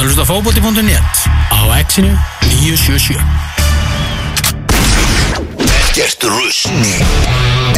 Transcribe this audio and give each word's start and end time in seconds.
ert 0.00 0.08
að 0.08 0.14
hlusta 0.16 0.24
á 0.24 0.32
fókbóti.net 0.32 1.12
á 1.52 1.60
exinu 1.76 2.12
977 2.62 3.20
Ekkert 5.76 6.24
rusl 6.24 6.72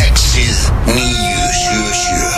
Exið 0.06 0.58
977 0.86 2.31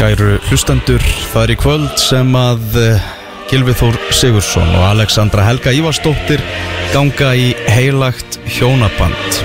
Kæru 0.00 0.38
hlustendur, 0.48 1.02
það 1.28 1.42
er 1.42 1.50
í 1.52 1.54
kvöld 1.60 1.98
sem 2.00 2.30
að 2.38 2.76
uh, 2.80 3.08
Gilvi 3.50 3.74
Þór 3.76 3.98
Sigursson 4.16 4.70
og 4.78 4.86
Alexandra 4.86 5.44
Helga 5.44 5.74
Ívarsdóttir 5.76 6.40
ganga 6.94 7.34
í 7.36 7.50
heilagt 7.68 8.38
hjónaband. 8.48 9.40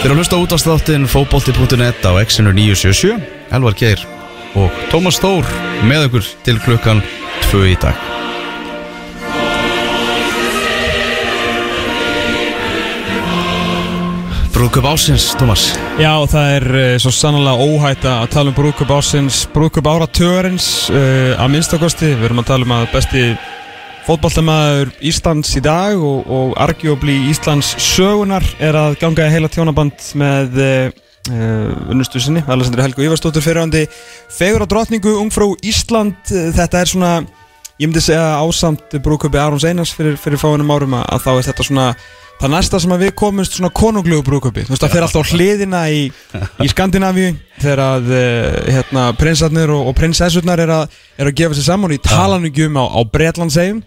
Þeir 0.00 0.14
að 0.14 0.22
hlusta 0.22 0.40
út 0.40 0.54
á 0.56 0.58
státtin 0.62 1.04
fókbólti.net 1.04 2.00
á 2.08 2.16
exinu 2.16 2.54
977, 2.56 3.18
Elvar 3.52 3.76
Geir 3.76 4.06
og 4.56 4.80
Tómas 4.88 5.20
Þór 5.20 5.44
með 5.84 6.08
okkur 6.08 6.32
til 6.48 6.56
klukkan 6.64 7.04
2 7.50 7.68
í 7.74 7.76
dag. 7.84 8.09
Brúkup 14.60 14.84
ásins, 14.84 15.30
Tómas. 15.40 15.70
Já, 15.96 16.20
það 16.28 16.50
er 16.52 16.64
uh, 16.68 16.86
svo 17.00 17.10
sannlega 17.16 17.64
óhætt 17.64 18.02
að 18.04 18.26
tala 18.34 18.50
um 18.50 18.56
brúkup 18.58 18.90
ásins, 18.92 19.38
brúkup 19.54 19.86
áratugurins 19.88 20.66
uh, 20.92 21.32
að 21.40 21.54
minnstakosti. 21.54 22.10
Við 22.12 22.26
erum 22.28 22.42
að 22.42 22.50
tala 22.50 22.68
um 22.68 22.74
að 22.76 22.84
besti 22.92 23.22
fótballtamaður 24.04 24.92
Íslands 25.08 25.54
í 25.56 25.62
dag 25.64 25.96
og, 25.96 26.28
og 26.28 26.52
argjóbli 26.60 27.16
Íslands 27.30 27.72
sögunar 27.80 28.44
er 28.60 28.76
að 28.76 28.98
ganga 29.00 29.30
í 29.30 29.32
heila 29.32 29.48
tjónaband 29.48 30.04
með 30.20 30.60
uh, 30.66 30.84
unnustu 31.88 32.20
sinni, 32.20 32.44
Alessandri 32.44 32.84
Helgu 32.84 33.08
Ívarsdóttur 33.08 33.46
fyrirhandi 33.46 33.86
fegur 34.28 34.68
á 34.68 34.72
drotningu, 34.76 35.16
ungfrú 35.24 35.54
Ísland. 35.64 36.20
Þetta 36.28 36.84
er 36.84 36.92
svona, 36.92 37.14
ég 37.80 37.88
myndi 37.88 38.02
segja 38.04 38.38
ásamt 38.44 38.98
brúkupi 39.00 39.40
Arons 39.40 39.64
Einars 39.64 39.94
fyrir, 39.96 40.18
fyrir 40.20 40.40
fáinum 40.40 40.72
árum 40.74 40.98
að, 41.00 41.22
þá 41.24 41.30
er 41.36 41.46
þetta 41.50 41.70
svona 41.70 41.92
Það 42.40 42.52
næsta 42.54 42.78
sem 42.80 42.92
við 42.96 43.10
komumst 43.20 43.56
svona 43.58 43.68
konunglugu 43.76 44.24
brúköpi 44.24 44.62
Þú 44.64 44.72
veist 44.72 44.84
það 44.86 44.94
fer 44.94 45.04
alltaf 45.04 45.32
hliðina 45.34 45.80
í, 45.92 46.06
í 46.64 46.68
Skandinavíu 46.72 47.34
Þegar 47.60 47.82
að 47.84 48.06
uh, 48.16 48.54
hérna, 48.64 49.02
prinsarnir 49.20 49.72
og, 49.74 49.90
og 49.90 49.96
prinsessurnar 49.98 50.62
er 50.64 50.72
er 50.72 51.28
að 51.28 51.34
gefa 51.36 51.58
sér 51.58 51.66
saman 51.68 51.92
í 51.92 52.00
talanugum 52.00 52.80
á, 52.80 52.84
á 52.96 53.00
Bretlandsegjum 53.12 53.82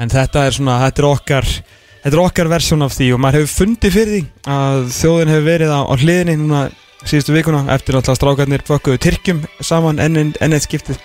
En 0.00 0.14
þetta 0.14 0.46
er 0.48 0.56
svona, 0.56 0.78
þetta 0.86 1.04
er 1.04 1.08
okkar 1.10 1.50
Þetta 1.50 2.14
er 2.14 2.22
okkar 2.24 2.52
versjón 2.54 2.86
af 2.88 2.96
því 2.96 3.10
og 3.16 3.20
maður 3.20 3.42
hefur 3.42 3.52
fundið 3.58 3.98
fyrir 3.98 4.14
því 4.14 4.24
að 4.54 4.80
þjóðin 4.96 5.34
hefur 5.34 5.46
verið 5.50 5.76
á, 5.76 5.80
á 5.84 5.94
hliðinni 6.00 6.38
núna 6.40 6.64
síðustu 7.04 7.36
vikuna 7.36 7.62
eftir 7.72 7.96
alltaf 7.96 8.16
strákarnir 8.16 8.64
fökkuðu 8.64 9.00
Tyrkjum 9.04 9.44
saman 9.60 10.00
enn 10.00 10.20
enn 10.20 10.56
eitt 10.56 10.66
skiptið 10.66 11.00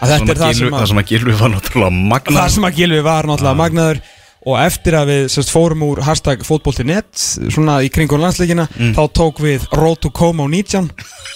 að 0.00 0.14
þetta 0.14 0.32
er 0.34 0.40
það 0.44 0.56
sem 0.58 0.72
það 0.74 0.88
sem 0.92 1.02
að 1.02 1.12
Gilvi 1.12 1.36
var 1.40 1.54
náttúrulega 1.54 2.08
magna 2.14 2.40
það 2.40 2.56
sem 2.56 2.66
að 2.68 2.80
Gilvi 2.80 3.04
var 3.06 3.30
náttúrulega 3.30 3.60
magnaður 3.60 4.02
og 4.48 4.56
eftir 4.56 4.96
að 4.96 5.10
við 5.10 5.22
sérst, 5.34 5.52
fórum 5.52 5.82
úr 5.84 6.00
hashtag 6.04 6.44
fótbolti.net 6.48 7.24
svona 7.52 7.80
í 7.84 7.90
kringun 7.92 8.22
landsleikina 8.24 8.66
þá 8.96 9.02
tók 9.12 9.42
við 9.44 9.66
Road 9.76 10.00
to 10.00 10.12
Como 10.16 10.46
19 10.48 10.88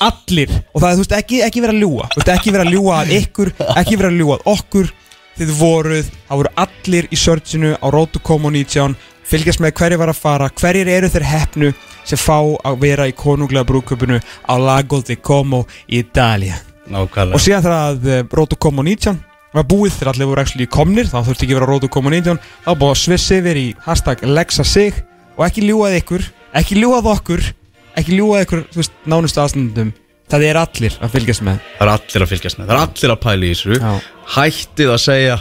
allir, 0.05 0.53
og 0.73 0.81
það 0.81 0.89
er 0.89 0.97
þú 0.97 1.05
veist 1.05 1.17
ekki, 1.19 1.41
ekki 1.45 1.65
vera 1.65 1.75
að 1.77 1.83
ljúa 1.85 2.09
veist 2.17 2.33
ekki 2.33 2.55
vera 2.55 2.65
að 2.65 2.73
ljúa 2.73 3.01
að 3.03 3.15
ykkur 3.19 3.53
ekki 3.77 3.99
vera 4.01 4.13
að 4.13 4.21
ljúa 4.23 4.39
að 4.41 4.53
okkur. 4.57 4.93
Þið 5.35 5.49
voruð, 5.59 6.11
það 6.29 6.39
voru 6.39 6.51
allir 6.63 7.07
í 7.11 7.17
searchinu 7.19 7.73
á 7.75 7.87
Road 7.91 8.13
to 8.15 8.21
Como 8.23 8.53
19 8.55 8.95
fylgjast 9.27 9.63
með 9.65 9.73
hverju 9.81 9.99
var 9.99 10.13
að 10.13 10.21
fara, 10.21 10.51
hverjir 10.61 10.91
eru 10.95 11.11
þeir 11.11 11.27
heppnu 11.27 11.73
sem 12.07 12.21
fá 12.21 12.39
að 12.39 12.79
vera 12.85 13.09
í 13.11 13.17
konunglega 13.19 13.67
brúköpunu 13.67 14.21
á 14.23 14.55
Lago 14.63 15.03
di 15.03 15.19
Como 15.19 15.65
í 15.89 16.05
Italia 16.05 16.61
Nákvæmlega. 16.91 17.37
Og 17.37 17.43
síðan 17.43 17.65
þegar 17.65 17.79
að 17.79 18.09
eh, 18.13 18.23
Road 18.35 18.53
to 18.53 18.61
Como 18.61 18.85
19 18.85 19.19
var 19.55 19.67
búið 19.71 19.97
þegar 19.97 20.13
allir 20.13 20.31
voru 20.31 20.43
actually 20.43 20.69
komnir 20.69 21.09
þá 21.09 21.19
þurfti 21.23 21.47
ekki 21.47 21.55
að 21.55 21.61
vera 21.61 21.69
Road 21.71 21.85
to 21.87 21.91
Como 21.93 22.13
19 22.13 22.41
þá 22.43 22.71
var 22.71 22.81
búið 22.83 22.95
að 22.95 23.03
sviss 23.05 23.35
yfir 23.39 23.61
í 23.61 23.67
hashtag 23.87 24.25
lexa 24.27 24.67
sig 24.69 25.03
og 25.39 25.45
ekki 25.47 25.67
ljúað 25.69 25.99
ykkur 26.01 26.25
ekki 26.61 26.81
ljúað 26.81 27.11
okkur 27.15 27.45
ekki 27.95 28.19
ljúað 28.19 28.45
ykkur, 28.47 28.65
þú 28.75 28.83
veist, 28.83 28.97
nánustu 29.07 29.43
aðstundum 29.43 29.93
það 30.31 30.47
er 30.49 30.59
allir 30.59 30.99
að 31.05 31.15
fylgjast 31.15 31.45
með. 31.47 31.63
Það 31.79 31.87
er 31.87 31.93
allir 31.95 32.25
að 32.25 32.31
fylgjast 32.33 32.59
með, 32.59 32.69
það 32.69 32.75
er 32.75 32.83
allir 32.83 33.15
að 33.15 33.19
pæla 33.25 33.47
í 33.47 33.51
þessu. 33.53 33.79
Já. 33.79 34.13
Hættið 34.35 34.93
að 34.95 35.01
segja 35.05 35.37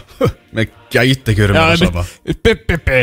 Mér 0.53 0.65
gæti 0.93 1.33
ekki 1.33 1.45
verið 1.45 1.57
með 1.57 1.69
það 1.71 1.83
sama. 1.85 2.03
Bibbibi 2.45 2.99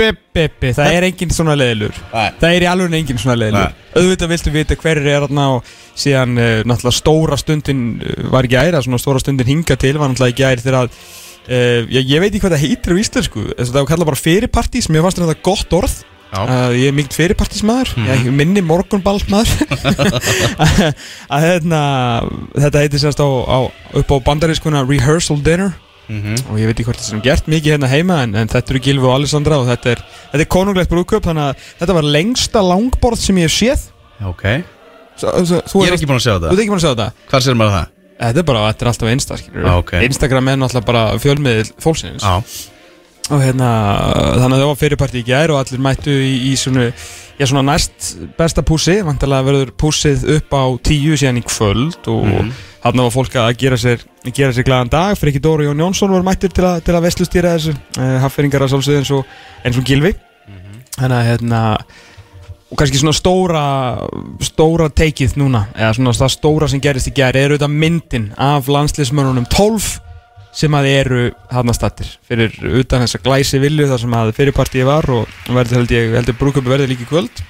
bibbibi, 0.00 0.74
það 0.76 0.96
er 0.96 1.08
enginn 1.10 1.34
svona 1.36 1.56
leðilur 1.60 1.96
Nei. 2.10 2.28
það 2.40 2.56
er 2.56 2.66
í 2.66 2.68
alveg 2.70 2.98
enginn 3.00 3.20
svona 3.20 3.38
leðilur 3.38 3.78
auðvitað 4.00 4.34
viltu 4.34 4.54
vita 4.54 4.78
hverjir 4.80 5.10
er 5.12 5.24
þarna 5.26 5.48
og 5.56 5.72
síðan 6.00 6.36
uh, 6.40 6.52
náttúrulega 6.64 6.98
stóra 6.98 7.40
stundin 7.40 7.82
uh, 8.00 8.28
var 8.32 8.48
ekki 8.48 8.60
æra, 8.60 8.84
svona 8.84 9.00
stóra 9.02 9.22
stundin 9.22 9.50
hinga 9.50 9.76
til 9.80 9.96
var 10.00 10.12
náttúrulega 10.12 10.34
ekki 10.34 10.48
æri 10.48 10.64
þegar 10.64 10.78
að 10.84 10.94
uh, 11.50 11.82
ég, 11.90 12.06
ég 12.06 12.22
veit 12.22 12.30
ekki 12.30 12.44
hvað 12.44 12.56
það 12.56 12.64
heitir 12.66 12.96
á 12.96 13.02
íslensku. 13.02 13.44
Það 13.58 13.76
var 13.80 13.90
kallað 13.90 14.10
bara 14.12 14.22
fyrirpartís, 14.22 14.88
mér 14.92 15.04
fannst 15.06 15.20
þetta 15.22 15.44
gott 15.50 15.76
orð. 15.80 15.98
Uh, 16.30 16.70
ég 16.78 16.92
er 16.92 16.94
mikið 16.94 17.16
fyrirpartísmaður. 17.18 17.92
Mm 17.98 18.26
ég 18.28 18.34
minni 18.38 18.62
morgunballmaður 18.62 19.64
að 21.34 21.46
hérna 21.46 21.80
þetta 22.54 22.84
heitir 22.84 23.02
sérst 23.02 23.22
á, 23.22 23.26
á, 23.26 23.58
upp 23.98 24.12
á 24.14 24.16
bandarískuna 24.28 24.84
rehearsal 24.86 25.40
dinner 25.42 25.74
Mhm. 26.10 26.34
og 26.50 26.58
ég 26.58 26.66
veit 26.66 26.74
ekki 26.80 26.86
hvort 26.88 26.98
það 26.98 27.10
sem 27.12 27.20
gert 27.24 27.46
mikið 27.46 27.74
hérna 27.76 27.88
heima 27.92 28.16
en, 28.24 28.34
en 28.34 28.48
þetta 28.50 28.74
eru 28.74 28.82
Gilvi 28.82 29.06
og 29.06 29.14
Alessandra 29.14 29.60
og 29.62 29.68
þetta 29.70 29.92
er, 29.94 30.02
þetta 30.32 30.42
er 30.44 30.50
konunglegt 30.56 30.90
brúðköp 30.90 31.28
þannig 31.28 31.44
að 31.46 31.68
þetta 31.80 31.96
var 32.00 32.08
lengsta 32.16 32.62
langborð 32.66 33.22
sem 33.22 33.38
ég 33.38 33.46
hef 33.48 33.54
séð 33.54 33.86
Ok 34.26 34.44
Svo, 35.20 35.32
svo, 35.44 35.60
þú 35.68 35.84
Ég 35.84 35.92
er 35.92 35.96
ekki 35.98 36.08
búin 36.10 36.18
að 36.18 36.26
sjá 36.26 36.34
Þú 36.34 36.42
það 36.42 36.52
ert 36.54 36.62
ekki 36.64 36.72
búin 36.72 36.80
að 36.80 36.84
sjá 36.86 36.92
þetta? 36.94 37.08
Hvað 37.30 37.46
sér 37.46 37.56
maður 37.60 37.74
það? 37.76 37.88
Þetta 38.20 38.40
er 38.42 38.46
bara, 38.50 38.60
þetta 38.72 38.84
er 38.84 38.90
alltaf 38.90 39.10
einsta 39.14 39.36
skilur 39.40 39.66
Ah, 39.70 39.78
ok. 39.80 39.92
Instagram 40.08 40.48
er 40.52 40.60
náttúrulega 40.60 40.88
bara 40.90 41.02
fjölmiðil 41.22 41.70
fólksins 41.80 42.24
Já 42.26 42.34
og 43.30 43.42
hérna, 43.42 43.70
þannig 44.40 44.56
að 44.56 44.62
það 44.62 44.70
var 44.70 44.80
fyrirparti 44.80 45.20
í 45.20 45.26
gær 45.28 45.54
og 45.54 45.60
allir 45.60 45.84
mættu 45.84 46.14
í, 46.14 46.32
í 46.50 46.56
svona, 46.58 46.88
já, 47.38 47.44
svona 47.46 47.66
næst 47.70 48.10
besta 48.38 48.64
pússi. 48.66 48.98
Vantarlega 49.06 49.46
verður 49.46 49.70
pússið 49.78 50.26
upp 50.36 50.56
á 50.56 50.64
tíu 50.86 51.14
síðan 51.18 51.40
í 51.40 51.46
kvöld 51.46 52.10
og 52.10 52.26
mm 52.26 52.50
þarna 52.80 53.06
var 53.06 53.14
fólk 53.14 53.34
að 53.40 53.50
gera 53.60 53.78
sér, 53.80 54.04
gera 54.32 54.54
sér 54.56 54.66
glæðan 54.66 54.92
dag. 54.92 55.16
Fyrir 55.18 55.34
ekki 55.34 55.44
Dóri 55.44 55.66
Jón 55.68 55.82
Jónsson 55.84 56.14
var 56.14 56.24
mættur 56.26 56.52
til, 56.54 56.66
til 56.84 56.96
að 56.96 57.06
vestlustýra 57.06 57.54
þessu 57.56 57.74
uh, 57.76 58.14
hafferingar 58.24 58.64
að 58.64 58.74
sálsögðu 58.74 59.02
eins 59.02 59.12
og, 59.16 59.34
eins 59.64 59.80
og 59.80 59.88
Gilvi 59.88 60.14
þannig 60.96 61.16
að 61.16 61.28
hérna 61.30 61.60
og 62.70 62.78
kannski 62.78 63.00
svona 63.00 63.16
stóra 63.16 63.64
stóra 64.44 64.88
teikið 64.94 65.36
núna 65.40 65.64
eða 65.74 65.94
svona 65.96 66.14
það 66.18 66.32
stóra 66.36 66.68
sem 66.70 66.82
gerist 66.82 67.10
í 67.10 67.14
gær 67.16 67.38
er 67.38 67.54
auðvitað 67.54 67.76
myndin 67.82 68.28
af 68.38 68.68
landsliðsmörunum 68.70 69.48
12 69.50 69.88
sem 70.56 70.74
að 70.74 70.88
eru 70.90 71.24
þarna 71.50 71.74
stattir 71.76 72.12
fyrir 72.26 72.54
utan 72.80 73.04
þessa 73.04 73.22
glæsi 73.22 73.60
vilju 73.62 73.88
þar 73.90 74.02
sem 74.02 74.16
að 74.18 74.32
fyrirpartíi 74.38 74.86
var 74.88 75.06
og 75.14 75.28
verður 75.46 75.80
held 75.80 75.94
ég 75.94 76.14
heldur 76.18 76.38
brúköpi 76.40 76.72
verður 76.72 76.90
líka 76.90 77.06
í 77.06 77.10
kvöld. 77.10 77.42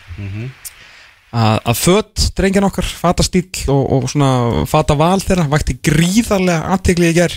Að, 1.31 1.61
að 1.63 1.77
fött 1.79 2.27
drengjan 2.37 2.67
okkar 2.67 2.85
fata 2.85 3.23
stíl 3.23 3.47
og, 3.71 3.85
og 3.95 4.11
svona 4.11 4.65
fata 4.69 4.97
val 4.99 5.21
þeirra 5.23 5.47
vakti 5.53 5.79
gríðarlega 5.79 6.75
aðteglið 6.75 7.13
í 7.13 7.19
gær. 7.21 7.37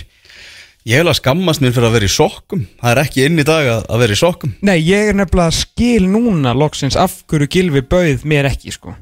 Ég 0.84 1.00
hef 1.00 1.08
að 1.08 1.16
skammast 1.16 1.62
mér 1.64 1.72
fyrir 1.72 1.88
að 1.88 1.94
vera 1.96 2.08
í 2.10 2.12
sokkum. 2.12 2.64
Það 2.82 2.90
er 2.90 2.98
ekki 3.00 3.22
inn 3.24 3.40
í 3.40 3.46
dag 3.48 3.68
að, 3.72 3.86
að 3.88 4.02
vera 4.02 4.16
í 4.16 4.20
sokkum. 4.20 4.50
Nei, 4.68 4.76
ég 4.84 5.08
er 5.08 5.16
nefnilega 5.16 5.54
skil 5.56 6.10
núna 6.10 6.52
loksins 6.52 6.98
af 7.00 7.22
hverju 7.30 7.48
Gilvi 7.54 7.80
bauð 7.88 8.26
mér 8.28 8.50
ekki 8.50 8.74
sko. 8.74 8.92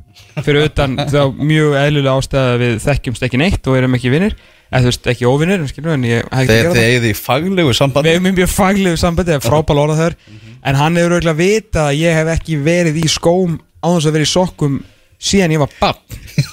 fyrir 0.45 0.69
utan 0.69 0.95
þá 1.11 1.35
mjög 1.35 1.75
eðlulega 1.81 2.15
ástæða 2.21 2.53
að 2.53 2.63
við 2.63 2.77
þekkjumst 2.85 3.27
ekki 3.27 3.41
neitt 3.43 3.67
og 3.67 3.81
erum 3.81 3.99
ekki 3.99 4.13
vinnir 4.13 4.37
eða 4.73 4.83
þú 4.83 4.91
veist 4.91 5.11
ekki 5.13 5.29
óvinnir 5.29 5.63
en 5.63 6.07
ég 6.09 6.25
Þegar 6.33 6.49
gera 6.49 6.73
þið 6.73 6.87
eigið 6.89 7.09
í 7.11 7.17
faglegu 7.19 7.75
sambandi. 7.77 8.09
Við 8.09 8.19
hefum 8.19 8.39
mjög 8.41 8.51
faglegu 8.53 9.01
sambandi, 9.01 9.35
það 9.35 9.39
er 9.39 9.47
frábæl 9.47 9.83
orða 9.85 9.99
þar 10.01 10.17
En 10.63 10.79
hann 10.79 10.97
hefur 10.99 11.17
auðvitað 11.17 11.39
vita 11.41 11.85
að 11.91 11.99
ég 11.99 12.17
hef 12.17 12.29
ekki 12.37 12.57
verið 12.63 13.01
í 13.03 13.09
skóm 13.11 13.59
á 13.83 13.89
þess 13.91 14.07
að 14.07 14.17
vera 14.17 14.27
í 14.29 14.31
sokkum 14.31 14.77
síðan 15.23 15.55
ég 15.55 15.63
var 15.63 15.73
bann 15.79 15.99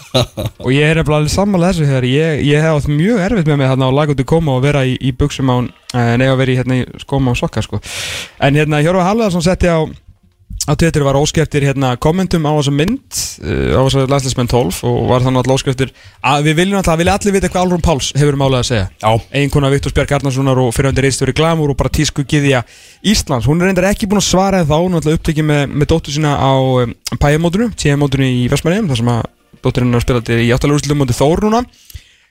og 0.63 0.71
ég 0.73 0.85
er 0.85 1.01
alveg 1.01 1.31
sammála 1.33 1.71
þessu 1.71 1.87
þegar 1.89 2.07
ég, 2.09 2.41
ég 2.45 2.65
hef 2.65 2.79
átt 2.79 2.89
mjög 2.89 3.21
erfitt 3.25 3.49
með 3.49 3.61
mig 3.61 3.69
hérna 3.69 3.89
á 3.89 3.97
lagundi 3.97 4.25
koma 4.29 4.57
og 4.57 4.65
vera 4.65 4.83
í, 4.85 4.95
í 4.97 5.13
buksum 5.17 5.49
án 5.53 5.69
en 5.93 6.21
eiga 6.21 6.35
að 6.35 6.41
vera 6.41 6.53
í 6.53 6.57
hérna 6.59 6.77
í 6.81 6.83
skóma 7.01 7.33
og 7.33 7.39
sokka 7.39 7.63
sko. 7.65 7.81
en 8.45 8.57
hérna 8.57 8.81
Hjörfa 8.85 9.07
Halvarsson 9.07 9.45
setti 9.45 9.69
á 9.69 9.85
á 10.69 10.73
Twitter 10.77 11.01
var 11.01 11.17
óskeftir 11.17 11.63
hérna 11.65 11.95
kommentum 11.97 12.45
á 12.45 12.51
þessa 12.53 12.73
mynd 12.75 13.19
uh, 13.41 13.73
á 13.73 13.81
þessa 13.87 14.03
landslismenn 14.11 14.49
12 14.51 14.81
og 14.85 14.97
var 15.09 15.23
þannig 15.25 15.41
alltaf 15.41 15.55
óskeftir 15.57 15.93
að 16.21 16.49
við 16.49 16.57
viljum 16.59 16.79
alltaf, 16.79 16.99
vilja 16.99 17.15
allir 17.17 17.35
vita 17.35 17.49
hvað 17.49 17.63
Alrún 17.63 17.83
Páls 17.85 18.11
hefur 18.19 18.37
málið 18.39 18.59
að 18.59 18.67
segja. 18.69 18.85
Eiginkona 19.33 19.71
Viktor 19.73 19.95
Björk 19.95 20.13
Arnarssonar 20.19 20.61
og 20.61 20.71
fyrirhandi 20.75 21.05
reistur 21.05 21.31
í 21.31 21.35
Glamour 21.37 21.73
og 21.73 21.79
bara 21.79 21.93
tísku 21.95 22.25
giðja 22.29 22.61
Íslands. 23.01 23.49
Hún 23.49 23.63
er 23.63 23.71
reyndar 23.71 23.89
ekki 23.89 24.09
búin 24.09 24.21
að 24.21 24.29
svara 24.29 24.61
þá 24.61 24.75
hún 24.77 24.93
er 24.93 25.01
alltaf 25.01 25.19
upptekið 25.19 25.49
með, 25.49 25.65
með 25.73 25.91
dóttur 25.93 26.17
sína 26.19 26.35
á 26.37 26.53
um, 26.53 26.95
pæjamótunu, 27.17 27.71
TM-mótunu 27.79 28.29
í 28.29 28.47
Vestmæriðum 28.51 28.93
þar 28.93 29.01
sem 29.01 29.13
að 29.15 29.21
dótturinn 29.65 29.93
er 29.93 30.01
að 30.01 30.05
spila 30.05 30.25
til 30.27 30.41
í 30.43 30.49
áttalagúrslutum 30.55 31.01
móti 31.01 31.17
Þór 31.17 31.45
núna. 31.47 31.65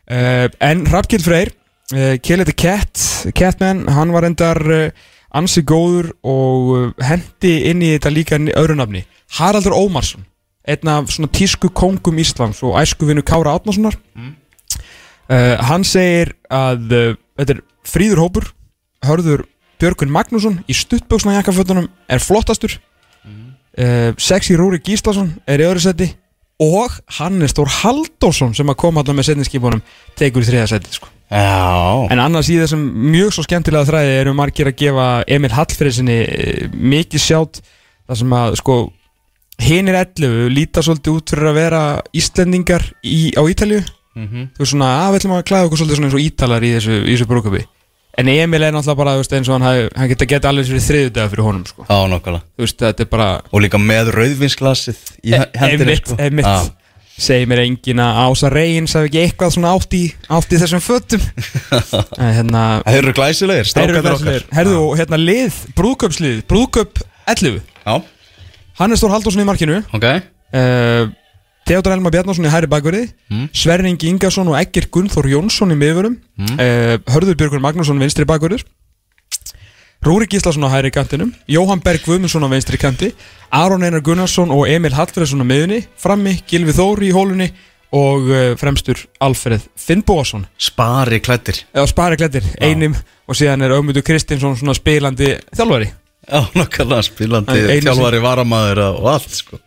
Uh, 0.09 0.47
en 0.65 0.87
Hrafkild 0.89 1.27
Freyr 1.27 1.51
uh, 1.51 2.17
Killet 2.23 2.49
the 2.49 2.57
Cat, 2.57 3.03
Catman 3.37 3.87
hann 3.93 4.15
var 4.15 4.25
reyndar 4.25 4.63
uh, 4.65 5.09
ansi 5.37 5.63
góður 5.67 6.13
og 6.25 6.73
uh, 6.75 6.91
hendi 7.05 7.55
inn 7.71 7.85
í 7.85 7.93
þetta 7.97 8.15
líka 8.15 8.39
öðru 8.39 8.79
nafni. 8.79 9.05
Haraldur 9.39 9.77
Ómarsson 9.77 10.25
einn 10.69 10.91
af 10.93 11.13
svona 11.13 11.31
tísku 11.33 11.71
kongum 11.73 12.19
Íslands 12.21 12.61
og 12.67 12.77
æskuvinu 12.81 13.25
Kára 13.25 13.55
Átnarssonar 13.57 13.97
uh, 14.17 15.57
hann 15.65 15.85
segir 15.87 16.35
að 16.53 16.93
uh, 16.93 17.15
þetta 17.41 17.57
er 17.57 17.63
fríður 17.89 18.23
hópur 18.25 18.51
hörður 19.07 19.47
Björgun 19.79 20.13
Magnússon 20.13 20.59
í 20.67 20.75
stuttböksna 20.75 21.37
jakkafötunum 21.37 21.87
er 22.11 22.19
flottastur. 22.19 22.81
Uh, 23.79 24.11
sexy 24.19 24.57
Rúri 24.59 24.81
Gíslason 24.83 25.37
er 25.47 25.63
í 25.63 25.69
öðru 25.69 25.85
seti 25.85 26.09
og 26.59 26.97
Hannes 27.21 27.55
Þór 27.55 27.71
Halldórsson 27.77 28.57
sem 28.59 28.67
að 28.67 28.81
koma 28.83 29.05
alltaf 29.05 29.15
með 29.15 29.29
setninskipunum 29.31 29.85
tekur 30.19 30.43
í 30.43 30.49
þriða 30.49 30.67
seti 30.73 30.97
sko. 30.97 31.13
Já 31.29 32.09
En 32.13 32.23
annars 32.23 32.49
í 32.49 32.57
þessum 32.57 32.85
mjög 33.13 33.35
svo 33.37 33.45
skemmtilega 33.45 33.89
þræði 33.91 34.15
eru 34.23 34.37
margir 34.37 34.71
að 34.71 34.79
gefa 34.81 35.09
Emil 35.29 35.53
Hallfriðsinni 35.53 36.19
eh, 36.25 36.63
mikið 36.73 37.25
sjátt 37.25 37.61
þar 38.09 38.21
sem 38.23 38.37
að 38.39 38.57
sko 38.63 38.79
hinir 39.59 39.99
11 39.99 40.53
líta 40.55 40.85
svolítið 40.87 41.19
út 41.19 41.33
fyrir 41.35 41.51
að 41.51 41.59
vera 41.59 41.83
Íslendingar 42.17 42.87
í, 43.03 43.35
á 43.37 43.43
Ítalju 43.45 43.83
þú 44.55 44.63
veist 44.63 44.73
svona 44.73 44.93
að 45.03 45.11
við 45.13 45.21
ætlum 45.21 45.35
að 45.37 45.45
klæða 45.51 45.67
okkur 45.69 45.81
svolítið 45.83 45.99
svona 45.99 46.09
eins 46.09 46.17
og 46.19 46.25
Ítalar 46.25 46.65
í 46.65 46.71
þessu, 46.77 46.97
í 47.05 47.13
þessu 47.13 47.29
brúkupi 47.29 47.65
en 48.19 48.29
Emil 48.33 48.63
er 48.67 48.73
náttúrulega 48.75 48.99
bara 48.99 49.17
veist, 49.19 49.35
eins 49.37 49.49
og 49.51 49.59
hann, 49.61 49.91
hann 49.95 50.11
geta 50.11 50.27
geta 50.27 50.51
alveg 50.51 50.67
fyrir 50.67 50.85
þriðudaga 50.87 51.31
fyrir 51.31 51.47
honum 51.47 51.67
sko. 51.69 51.85
Já, 51.87 51.99
nokkala 52.11 52.41
er 52.59 53.11
bara 53.11 53.29
Og 53.53 53.63
líka 53.63 53.79
með 53.79 54.11
rauðvinsglasið 54.17 55.03
í 55.23 55.37
E- 55.37 55.45
hendinni 55.61 55.99
sko. 56.01 56.17
Já. 56.19 56.57
Segir 57.19 57.49
mér 57.51 57.65
engin 57.65 58.01
að 58.03 58.19
Ása 58.25 58.51
Reyns 58.53 58.95
hafi 58.97 59.11
ekki 59.11 59.23
eitthvað 59.25 59.55
svona 59.57 59.73
átt 59.75 59.95
í, 59.99 60.03
átt 60.31 60.53
í 60.55 60.61
þessum 60.63 60.83
fötum. 60.85 61.25
En 62.23 62.33
hérna 62.39 62.65
Þeir 62.87 63.01
eru 63.03 63.15
glæsilegir, 63.19 63.71
glæsilegir. 63.75 64.45
okkar 64.47 64.59
Herðu 64.59 64.83
hérna 65.01 65.19
lið, 65.21 65.59
brúðköpslið 65.79 66.43
Brúðköp 66.51 67.03
11 67.29 67.61
Já, 67.85 67.95
Hannes 68.79 69.03
Þór 69.03 69.17
Halldórsson 69.17 69.43
í 69.43 69.49
markinu. 69.49 69.81
Ok. 69.97 70.07
Uh, 70.55 71.11
Theodor 71.69 71.93
Elmar 71.99 72.15
Bjarnarsson 72.15 72.47
í 72.49 72.53
hæri 72.53 72.69
bakverði. 72.71 73.11
Mm. 73.29 73.49
Sverri 73.53 73.91
Ingi 73.93 74.09
Ingarsson 74.09 74.49
og 74.49 74.57
Egger 74.57 74.87
Gunnþór 74.95 75.27
Jónsson 75.35 75.75
í 75.75 75.77
miðvörum 75.77 76.15
uh, 76.17 76.95
Hörður 77.11 77.37
Björgur 77.37 77.61
Magnússon 77.65 78.01
vinstri 78.01 78.25
bakverður 78.29 78.63
Rúri 79.99 80.29
Gíslason 80.31 80.63
á 80.63 80.71
hæri 80.71 80.93
kantinum 80.95 81.33
Jóhann 81.51 81.83
Berg 81.83 82.05
Guðmundsson 82.07 82.47
á 82.47 82.49
vinstri 82.53 82.79
kanti 82.79 83.11
Aron 83.51 83.83
Einar 83.83 84.03
Gunnarsson 84.05 84.53
og 84.55 84.69
Emil 84.71 84.95
Hallfreðsson 84.95 85.43
á 85.43 85.47
miðunni 85.47 85.81
Frammi 85.99 86.37
Gilvi 86.47 86.75
Þóri 86.77 87.09
í 87.11 87.17
hólunni 87.17 87.49
og 87.91 88.29
uh, 88.31 88.53
fremstur 88.61 89.01
Alfreð 89.25 89.67
Finnbóasson 89.75 90.47
Spari 90.55 91.19
klættir 91.25 91.65
eða 91.75 91.89
spari 91.91 92.21
klættir, 92.21 92.47
einum 92.63 92.95
og 93.27 93.39
síðan 93.39 93.67
er 93.67 93.75
Ögmundur 93.75 94.07
Kristinsson 94.07 94.55
svona 94.61 94.77
spilandi 94.79 95.35
þjálfari. 95.51 95.91
Já, 96.29 96.41
nokkala 96.55 97.03
spilandi 97.03 97.67
Þjálfari 97.83 98.23
varamæður 98.23 98.85
og 98.93 99.13
allt 99.17 99.35
sko. 99.35 99.59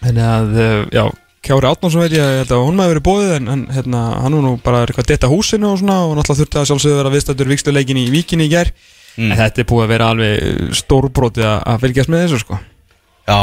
Þannig 0.00 0.26
að, 0.30 0.52
uh, 0.56 0.82
já, 0.94 1.04
Kjári 1.46 1.68
Átnánsson 1.68 2.02
veit 2.02 2.16
ég 2.16 2.48
að 2.48 2.64
hún 2.64 2.78
maður 2.78 2.96
verið 2.96 3.06
bóðið 3.06 3.32
en, 3.36 3.48
en 3.52 3.64
hérna, 3.76 4.02
hann 4.24 4.40
var 4.40 4.46
nú 4.48 4.56
bara 4.64 4.84
eitthvað 4.86 5.12
detta 5.12 5.30
húsinu 5.30 5.74
og 5.74 5.80
svona 5.82 6.00
og 6.06 6.16
náttúrulega 6.16 6.42
þurfti 6.42 6.62
að 6.62 6.70
sjálfsögðu 6.70 7.00
vera 7.02 7.12
viðstættur 7.12 7.52
viksluleikin 7.52 8.00
í 8.02 8.06
Víkinni 8.10 8.48
í 8.48 8.54
gær 8.56 8.72
Mm. 9.16 9.30
en 9.32 9.38
þetta 9.40 9.62
er 9.62 9.68
búið 9.70 9.86
að 9.86 9.92
vera 9.94 10.10
alveg 10.12 10.76
stórbrótið 10.76 11.48
að, 11.48 11.58
að 11.72 11.82
fylgjast 11.84 12.12
með 12.12 12.24
þessu 12.24 12.40
sko. 12.42 12.60
Já, 13.26 13.40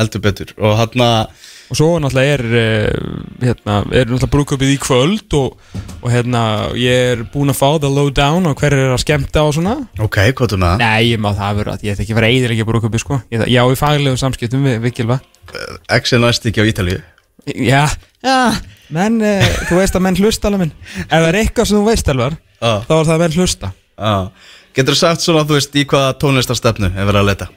heldur 0.00 0.22
betur. 0.24 0.54
Og 0.58 0.78
hann 0.80 1.26
og 1.72 1.78
svo 1.78 1.94
náttúrulega 2.02 2.32
er 2.36 2.42
uh, 2.44 3.12
hérna, 3.40 3.78
er 3.96 4.10
náttúrulega 4.10 4.28
brúkupið 4.34 4.72
í 4.74 4.78
kvöld 4.82 5.36
og, 5.38 5.54
og 6.02 6.08
hérna, 6.12 6.42
ég 6.76 7.14
er 7.14 7.22
búinn 7.32 7.52
að 7.52 7.60
fá 7.62 7.78
the 7.80 7.88
low 7.88 8.10
down 8.12 8.44
og 8.50 8.60
hver 8.60 8.76
er 8.76 8.92
að 8.92 9.00
skemmta 9.00 9.46
og 9.48 9.54
svona. 9.56 9.78
Ok, 10.02 10.18
hvað 10.36 10.58
er 10.58 10.62
það? 10.66 10.82
Nei, 10.82 11.00
ég 11.14 11.22
má 11.22 11.30
það 11.38 11.62
vera, 11.62 11.78
ég 11.80 11.94
ætla 11.94 12.04
ekki 12.04 12.12
að 12.12 12.20
vera 12.20 12.32
eðir 12.34 12.56
ekki 12.56 12.68
brúkupið 12.68 13.04
sko, 13.06 13.20
ég, 13.32 13.46
ég 13.54 13.64
á 13.64 13.66
í 13.72 13.80
faglegu 13.80 14.20
samskiptum 14.20 14.68
við, 14.68 14.78
við 14.84 14.96
Gylfa. 15.00 15.18
X 15.96 16.12
er 16.12 16.24
næst 16.26 16.48
ekki 16.50 16.60
á 16.60 16.68
Ítalíu. 16.68 17.00
Já, 17.56 17.82
já, 18.22 18.38
menn, 18.92 19.22
uh, 19.24 19.52
þú 19.70 19.80
veist 19.80 19.96
að 19.96 20.04
menn 20.10 20.20
hlusta 20.20 20.50
alveg 20.50 20.66
minn. 20.66 20.74
Ef 21.06 21.14
það 21.14 21.30
er 21.30 21.40
eitthvað 21.40 21.70
sem 21.70 21.80
þú 21.80 21.86
veist 21.88 22.12
alveg 22.12 22.36
Já, 22.36 22.74
þá 22.84 22.92
er 22.98 23.06
það 23.06 23.14
að 23.16 23.24
menn 23.24 23.38
hlusta. 23.40 23.72
Já 23.96 24.14
Getur 24.76 24.96
þú 24.96 25.00
sagt 25.02 25.24
svona, 25.24 25.42
þú 25.48 25.58
veist, 25.58 25.74
í 25.76 25.84
hvaða 25.88 26.14
tónlistarstefnu 26.22 26.92
er 26.92 27.08
verið 27.08 27.20
að 27.22 27.28
leta? 27.28 27.48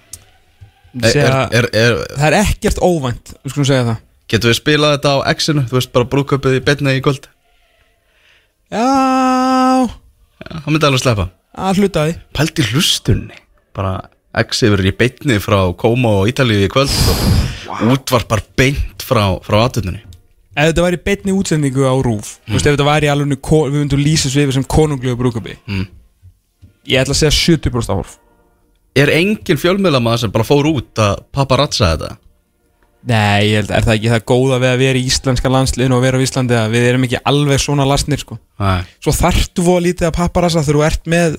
Er, 0.96 1.30
er, 1.52 1.70
er, 1.76 1.96
Það 2.16 2.28
er 2.30 2.38
ekkert 2.42 2.82
óvænt, 2.84 3.34
við 3.44 3.54
skulum 3.54 3.68
segja 3.70 3.86
það. 3.90 4.02
Getur 4.32 4.52
við 4.52 4.58
spilað 4.60 4.94
þetta 4.96 5.14
á 5.16 5.18
X-inu? 5.36 5.64
Þú 5.70 5.78
veist, 5.80 5.94
bara 5.96 6.10
brúköpið 6.12 6.58
í 6.58 6.64
betni 6.66 6.96
í 6.98 7.04
kvöld? 7.06 7.30
Já, 8.74 8.86
Já, 10.46 10.56
það 10.60 10.70
myndi 10.72 10.88
alveg 10.90 11.04
sleppa. 11.04 11.26
Að 11.56 11.82
hluta 11.82 12.06
því. 12.08 12.16
Pældi 12.36 12.66
hlustunni. 12.72 13.38
Bara 13.76 13.94
X 14.36 14.66
yfir 14.68 14.84
í 14.90 14.92
betni 14.96 15.38
frá 15.44 15.62
Kóma 15.80 16.12
og 16.22 16.30
Ítalíu 16.32 16.66
í 16.66 16.72
kvöld 16.72 16.92
og 17.72 17.84
útvarpar 17.96 18.44
beint 18.60 19.04
frá, 19.06 19.38
frá 19.44 19.62
aðtöndunni 19.64 20.02
Ef 20.56 20.70
þetta 20.72 20.84
væri 20.86 21.00
beinni 21.04 21.36
útsendingu 21.36 21.84
á 21.88 21.96
rúf 22.04 22.38
Þú 22.48 22.56
veist, 22.56 22.68
ef 22.68 22.76
þetta 22.76 22.88
væri 22.88 23.10
alveg 23.12 23.32
Við 23.36 23.78
myndum 23.80 24.04
lýsa 24.04 24.32
svo 24.32 24.44
yfir 24.44 24.58
sem 24.58 24.68
konunglegu 24.68 25.18
brúkupi 25.20 25.56
Mm. 25.68 25.88
Ég 26.86 27.02
ætla 27.02 27.16
að 27.16 27.22
segja 27.24 27.34
70% 27.58 27.96
áhorf 27.96 28.20
Er 28.96 29.12
engin 29.12 29.60
fjölmiðlamaður 29.60 30.24
sem 30.24 30.32
bara 30.32 30.48
fór 30.48 30.70
út 30.70 31.02
að 31.04 31.26
paparazza 31.36 31.90
þetta? 31.94 32.14
Nei, 33.06 33.52
ég 33.52 33.60
held, 33.60 33.74
er 33.76 33.86
það 33.86 33.98
ekki 34.00 34.12
það 34.14 34.24
góða 34.32 34.60
við 34.64 34.72
að 34.72 34.80
vera 34.82 35.02
í 35.02 35.10
íslenska 35.10 35.52
landsliðinu 35.54 35.98
og 35.98 36.06
vera 36.06 36.18
á 36.18 36.26
Íslandi 36.26 36.56
að 36.58 36.72
við 36.74 36.88
erum 36.90 37.04
ekki 37.06 37.20
alveg 37.30 37.62
svona 37.62 37.86
lastnir 37.86 38.24
sko? 38.24 38.40
Nei. 38.62 38.88
Svo 39.04 39.14
þarftu 39.14 39.66
voða 39.68 39.84
lítið 39.86 40.08
að 40.10 40.16
paparassa 40.16 40.64
þegar 40.66 40.80
þú 40.80 40.86
ert 40.88 41.12
með 41.14 41.36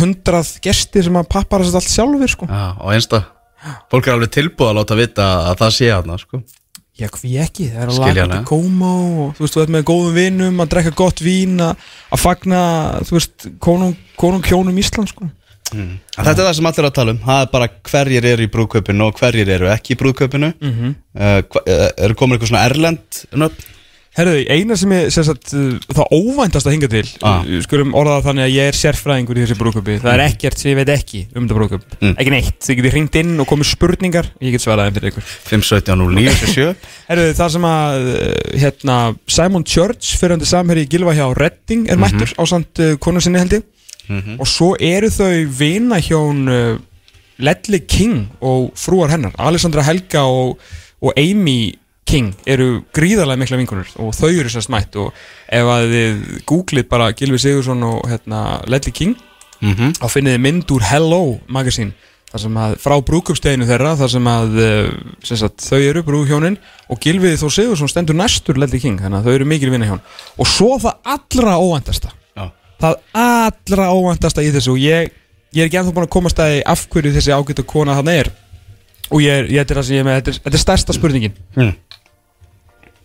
hundrað 0.00 0.50
gestir 0.64 1.06
sem 1.06 1.20
að 1.20 1.30
paparassa 1.36 1.78
allt 1.78 1.92
sjálfur 1.92 2.32
sko. 2.32 2.48
Já, 2.50 2.66
og 2.80 2.90
einsta 2.96 3.22
Fólk 3.92 4.08
er 4.08 4.16
alveg 4.16 4.32
tilbúið 4.34 4.70
að 4.72 4.76
láta 4.80 4.96
vita 4.98 5.28
að 5.52 5.60
það 5.62 5.70
sé 5.78 5.86
aðna, 5.94 6.18
sko 6.20 6.42
Já, 6.94 7.08
hví 7.10 7.32
ekki, 7.42 7.64
það 7.74 7.80
er 7.82 7.88
að 7.90 7.96
laga 7.98 8.26
til 8.30 8.44
kóma 8.46 8.90
og 8.94 9.32
þú 9.34 9.42
veist, 9.44 9.54
þú 9.56 9.62
ert 9.64 9.72
með 9.74 9.86
góðum 9.88 10.12
vinum 10.14 10.60
að 10.62 10.68
drekka 10.76 10.92
gott 10.94 11.22
vín 11.26 11.56
að 11.64 12.20
fagna, 12.22 12.60
þú 13.08 13.16
veist, 13.18 13.46
konung, 13.58 13.96
konung 14.20 14.44
hjónum 14.46 14.78
Ísland, 14.78 15.10
sko 15.10 15.26
Þetta 15.74 16.30
er 16.30 16.44
það 16.46 16.54
sem 16.54 16.66
allir 16.70 16.86
að 16.86 16.92
tala 16.94 17.12
um 17.14 17.18
Það 17.24 17.40
er 17.42 17.48
bara 17.50 17.66
hverjir 17.90 18.26
eru 18.30 18.44
í 18.46 18.50
brúðkaupinu 18.52 19.06
og 19.08 19.16
hverjir 19.18 19.48
eru 19.56 19.70
ekki 19.72 19.94
í 19.96 19.98
brúðkaupinu 19.98 20.50
mm 20.54 20.68
Mhm. 20.70 20.94
-hmm. 21.18 21.94
Eru 22.04 22.14
komin 22.14 22.36
eitthvað 22.38 22.52
svona 22.52 22.66
erlend 22.68 23.24
nöfn? 23.32 23.64
Herðu, 24.14 24.34
eina 24.54 24.76
sem 24.78 24.92
ég, 24.94 25.08
sem 25.10 25.24
sagt, 25.26 25.48
uh, 25.58 25.72
það 25.90 26.12
óvæntast 26.14 26.68
að 26.68 26.74
hinga 26.76 26.88
til 26.92 27.08
Ah. 27.26 27.40
uh, 27.42 27.56
skulum 27.64 27.90
orða 27.98 28.20
það 28.20 28.26
þannig 28.28 28.44
að 28.44 28.52
ég 28.54 28.68
er 28.70 28.78
sérfræðingur 28.78 29.40
í 29.40 29.42
þessi 29.42 29.56
brúkupi 29.58 29.96
það 30.04 30.12
er 30.14 30.22
ekkert 30.28 30.58
sem 30.62 30.70
ég 30.70 30.78
veit 30.78 30.92
ekki 30.94 31.22
um 31.34 31.48
þetta 31.48 31.56
brúkup 31.58 31.96
Mm. 31.98 32.12
ekki 32.22 32.30
neitt, 32.34 32.60
þið 32.62 32.78
getið 32.78 32.94
hringt 32.94 33.18
inn 33.18 33.32
og 33.42 33.48
komið 33.50 33.70
spurningar. 33.72 34.28
Ég 34.40 34.54
get 34.54 34.62
svarað 34.62 34.86
þeim 34.86 34.96
fyrir 35.00 35.10
ykkur. 35.14 35.26
517-0977 35.50 36.74
Herðu, 37.10 37.34
það 37.40 37.52
sem 37.56 37.66
að 37.68 38.08
uh, 38.14 38.32
hérna, 38.62 38.96
Simon 39.26 39.64
Church 39.66 40.14
fyrirandi 40.20 40.46
samherri 40.48 40.86
í 40.86 40.90
Gilva 40.94 41.14
hjá 41.16 41.26
Redding 41.34 41.88
er 41.90 41.98
mættur 42.00 42.34
á 42.38 42.42
samt 42.46 42.82
konu 43.02 43.20
sinni 43.24 43.42
held 43.42 43.58
ég. 43.58 43.66
Og 44.38 44.44
svo 44.46 44.74
eru 44.84 45.08
þau 45.08 45.30
vina 45.58 45.96
hjón 46.04 46.42
uh, 46.52 46.74
Ledley 47.42 47.80
King 47.88 48.28
og 48.44 48.68
frúar 48.78 49.10
hennar 49.14 49.32
Alessandra 49.42 49.82
Helga 49.86 50.22
og, 50.28 50.58
og 51.02 51.16
Amy 51.18 51.72
King 52.04 52.32
eru 52.46 52.82
gríðarlega 52.94 53.40
mikla 53.40 53.58
vinkunur 53.60 53.88
og 54.02 54.14
þau 54.16 54.28
eru 54.30 54.50
sérst 54.52 54.70
mætt 54.72 54.96
og 55.00 55.12
ef 55.48 55.70
að 55.74 55.86
þið 55.94 56.24
googlið 56.50 56.88
bara 56.90 57.12
Gilvi 57.16 57.38
Sigursson 57.40 57.82
og 57.88 58.02
hérna, 58.10 58.60
Ledley 58.70 58.92
King 58.94 59.14
mm 59.60 59.94
þá 60.00 60.06
finnið 60.12 60.34
þið 60.36 60.42
mynd 60.44 60.74
úr 60.76 60.84
Hello 60.90 61.22
magazine 61.48 61.94
þar 62.34 62.42
sem 62.42 62.56
að 62.58 62.72
frá 62.82 62.94
brúkupsteginu 63.06 63.66
þeirra 63.68 63.92
þar 64.00 64.10
sem 64.10 64.26
að 64.28 64.56
uh, 64.58 64.88
sem 65.24 65.38
sagt, 65.38 65.62
þau 65.64 65.78
eru 65.78 66.02
brúhjónin 66.04 66.56
og 66.90 66.98
Gilvið 67.00 67.36
Þór 67.40 67.52
Sigursson 67.54 67.88
stendur 67.92 68.16
næstur 68.18 68.58
Ledley 68.58 68.82
King 68.82 68.98
þannig 69.00 69.20
að 69.22 69.28
þau 69.28 69.34
eru 69.38 69.46
mikil 69.48 69.70
vinna 69.72 69.86
hjón 69.88 70.02
og 70.36 70.50
svo 70.50 70.74
það 70.82 70.98
allra 71.14 71.54
óvæntasta 71.62 72.10
Já. 72.34 72.48
það 72.82 72.98
allra 73.24 73.86
óvæntasta 73.94 74.42
í 74.44 74.50
þessu 74.56 74.74
og 74.74 74.82
ég, 74.82 75.12
ég 75.54 75.62
er 75.62 75.70
ekki 75.70 75.78
ennþá 75.80 75.94
búin 75.94 76.08
að 76.08 76.14
komast 76.18 76.42
að 76.42 76.58
af 76.74 76.84
hverju 76.90 77.14
þessi 77.14 77.32
ágæta 77.38 77.64
kona 77.70 77.94
þarna 78.00 78.18
er 78.24 78.32
og 79.14 79.22
ég 79.22 79.48
ég, 79.54 79.60
þetta 79.62 79.76
er 79.76 79.78
það 79.78 79.86
sem 79.88 79.94
ég 79.96 80.02
er 80.02 80.08
með 80.10 80.18
þetta 80.18 80.34
er, 80.34 80.42
þetta 80.48 80.58
er 80.60 80.64
stærsta 80.66 80.98
spurningin 80.98 81.38
Mm. 81.54 81.72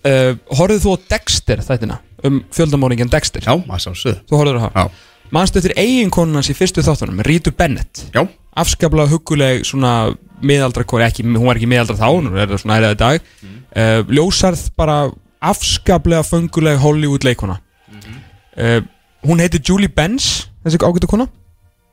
Uh, 0.08 0.34
Horfðu 0.60 0.80
þú 0.86 0.96
á 0.96 0.98
Dexter 1.16 1.64
þættina? 1.66 2.00
Um 2.26 2.42
fjöldamóringin 2.54 3.12
Dexter? 3.12 3.46
Já, 3.46 3.56
maður 3.68 3.86
sá 3.86 3.92
suð 4.04 4.20
Þú 4.30 4.42
horfður 4.42 4.60
á 4.60 4.62
það 4.66 4.78
Já, 4.80 5.06
Manstu 5.36 5.62
eftir 5.62 5.76
eiginkonun 5.78 6.40
hans 6.40 6.50
í 6.50 6.58
fyrstu 6.58 6.84
þáttunum 6.86 7.22
Rítu 7.26 7.54
Bennett? 7.54 8.06
Já, 8.16 8.24
afskaplega 8.58 9.12
huguleg 9.12 9.62
svona 9.68 10.16
miðaldra 10.42 10.86
kori, 10.88 11.06
ekki, 11.06 11.26
hún 11.28 11.46
var 11.46 11.60
ekki 11.60 11.70
miðaldra 11.70 12.00
þá 12.00 12.08
hún 12.08 12.32
er 12.34 12.50
það 12.50 12.64
svona 12.64 12.78
í 12.80 12.96
dag. 12.98 13.28
Mm. 13.44 13.60
ljósarð 14.18 14.64
bara 14.80 14.96
afskaplega 15.52 16.24
fenguleg 16.26 16.80
Hollywood 16.82 17.28
leikona 17.28 17.60
mm 17.92 18.88
hún 19.24 19.40
heitir 19.40 19.62
Julie 19.64 19.92
Benz 19.92 20.50
þessi 20.64 20.80
ágættu 20.80 21.10
kona. 21.10 21.28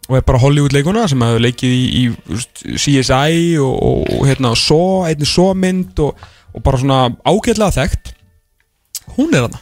Og 0.06 0.16
er 0.16 0.22
bara 0.22 0.38
Hollywood 0.38 0.75
leikona 0.75 1.08
sem 1.10 1.22
hefur 1.22 1.42
leikið 1.42 1.72
í, 1.75 1.84
í 1.98 2.02
þú 2.14 2.36
veist, 2.36 2.60
CSI 2.78 3.56
og, 3.58 3.72
og, 3.75 4.02
og 4.14 4.26
hérna 4.28 4.52
svo, 4.54 4.82
einni 5.08 5.26
svo 5.26 5.48
mynd 5.58 5.98
og, 6.04 6.20
og 6.56 6.64
bara 6.64 6.80
svona 6.80 7.00
ágætlega 7.22 7.75
þekkt 7.76 8.12
hún 9.16 9.34
er 9.36 9.46
hana 9.46 9.60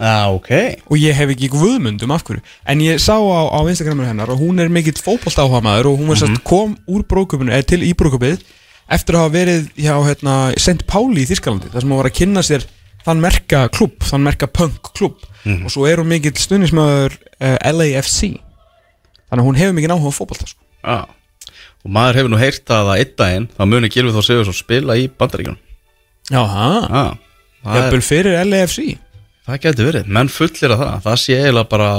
já, 0.00 0.32
ok. 0.32 0.50
Og 0.88 0.96
ég 0.96 1.16
hef 1.16 1.34
ekki 1.34 1.50
guðmund 1.52 2.02
um 2.06 2.14
af 2.14 2.24
hverju. 2.24 2.40
En 2.64 2.80
ég 2.80 3.00
sá 3.02 3.20
á, 3.20 3.40
á 3.52 3.60
Instagramur 3.68 4.08
hennar 4.08 4.32
og 4.32 4.40
hún 4.40 4.60
er 4.62 4.72
mikill 4.72 4.96
fótbollt 4.96 5.36
áhamaður 5.36 5.92
og 5.92 6.00
hún 6.00 6.08
var 6.08 6.20
sérst 6.22 6.40
kom 6.48 6.76
úr 6.88 7.04
brókupinu, 7.04 7.52
eða 7.52 7.68
til 7.68 7.82
í 7.84 7.92
brókupið 7.92 8.40
eftir 8.90 9.16
að 9.16 9.26
hafa 9.26 9.34
verið 9.36 9.68
hjá 9.76 9.94
hérna, 10.08 10.36
St. 10.56 10.86
Pauli 10.88 11.22
í 11.22 11.28
Þískalandi 11.28 11.70
þar 11.70 11.84
sem 11.84 11.92
hún 11.92 12.00
var 12.00 12.10
að 12.10 12.16
kynna 12.16 12.42
sér 12.46 12.66
þann 13.04 13.22
merka 13.22 13.62
klubb, 13.72 14.00
þann 14.08 14.24
merka 14.24 14.48
punk 14.50 14.90
klubb 14.96 15.20
og 15.46 15.70
svo 15.72 15.86
er 15.88 16.00
hún 16.00 16.10
mikill 16.10 16.34
stuðnismöður 16.36 17.14
uh, 17.38 17.56
LAFC 17.70 18.34
þannig 19.30 19.40
að 19.40 19.46
hún 19.46 19.60
hefur 19.60 19.76
mikið 19.78 19.94
áhuga 19.94 20.12
á 20.12 20.18
fótbolta 20.18 20.48
sko. 20.50 20.62
Já 20.80 21.00
Og 21.80 21.92
maður 21.96 22.18
hefur 22.18 22.32
nú 22.34 22.36
heyrt 22.40 22.72
að 22.74 22.90
að 22.92 22.98
einn 23.00 23.12
daginn 23.16 23.46
þá 23.56 23.62
muni 23.70 23.88
Gilvi 23.92 24.12
Þór 24.12 24.26
Sigursson 24.26 24.56
spila 24.56 24.96
í 25.00 25.06
bandaríkjunum 25.08 25.69
Jaha, 26.30 26.70
Já, 26.80 27.04
það, 27.60 27.74
er, 27.74 27.76
jafnvel 27.80 28.02
fyrir 28.06 28.38
LAFC 28.46 28.78
það 29.46 29.60
getur 29.66 29.90
verið, 29.90 30.10
menn 30.16 30.30
fullir 30.30 30.74
að 30.74 30.82
það. 30.84 30.96
Það 31.06 31.20
sé 31.24 31.38
eiginlega 31.40 31.70
bara, 31.72 31.90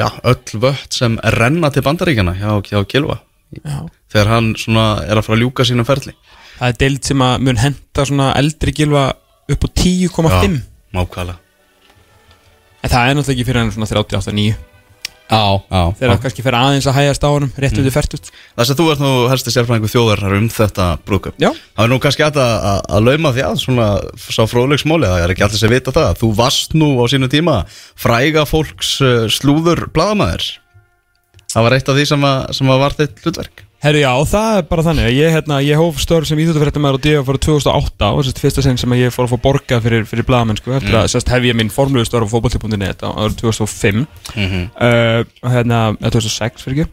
já, 0.00 0.06
öll 0.32 0.60
vött 0.66 0.98
sem 1.00 1.18
renna 1.36 1.72
til 1.74 1.84
bandaríkjana 1.86 2.36
hjá, 2.40 2.50
hjá 2.70 2.78
Gilva 2.92 3.20
Já. 3.62 3.78
Þegar 4.10 4.30
hann 4.32 4.52
svona 4.58 4.86
er 5.06 5.18
að 5.20 5.26
fara 5.26 5.36
að 5.36 5.42
ljúka 5.44 5.64
sínum 5.66 5.86
ferli. 5.86 6.12
Það 6.56 6.72
er 6.72 6.78
deild 6.80 7.06
sem 7.06 7.22
að 7.22 7.44
mun 7.46 7.60
henda 7.62 8.06
svona 8.08 8.30
eldri 8.40 8.74
gilva 8.74 9.08
upp 9.46 9.66
á 9.66 9.68
10,5 9.70 10.62
Mákvæðlega 10.96 11.42
en 12.86 12.92
það 12.92 13.08
er 13.10 13.16
náttúrulega 13.18 13.34
ekki 13.34 13.46
fyrir 13.48 13.62
hann 13.62 13.72
svona 13.74 13.88
38-9 13.90 14.56
Já, 15.26 15.42
já. 15.66 15.80
Þegar 15.98 16.10
það 16.12 16.20
kannski 16.22 16.42
fyrir 16.46 16.56
aðeins 16.60 16.86
að 16.86 16.96
hægast 17.00 17.24
á 17.26 17.30
honum 17.32 17.50
rétt 17.58 17.78
út 17.80 17.88
í 17.88 17.92
færtut 17.94 18.28
Það 18.30 18.68
sem 18.68 18.78
þú 18.78 18.84
ert 18.92 19.02
nú 19.02 19.10
helsti 19.32 19.54
sérfræðingu 19.54 19.90
þjóðar 19.90 20.22
um 20.36 20.46
þetta 20.54 20.86
brúkup 21.02 21.40
Já. 21.42 21.48
Það 21.50 21.82
er 21.82 21.90
nú 21.90 21.98
kannski 22.04 22.26
að, 22.28 22.38
að, 22.44 22.78
að 22.94 23.08
lauma 23.08 23.32
því 23.34 23.44
að 23.48 23.58
svona 23.64 23.88
sá 24.22 24.42
fróðleiksmóli 24.46 25.10
Það 25.10 25.24
er 25.24 25.34
ekki 25.34 25.46
allir 25.48 25.62
sem 25.64 25.74
vita 25.74 25.96
það. 25.96 26.12
Þú 26.22 26.30
varst 26.38 26.78
nú 26.78 26.92
á 27.02 27.04
sínu 27.10 27.30
tíma 27.32 27.56
fræga 27.98 28.46
fólks 28.46 28.92
uh, 29.02 29.26
slúður 29.26 29.88
bladamæður 29.90 30.46
Það 31.50 31.66
var 31.66 31.78
eitt 31.78 31.90
af 31.90 31.98
því 31.98 32.06
sem, 32.12 32.28
að, 32.30 32.40
sem 32.60 32.70
að 32.70 32.82
var 32.86 32.98
þitt 33.00 33.24
hlutverk 33.26 33.65
Herru 33.84 34.00
já, 34.00 34.10
það 34.26 34.54
er 34.58 34.64
bara 34.70 34.82
þannig 34.86 35.04
að 35.06 35.14
ég, 35.18 35.32
hérna, 35.34 35.56
ég 35.62 35.78
hóf 35.78 35.98
störf 36.00 36.26
sem 36.26 36.38
íþjóttafréttamæður 36.42 36.96
og 36.96 37.02
díða 37.04 37.24
fyrir 37.28 37.40
2008 37.44 38.08
og 38.16 38.22
sérst 38.24 38.40
fyrsta 38.42 38.62
sinn 38.64 38.78
sem 38.80 38.94
ég 38.96 39.12
fór 39.14 39.26
að 39.28 39.34
fá 39.34 39.42
borga 39.44 39.78
fyrir, 39.84 40.06
fyrir 40.08 40.26
blaðamennsku 40.26 40.72
eftir 40.78 40.96
að 40.96 41.10
sérst 41.12 41.28
hef 41.30 41.44
ég 41.46 41.54
minn 41.58 41.70
formlegu 41.70 42.08
störf 42.08 42.26
á 42.26 42.32
fótbolti.net 42.32 43.04
á 43.04 43.10
árið 43.12 43.36
2005 43.44 44.06
Mhm. 44.34 44.62
uh, 44.80 45.20
og 45.44 45.50
hérna, 45.52 45.80
eða 46.00 46.14
2006 46.16 46.64
fyrir 46.64 46.80
ekki 46.86 46.92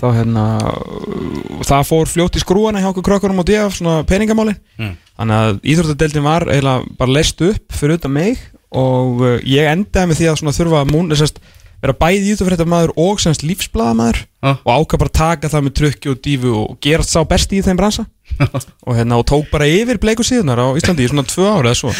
þá 0.00 0.06
hérna 0.20 0.44
uh, 0.60 1.64
það 1.66 1.88
fór 1.88 2.06
fljótt 2.12 2.36
í 2.38 2.42
skrúana 2.44 2.78
hjá 2.84 2.90
okkur 2.92 3.08
krökkunum 3.08 3.40
og 3.42 3.48
díða 3.48 3.70
svona 3.74 4.02
peningamáli 4.06 4.54
Mm. 4.78 4.94
þannig 5.18 5.40
að 5.40 5.58
íþjóttadeildin 5.72 6.22
var 6.28 6.46
eiginlega 6.46 6.84
bara 7.00 7.12
leist 7.16 7.40
upp 7.42 7.72
fyrir 7.74 7.96
utan 7.98 8.12
mig 8.14 8.38
og 8.70 9.24
uh, 9.24 9.38
ég 9.42 9.66
endaði 9.72 10.12
með 10.12 10.20
því 10.20 10.28
að 10.30 10.38
svona 10.44 10.54
þurfa 10.60 10.84
að 10.84 10.92
múna 10.94 11.18
sérst 11.18 11.40
vera 11.80 11.96
bæði 11.96 12.32
íþjóttafréttamaður 12.34 12.92
og 13.00 13.22
semst 13.22 13.44
lífsblaðamaður 13.46 14.26
Ah. 14.40 14.56
og 14.64 14.70
ákvað 14.72 15.00
bara 15.02 15.12
taka 15.12 15.48
það 15.52 15.64
með 15.66 15.72
trukki 15.76 16.08
og 16.08 16.20
dífu 16.24 16.50
og 16.56 16.76
gerast 16.80 17.10
sá 17.12 17.20
besti 17.28 17.58
í 17.58 17.64
þeim 17.66 17.76
bransa 17.76 18.06
og 18.88 18.94
hérna 18.96 19.18
og 19.20 19.26
tók 19.28 19.50
bara 19.52 19.66
yfir 19.68 19.98
bleiku 20.00 20.24
síðunar 20.24 20.62
á 20.64 20.72
Íslandi 20.80 21.04
í 21.04 21.10
svona 21.10 21.26
tvö 21.28 21.44
ára 21.44 21.68
eða 21.74 21.76
svo. 21.76 21.90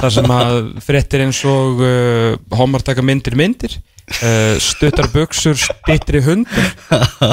Þar 0.00 0.14
sem 0.14 0.32
að 0.32 0.56
fréttir 0.86 1.24
eins 1.26 1.40
og 1.44 1.82
uh, 1.84 2.38
homar 2.56 2.80
taka 2.86 3.04
myndir 3.04 3.36
myndir 3.36 3.76
uh, 3.76 4.56
stuttar 4.64 5.10
buksur 5.12 5.60
stittri 5.60 6.22
hundur 6.24 6.70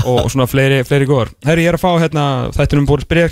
og, 0.04 0.26
og 0.26 0.32
svona 0.36 0.50
fleiri, 0.52 0.82
fleiri 0.84 1.08
góðar 1.08 1.32
Herri, 1.48 1.64
ég 1.64 1.72
er 1.72 1.80
að 1.80 1.86
fá 1.88 1.92
hérna 2.04 2.26
þættinum 2.58 2.90
búið 2.92 3.08
spyrja 3.08 3.32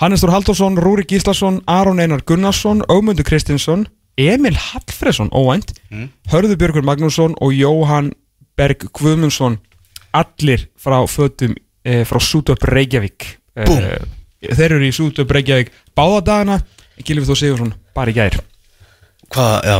Hannes 0.00 0.24
Þór 0.24 0.32
Halldórsson, 0.38 0.80
Rúri 0.80 1.04
Gíslason 1.04 1.60
Aron 1.68 2.00
Einar 2.00 2.24
Gunnarsson, 2.24 2.80
Ögmundur 2.88 3.28
Kristinsson 3.28 3.84
Emil 4.20 4.56
Hallfreðsson, 4.58 5.30
óvænt 5.32 5.72
Hörður 6.32 6.58
Björgur 6.60 6.84
Magnússon 6.84 7.36
og 7.40 7.54
Jóhann 7.56 8.12
Berg 8.58 8.84
Guðmundsson 8.92 9.56
allir 10.12 10.66
frá 10.76 10.98
fötum 11.08 11.54
e, 11.84 12.02
frá 12.04 12.20
Sútöp 12.20 12.64
Reykjavík. 12.68 13.24
E, 13.56 13.64
Búm. 13.64 13.86
þeir 14.42 14.76
eru 14.76 14.84
í 14.84 14.92
Sútöp 14.92 15.32
Reykjavík 15.32 15.72
báða 15.96 16.20
dagana, 16.28 16.60
Gilvi 17.00 17.24
Þór 17.28 17.40
Sigursson 17.40 17.72
bara 17.96 18.12
í 18.12 18.16
gær. 18.16 18.36
Hvað, 19.32 19.56
já. 19.64 19.78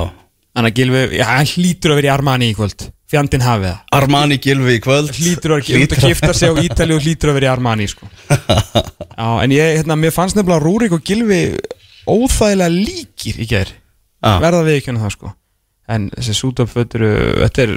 Þannig 0.52 0.72
að 0.72 0.80
Gilvi, 0.80 1.04
já, 1.18 1.26
hann 1.28 1.52
hlýtur 1.52 1.92
að 1.92 2.00
vera 2.00 2.08
í 2.08 2.12
Armani 2.12 2.48
í 2.52 2.56
kvöld. 2.56 2.88
Fjandinn 3.12 3.44
hafið 3.44 3.68
það. 3.68 3.84
Armani 3.98 4.38
Gilvi 4.40 4.78
í 4.78 4.80
kvöld. 4.84 5.12
Hlýtur 5.12 5.56
að, 5.58 5.68
hlýtur 5.68 6.00
að 6.00 6.08
gifta 6.08 6.32
sig 6.36 6.48
á 6.48 6.54
Ítali 6.64 6.96
og 6.96 7.04
hlýtur 7.04 7.32
að 7.32 7.38
vera 7.38 7.50
í 7.50 7.52
Armani 7.52 7.88
sko. 7.92 8.08
Já, 9.22 9.28
en 9.44 9.52
ég, 9.52 9.76
hérna, 9.82 9.98
mér 10.00 10.14
fannst 10.16 10.38
nefnilega 10.38 10.64
Rúrik 10.64 10.96
og 10.96 11.04
Gilvi 11.04 11.42
óþægilega 12.08 12.72
líkir 12.72 13.40
í 13.44 13.48
gær 13.50 13.72
Já. 14.22 14.32
Verða 14.42 14.64
við 14.68 14.78
ekki 14.80 14.96
það 15.02 15.14
sko. 15.16 15.34
En 15.92 16.08
þessi 16.14 16.34
sútöpfötur, 16.38 17.04
þetta 17.42 17.64
er, 17.66 17.76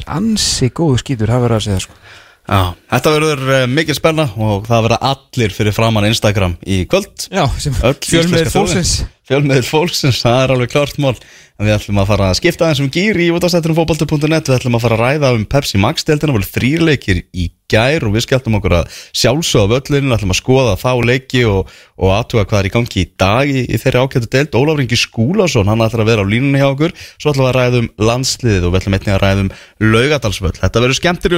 er 0.00 0.06
ansi 0.16 0.70
góðu 0.72 1.02
skítur, 1.02 1.30
það 1.30 1.44
verður 1.44 1.58
að 1.58 1.66
segja 1.66 1.82
sko. 1.84 1.98
Já, 2.42 2.60
þetta 2.90 3.10
verður 3.14 3.42
uh, 3.52 3.64
mikil 3.70 3.94
spenna 3.94 4.24
og 4.34 4.64
það 4.66 4.86
verða 4.88 4.96
allir 5.12 5.52
fyrir 5.54 5.76
framann 5.76 6.08
Instagram 6.08 6.56
í 6.66 6.80
kvöld. 6.90 7.28
Já, 7.30 7.44
sem 7.62 7.76
íslenska 7.76 8.50
fólksins 8.50 8.94
Fjölmiðil 9.28 9.66
fólksins, 9.66 10.22
það 10.24 10.40
er 10.42 10.52
alveg 10.56 10.72
klart 10.72 10.98
mál. 11.02 11.14
En 11.60 11.68
við 11.68 11.76
ætlum 11.76 12.00
að 12.02 12.08
fara 12.10 12.28
að 12.32 12.38
skipta 12.40 12.64
aðeins 12.66 12.80
um 12.82 12.88
gýr 12.90 13.18
í 13.22 13.26
útastættunum 13.36 13.76
fótbolti.net 13.76 14.48
Við 14.48 14.56
ætlum 14.56 14.76
að 14.78 14.82
fara 14.82 14.96
að 14.96 15.02
ræða 15.04 15.28
um 15.36 15.42
Pepsi 15.46 15.78
Max-deltina 15.78 16.32
Það 16.32 16.38
voru 16.38 16.48
þrýrleikir 16.48 17.18
í 17.38 17.44
gær 17.70 18.02
og 18.08 18.12
við 18.16 18.24
skelltum 18.24 18.56
okkur 18.58 18.74
að 18.80 18.88
sjálfsögða 19.20 19.70
völlinu 19.76 20.08
Við 20.08 20.16
ætlum 20.16 20.34
að 20.34 20.40
skoða 20.40 20.72
þá 20.80 20.92
leiki 21.06 21.42
og, 21.46 21.60
og 22.00 22.08
aðtuga 22.16 22.48
hvað 22.48 22.58
er 22.58 22.66
í 22.66 22.74
gangi 22.78 22.98
í 23.04 23.10
dag 23.20 23.44
í, 23.52 23.62
í 23.68 23.76
þeirri 23.84 24.02
ákjöndu 24.02 24.28
deild. 24.32 24.58
Ólafur 24.58 24.82
Ingi 24.86 24.98
Skúlason, 24.98 25.70
hann 25.70 25.84
ætlar 25.86 26.02
að 26.02 26.10
vera 26.10 26.24
á 26.24 26.32
línunni 26.32 26.58
hjá 26.58 26.72
okkur. 26.72 26.96
Svo 27.20 27.28
ætlum 27.30 27.46
við 27.46 27.52
að 27.52 27.58
ræða 27.60 27.76
um 27.84 27.92
landsliðið 28.08 28.66
og 28.66 28.72
við 28.72 28.80
ætlum 28.80 28.96
einnig 28.98 29.14
að 29.14 29.22
ræða 29.22 29.44
um 29.44 29.54
laugadalsvöll 29.92 30.58
Þetta 30.58 30.82
verður 30.82 30.98
skemmtir 30.98 31.32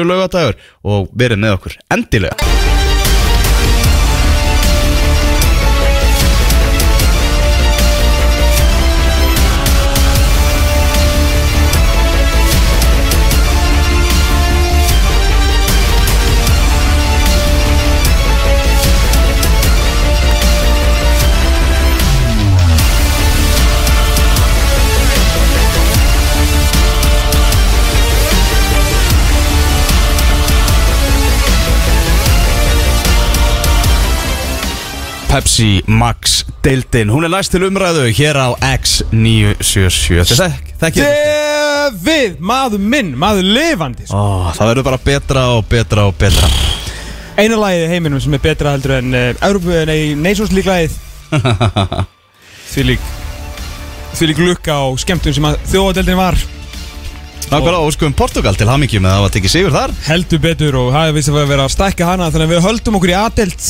Pepsi 35.34 35.82
Max 35.90 36.44
deildin. 36.62 37.10
Hún 37.10 37.24
er 37.26 37.30
næst 37.32 37.50
til 37.50 37.64
umræðu 37.66 38.04
hér 38.14 38.36
á 38.38 38.54
X977 38.54 40.20
Þetta 40.30 40.44
er 40.44 40.52
þekkið 40.84 41.96
Við, 42.04 42.36
maður 42.38 42.78
minn, 42.78 43.10
maður 43.18 43.48
lifandi 43.56 44.06
sko. 44.06 44.14
Ó, 44.14 44.52
Það 44.54 44.70
verður 44.70 44.86
bara 44.86 45.00
betra 45.08 45.42
og 45.56 45.66
betra 45.66 46.04
og 46.06 46.14
betra. 46.20 46.50
Eina 47.34 47.58
lagið 47.58 47.82
í 47.82 47.88
heiminum 47.90 48.22
sem 48.22 48.36
er 48.38 48.44
betra 48.44 48.76
heldur 48.76 48.94
en 49.00 49.10
uh, 49.10 49.24
Európu, 49.48 49.74
nei, 49.90 50.14
League 50.54 50.70
lagið. 50.70 50.94
Því 52.70 52.86
lík 52.92 53.10
Því 54.14 54.30
lík 54.30 54.44
lukka 54.44 54.78
og 54.86 55.02
skemmtun 55.02 55.34
sem 55.34 55.50
þjóðadeldin 55.72 56.20
var. 56.20 56.38
Nákvæmlega 57.50 57.82
óskum 57.82 58.14
Portugal 58.14 58.54
til 58.54 58.70
hamingjum 58.70 59.02
með 59.02 59.10
að 59.10 59.18
það 59.18 59.26
var 59.26 59.36
tekið 59.40 59.56
sigur 59.58 59.74
þar. 59.80 59.98
Heldur 60.06 60.46
betur 60.46 60.78
og 60.78 60.94
það 60.94 61.10
er 61.10 61.18
vist 61.18 61.34
að 61.34 61.52
vera 61.56 61.66
að 61.66 61.74
stækka 61.74 62.12
hana 62.12 62.30
þannig 62.30 62.52
að 62.52 62.54
við 62.54 62.66
höldum 62.70 63.02
okkur 63.02 63.16
í 63.16 63.18
A-delt 63.18 63.68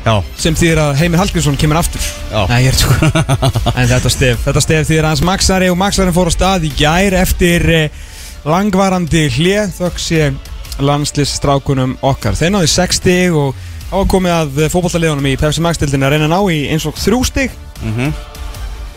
Já, 0.00 0.14
sem 0.40 0.54
þýðir 0.56 0.78
að 0.80 0.94
Heimir 0.96 1.20
Hallgrímsson 1.20 1.58
kemur 1.60 1.76
aftur. 1.76 2.04
Nei, 2.48 2.62
ég 2.64 2.72
er 2.72 2.78
tjók 2.80 2.94
En 3.78 3.90
þetta 3.90 4.12
stef, 4.12 4.38
þetta 4.46 4.62
stef 4.64 4.86
þýðir 4.88 5.08
hans 5.10 5.20
Maxari 5.26 5.68
og 5.68 5.76
Maxari 5.80 6.14
fór 6.16 6.30
á 6.30 6.32
stað 6.32 6.64
í 6.70 6.70
gær 6.78 7.16
eftir 7.20 7.66
eh, 7.68 8.06
langvarandi 8.48 9.26
hlið 9.36 9.74
þökk 9.76 10.00
sé 10.00 10.30
landslistrákunum 10.80 11.98
okkar. 12.08 12.38
Þeir 12.40 12.54
náðu 12.56 12.72
6 12.72 13.00
stig 13.02 13.36
og 13.36 13.52
á 13.92 13.96
að 14.00 14.08
komið 14.14 14.36
að 14.38 14.64
fótballtaliðunum 14.72 15.28
í 15.28 15.36
Pepsi 15.36 15.64
Max-dildin 15.68 16.08
að 16.08 16.16
reyna 16.16 16.30
að 16.30 16.32
ná 16.32 16.40
í 16.48 16.60
eins 16.72 16.88
og 16.88 16.96
þrjú 16.96 17.22
stig. 17.28 17.60
Mhm. 17.84 18.12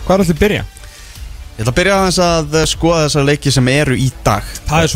Hvað 0.06 0.16
er 0.16 0.24
alltaf 0.24 0.40
byrja? 0.40 0.66
Ég 1.54 1.62
ætla 1.62 1.72
að 1.74 1.80
byrja 1.84 1.96
aðeins 2.00 2.24
að 2.24 2.60
eh, 2.62 2.70
skoða 2.72 3.06
þessar 3.10 3.28
leiki 3.28 3.52
sem 3.52 3.74
eru 3.76 4.00
í 4.00 4.12
dag. 4.24 4.48
Það 4.70 4.86
er 4.88 4.94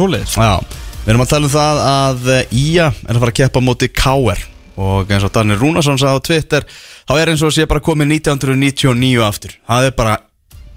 Já, 0.48 0.84
við 1.04 1.12
erum 1.12 1.28
að 1.28 1.34
tala 1.36 1.50
um 1.50 1.58
það 1.60 1.88
að 1.92 2.30
eh, 2.38 2.62
Ía 2.64 2.94
er 2.96 3.12
að 3.12 3.26
fara 3.26 3.34
að 3.34 3.42
keppa 3.44 3.60
á 3.60 3.68
móti 3.68 3.92
KR 3.92 4.48
og 4.78 5.12
eins 5.12 5.26
og 5.26 5.34
Daniel 5.34 5.60
Rúnarsson 5.62 6.00
sagði 6.00 6.22
á 6.22 6.26
Twitter 6.30 6.68
þá 7.08 7.14
er 7.18 7.34
eins 7.34 7.44
og 7.46 7.54
sé 7.56 7.66
bara 7.70 7.84
komið 7.84 8.14
1999 8.22 9.26
aftur. 9.26 9.58
Það 9.68 9.90
er 9.90 9.98
bara 9.98 10.16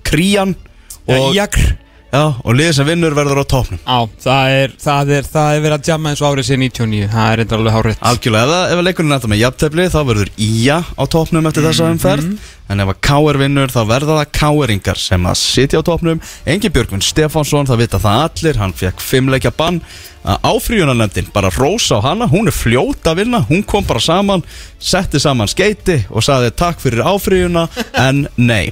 krían 0.07 0.57
og, 1.07 1.31
Jakr 1.37 1.77
já, 2.11 2.23
og 2.45 2.55
liðið 2.59 2.77
sem 2.77 2.89
vinnur 2.91 3.15
verður 3.15 3.43
á 3.43 3.45
topnum 3.51 3.81
Já, 3.81 3.99
það 4.25 4.55
er, 4.59 4.73
það 4.83 5.13
er, 5.17 5.29
það 5.35 5.51
er 5.57 5.65
verið 5.65 5.77
að 5.79 5.91
jamma 5.93 6.13
eins 6.13 6.23
og 6.25 6.31
árið 6.35 6.49
sér 6.49 6.61
99 6.63 7.11
Það 7.13 7.31
er 7.33 7.41
reyndar 7.41 7.61
alveg 7.63 7.77
hárið 7.77 8.01
Algjörlega, 8.11 8.49
það- 8.51 8.73
ef 8.73 8.81
er 8.81 9.11
þetta 9.11 9.31
með 9.33 9.43
jafntefli 9.45 9.87
þá 9.95 10.01
verður 10.11 10.33
Ía 10.51 10.79
á 10.83 11.05
topnum 11.11 11.47
eftir 11.51 11.67
þessa 11.69 11.91
umferð. 11.95 12.31
En 12.71 12.79
ef 12.85 12.91
að 12.93 13.01
KR 13.03 13.39
vinnur 13.41 13.73
þá 13.73 13.81
verða 13.89 14.19
það 14.21 14.33
KR-ingar 14.39 14.99
sem 15.03 15.25
að 15.27 15.39
sitja 15.41 15.81
á 15.83 15.87
topnum 15.87 16.21
Engi 16.47 16.71
Björgvin 16.71 17.03
Stefánsson, 17.03 17.67
það 17.67 17.83
vita 17.83 17.99
það 18.03 18.23
allir 18.29 18.61
hann 18.63 18.75
fekk 18.79 19.03
fimmleikja 19.03 19.51
bann. 19.57 19.81
Áfríunarnefndin, 20.23 21.31
bara 21.33 21.51
rósa 21.51 21.97
á 21.99 22.05
hana 22.11 22.29
hún 22.29 22.47
er 22.51 22.55
fljót 22.55 23.07
að 23.09 23.23
vinna, 23.25 23.41
hún 23.49 23.65
kom 23.67 23.87
bara 23.89 24.03
saman 24.05 24.43
setti 24.79 25.19
saman 25.19 25.49
skeiti 25.49 25.97
og 26.11 26.23
saði 26.23 26.53
takk 26.53 26.79
fyrir 26.83 27.03
áfríuna 27.09 27.67
en 27.97 28.27
nei 28.37 28.69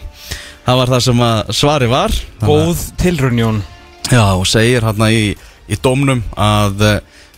það 0.68 0.80
var 0.82 0.90
það 0.92 1.04
sem 1.06 1.20
að 1.24 1.52
svari 1.56 1.86
var. 1.88 2.16
Góð 2.44 2.82
tilrunjón 3.00 3.62
Já, 4.08 4.24
og 4.36 4.44
segir 4.48 4.84
hérna 4.84 5.08
í, 5.12 5.32
í 5.68 5.76
dómnum 5.84 6.20
að 6.32 6.84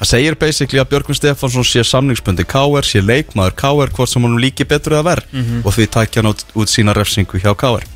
það 0.01 0.11
segir 0.11 0.37
basically 0.39 0.81
að 0.83 0.91
Björgvin 0.93 1.19
Stefánsson 1.19 1.67
sé 1.67 1.83
samningsbundi 1.87 2.47
KR, 2.49 2.87
sé 2.87 3.03
leikmaður 3.03 3.57
KR 3.59 3.95
hvort 3.97 4.11
sem 4.11 4.27
hann 4.27 4.39
líki 4.43 4.67
betur 4.67 4.97
eða 4.99 5.09
verð 5.11 5.65
og 5.65 5.75
því 5.75 5.89
takja 5.97 6.23
hann 6.23 6.31
út, 6.31 6.45
út 6.55 6.71
sína 6.71 6.95
refsingu 6.97 7.43
hjá 7.43 7.51
KR 7.59 7.87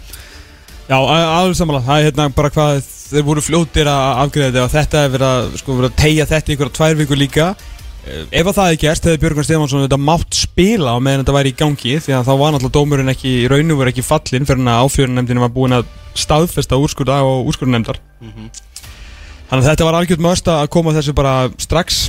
Já, 0.85 0.99
aðeins 0.99 1.63
samanlega, 1.63 1.87
það 1.87 2.01
er 2.01 2.09
hérna 2.11 2.27
bara 2.37 2.51
hvað 2.53 2.83
þeir 2.85 3.25
voru 3.25 3.45
fljótir 3.47 3.89
að 3.89 4.19
afgreða 4.25 4.51
þetta 4.51 4.65
og 4.67 4.75
þetta 4.75 5.05
er 5.05 5.15
verið 5.15 5.31
að, 5.31 5.55
sko, 5.63 5.77
verið 5.79 5.91
að 5.93 6.03
tegja 6.03 6.27
þetta 6.29 6.51
í 6.51 6.55
einhverja 6.55 6.77
tvær 6.81 6.99
vikur 7.01 7.21
líka 7.21 7.47
Ef 8.05 8.47
að 8.47 8.57
það 8.57 8.67
hefði 8.69 8.81
gerst, 8.83 9.07
hefði 9.09 9.21
Björgun 9.23 9.47
Stefánsson 9.47 9.85
þetta 9.87 9.99
mátt 10.01 10.37
spila 10.37 10.93
á 10.93 10.99
meðan 11.01 11.23
þetta 11.23 11.37
væri 11.39 11.53
í 11.55 11.57
gangi 11.57 11.95
því 12.05 12.17
að 12.19 12.27
þá 12.27 12.35
var 12.41 12.53
náttúrulega 12.53 12.77
dómurinn 12.77 13.13
ekki, 13.15 13.31
í 13.45 13.47
raun 13.49 13.73
og 13.73 13.81
verið 13.81 13.95
ekki 13.95 14.05
fallinn 14.05 14.49
fyrir 14.49 14.69
að 14.69 14.83
áfjörunnemndinu 14.85 15.45
var 15.45 15.55
búin 15.55 15.79
að 15.79 15.89
staðfesta 16.19 16.77
úrskurða 16.81 17.23
og 17.25 17.49
úrskurðunemndar 17.49 18.01
Þannig 19.49 19.65
að 19.65 19.71
þetta 19.71 19.89
var 19.89 19.97
algjört 19.99 20.23
möst 20.25 20.51
að 20.51 20.69
koma 20.73 20.93
þessu 20.97 21.15
bara 21.17 21.35
strax 21.63 22.05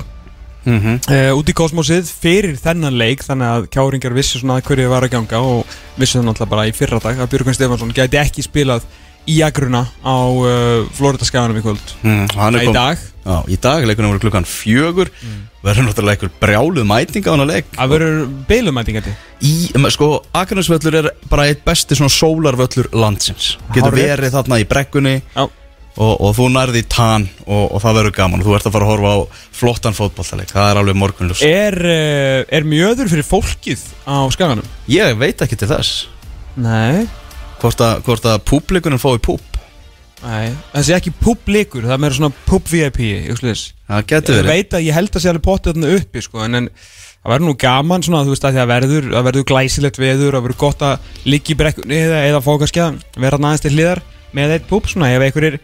mm 0.66 0.80
-hmm. 0.82 1.00
uh, 1.14 1.32
út 1.38 1.50
í 1.50 1.56
kosmosið 1.56 2.10
fyrir 2.10 2.56
þennan 2.60 2.98
leik 2.98 3.24
þannig 3.24 3.48
að 3.48 3.68
kjáringar 3.72 4.16
vissu 4.16 4.40
svona 4.40 4.60
að 4.60 4.68
hverju 4.70 4.90
var 4.90 5.04
að 5.04 5.16
ganga 5.16 5.40
og 5.40 5.66
vissu 5.96 6.20
það 6.20 6.28
náttúrulega 6.30 6.54
bara 6.54 6.68
í 6.68 6.76
fyrra 6.76 7.00
dag 7.00 7.20
að 7.20 7.30
Björgun 7.34 7.58
Stefánsson 7.58 7.94
gæti 7.96 8.18
ekki 8.18 8.44
spilað 8.44 8.88
í 9.26 9.42
agruna 9.42 9.86
á 10.06 10.18
uh, 10.30 10.86
Florida 10.94 11.26
skaganum 11.26 11.58
í 11.58 11.64
kvöld. 11.66 11.94
Mm, 12.04 12.28
hann 12.38 12.60
í 12.62 12.74
dag. 12.74 12.98
Já, 13.26 13.38
í 13.50 13.58
dag, 13.58 13.86
leikunum 13.86 14.14
voru 14.14 14.22
klukkan 14.22 14.46
fjögur 14.46 15.10
verður 15.66 15.88
náttúrulega 15.90 16.16
einhver 16.16 16.34
brjáluð 16.42 16.88
mæting 16.90 17.26
á 17.26 17.34
leik. 17.42 17.70
Að 17.78 17.94
verður 17.96 18.26
beilumætingandi 18.50 19.14
í, 19.46 19.54
em, 19.76 19.90
sko, 19.94 20.10
Akarnasvöllur 20.36 20.98
er 21.02 21.12
bara 21.30 21.48
eitt 21.50 21.64
besti 21.66 21.98
svona 21.98 22.14
sólarvöllur 22.14 22.92
landsins. 22.96 23.56
Getur 23.74 23.96
verið 23.96 24.36
þarna 24.36 24.60
í 24.62 24.68
brekkunni 24.70 25.16
og, 25.36 25.50
og 25.96 26.32
þú 26.38 26.50
nærði 26.54 26.84
í 26.84 26.88
tann 26.92 27.28
og, 27.46 27.76
og 27.76 27.84
það 27.84 28.00
verður 28.00 28.16
gaman. 28.20 28.44
Og 28.44 28.50
þú 28.50 28.58
ert 28.58 28.70
að 28.70 28.78
fara 28.78 28.88
að 28.88 28.94
horfa 28.94 29.14
á 29.16 29.20
flottan 29.60 29.98
fótballtaleik, 29.98 30.54
það 30.54 30.72
er 30.72 30.82
alveg 30.82 31.00
morgunljus 31.02 31.44
Er, 31.48 31.80
uh, 31.82 32.40
er 32.48 32.68
mjöður 32.68 33.12
fyrir 33.14 33.28
fólkið 33.28 33.86
á 34.06 34.18
skaganum? 34.36 34.74
Ég 34.92 35.18
veit 35.20 35.44
ekki 35.46 35.60
til 35.60 35.72
þess. 35.72 36.06
Nei. 36.56 37.06
Hvort 37.62 37.82
að, 37.82 38.08
að 38.36 38.42
públikunum 38.48 39.02
fái 39.02 39.18
púp 39.24 39.55
Nei, 40.26 40.52
þessi 40.74 40.94
ekki 40.96 41.12
públikur, 41.22 41.86
það 41.86 41.96
er 41.96 42.02
meira 42.02 42.16
svona 42.18 42.34
ég 43.30 43.38
sliðis. 43.38 43.64
það 43.86 44.06
getur 44.10 44.34
Ég 44.34 44.40
verið. 44.42 44.52
veit 44.56 44.74
að 44.80 44.86
ég 44.88 44.96
held 44.98 45.12
að 45.12 45.22
sé 45.22 45.30
alveg 45.30 45.44
pottið 45.46 45.76
þarna 45.76 45.92
uppi 46.00 46.24
sko, 46.26 46.40
en, 46.48 46.58
en 46.60 46.70
það 46.72 47.32
verður 47.36 47.46
nú 47.46 47.56
gaman 47.62 48.06
svona, 48.08 48.24
þú 48.26 48.34
veist 48.34 48.48
að 48.50 48.56
því 48.58 48.62
að 48.64 48.72
verður, 48.72 49.08
verður 49.30 49.46
glæsilegt 49.52 50.00
veður, 50.02 50.38
að 50.40 50.46
verður 50.48 50.60
gott 50.66 50.82
að 50.88 51.12
liggja 51.30 51.54
í 51.54 51.60
brekkunni 51.62 52.00
eða, 52.08 52.24
eða 52.32 52.42
að 52.88 52.98
vera 53.22 53.38
aðeins 53.52 53.66
til 53.68 53.74
hliðar 53.76 54.02
með 54.36 54.56
eitt 54.58 54.66
púp 54.72 54.90
svona, 54.90 55.12
ef 55.14 55.26
einhverjir 55.30 55.60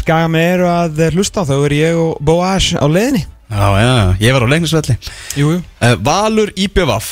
skaga 0.00 0.30
með 0.32 0.46
eru 0.54 0.70
að 0.72 1.02
hlusta 1.14 1.44
þá 1.46 1.52
er 1.58 1.74
ég 1.76 1.98
og 2.00 2.16
Boaz 2.26 2.72
á 2.74 2.86
leiðinni. 2.90 3.26
Já, 3.50 3.66
já, 3.82 3.92
ég 4.22 4.32
var 4.34 4.46
á 4.46 4.52
leiknisvelli. 4.54 4.96
Uh, 5.36 5.94
Valur 6.06 6.50
IBVF 6.56 7.08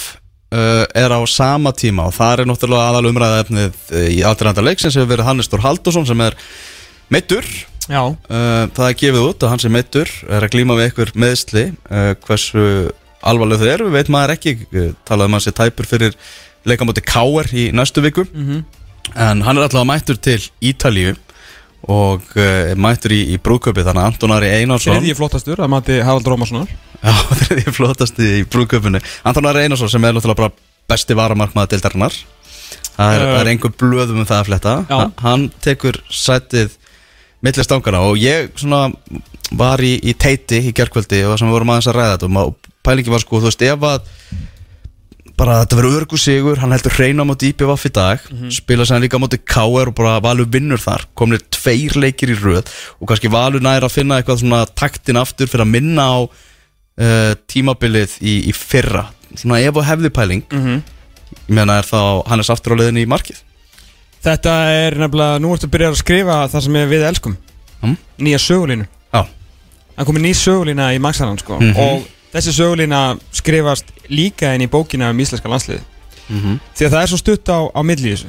uh, 0.54 0.84
er 0.94 1.10
á 1.14 1.20
sama 1.30 1.72
tíma 1.76 2.08
og 2.08 2.14
það 2.16 2.32
er 2.44 2.48
náttúrulega 2.50 2.88
aðal 2.92 3.10
umræða 3.12 3.40
efnið 3.44 3.78
uh, 3.92 4.04
í 4.10 4.20
aðrænda 4.26 4.64
leiksins 4.64 4.96
hefur 4.98 5.10
verið 5.12 5.28
Hannes 5.28 5.50
Þór 5.52 5.64
Haldursson 5.66 6.06
sem 6.08 6.22
er 6.26 6.36
meittur 7.14 7.46
uh, 8.12 8.66
það 8.76 8.84
er 8.90 8.96
gefið 9.00 9.26
út 9.30 9.44
og 9.46 9.52
hann 9.52 9.62
sem 9.62 9.72
meittur 9.72 10.10
er 10.28 10.44
að 10.44 10.52
glíma 10.54 10.76
við 10.78 10.90
einhver 10.90 11.12
meðsli 11.16 11.62
uh, 11.88 12.12
hversu 12.26 12.64
alvarleg 13.28 13.62
þau 13.62 13.70
eru, 13.74 13.86
veit 13.94 14.10
maður 14.12 14.34
ekki 14.36 14.56
uh, 14.68 14.90
talaði 15.08 15.32
maður 15.34 15.46
sér 15.48 15.56
tæpur 15.62 15.88
fyrir 15.88 16.18
leikamóti 16.68 17.00
K.R. 17.06 17.48
í 17.56 17.68
næstu 17.72 18.02
viku. 18.04 18.26
Mhm. 18.34 18.64
en 19.16 19.40
hann 19.46 19.56
er 19.56 19.64
allavega 19.64 19.88
mættur 19.88 20.18
til 20.20 20.42
Ítalíu 20.60 21.14
og 21.88 22.24
uh, 22.36 22.74
mættur 22.76 23.14
í, 23.14 23.22
í 23.32 23.38
brúköpi 23.40 23.84
þannig 23.86 24.02
að 24.02 24.08
Anton 24.12 24.34
Ari 24.36 24.50
Einarsson 24.58 24.98
þriðji 24.98 25.14
flottastur 25.16 25.62
að 25.64 25.70
mati 25.72 25.96
Harald 26.04 26.26
Rómarssonar 26.28 26.68
Já, 26.98 27.12
þriði 27.46 27.72
flottasti 27.72 28.26
í 28.40 28.42
brúköpunni 28.50 29.00
Anton 29.24 29.46
Ari 29.48 29.64
Einarsson 29.64 29.88
sem 29.92 30.04
er 30.04 30.18
bara 30.34 30.50
besti 30.88 31.12
varamarkmaða 31.16 31.68
deildarinnar. 31.74 32.14
Það 32.98 33.14
er, 33.14 33.22
Uh, 33.28 33.34
er 33.42 33.48
einhver 33.52 33.72
blöðum 33.78 34.22
um 34.22 34.26
það 34.26 34.38
að 34.40 34.46
fletta. 34.48 34.72
Já. 34.88 34.96
Ha- 34.98 35.10
Hann 35.22 35.42
tekur 35.62 35.98
sætið 36.10 36.72
milli 37.44 37.64
stangana 37.64 38.00
og 38.08 38.18
ég 38.18 38.50
svona 38.58 38.88
var 39.58 39.80
í, 39.80 39.94
í 40.02 40.12
teiti 40.18 40.58
í 40.68 40.74
gerkvöldi 40.76 41.22
og 41.24 41.32
það 41.32 41.38
sem 41.40 41.48
við 41.48 41.56
vorum 41.56 41.70
aðeins 41.74 41.88
að 41.92 41.98
ræða 41.98 42.16
þetta 42.18 42.44
og 42.44 42.70
pælingi 42.88 43.12
var 43.14 43.22
sko, 43.24 43.40
þú 43.40 43.48
veist, 43.50 43.62
ef 43.64 43.84
að 43.88 44.08
bara 45.38 45.60
þetta 45.62 45.76
verður 45.78 45.96
örgu 46.00 46.18
sigur 46.18 46.58
hann 46.58 46.72
heldur 46.74 46.94
hreina 46.96 47.22
á 47.22 47.28
móti 47.30 47.52
IPVF 47.52 47.84
í 47.86 47.92
dag 47.94 48.24
spila 48.54 48.82
sér 48.88 49.04
líka 49.04 49.20
á 49.20 49.22
móti 49.22 49.38
KR 49.38 49.92
og 49.92 49.94
bara 49.94 50.16
Valur 50.24 50.48
vinnur 50.50 50.80
þar 50.82 51.04
komnir 51.14 51.44
tveir 51.54 51.94
leikir 52.02 52.32
í 52.34 52.38
röð 52.40 52.66
og 52.98 53.06
kannski 53.12 53.30
Valur 53.30 53.62
nær 53.62 53.86
að 53.86 53.94
finna 54.00 54.18
eitthvað 54.18 54.42
svona 54.42 54.64
taktin 54.66 55.20
aftur 55.20 55.46
fyrir 55.46 55.62
að 55.62 55.70
minna 55.76 56.08
á 56.10 56.18
uh, 56.26 57.32
tímabilið 57.46 58.18
í, 58.18 58.34
í 58.50 58.52
fyrra. 58.56 59.06
Svona 59.38 59.60
ef 59.62 59.78
og 59.78 59.86
hefði 59.86 60.10
pæling 60.10 60.42
Mhm. 60.50 60.80
ég 61.48 61.54
meina 61.54 61.78
er 61.78 61.86
þá 61.86 62.26
Hannes 62.26 62.50
aftur 62.50 62.74
á 62.74 62.78
leiðinni 62.82 63.06
í 63.06 63.10
markið 63.14 63.38
Þetta 64.24 64.52
er 64.74 64.96
nefnilega, 64.98 65.38
nú 65.42 65.52
ertu 65.54 65.68
að 65.68 65.74
byrja 65.76 65.90
að 65.92 66.00
skrifa 66.02 66.38
það 66.52 66.62
sem 66.66 66.72
við 66.90 67.04
elskum 67.08 67.36
Mm. 67.82 67.96
Nýja 68.18 68.38
sögulínu 68.42 68.86
Já, 69.14 69.20
Það 69.98 70.06
komið 70.08 70.22
ný 70.24 70.30
sögulína 70.34 70.86
í 70.94 70.98
Maxaran 70.98 71.38
sko 71.38 71.58
Mhm. 71.60 71.76
Og 71.78 72.06
þessi 72.34 72.52
sögulína 72.56 73.18
skrifast 73.32 73.84
líka 74.10 74.54
inn 74.54 74.62
í 74.66 74.68
bókina 74.68 75.10
um 75.10 75.18
íslenska 75.18 75.48
landsliði 75.48 75.80
Mhm. 76.28 76.58
Því 76.74 76.86
að 76.86 76.90
það 76.90 77.02
er 77.02 77.06
svo 77.06 77.16
stutt 77.18 77.46
á, 77.48 77.58
á 77.70 77.80
milli 77.86 78.10
þessu 78.16 78.26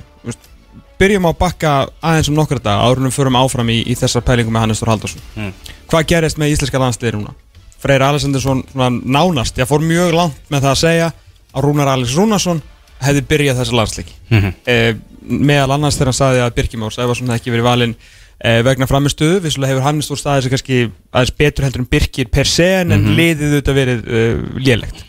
Byrjum 1.00 1.26
á 1.26 1.32
að 1.32 1.38
bakka 1.40 1.90
aðeins 2.04 2.30
um 2.30 2.36
nokkra 2.36 2.60
dag 2.62 2.78
Árunum 2.84 3.12
förum 3.12 3.36
áfram 3.40 3.70
í, 3.72 3.82
í 3.88 3.96
þessar 3.96 4.22
pælingum 4.22 4.52
með 4.54 4.60
Hannes 4.60 4.80
Þór 4.84 4.88
Haldarsson 4.94 5.22
Mm. 5.36 5.54
Hvað 5.90 6.06
gerist 6.06 6.38
með 6.38 6.52
íslenska 6.54 6.78
landsliði 6.80 7.14
núna? 7.18 7.34
Freyr 7.80 8.02
Alessandarsson 8.04 8.64
svona 8.74 9.02
nánast 9.02 9.58
Ég 9.58 9.66
fór 9.66 9.80
mjög 9.82 10.14
langt 10.14 10.36
með 10.52 10.62
það 10.62 10.72
að 10.76 10.82
segja 10.84 11.14
að 11.56 11.64
Rúnar 11.64 11.88
Alex 11.88 12.14
Rúnarsson 12.16 12.62
hefði 13.02 13.22
byrjað 13.22 13.58
þessa 13.64 13.74
landsleiki 13.80 14.14
Mhm. 14.30 14.54
eh, 14.68 14.94
meðal 15.30 15.76
annars 15.78 15.98
þegar 16.00 16.12
hann 16.12 16.20
sagði 16.20 16.42
að 16.46 16.56
Birkir 16.58 16.82
Már 16.82 16.96
Sæfarsson 16.96 17.30
hefði 17.30 17.42
ekki 17.42 17.54
verið 17.56 17.68
valinn 17.70 17.96
eh, 18.40 18.62
vegna 18.66 18.88
framistuðu, 18.90 19.42
vissulega 19.44 19.74
hefur 19.76 19.86
Hannes 19.88 20.10
Þór 20.10 20.22
staðið 20.22 20.46
sig 20.46 20.54
kannski 20.56 20.80
aðeins 21.12 21.36
betur 21.42 21.68
heldur 21.68 21.84
en 21.84 21.92
Birkir 21.92 22.32
per 22.32 22.48
se 22.48 22.70
en 22.82 22.96
Mhm. 22.96 23.16
liðið 23.20 23.54
auðvitað 23.54 23.80
verið 23.80 24.10
uh, 24.10 24.60
lélegt. 24.60 25.06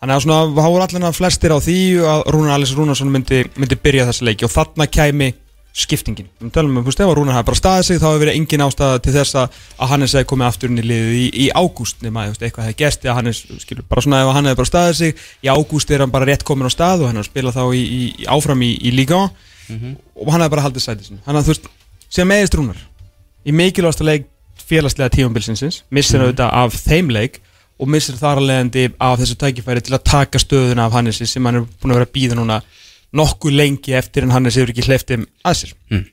Þannig 0.00 0.16
að 0.16 0.22
svona 0.24 0.44
voru 0.56 0.80
allir 0.86 1.12
flestir 1.12 1.52
á 1.52 1.58
því 1.60 1.78
að 2.08 2.22
Rúnar 2.32 2.54
Alice 2.56 2.74
Rúnarsson 2.74 3.10
myndi, 3.12 3.44
myndi 3.60 3.76
byrja 3.76 4.06
þessa 4.08 4.24
leiki. 4.24 4.46
Og 4.46 4.50
þarna 4.54 4.86
kæmi 4.88 5.34
skiptingin. 5.76 6.26
Við 6.40 6.52
tölum 6.54 6.80
um, 6.80 6.86
að 6.88 7.12
Rúnar 7.14 7.36
hafi 7.36 7.46
bara 7.50 7.58
staðið 7.58 7.84
sig 7.86 8.00
þá 8.00 8.06
hefur 8.08 8.22
verið 8.24 8.38
engin 8.38 8.64
ástæða 8.64 9.02
til 9.04 9.12
þess 9.14 9.36
að 9.38 9.58
Hannes 9.90 10.14
hefði 10.16 10.28
komið 10.32 10.48
aftur 10.48 10.72
inn 10.72 10.80
í 10.80 10.86
liðið 10.88 11.18
í, 11.20 11.26
í 11.44 11.46
ágúst 11.54 12.02
nema, 12.02 12.24
eitthvað 12.32 12.66
hefði 12.66 12.78
gerst. 12.80 13.04
Að 13.06 13.18
Hannes, 13.20 13.42
skilur, 13.62 13.86
bara 13.90 14.04
svona 14.06 14.22
ef 14.24 14.32
hann 14.34 14.48
hefði 14.50 14.60
bara 14.62 14.70
staðið 14.72 14.98
sig 14.98 15.22
í 15.46 15.52
ágúst 15.52 15.92
er 15.94 16.02
hann 16.02 16.14
bara 16.14 16.26
rétt 16.30 16.46
komin 16.48 16.66
á 16.66 16.72
stað 16.74 17.04
og 17.04 17.10
hann 17.10 17.20
hefur 17.20 17.30
spilað 17.30 17.60
þá 17.60 17.64
í, 17.76 17.84
í, 17.84 18.00
í 18.24 18.28
áfram 18.34 18.64
í, 18.66 18.72
í 19.70 19.78
líka 19.78 19.96
og 20.20 20.32
hann 20.32 20.40
hefði 20.44 20.54
bara 20.56 20.64
haldið 20.66 20.84
sætið 20.86 21.06
sinni 21.06 21.20
að 21.26 21.46
þú 21.46 21.54
veist, 21.54 21.68
sem 22.08 22.28
meðist 22.28 22.54
Rúnar 22.58 22.80
í 23.46 23.52
mikilvægasta 23.52 24.04
leik 24.04 24.26
félagslega 24.70 25.14
tífambilsinsins 25.16 25.82
missir 25.90 26.20
mm 26.20 26.26
auðvitað 26.28 26.52
af 26.52 26.74
þeim 26.84 27.10
leik 27.10 27.40
og 27.80 27.88
missir 27.88 28.14
þar 28.20 28.38
að 28.42 28.48
leiðandi 28.50 28.82
af 29.00 29.18
þessu 29.18 29.36
tækifæri 29.40 29.80
til 29.80 29.94
að 29.96 30.04
taka 30.04 30.38
stöðuna 30.38 30.84
af 30.86 30.92
Hannesi 30.92 31.26
sem 31.26 31.44
hann 31.48 31.62
er 31.62 31.68
búin 31.80 31.94
að 31.94 32.00
vera 32.00 32.08
að 32.10 32.12
býða 32.12 32.36
núna 32.36 32.58
nokkuð 33.16 33.56
lengi 33.56 33.94
eftir 33.96 34.22
en 34.26 34.30
Hannes 34.30 34.54
hefur 34.58 34.70
ekki 34.74 34.84
hleyft 34.84 35.08
þeim 35.08 35.24
að 35.42 35.56
sér. 35.62 35.72
Mm. 35.90 36.04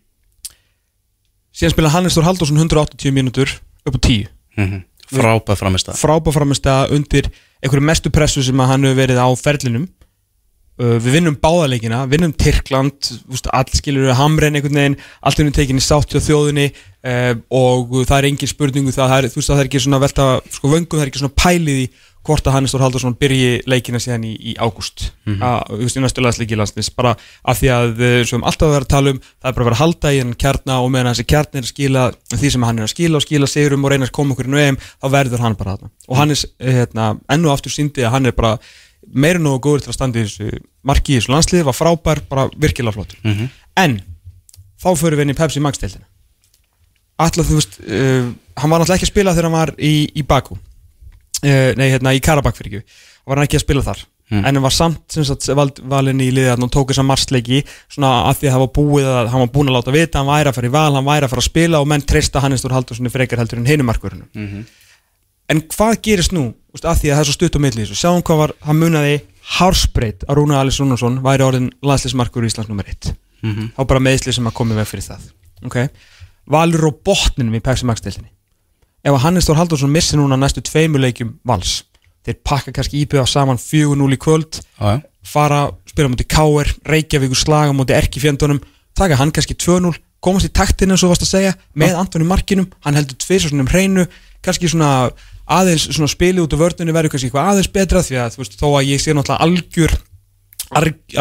síðan 1.54 1.74
spila 1.76 1.92
Hannes 1.94 2.16
Þór 2.18 2.24
Halldórsson 2.30 2.58
180 2.58 3.12
mínútur 3.14 3.52
upp 3.86 3.98
á 3.98 4.00
10 4.00 4.28
Mhm. 4.58 4.84
Frábæð 5.08 5.60
framist 5.60 5.88
að 5.92 6.00
frábæð 6.02 6.34
framist 6.34 6.66
undir 6.92 7.28
einhverju 7.62 7.84
mestu 7.86 8.10
pressu 8.10 8.42
sem 8.44 8.58
að 8.60 8.68
hann 8.72 8.84
hefur 8.84 8.98
verið 8.98 9.20
á 9.22 9.28
ferlinum 9.38 9.88
uh, 10.82 10.98
við 10.98 11.18
vinnum 11.18 11.38
báðaleikina, 11.42 12.04
vinnum 12.12 12.34
Tyrkland 12.38 13.12
úst, 13.32 13.50
all 13.54 13.68
skilur 13.74 14.10
við 14.10 14.20
hamren 14.20 14.58
einhvern 14.58 14.82
veginn 14.82 15.00
allt 15.22 15.42
er 15.42 15.52
tekinni 15.56 15.84
sátt 15.84 16.14
hjá 16.14 16.22
þjóðinni 16.24 16.70
uh, 16.72 17.34
og 17.50 18.04
það 18.04 18.18
er 18.20 18.30
engin 18.32 18.54
spurningu 18.54 18.96
það, 18.96 19.14
það 19.14 19.18
er, 19.18 19.32
þú 19.34 19.42
veist 19.42 19.54
það 19.54 19.64
er 19.64 19.72
ekki 19.72 19.84
svona 19.86 20.04
velta 20.04 20.28
sko 20.52 20.74
vöngum, 20.74 20.98
það 20.98 21.06
er 21.06 21.12
ekki 21.14 21.24
svona 21.24 21.42
pælið 21.44 21.84
í 21.86 21.90
hvort 22.28 22.48
að 22.48 22.58
Hannes 22.58 22.74
Þór 22.74 22.84
Haldursson 22.86 23.16
byrji 23.20 23.62
leikina 23.70 24.00
síðan 24.04 24.26
í, 24.28 24.34
í 24.52 24.54
ágúst. 24.60 25.12
Mm 25.28 25.38
-hmm. 25.40 25.84
í 25.88 26.04
næstu 26.04 26.24
landsleiki 26.24 26.58
landslis 26.60 26.90
bara 26.92 27.16
af 27.44 27.60
því 27.62 27.70
að 27.74 28.02
eh, 28.08 28.24
sem 28.28 28.44
alltaf 28.44 28.74
verður 28.74 28.88
að 28.88 28.94
tala 28.96 29.14
um 29.14 29.22
það 29.22 29.50
er 29.50 29.56
bara 29.56 29.64
að 29.64 29.70
vera 29.70 29.78
að 29.78 29.84
halda 29.84 30.14
í 30.14 30.20
henn 30.20 30.34
kjarna 30.44 30.80
og 30.84 30.92
meðan 30.92 31.28
kjarni 31.32 31.62
er 31.62 31.66
að 31.66 31.72
skila 31.72 32.04
því 32.34 32.52
sem 32.52 32.64
hann 32.68 32.80
er 32.80 32.88
að 32.88 32.94
skila 32.96 33.18
og 33.18 33.26
skila 33.26 33.48
sigurum 33.48 33.86
og 33.86 33.92
reyna 33.92 34.06
að 34.06 34.16
koma 34.18 34.36
okkur 34.36 34.50
í 34.50 34.54
nöðum 34.56 34.80
þá 35.02 35.08
verður 35.16 35.44
hann 35.46 35.56
bara 35.56 35.78
þarna. 35.78 35.92
Og 36.08 36.18
Hannes 36.18 36.46
hérna, 36.60 37.06
ennu 37.30 37.52
aftur 37.52 37.72
síndi 37.72 38.04
að 38.04 38.12
hann 38.12 38.26
er 38.26 38.36
bara 38.36 38.58
meira 39.14 39.40
nógu 39.42 39.62
góður 39.64 39.86
til 39.86 39.94
að 39.94 39.98
standa 39.98 40.22
í 40.22 40.28
þessu 40.28 40.62
marki 40.88 41.16
í 41.16 41.20
þessu 41.20 41.34
landslið, 41.34 41.66
var 41.68 41.78
frábær, 41.78 42.22
bara 42.30 42.48
virkilega 42.56 42.96
flott 42.96 43.16
mm 43.24 43.34
-hmm. 43.34 43.50
en 43.84 44.00
þá 44.82 44.90
fyrir 44.96 45.18
við 45.18 45.26
inn 45.28 45.36
í 45.36 45.40
Pepsi 45.40 45.64
Max 45.64 45.80
deildina 45.82 46.08
Alltaf 47.18 47.48
þú 47.50 47.56
veist, 47.58 47.80
uh, 47.82 48.30
hann 48.62 48.70
var 48.70 48.80
náttúrulega 48.80 49.00
ekki 49.00 49.08
að 49.08 49.14
spila 49.14 49.34
þegar 49.34 49.50
hann 49.50 49.60
var 49.60 49.72
í, 49.78 49.94
í 50.14 50.24
Baku 50.24 50.54
uh, 50.58 51.72
nei 51.78 51.90
hérna 51.90 52.14
í 52.14 52.22
Karabakk 52.22 52.58
fyrir 52.58 52.80
ekki 52.80 52.86
var 53.26 53.38
hann 53.38 53.48
ekki 53.48 53.58
að 53.58 53.66
spila 53.66 53.84
þar 53.84 54.04
mm. 54.30 54.44
en 54.44 54.46
hann 54.46 54.64
var 54.64 54.76
samt 54.76 55.18
sagt, 55.18 55.48
vald, 55.58 55.82
valin 55.82 56.22
í 56.22 56.30
liðið 56.32 56.52
að 56.52 56.60
hann 56.62 56.74
tók 56.74 56.92
þess 56.92 57.02
að 57.02 57.10
marsleiki 57.10 57.64
svona 57.88 58.12
að 58.30 58.42
því 58.42 58.48
að 58.48 58.56
það 58.56 58.64
var 58.64 58.74
búið 58.78 59.08
að 59.14 59.32
hann 59.34 59.44
var 59.44 59.54
búin 59.56 59.72
að 59.72 59.78
láta 59.78 59.96
vita, 59.96 60.20
hann 60.20 60.32
væri 60.32 60.52
að 60.52 60.60
fara 60.60 60.68
í 60.68 60.76
val, 60.78 60.96
hann 60.96 61.10
væri 61.10 61.26
að 61.26 61.34
fara 61.34 61.44
að 61.44 61.50
spila 61.50 61.82
og 61.82 61.88
menn 61.88 62.06
treysta 62.06 62.44
Hannes 62.44 62.64
Stór 62.64 62.76
Haldursson 62.78 63.10
í 63.10 63.14
frekar 63.14 63.42
heldur 63.42 63.60
en. 63.60 64.68
En 65.52 65.64
hvað 65.74 66.00
gerist 66.06 66.36
nú 66.36 66.50
úst, 66.76 66.86
að 66.86 67.02
því 67.02 67.12
að 67.12 67.16
það 67.16 67.24
er 67.24 67.30
svo 67.30 67.36
stutt 67.38 67.58
á 67.58 67.64
milli 67.64 67.88
sjáum 67.88 68.24
hvað 68.26 68.42
var, 68.44 68.54
hann 68.68 68.80
munaði 68.82 69.18
hárspreitt 69.58 70.26
að 70.28 70.40
Rúna 70.42 70.62
Alice 70.62 70.82
Rúnarsson 70.82 71.22
væri 71.24 71.46
orðin 71.46 71.70
landsleismarkur 71.86 72.44
í 72.44 72.52
Íslands 72.52 72.72
nr. 72.72 72.88
1 72.88 73.14
mm 73.42 73.54
-hmm. 73.54 73.68
þá 73.78 73.82
bara 73.88 74.04
meðsli 74.04 74.34
sem 74.34 74.48
að 74.48 74.58
komi 74.60 74.76
veg 74.76 74.88
fyrir 74.88 75.08
það 75.08 75.30
okay. 75.66 75.90
Valur 76.48 76.90
á 76.90 76.92
botninum 76.92 77.56
í 77.56 77.62
deiltinni 77.62 78.32
ef 79.04 79.14
að 79.14 79.24
Hannes 79.24 79.48
Þór 79.48 79.60
Haldursson 79.62 79.92
missi 79.92 80.18
núna 80.18 80.38
næstu 80.38 80.62
tveimuleikjum 80.62 81.40
vals 81.48 81.84
þeir 82.26 82.40
pakka 82.44 82.74
kannski 82.76 83.06
íbjöða 83.06 83.28
saman 83.28 83.58
4-0 83.58 84.14
í 84.14 84.20
kvöld 84.20 84.60
Já, 84.80 85.02
fara, 85.24 85.72
spila 85.88 86.12
mútið 86.12 86.28
K.R. 86.28 86.74
Reykjavíkur 86.92 87.40
slaga 87.40 87.76
mútið 87.76 88.02
Erkifjöndunum 88.02 88.60
taka 88.98 89.16
hann 89.16 89.32
kannski 89.32 89.56
2-0, 89.56 89.94
komast 90.20 90.50
í 90.50 90.52
taktinu 90.52 90.96
eins 90.96 91.04
og 91.06 91.14
varst 91.14 91.24
að 91.24 91.34
segja, 91.36 91.54
með 91.78 91.96
Antoni 92.02 92.28
Markinum 92.28 92.68
hann 92.84 92.98
heldur 92.98 93.20
tveir 93.22 93.46
svona 93.46 93.64
um 93.64 93.72
hreinu 93.72 94.08
kannski 94.44 94.72
svona 94.72 95.10
aðeins 95.48 95.88
svona 95.90 96.12
spili 96.12 96.44
út 96.44 96.54
á 96.54 96.60
vördunni 96.60 96.96
verður 96.96 97.16
kannski 97.16 97.30
eitthvað 97.30 97.52
aðeins 97.54 97.72
betra 97.72 98.04
því 98.04 98.20
að 98.20 98.36
þú 98.36 98.44
veist, 98.44 98.60
þó 98.60 98.68
að 98.68 98.90
ég 98.90 99.02
sé 99.04 99.16
náttúrulega 99.16 99.48
algjör 99.48 99.96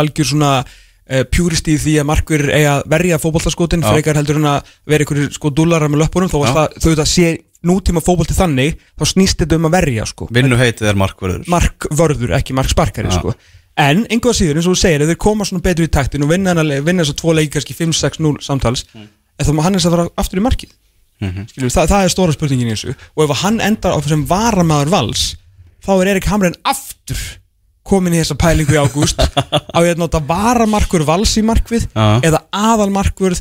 algjör 0.03 0.31
svona 0.33 0.53
uh, 0.63 1.25
pjúristi 1.31 1.77
í 1.77 1.81
því 1.81 1.99
að 2.03 2.09
markur 2.11 2.47
eiga 2.51 2.79
verja 2.91 3.21
fókbóltaskotin, 3.23 3.85
frekar 3.87 4.19
heldur 4.19 4.41
hann 4.41 4.49
að 4.57 4.73
vera 4.91 5.07
einhverjir 5.07 5.37
sko 5.37 5.53
dúlarar 5.55 5.93
með 5.93 6.05
löpunum, 6.05 6.33
þó 6.33 6.41
að 6.43 6.79
þau 6.81 6.89
þetta 6.89 7.07
sé 7.11 7.29
nútíma 7.67 8.03
fókbólti 8.05 8.35
þannig, 8.37 8.81
þá 8.99 9.05
snýst 9.13 9.43
þetta 9.43 9.59
um 9.61 9.69
að 9.69 9.77
verja 9.79 10.09
sko. 10.11 10.29
Vinnu 10.35 10.59
heitið 10.59 10.91
er 10.91 10.99
markvörður 10.99 11.47
Markvörður, 11.51 12.35
ekki 12.39 12.57
marksparkari 12.59 13.15
sko. 13.15 13.35
En 13.77 14.05
einhvað 14.09 14.39
síður, 14.39 14.59
eins 14.59 14.69
og 14.69 14.77
þú 14.77 14.81
segir, 14.81 15.03
ef 15.05 15.11
þeir 15.11 15.19
koma 15.21 15.47
svona 15.47 15.65
betur 15.65 15.85
í 15.85 15.93
taktin 15.93 16.25
og 16.25 16.31
vinna 16.33 16.55
þess 16.57 17.13
að 17.13 17.19
tvo 17.21 17.35
leiki 17.37 17.53
kannski 17.57 17.77
5-6-0 17.77 18.39
samtals, 18.45 18.87
mm. 18.95 19.09
þá 19.43 19.51
má 19.53 19.65
hann 19.67 19.77
eins 19.77 19.89
að 19.89 19.97
fara 19.97 20.07
aftur 20.23 20.41
í 20.41 20.45
markið 20.47 20.73
mm 21.21 21.31
-hmm. 21.31 21.49
Skilur, 21.51 21.71
það, 21.71 21.91
það 21.93 22.05
er 22.05 22.15
stóra 22.15 22.37
spurningin 22.37 22.71
í 22.71 22.77
þessu 22.77 22.95
og 23.17 23.25
ef 23.25 23.43
hann 23.43 23.61
endar 23.61 23.97
á 23.97 23.99
þessum 24.01 24.27
varamæður 24.31 24.93
vals 24.95 25.27
þá 25.85 25.93
er 26.01 26.13
Erik 26.15 26.31
Hamren 26.31 26.57
aftur 26.65 27.21
komin 27.87 28.17
í 28.17 28.21
þessa 28.21 28.37
pælingu 28.41 28.75
í 28.75 28.81
ágúst 28.83 29.21
á 29.21 29.79
ég 29.85 29.95
að 29.95 30.03
nota 30.03 30.21
varamarkur 30.21 31.05
vals 31.07 31.37
í 31.39 31.45
markvið 31.47 31.87
Já. 31.95 32.21
eða 32.27 32.43
aðalmarkur 32.51 33.37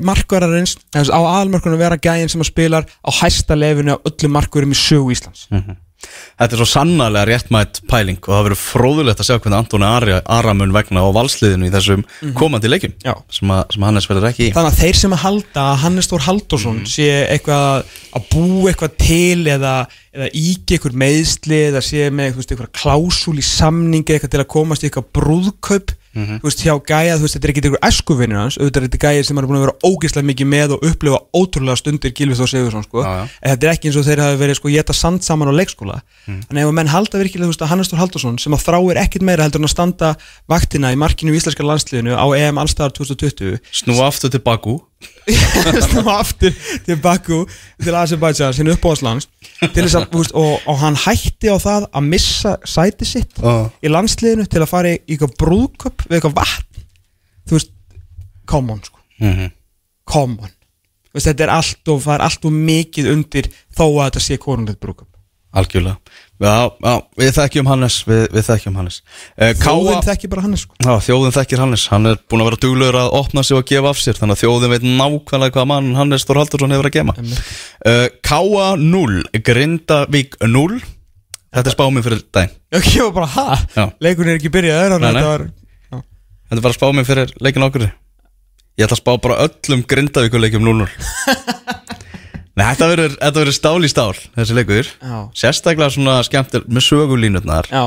markvararins, 0.00 0.76
á 0.96 1.20
aðalmarkurinn 1.20 1.76
að 1.76 1.82
vera 1.84 2.00
gæðin 2.00 2.30
sem 2.32 2.40
að 2.40 2.50
spilar 2.50 2.86
á 3.04 3.10
hæsta 3.12 3.56
lefinu 3.56 3.96
á 3.96 4.04
öllum 4.08 4.32
markurum 4.32 4.72
í 4.72 4.78
sögu 4.78 5.12
Íslands 5.12 5.48
Þetta 6.36 6.52
er 6.52 6.60
svo 6.60 6.66
sannarlega 6.68 7.26
réttmætt 7.30 7.80
pæling 7.88 8.18
og 8.20 8.28
það 8.28 8.42
verður 8.46 8.60
fróðulegt 8.60 9.22
að 9.22 9.28
sjá 9.28 9.36
hvernig 9.38 9.56
Antoni 9.58 9.88
Aramun 10.36 10.74
vegna 10.74 11.04
á 11.04 11.08
valsliðinu 11.16 11.68
í 11.68 11.72
þessum 11.72 12.04
komandi 12.36 12.68
leikum 12.68 12.92
sem, 13.00 13.52
að, 13.54 13.62
sem 13.72 13.86
Hannes 13.86 14.08
verður 14.10 14.28
ekki 14.30 14.48
í. 14.48 14.50
Þannig 14.56 14.74
að 14.74 14.82
þeir 14.82 15.00
sem 15.00 15.16
að 15.16 15.22
halda 15.24 15.64
að 15.64 15.80
Hannes 15.86 16.10
Þór 16.10 16.26
Halldórsson 16.26 16.82
sé 16.92 17.08
eitthvað 17.32 17.94
að 18.18 18.28
bú 18.34 18.46
eitthvað 18.68 18.98
til 19.00 19.46
eða, 19.56 19.74
eða 20.12 20.30
íki 20.42 20.76
eitthvað 20.76 21.00
meðsli 21.04 21.62
eða 21.70 21.84
sé 21.88 22.10
með 22.12 22.42
eitthvað 22.44 22.74
klásúl 22.76 23.38
í 23.40 23.46
samningi 23.46 24.18
eitthvað 24.18 24.36
til 24.36 24.44
að 24.44 24.52
komast 24.52 24.84
í 24.84 24.90
eitthvað 24.90 25.10
brúðkaup 25.16 25.96
þú 26.16 26.48
veist, 26.48 26.62
hjá 26.64 26.74
gæja, 26.88 27.16
þú 27.16 27.26
veist, 27.26 27.36
þetta 27.36 27.48
er 27.48 27.52
ekki 27.52 27.62
eitthvað 27.64 27.86
eskuvinnir 27.90 28.40
hans, 28.40 28.58
auðvitað 28.58 28.80
er 28.82 28.86
þetta 28.88 29.00
gæja 29.04 29.26
sem 29.28 29.40
er 29.40 29.48
búin 29.48 29.58
að 29.58 29.64
vera 29.66 29.76
ógeðslega 29.86 30.28
mikið 30.30 30.50
með 30.52 30.74
og 30.76 30.86
upplifa 30.90 31.20
ótrúlega 31.36 31.80
stundir 31.80 32.14
Gilvið 32.16 32.40
Þór 32.40 32.52
Sigursson, 32.52 32.86
sko. 32.86 33.04
Já, 33.04 33.12
já. 33.12 33.24
en 33.40 33.54
þetta 33.54 33.68
er 33.68 33.74
ekki 33.74 33.90
eins 33.90 34.00
og 34.00 34.06
þeir 34.06 34.24
hafi 34.24 34.40
verið, 34.40 34.58
sko, 34.60 34.72
geta 34.72 34.96
sand 34.96 35.26
saman 35.26 35.52
á 35.52 35.54
leikskóla. 35.56 36.00
Þannig 36.26 36.62
ef 36.62 36.70
að 36.72 36.76
menn 36.80 36.92
halda 36.92 37.22
virkilega, 37.22 37.46
þú 37.46 37.52
veist, 37.52 37.64
að 37.66 37.72
Hannes 37.74 37.92
Þór 37.92 38.02
Halldórsson 38.02 38.40
sem 38.42 38.56
að 38.56 38.64
þráir 38.66 39.02
ekkit 39.04 39.26
meira 39.26 39.46
heldur 39.46 39.62
en 39.62 39.68
að 39.68 39.74
standa 39.74 40.12
vaktina 40.50 40.92
í 40.94 40.98
markinu 41.00 41.34
í 41.34 41.40
Íslenska 41.40 41.66
landsliðinu 41.66 42.16
á 42.16 42.26
EM 42.38 42.60
Allstar 42.62 42.94
2020 42.96 43.60
Snúa 43.70 44.08
aftur 44.10 44.32
til 44.32 44.42
Baku 44.44 44.80
snúa 45.86 46.20
aftur 46.20 46.54
til 46.86 46.98
Baku 47.02 47.42
til 47.82 47.96
Azerbaijan, 47.98 48.54
sinni 48.56 48.72
uppbóðslands 48.74 49.28
til 49.60 49.84
þess 49.84 49.98
að, 49.98 50.06
þú 50.12 50.22
veist, 50.22 50.34
og, 50.38 50.68
og 50.70 50.78
hann 50.82 50.98
hætti 51.02 51.50
á 51.52 51.56
það 51.60 51.88
að 51.90 52.08
missa 52.12 52.56
sæti 52.68 53.08
sitt 53.08 53.40
Já. 53.42 53.54
í 53.82 53.92
landsliðinu 53.92 54.46
til 54.50 54.62
að 54.62 54.70
fara 54.70 54.92
í 54.94 55.00
eitthvað 55.04 55.34
brúðköp 55.42 56.06
við 56.06 56.18
eitthvað 56.18 56.36
vatn. 56.38 56.86
Þú 57.46 57.58
veist, 57.58 57.72
come 58.48 58.76
on 58.76 58.84
sko. 58.86 59.02
Mhm. 59.22 59.52
come 60.06 60.38
on. 60.38 60.52
Veist, 61.16 61.26
þetta 61.30 61.46
er 61.46 61.54
allt 61.56 61.88
og 61.92 62.02
það 62.04 62.14
er 62.14 62.24
allt 62.28 62.44
og 62.46 62.56
mikið 62.56 63.12
undir 63.14 63.50
þó 63.74 63.84
að 63.88 64.02
þetta 64.04 64.24
sé 64.26 64.36
konungleitt 64.42 64.80
brúðköp 64.82 65.12
Algjörlega 65.56 65.96
Já, 66.36 66.68
já, 66.68 66.94
við 67.16 67.30
þekkjum 67.32 67.68
Hannes 67.70 67.94
Við, 68.04 68.24
við 68.34 68.44
þekkjum 68.50 68.74
Hannes. 68.76 68.98
Uh, 69.40 69.52
Þjóðin 69.56 70.02
þekki 70.04 70.28
bara 70.32 70.44
hann 70.44 70.58
sko. 70.60 70.76
Já, 70.84 70.92
þjóðin 71.06 71.36
þekkir 71.36 71.62
Hannes, 71.64 71.84
hann 71.92 72.10
er 72.10 72.18
búin 72.28 72.42
að 72.44 72.50
vera 72.50 72.60
duglegur 72.66 72.98
að 73.00 73.14
opna 73.20 73.44
sig 73.46 73.56
og 73.56 73.64
gefa 73.70 73.92
af 73.92 74.02
sér, 74.02 74.18
þannig 74.20 74.36
að 74.36 74.42
þjóðin 74.42 74.74
veit 74.74 74.84
nákvæmlega 74.84 75.56
hvað 75.56 75.70
mann 75.72 75.88
Hannes 75.96 76.26
Þór 76.28 76.42
Haldursson 76.42 76.76
hefur 76.76 76.90
að 76.90 76.96
gema. 76.98 77.16
Uh, 77.16 78.04
Káa 78.20 78.68
0, 78.82 79.22
Grindavík 79.48 80.36
0 80.44 80.82
Þetta 81.56 81.70
er 81.70 81.72
spámið 81.72 82.04
fyrir 82.04 82.24
daginn. 82.36 82.56
Já, 82.68 82.78
ég 82.84 83.06
var 83.06 83.14
bara, 83.16 83.28
ha? 83.32 83.60
Já. 83.72 83.84
Leikurinn 84.04 84.34
er 84.34 84.40
ekki 84.42 84.52
byrjað 84.52 84.98
Nei, 85.00 85.06
nei. 85.06 85.22
Þetta 85.22 85.30
var 85.30 85.46
Þetta 86.46 86.58
er 86.60 86.66
bara 86.66 86.76
spámið 86.76 87.08
fyrir 87.08 87.32
leikin 87.42 87.64
ákvörði 87.64 87.88
Ég 88.76 88.84
ætla 88.84 88.98
að 88.98 89.00
spá 89.00 89.14
bara 89.24 89.38
öllum 89.46 89.86
Grindavíkuleikjum 89.88 90.66
0-0 90.68 90.84
Nei, 92.56 92.64
þetta 92.72 92.86
verður 92.88 93.16
þetta 93.20 93.40
verður 93.42 93.54
stál 93.58 93.78
í 93.84 93.88
stál, 93.92 94.12
þessi 94.32 94.54
leikur. 94.56 94.92
Já. 95.04 95.16
Sérstaklega 95.36 95.92
svona 95.92 96.20
skemmtir 96.24 96.62
með 96.72 96.86
sögulínutnar 96.86 97.66
Já, 97.68 97.84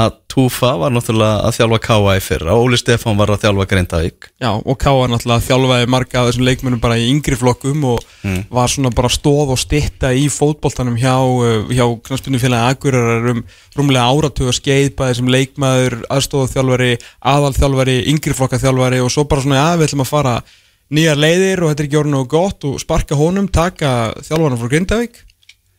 að 0.00 0.14
Túfa 0.28 0.70
var 0.80 0.92
náttúrulega 0.94 1.42
að 1.48 1.56
þjálfa 1.56 1.78
Káa 1.82 2.14
í 2.16 2.22
fyrra 2.22 2.54
Óli 2.56 2.78
Stefán 2.80 3.18
var 3.18 3.32
að 3.34 3.42
þjálfa 3.42 3.66
Grindavík. 3.68 4.28
Já, 4.40 4.48
og 4.54 4.78
Káa 4.80 5.08
náttúrulega 5.12 5.44
þjálfaði 5.44 5.88
marga 5.92 6.20
af 6.22 6.28
þessum 6.28 6.46
leikmennum 6.46 6.80
bara 6.80 6.96
í 7.00 7.08
yngri 7.10 7.36
flokkum 7.36 7.84
og 7.90 8.06
var 8.54 8.72
svona 8.72 8.92
bara 8.96 9.10
stóð 9.12 9.52
og 9.52 9.60
stitta 9.60 10.12
í 10.16 10.28
fótboltanum 10.32 10.96
hjá, 11.00 11.16
uh, 11.18 11.68
hjá 11.68 11.84
knastbundufélagi 12.06 12.76
Akureyrar 12.76 13.32
um 13.34 13.42
rúmlega 13.76 14.06
áratuga 14.08 14.54
skeið 14.56 14.94
bæði 14.96 15.18
sem 15.18 15.32
leikmaður, 15.34 15.98
aðstofþjálfari, 16.16 16.94
aðalþjálfari, 17.34 17.98
yngri 18.14 18.36
flokkaþjálfari 18.40 19.02
og 19.04 19.12
svo 19.12 19.26
bara 19.28 19.44
svona, 19.44 19.66
ætlum 19.76 20.06
að 20.06 20.10
fara 20.14 20.38
nýjar 20.94 21.20
leiðir 21.20 21.62
og 21.62 21.72
þetta 21.72 21.84
er 21.84 21.88
ekki 21.88 22.00
orðin 22.00 22.18
og 22.20 22.28
gott 22.32 22.68
og 22.68 22.78
sparka 22.82 23.18
honum, 23.18 23.48
taka 23.52 24.12
þjálfarnar 24.24 24.60
frá 24.60 24.70
Grindavík 24.72 25.24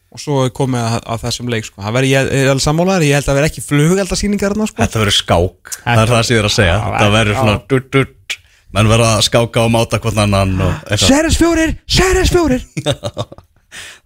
og 0.09 0.21
svo 0.21 0.43
er 0.47 0.53
komið 0.57 0.81
að, 0.81 0.95
að 1.13 1.23
þessum 1.25 1.51
leik 1.53 1.67
sko. 1.67 1.81
það 1.85 1.95
verður, 1.99 2.09
ég 2.09 2.31
er 2.39 2.51
alveg 2.53 2.65
sammálaður, 2.65 3.05
ég 3.05 3.17
held 3.17 3.23
að 3.25 3.29
það 3.29 3.37
verður 3.39 3.49
ekki 3.51 3.65
flugeldasýningar 3.65 4.55
þarna 4.55 4.69
sko. 4.69 4.81
Þetta 4.81 5.01
verður 5.03 5.17
skák, 5.19 5.73
það 5.83 6.01
er 6.01 6.13
það 6.13 6.23
sem 6.25 6.33
ég 6.35 6.41
er 6.41 6.49
að 6.49 6.55
segja. 6.55 6.77
Já, 6.79 6.87
Þetta 6.89 7.13
verður 7.13 7.39
svona 7.39 7.57
dutt, 7.73 7.89
dutt 7.93 8.37
menn 8.73 8.89
verða 8.89 9.11
að 9.17 9.25
skáka 9.25 9.65
og 9.65 9.71
máta 9.73 9.99
hvort 10.01 10.21
annan 10.25 10.55
og 10.65 10.73
eitthvað. 10.89 11.05
Seres 11.05 11.37
fjórir, 11.37 11.75
Seres 11.89 12.33
fjórir. 12.33 12.65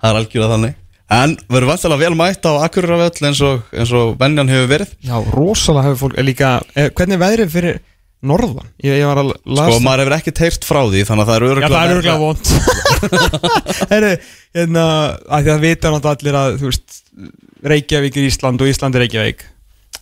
Það 0.04 0.10
er 0.10 0.20
algjörlega 0.20 0.56
þannig. 0.58 0.80
En 1.14 1.34
verður 1.52 1.70
vantilega 1.70 2.02
vel 2.02 2.16
mætt 2.20 2.48
á 2.48 2.52
Akureyrarvöll 2.66 3.28
eins 3.30 3.42
og, 3.46 3.64
eins 3.76 3.92
og 3.96 4.16
venjan 4.20 4.50
hefur 4.52 4.70
verið? 4.72 4.94
Já, 5.04 5.16
rosalega 5.36 5.88
hefur 5.88 6.00
fólk 6.02 6.20
er 6.20 6.28
líka, 6.28 6.54
eh, 6.76 6.90
hvernig 6.96 7.20
er 7.20 7.24
veðrið 7.24 7.52
fyrir 7.54 7.80
norðan? 8.30 8.68
Ég, 8.84 8.98
ég 9.02 9.08
var 9.10 9.22
að 9.22 9.32
lasa 9.46 9.72
Sko 9.74 9.84
maður 9.86 10.04
hefur 10.04 10.16
ekkert 10.18 10.42
heyrt 10.44 10.68
frá 10.68 10.80
því 10.88 11.02
þannig 11.10 11.24
að 11.24 11.32
það 11.32 11.36
er 11.36 11.44
Já, 11.44 11.50
öruglega 11.54 11.74
það 11.74 11.86
er 11.86 11.96
örgulega 11.96 12.22
vond 12.24 12.46
Herri, 13.94 14.12
hérna 14.58 14.86
að 15.28 15.48
því 15.48 15.54
að 15.56 15.66
vita 15.68 15.92
náttúrulega 15.94 16.14
allir 16.20 16.38
að 16.42 16.60
þú 16.62 16.70
veist, 16.72 17.02
Reykjavík 17.74 18.20
er 18.20 18.30
Ísland 18.30 18.64
og 18.64 18.72
Ísland 18.72 18.98
er 19.00 19.06
Reykjavík 19.06 19.44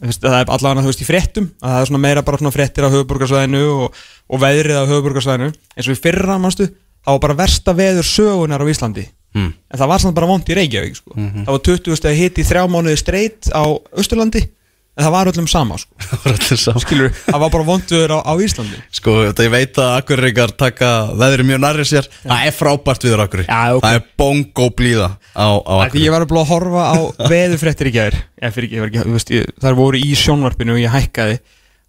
það 0.01 0.35
er 0.39 0.51
allavega 0.55 0.83
þú 0.85 0.91
veist 0.93 1.03
í 1.03 1.07
fréttum 1.09 1.49
að 1.61 1.73
það 1.75 1.81
er 1.83 1.89
svona 1.91 2.03
meira 2.07 2.25
bara 2.25 2.41
svona 2.41 2.53
fréttir 2.55 2.87
á 2.87 2.93
höfuborgarsvæðinu 2.93 3.63
og, 3.85 3.99
og 4.31 4.41
veðrið 4.41 4.79
á 4.81 4.89
höfuborgarsvæðinu 4.89 5.49
eins 5.51 5.89
og 5.89 5.93
í 5.93 6.01
fyrra, 6.01 6.37
mannstu, 6.41 6.69
það 7.05 7.17
var 7.17 7.25
bara 7.27 7.39
versta 7.43 7.75
veður 7.77 8.07
sögunar 8.09 8.63
á 8.65 8.71
Íslandi 8.71 9.07
Hmm. 9.31 9.53
en 9.71 9.79
það 9.79 9.87
var 9.87 10.01
samt 10.03 10.15
bara 10.17 10.27
vond 10.27 10.49
í 10.51 10.55
Reykjavík 10.57 10.97
sko. 10.97 11.13
það 11.15 11.47
var 11.47 11.61
20 11.63 11.95
stegi 11.95 12.17
hitt 12.19 12.39
í 12.41 12.43
þrjá 12.43 12.65
mánuði 12.67 12.97
streitt 12.99 13.47
á 13.55 13.63
Östurlandi 13.95 14.41
en 14.91 15.05
það 15.05 15.13
var 15.15 15.29
öllum 15.31 15.47
sama 15.49 15.77
sko. 15.79 15.95
Það 16.11 16.25
var 16.25 16.35
allir 16.35 16.59
saman. 16.59 16.83
Skilur, 16.83 17.13
það 17.23 17.39
var 17.43 17.51
bara 17.53 17.67
vonduður 17.69 18.13
á, 18.13 18.19
á 18.27 18.33
Íslandi. 18.43 18.79
Sko, 18.97 19.13
þetta 19.29 19.45
ég 19.45 19.53
veit 19.53 19.79
að 19.79 19.93
Akureyringar 20.01 20.53
taka 20.59 20.91
veðri 21.21 21.45
mjög 21.47 21.61
nærri 21.63 21.85
sér. 21.87 22.09
Það 22.25 22.45
er 22.49 22.57
frábært 22.57 23.07
viður 23.07 23.23
Akureyri. 23.25 23.47
Já, 23.47 23.77
ok. 23.77 23.85
Það 23.85 23.97
er 23.97 24.05
bongo 24.21 24.67
blíða 24.81 25.09
á, 25.31 25.47
á 25.47 25.73
Því 25.87 26.03
ég 26.03 26.11
Akureyri 26.11 26.13
var 26.17 26.27
að 26.27 26.51
horfa 26.51 26.85
á 26.91 26.97
veðurfréttir 27.33 27.91
í 27.91 27.95
gær. 27.95 28.19
Ég 28.41 28.55
fyrir 28.57 28.67
ekki, 28.67 28.77
ég 28.77 28.83
var 28.83 28.91
ekki, 28.91 29.07
þú 29.07 29.17
veist, 29.17 29.33
ég, 29.37 29.51
þar 29.63 29.79
voru 29.79 30.03
í 30.03 30.13
sjónvarpinu 30.19 30.75
og 30.75 30.83
ég 30.83 30.95
hækkaði. 30.95 31.41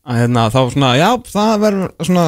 Að 0.03 0.23
hérna, 0.23 0.49
þá 0.55 0.61
svona, 0.75 0.97
já, 0.99 1.09
það 1.31 1.55
verður 1.67 1.93
svona, 2.07 2.27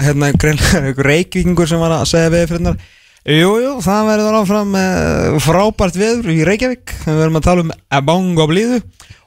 hérna, 0.00 0.32
greinlega 0.36 0.82
einhver 0.82 1.10
reykvíkingur 1.12 1.68
sem 1.68 1.80
var 1.80 2.00
að 2.00 2.08
segja 2.12 2.32
veðurfréttinar 2.32 2.80
Jú, 3.26 3.56
jú, 3.58 3.70
það 3.82 4.04
verður 4.06 4.34
áfram 4.38 4.74
uh, 4.78 5.36
frábært 5.42 5.96
veður 5.98 6.28
í 6.30 6.44
Reykjavík. 6.46 6.92
Við 7.08 7.16
verðum 7.18 7.38
að 7.40 7.46
tala 7.48 7.64
um 7.64 7.72
ebong 7.98 8.38
og 8.38 8.52
blíðu 8.52 8.76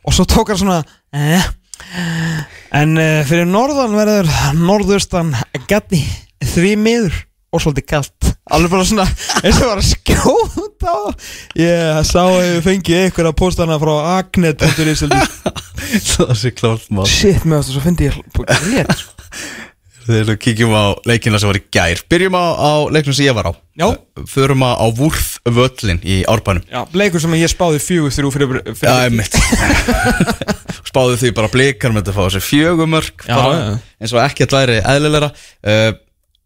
og 0.09 0.15
svo 0.15 0.25
tók 0.25 0.49
hann 0.49 0.57
svona 0.57 0.79
eh, 1.13 1.43
en 2.75 2.97
uh, 2.97 3.21
fyrir 3.29 3.45
norðan 3.49 3.93
verður 3.93 4.29
norðaustan 4.57 5.35
gæti 5.69 6.01
því 6.41 6.71
miður 6.81 7.19
og 7.53 7.61
svolítið 7.61 7.85
kallt 7.89 8.31
alveg 8.49 8.73
bara 8.73 8.87
svona 8.89 9.05
eins 9.43 9.59
og 9.61 9.69
var 9.69 9.81
að 9.81 9.87
skjóta 9.91 10.95
ég 11.61 12.01
sá 12.09 12.21
að 12.23 12.47
ég 12.47 12.65
fengi 12.65 12.99
ykkur 13.09 13.29
að 13.29 13.37
posta 13.41 13.65
hana 13.65 13.77
frá 13.81 13.93
agnet.is 14.17 15.05
Það 16.09 16.35
sé 16.41 16.53
klárt 16.57 16.89
mál 16.93 17.05
shit, 17.09 17.45
með 17.45 17.61
þess 17.61 17.69
að 17.69 17.75
svo 17.75 17.85
fyndi 17.85 18.09
ég 18.09 18.19
rétt 18.73 19.05
Þegar 20.09 20.25
við 20.25 20.37
kíkjum 20.41 20.71
á 20.73 20.85
leikina 21.05 21.37
sem 21.37 21.51
var 21.51 21.59
í 21.59 21.61
gær 21.69 21.99
Byrjum 22.09 22.33
á, 22.33 22.45
á 22.57 22.71
leiknum 22.89 23.13
sem 23.13 23.27
ég 23.27 23.35
var 23.37 23.51
á. 23.51 23.53
Já. 23.77 23.85
Förum 24.25 24.65
á, 24.65 24.73
á 24.73 24.85
Vúrð 24.89 25.27
völlin 25.45 26.01
í 26.01 26.23
Árbænum. 26.25 26.65
Já, 26.65 26.81
leikur 26.97 27.21
sem 27.21 27.35
ég 27.37 27.51
spáði 27.51 27.81
fjögur 27.83 28.15
þrjú 28.15 28.31
fyrir, 28.33 28.59
fyrir 28.73 28.89
Já, 28.89 29.05
einmitt. 29.05 29.37
Spáðu 30.89 31.19
því 31.21 31.33
bara 31.37 31.51
blikar 31.53 31.93
með 31.93 32.07
þetta 32.07 32.17
fá 32.17 32.21
þessi 32.25 32.41
fjögumörk 32.47 33.27
Já, 33.29 33.35
bara, 33.37 33.61
eins 34.01 34.15
og 34.15 34.23
ekkert 34.25 34.55
læri 34.57 34.79
eðlilegra. 34.81 35.29
Uh, 35.61 35.91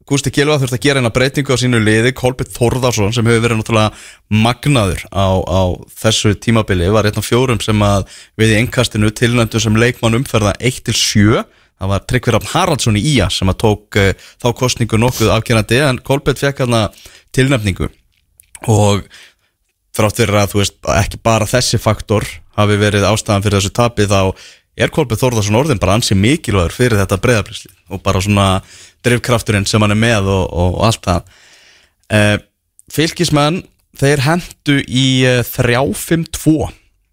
Gústi 0.03 0.33
Kilva 0.35 0.57
þurfti 0.59 0.75
að 0.75 0.83
gera 0.83 0.99
eina 0.99 1.13
breytingu 1.15 1.55
á 1.55 1.61
sínu 1.61 1.79
liði. 1.79 2.11
Kolbjörn 2.19 2.51
Þórðarsson 2.51 3.13
sem 3.15 3.27
hefur 3.29 3.45
verið 3.45 3.61
náttúrulega 3.61 4.43
magnaður 4.43 5.05
á, 5.15 5.27
á 5.39 5.61
þessu 6.03 6.33
tímabili 6.35 6.91
var 6.91 7.07
einn 7.07 7.21
af 7.21 7.29
fjórum 7.29 7.63
sem 7.63 7.79
að 7.87 8.09
við 8.39 8.51
í 8.51 8.57
engkastinu 8.59 9.13
tilnændu 9.15 9.63
sem 9.63 9.79
leikmann 9.79 10.19
umferða 10.19 10.51
1-7 10.59 11.45
það 11.83 11.91
var 11.91 12.07
Tryggvi 12.07 12.33
Rafn 12.33 12.51
Haraldsson 12.53 12.97
í 12.99 13.03
Ía 13.13 13.27
sem 13.33 13.51
að 13.51 13.59
tók 13.65 13.99
uh, 13.99 14.13
þá 14.39 14.47
kostningu 14.59 14.99
nokkuð 15.01 15.33
afgerandi 15.35 15.81
en 15.83 15.99
Kolbjörn 16.05 16.39
fekk 16.39 16.63
hérna 16.63 16.85
tilnæfningu 17.35 17.89
og 18.71 19.03
þrátt 19.93 20.21
fyrir 20.21 20.39
að 20.39 20.53
þú 20.53 20.61
veist 20.61 20.77
ekki 20.95 21.19
bara 21.25 21.49
þessi 21.49 21.79
faktor 21.81 22.25
hafi 22.57 22.77
verið 22.79 23.07
ástæðan 23.09 23.43
fyrir 23.45 23.59
þessu 23.59 23.73
tapi 23.75 24.07
þá 24.07 24.19
er 24.79 24.93
Kolbjörn 24.93 25.21
Þórðarsson 25.21 25.59
orðin 25.59 25.81
bara 25.81 25.97
ansi 25.99 26.17
mikilvægur 26.17 26.73
fyrir 26.73 27.01
þetta 27.01 27.19
breyðablísli 27.21 27.73
og 27.93 28.01
bara 28.05 28.23
svona 28.23 28.47
drifkrafturinn 29.03 29.67
sem 29.69 29.83
hann 29.83 29.93
er 29.93 29.99
með 29.99 30.31
og, 30.31 30.47
og, 30.47 30.79
og 30.79 30.87
allt 30.87 31.03
það. 31.09 31.35
Uh, 32.13 32.37
Fylkismenn 32.93 33.61
þeir 33.99 34.23
hendu 34.25 34.79
í 34.87 35.05
uh, 35.27 35.43
3-5-2 35.45 36.55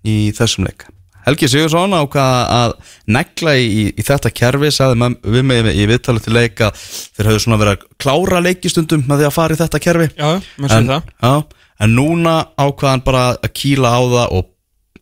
í 0.07 0.17
þessum 0.37 0.71
leik 0.71 0.87
Helgi 1.27 1.49
Sigursson 1.53 1.97
ákvað 1.97 2.37
að 2.57 2.75
negla 3.17 3.55
í, 3.61 3.65
í, 3.69 3.83
í 3.93 4.05
þetta 4.07 4.33
kerfi 4.33 4.71
sagði 4.75 5.11
við 5.25 5.47
mig 5.51 5.71
í 5.75 5.87
viðtalið 5.91 6.27
til 6.27 6.37
leik 6.37 6.63
að 6.65 6.85
þeir 6.85 7.31
höfðu 7.31 7.43
svona 7.45 7.59
verið 7.61 7.77
að 7.77 7.85
klára 8.01 8.43
leikistundum 8.45 9.05
með 9.09 9.23
því 9.23 9.29
að 9.29 9.37
fara 9.37 9.57
í 9.57 9.61
þetta 9.61 9.83
kerfi. 9.87 10.09
Já, 10.17 10.31
maður 10.57 10.75
sér 10.75 10.89
það. 10.91 11.11
Já, 11.21 11.67
en 11.85 11.97
núna 11.99 12.37
ákvaðan 12.57 13.05
bara 13.07 13.27
að 13.37 13.53
kýla 13.61 13.93
á 13.93 14.01
það 14.01 14.37
og, 14.39 14.49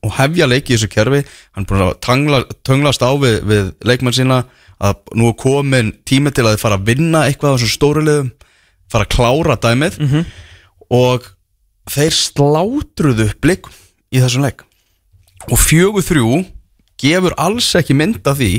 og 0.07 0.17
hefja 0.19 0.51
leiki 0.51 0.75
í 0.75 0.77
þessu 0.77 0.91
kerfi. 0.93 1.23
Hann 1.55 1.67
er 1.67 1.71
búin 1.71 1.87
að 1.87 1.95
tangla, 2.09 2.43
tönglast 2.67 3.07
á 3.07 3.11
við, 3.19 3.39
við 3.49 3.71
leikmenn 3.87 4.19
sína 4.19 4.43
að 4.79 5.01
nú 5.19 5.33
er 5.33 5.39
komin 5.39 5.95
tími 6.07 6.31
til 6.35 6.47
að 6.47 6.55
þið 6.57 6.63
fara 6.63 6.79
að 6.79 6.87
vinna 6.91 7.25
eitthvað 7.27 7.51
á 7.51 7.55
þessum 7.57 7.75
stóru 7.75 8.05
liðum 8.07 8.31
fara 8.89 9.07
að 9.07 9.15
klára 9.17 9.57
dæmið 9.59 9.99
og 10.95 11.27
þeir 11.91 12.15
slátruðu 12.15 13.27
blikum 13.43 13.75
í 14.15 14.23
þessum 14.23 14.47
leik 14.47 14.63
og 15.47 15.59
fjögur 15.63 16.03
þrjú 16.07 16.41
gefur 16.99 17.37
alls 17.39 17.69
ekki 17.79 17.95
mynd 17.95 18.27
af 18.27 18.41
því 18.41 18.53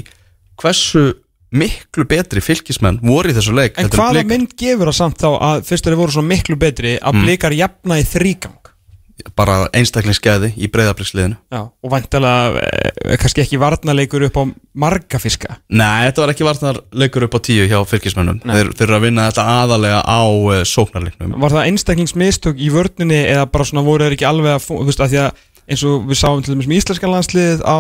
hversu 0.59 1.03
miklu 1.49 2.05
betri 2.05 2.41
fylgismenn 2.45 2.99
voru 3.01 3.31
í 3.31 3.35
þessu 3.35 3.55
leik 3.57 3.75
En 3.79 3.87
heldur 3.87 3.97
en 3.97 4.03
hvaða 4.03 4.13
Blikar. 4.19 4.31
mynd 4.35 4.55
gefur 4.59 4.91
það 4.91 4.97
samt 5.01 5.23
þá 5.23 5.29
að 5.49 5.63
fyrst 5.65 5.87
þeir 5.89 5.97
voru 5.99 6.13
svo 6.13 6.21
miklu 6.29 6.59
betri 6.61 6.97
að 7.01 7.23
blikar 7.23 7.55
jafna 7.57 7.97
í 7.97 8.05
þrígang? 8.05 8.55
Bara 9.35 9.65
einstaklingsgæði 9.75 10.53
í 10.63 10.69
breyðabliksliðinu 10.71 11.35
Já, 11.51 11.59
og 11.67 11.91
vantilega 11.91 12.61
eh, 12.63 13.17
kannski 13.19 13.41
ekki 13.43 13.57
varnarleikur 13.59 14.23
upp 14.29 14.37
á 14.39 14.43
marga 14.79 15.19
fiska? 15.19 15.57
Nei, 15.75 16.05
þetta 16.07 16.21
var 16.23 16.31
ekki 16.31 16.45
varnar 16.47 16.79
leikur 16.95 17.25
upp 17.27 17.35
á 17.35 17.39
tíu 17.43 17.65
hjá 17.67 17.81
fylgismennum 17.89 18.39
þeir, 18.45 18.69
þeir 18.79 18.85
eru 18.87 18.95
að 18.95 19.03
vinna 19.09 19.25
þetta 19.27 19.45
aðalega 19.57 19.99
á 20.07 20.21
uh, 20.23 20.61
sóknarleiknum. 20.63 21.35
Var 21.43 21.51
það 21.57 21.67
einstaklingsmistök 21.73 22.61
í 22.63 22.69
vörninni 22.71 23.19
eða 23.33 23.49
bara 23.51 23.67
svona 23.67 23.83
voru 23.89 24.07
þeir 24.07 24.15
ekki 24.15 24.29
alveg 24.29 24.55
að, 24.55 24.63
fú- 24.69 24.79
þú 24.79 24.87
veist, 24.93 25.03
að 25.03 25.11
því 25.17 25.21
að 25.25 25.43
eins 25.69 25.83
og 25.87 26.07
við 26.09 26.19
sáum 26.19 26.41
til 26.43 26.55
dæmis 26.55 26.69
með 26.69 26.81
íslenska 26.81 27.11
landsliðið 27.11 27.61
á 27.63 27.79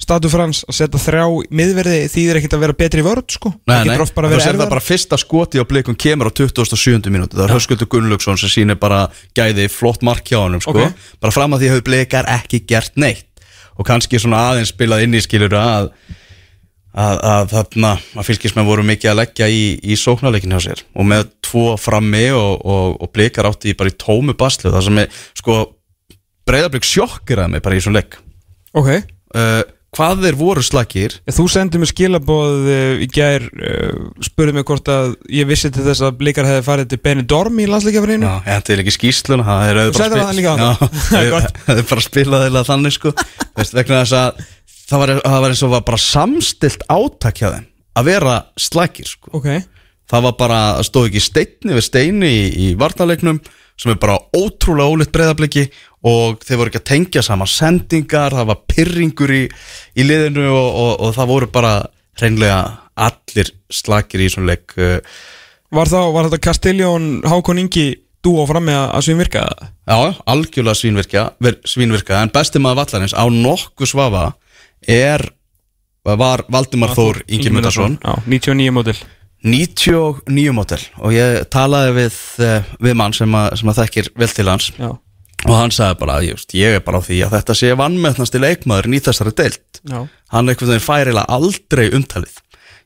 Statu 0.00 0.30
Frans 0.32 0.62
að 0.64 0.76
setja 0.78 1.00
þrjá 1.00 1.24
miðverði 1.52 1.98
þýðir 2.08 2.38
ekkert 2.40 2.54
að 2.56 2.62
vera 2.64 2.76
betri 2.78 3.02
í 3.02 3.04
vörð 3.04 3.34
sko. 3.34 3.50
Nei, 3.68 3.74
Það 3.74 3.90
nei, 3.90 4.30
verið 4.32 4.44
sér 4.46 4.58
það 4.60 4.70
bara 4.72 4.84
fyrsta 4.84 5.18
skoti 5.20 5.60
á 5.60 5.64
blikum 5.68 5.96
kemur 6.00 6.30
á 6.30 6.32
27. 6.32 7.10
mínúti 7.12 7.36
það 7.36 7.44
er 7.46 7.54
Höskuldur 7.58 7.90
Gunnlaugsson 7.92 8.40
sem 8.40 8.52
sýnir 8.52 8.78
bara 8.80 9.02
gæði 9.36 9.68
flott 9.72 10.00
mark 10.06 10.24
hjá 10.24 10.38
honum 10.40 10.62
sko. 10.64 10.72
Ok. 10.72 11.04
bara 11.20 11.36
fram 11.36 11.52
að 11.52 11.64
því 11.64 11.72
hefur 11.74 11.84
blikar 11.90 12.30
ekki 12.32 12.62
gert 12.64 12.96
neitt. 12.96 13.28
Og 13.76 13.84
kannski 13.88 14.20
svona 14.20 14.40
aðeins 14.50 14.72
spilað 14.72 15.04
inn 15.04 15.16
í 15.16 15.22
skilur 15.24 15.56
að 15.60 15.92
að, 16.90 17.18
að 17.20 17.50
þarna 17.52 17.90
að 18.18 18.26
fylgismenn 18.26 18.66
voru 18.66 18.84
mikið 18.86 19.12
að 19.12 19.20
leggja 19.20 19.50
í, 19.52 19.60
í 19.84 19.98
sóknarleikin 20.00 20.56
hjá 20.56 20.64
sér. 20.64 20.82
Og 20.96 21.06
með 21.12 21.28
tvo 21.44 21.76
frammi 21.80 22.24
og, 22.34 22.64
og, 22.64 22.96
og 23.04 23.12
blikar 23.14 23.48
átti 23.50 23.76
bara 23.78 23.92
í 23.92 23.98
tómu 24.00 24.34
baslu 24.38 24.72
það 24.72 24.88
sem 24.88 25.02
er 25.04 25.20
sko 25.38 25.60
breyðarblik 26.50 26.88
sjokkiraði 26.88 27.56
mig 27.56 27.62
bara 27.64 27.78
í 27.78 27.84
svona 27.84 28.02
leik. 28.02 28.18
Ok, 28.76 28.90
uh, 29.38 29.62
hvað 29.96 30.22
þeir 30.26 30.38
voru 30.38 30.62
slakir? 30.62 31.16
Þú 31.30 31.46
sendið 31.50 31.82
mér 31.82 31.90
skilaboð 31.90 32.68
uh, 32.70 33.02
í 33.02 33.08
gær 33.10 33.46
uh, 33.48 34.04
spurði 34.26 34.58
mig 34.58 34.68
hvort 34.68 34.92
að 34.92 35.16
ég 35.34 35.48
vissi 35.50 35.72
til 35.74 35.86
þess 35.86 36.04
að 36.06 36.20
blikar 36.20 36.48
hefði 36.48 36.66
farið 36.68 36.92
til 36.92 37.00
Benidorm 37.06 37.58
í 37.58 37.66
landsleikjafrinu 37.70 38.28
Já, 38.28 38.36
ég 38.36 38.54
hendi 38.54 38.78
ekki 38.84 38.96
skýsluna 38.98 39.46
það 39.48 39.72
er 39.72 39.82
bara 41.90 41.98
að 41.98 42.06
spila 42.06 42.44
þeirlega 42.44 42.68
þannig 42.70 42.96
sko. 42.98 43.14
Þess 43.58 44.14
að 44.20 44.42
það 44.90 45.02
var, 45.02 45.12
það 45.22 45.42
var 45.44 45.54
eins 45.54 45.64
og 45.66 45.74
var 45.74 45.84
bara 45.86 46.02
samstilt 46.02 46.86
átak 46.90 47.40
hjá 47.42 47.48
þeim 47.52 47.66
að 48.00 48.10
vera 48.10 48.36
slækir 48.58 49.08
sko. 49.10 49.32
Ok, 49.38 49.48
það 50.10 50.26
var 50.26 50.36
bara, 50.38 50.60
stóð 50.86 51.10
ekki 51.10 51.22
steinni 51.24 51.76
við 51.76 51.86
steini 51.86 52.30
í, 52.30 52.44
í 52.50 52.68
varnarleiknum 52.78 53.40
sem 53.80 53.92
er 53.94 54.00
bara 54.00 54.18
ótrúlega 54.36 54.92
ólitt 54.92 55.12
breyðabliki 55.14 55.68
og 56.06 56.40
þeir 56.46 56.60
voru 56.60 56.70
ekki 56.72 56.80
að 56.80 56.88
tengja 56.90 57.22
saman 57.24 57.50
sendingar, 57.50 58.32
það 58.36 58.48
var 58.52 58.60
pyrringur 58.70 59.32
í, 59.36 59.42
í 59.96 60.06
liðinu 60.06 60.46
og, 60.48 60.68
og, 60.84 60.92
og 61.06 61.16
það 61.18 61.32
voru 61.34 61.50
bara 61.52 61.72
hreinlega 62.20 62.60
allir 63.00 63.50
slakir 63.72 64.22
í 64.24 64.30
svona 64.32 64.54
leik. 64.54 64.74
Var, 65.70 65.90
þá, 65.92 66.00
var 66.12 66.28
þetta 66.28 66.44
Castelljón 66.48 67.10
Hákon 67.28 67.60
Ingi 67.62 67.84
dú 68.24 68.34
á 68.40 68.44
frammi 68.48 68.72
að, 68.74 68.86
að 68.96 69.04
svim 69.06 69.20
virka 69.22 69.44
Já, 69.90 69.96
algjörlega 70.28 70.76
svínvirkja, 70.76 71.22
ver- 71.40 71.60
svínvirkja. 71.68 72.18
En 72.24 72.32
besti 72.34 72.60
maður 72.62 72.82
vallarins 72.82 73.14
á 73.16 73.24
nokkuð 73.32 73.92
svafa 73.92 74.24
er 74.88 75.24
var 76.04 76.42
Valdimar 76.52 76.92
Þór 76.96 77.22
Ingimundarsson 77.28 77.98
Já, 78.00 78.12
99 78.26 78.72
mótil 78.76 78.96
99 79.44 80.52
mótel 80.56 80.80
og 81.00 81.14
ég 81.16 81.46
talaði 81.52 81.94
við, 81.96 82.16
eh, 82.44 82.66
við 82.80 82.96
mann 83.00 83.14
sem 83.16 83.32
að, 83.36 83.54
sem 83.60 83.70
að 83.72 83.78
þekkir 83.80 84.10
vel 84.20 84.28
til 84.36 84.48
hans. 84.50 84.66
Já, 84.76 84.90
og 85.46 85.56
hann 85.56 85.72
sagði 85.74 85.98
bara, 86.02 86.20
just, 86.26 86.54
ég 86.56 86.78
er 86.78 86.84
bara 86.84 87.00
á 87.00 87.06
því 87.06 87.18
að 87.26 87.34
þetta 87.38 87.56
sé 87.56 87.72
vannmettnasti 87.78 88.40
leikmaður 88.42 88.90
í 88.92 89.02
þessari 89.06 89.34
deilt 89.38 89.80
já, 89.80 90.00
hann 90.34 90.52
einhvern 90.52 90.72
veginn 90.74 90.84
færilega 90.84 91.36
aldrei 91.38 91.88
umtalið. 91.96 92.38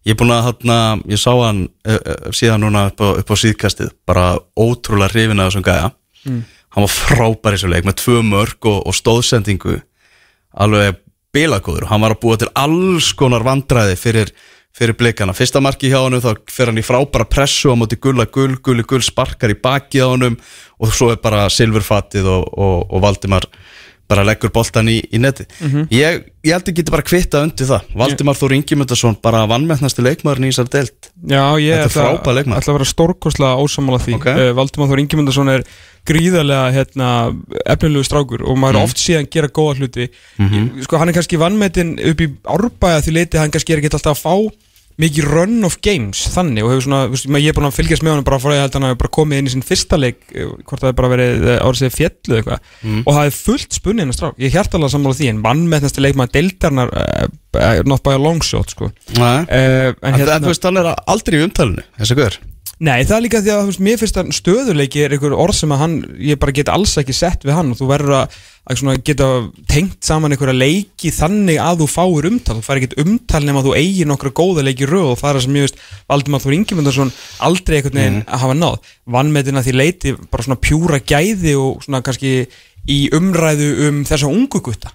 Ég 0.04 0.12
er 0.12 0.18
búin 0.20 0.34
að 0.34 0.50
hérna, 0.50 0.78
ég 1.08 1.20
sá 1.20 1.30
hann 1.32 1.62
uh, 1.88 1.96
uh, 1.96 2.26
síðan 2.36 2.66
núna 2.66 2.88
upp 2.90 3.00
á, 3.00 3.08
upp 3.22 3.30
á 3.32 3.36
síðkastið 3.40 3.94
bara 4.04 4.26
ótrúlega 4.52 5.14
hrifin 5.14 5.40
að 5.40 5.48
þessum 5.50 5.64
gæja. 5.64 5.86
Hann 6.74 6.84
var 6.84 6.92
frábær 6.92 7.54
í 7.54 7.56
þessu 7.56 7.70
leik 7.72 7.86
með 7.88 7.96
tvö 8.02 8.20
mörg 8.26 8.68
og, 8.68 8.80
og 8.84 8.96
stóðsendingu. 8.98 9.78
Alveg 10.60 10.98
bilagóður. 11.34 11.88
Hann 11.90 12.04
var 12.04 12.14
að 12.14 12.20
búa 12.22 12.38
til 12.40 12.50
alls 12.58 13.12
konar 13.18 13.46
vandræði 13.46 13.96
fyrir, 13.98 14.32
fyrir 14.74 14.96
blikana 14.98 15.34
fyrsta 15.36 15.60
marki 15.62 15.90
hjá 15.92 16.00
hann 16.02 16.18
þá 16.18 16.32
fer 16.50 16.70
hann 16.72 16.80
í 16.82 16.86
frábæra 16.86 17.28
pressu 17.30 17.70
á 17.70 17.78
móti 17.78 17.98
gulla 18.02 18.26
gull, 18.26 18.56
gulli 18.58 18.82
gull 18.82 19.02
sparkar 19.06 19.54
í 19.54 19.60
baki 19.62 20.02
á 20.02 20.10
honum 20.10 20.34
og 20.82 20.90
svo 20.94 21.12
er 21.14 21.20
bara 21.22 21.46
silfurfatið 21.52 22.26
og, 22.26 22.48
og, 22.58 22.78
og 22.90 23.04
Valdimar 23.04 23.46
bara 24.04 24.20
leggur 24.26 24.50
boltan 24.52 24.90
í, 24.92 24.98
í 25.00 25.16
neti 25.22 25.46
Mhm. 25.64 25.86
ég, 25.94 26.24
ég 26.44 26.52
held 26.52 26.66
að 26.68 26.74
geti 26.76 26.92
bara 26.92 27.06
kvitta 27.06 27.40
undir 27.46 27.64
það 27.70 27.86
Valdimar 27.96 28.36
Þór 28.36 28.52
Ingimundarsson 28.58 29.16
bara 29.24 29.46
vannmennasti 29.48 30.04
leikmaðurinn 30.04 30.50
í 30.50 30.52
þessar 30.52 30.68
deild 30.74 31.08
Já, 31.30 31.44
ég 31.62 31.72
er 31.72 31.86
ætla, 31.88 32.10
ætla 32.20 32.58
að 32.60 32.76
vera 32.76 32.90
stórkoslega 32.90 33.62
ósamála 33.64 34.02
því 34.04 34.18
Ok. 34.18 34.26
okay. 34.26 34.52
Valdimar 34.58 34.90
Þór 34.92 35.02
Ingimundarsson 35.06 35.48
er 35.54 35.64
gríðarlega 36.04 36.66
hérna, 36.74 37.08
efnilegu 37.64 38.04
strákur 38.04 38.44
og 38.44 38.58
maður 38.60 38.82
mm. 38.82 38.90
oft 38.90 39.00
síðan 39.00 39.30
gera 39.32 39.48
góða 39.48 39.78
hluti 39.80 40.10
Ég- 40.10 40.84
sko, 40.84 41.00
hann 41.00 41.08
er 41.08 41.16
kannski 41.16 41.40
vannmetinn 41.40 41.94
upp 42.10 42.20
í 42.20 42.28
árbæða 42.44 43.00
því 43.06 43.16
leiti 43.16 43.40
hann 43.40 43.54
kannski 43.54 43.72
er 43.72 43.80
ekki 43.80 43.94
alltaf 43.94 44.18
að 44.18 44.20
fá 44.20 44.34
mikið 45.02 45.24
run 45.26 45.64
of 45.66 45.74
games 45.82 46.20
þannig 46.30 46.62
og 46.62 46.70
hefur 46.70 46.84
svona, 46.86 47.00
veist, 47.10 47.26
ég 47.26 47.48
er 47.50 47.56
búin 47.56 47.66
að 47.66 47.74
fylgjast 47.80 48.04
með 48.06 48.12
honum 48.14 48.26
bara 48.28 48.38
því 48.38 48.50
að 48.52 48.54
ég 48.54 48.62
held 48.62 48.70
að 48.74 48.78
hann 48.78 48.86
hafi 48.90 48.98
bara 49.02 49.12
komið 49.16 49.40
inn 49.42 49.48
í 49.50 49.52
sinn 49.54 49.64
fyrsta 49.66 49.98
leik 49.98 50.20
eh, 50.30 50.52
hvort 50.68 50.84
það 50.84 50.90
er 50.92 50.96
bara 51.00 51.10
verið 51.14 51.48
eh, 51.50 51.58
árið 51.66 51.80
segið 51.82 51.96
fjallu 51.98 52.38
eitthvað 52.38 52.70
Mhm. 52.84 53.02
og 53.06 53.12
það 53.18 53.26
er 53.30 53.36
fullt 53.40 53.74
spunni 53.80 54.04
hennar 54.04 54.14
strák 54.18 54.38
ég 54.44 54.54
hjart 54.54 54.74
alveg 54.78 54.94
sammála 54.94 55.18
því 55.18 55.28
en 55.32 55.42
vannmetnasti 55.42 56.04
leikmaður 56.04 56.34
deildarnar 56.38 56.94
uh, 56.94 57.28
uh, 57.58 57.82
not 57.90 58.02
by 58.06 58.14
a 58.14 58.22
long 58.22 58.42
shot 58.44 58.70
sko. 58.70 58.90
Uh, 59.18 59.44
en 59.50 60.14
hérna, 60.14 60.36
það, 60.38 60.44
þú 60.46 60.52
veist, 60.52 60.68
hann 60.70 60.82
er 60.84 60.90
aldrei 60.94 61.40
í 61.40 61.46
umtalinu, 61.48 61.84
þessi 61.98 62.18
guður 62.20 62.38
Nei, 62.82 63.04
það 63.06 63.14
er 63.16 63.22
líka 63.22 63.40
því 63.44 63.52
að 63.54 63.68
veist, 63.68 63.82
mér 63.86 64.00
finnst 64.00 64.16
að 64.18 64.32
stöðuleiki 64.34 65.04
er 65.04 65.14
einhver 65.14 65.36
orð 65.44 65.56
sem 65.60 65.74
að 65.74 65.80
hann, 65.84 65.94
ég 66.18 66.40
bara 66.42 66.54
get 66.56 66.72
alls 66.72 66.96
ekki 66.98 67.14
sett 67.14 67.46
við 67.46 67.54
hann. 67.54 67.70
Og 67.70 67.78
þú 67.78 67.88
verður 67.92 68.16
að, 68.18 68.34
að 68.74 68.98
geta 69.06 69.28
tengt 69.70 70.00
saman 70.04 70.34
einhverja 70.34 70.56
leiki 70.58 71.12
þannig 71.14 71.60
að 71.62 71.84
þú 71.84 71.88
fáir 71.94 72.28
umtal, 72.32 72.58
þú 72.58 72.66
fær 72.66 72.82
ekkert 72.82 72.98
umtal 73.04 73.44
nema 73.46 73.62
þú 73.64 73.76
eigir 73.78 74.10
nokkra 74.10 74.34
góða 74.34 74.66
leiki 74.66 74.90
röð 74.90 75.12
og 75.12 75.18
það 75.22 75.30
er 75.30 75.38
það 75.38 75.46
sem 75.46 75.58
ég 75.60 75.68
veist 75.68 75.80
Valdimar 76.10 76.44
Þór 76.44 76.58
Ingemundarsson 76.58 77.14
aldrei 77.46 77.78
einhvern 77.78 78.00
veginn 78.02 78.20
að 78.26 78.44
hafa 78.44 78.58
náð. 78.58 78.92
Vannmetina 79.14 79.64
því 79.64 79.78
leiti 79.78 80.16
bara 80.32 80.48
svona 80.48 80.62
pjúra 80.64 81.02
gæði 81.04 81.54
og 81.60 81.84
svona 81.86 82.02
kannski 82.04 82.36
í 82.90 82.98
umræðu 83.16 83.70
um 83.88 84.02
þessa 84.04 84.28
ungu 84.28 84.60
gutta 84.60 84.90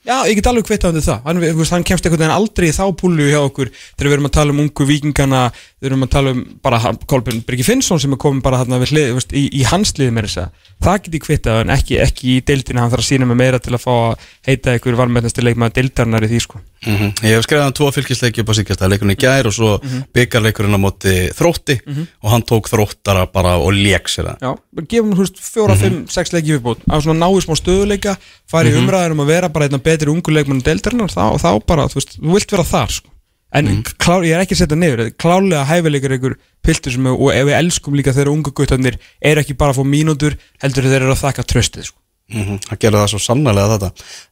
Já, 0.00 0.24
ég 0.24 0.38
get 0.38 0.46
alveg 0.48 0.64
kvitt 0.64 0.84
á 0.84 0.90
það. 0.96 1.18
Hann, 1.26 1.40
veist, 1.42 1.74
hann 1.74 1.84
kemst 1.84 2.06
einhvern 2.06 2.22
veginn 2.24 2.32
aldrei 2.32 2.70
í 2.70 2.72
þá 2.72 2.84
púlu 2.96 3.26
hjá 3.28 3.40
okkur 3.44 3.68
þegar 3.68 4.08
við 4.08 4.16
erum 4.16 4.28
að 4.30 4.36
tala 4.38 4.54
um 4.54 4.62
ungu 4.64 4.86
vikingana 4.88 5.42
við 5.80 5.88
erum 5.90 6.04
að 6.06 6.10
tala 6.12 6.32
um 6.34 6.40
bara 6.64 6.80
Kolbjörn 7.08 7.42
Birgi 7.44 7.64
Finnsson 7.64 8.00
sem 8.00 8.12
er 8.12 8.20
komin 8.20 8.42
bara 8.44 8.62
veist, 8.64 9.32
í, 9.32 9.46
í 9.60 9.62
hans 9.68 9.92
liði 9.98 10.12
með 10.16 10.28
þess 10.28 10.40
að 10.42 10.66
það 10.84 10.98
get 11.04 11.16
ég 11.20 11.46
á 11.48 11.54
en 11.60 11.72
ekki, 11.74 11.98
ekki 12.00 12.34
í 12.34 12.40
deildina 12.44 12.82
hann 12.84 12.92
þarf 12.92 13.04
að 13.04 13.08
sína 13.10 13.28
mig 13.28 13.38
meira 13.40 13.60
til 13.60 13.74
að 13.76 13.82
fá 13.84 13.92
að 13.92 14.26
heita 14.48 14.74
einhver 14.74 14.96
varmennasti 15.00 15.44
leikmaður 15.44 15.76
deildarinnar 15.76 16.24
í 16.24 16.30
því 16.32 16.40
sko. 16.44 16.60
Mhm. 16.80 17.10
Ég 17.20 17.36
hef 17.36 17.44
skrifað 17.44 17.64
hann 17.66 17.76
tvo 17.76 17.90
fylgisleiki 17.92 18.40
upp 18.40 18.52
á 18.52 18.54
síkjast 18.56 18.84
leikurinn 18.88 19.12
í 19.12 19.18
gær 19.20 19.46
og 19.48 19.52
svo 19.52 19.70
Mhm. 19.80 20.04
byggarleikurinn 20.16 20.76
á 20.76 20.80
móti 20.80 21.14
þrótti 21.36 21.76
og 22.24 22.30
hann 22.30 22.42
tók 22.42 22.68
þróttara 22.72 23.26
bara 23.32 23.58
og 23.60 23.72
lék 23.76 24.08
sér 24.08 24.32
það. 24.32 24.38
Já, 24.40 24.58
gefum 24.88 25.12
veist 25.16 25.36
fjóra, 25.36 25.76
fimm, 25.76 26.06
sex 26.08 26.32
leiki 26.32 26.56
viðbútt 26.56 26.84
að 26.88 27.04
svona 27.04 27.20
náðu 27.20 27.44
smá 27.44 27.54
stöðuleika 27.60 28.16
fara 28.48 28.68
í 28.68 28.72
umræðin 28.72 29.12
um 29.12 29.20
að 29.20 29.26
vera 29.26 29.48
bara 29.48 29.66
einna 29.68 29.78
betri 29.90 30.12
ungu 30.14 30.34
leikmann 30.34 30.64
deildarinnar 30.66 31.12
þá, 31.12 31.24
þá 31.42 31.50
bara, 31.66 31.88
þú 31.92 32.00
veist, 32.00 32.18
þú 32.20 32.36
vilt 32.38 32.54
vera 32.56 32.66
þar 32.72 32.96
sko. 32.98 33.10
en 33.58 33.70
klár, 33.98 34.22
ég 34.22 34.36
er 34.36 34.44
ekki 34.44 34.54
að 34.54 34.60
setja 34.62 34.76
niður 34.78 35.00
klálega 35.18 35.64
hæfileikar 35.66 36.12
einhver 36.14 36.36
piltur 36.62 36.92
sem 36.94 37.06
og 37.10 37.30
ef 37.34 37.48
við 37.48 37.56
elskum 37.58 37.96
líka 37.98 38.12
þeirra 38.14 38.30
ungu 38.36 38.52
guttarnir 38.54 38.98
er 39.18 39.40
ekki 39.42 39.56
bara 39.58 39.74
að 39.74 39.80
fá 39.80 39.88
mínútur 39.90 40.36
heldur 40.62 40.86
þeir 40.86 41.00
eru 41.02 41.16
að 41.16 41.24
þakka 41.24 41.46
tröstið 41.50 41.88
sko. 41.88 41.96
Mhm, 42.30 42.60
Það 42.62 42.78
gerði 42.84 42.98
það 43.00 43.08
svo 43.10 43.18
sannlega 43.24 43.70
þetta. 43.72 43.88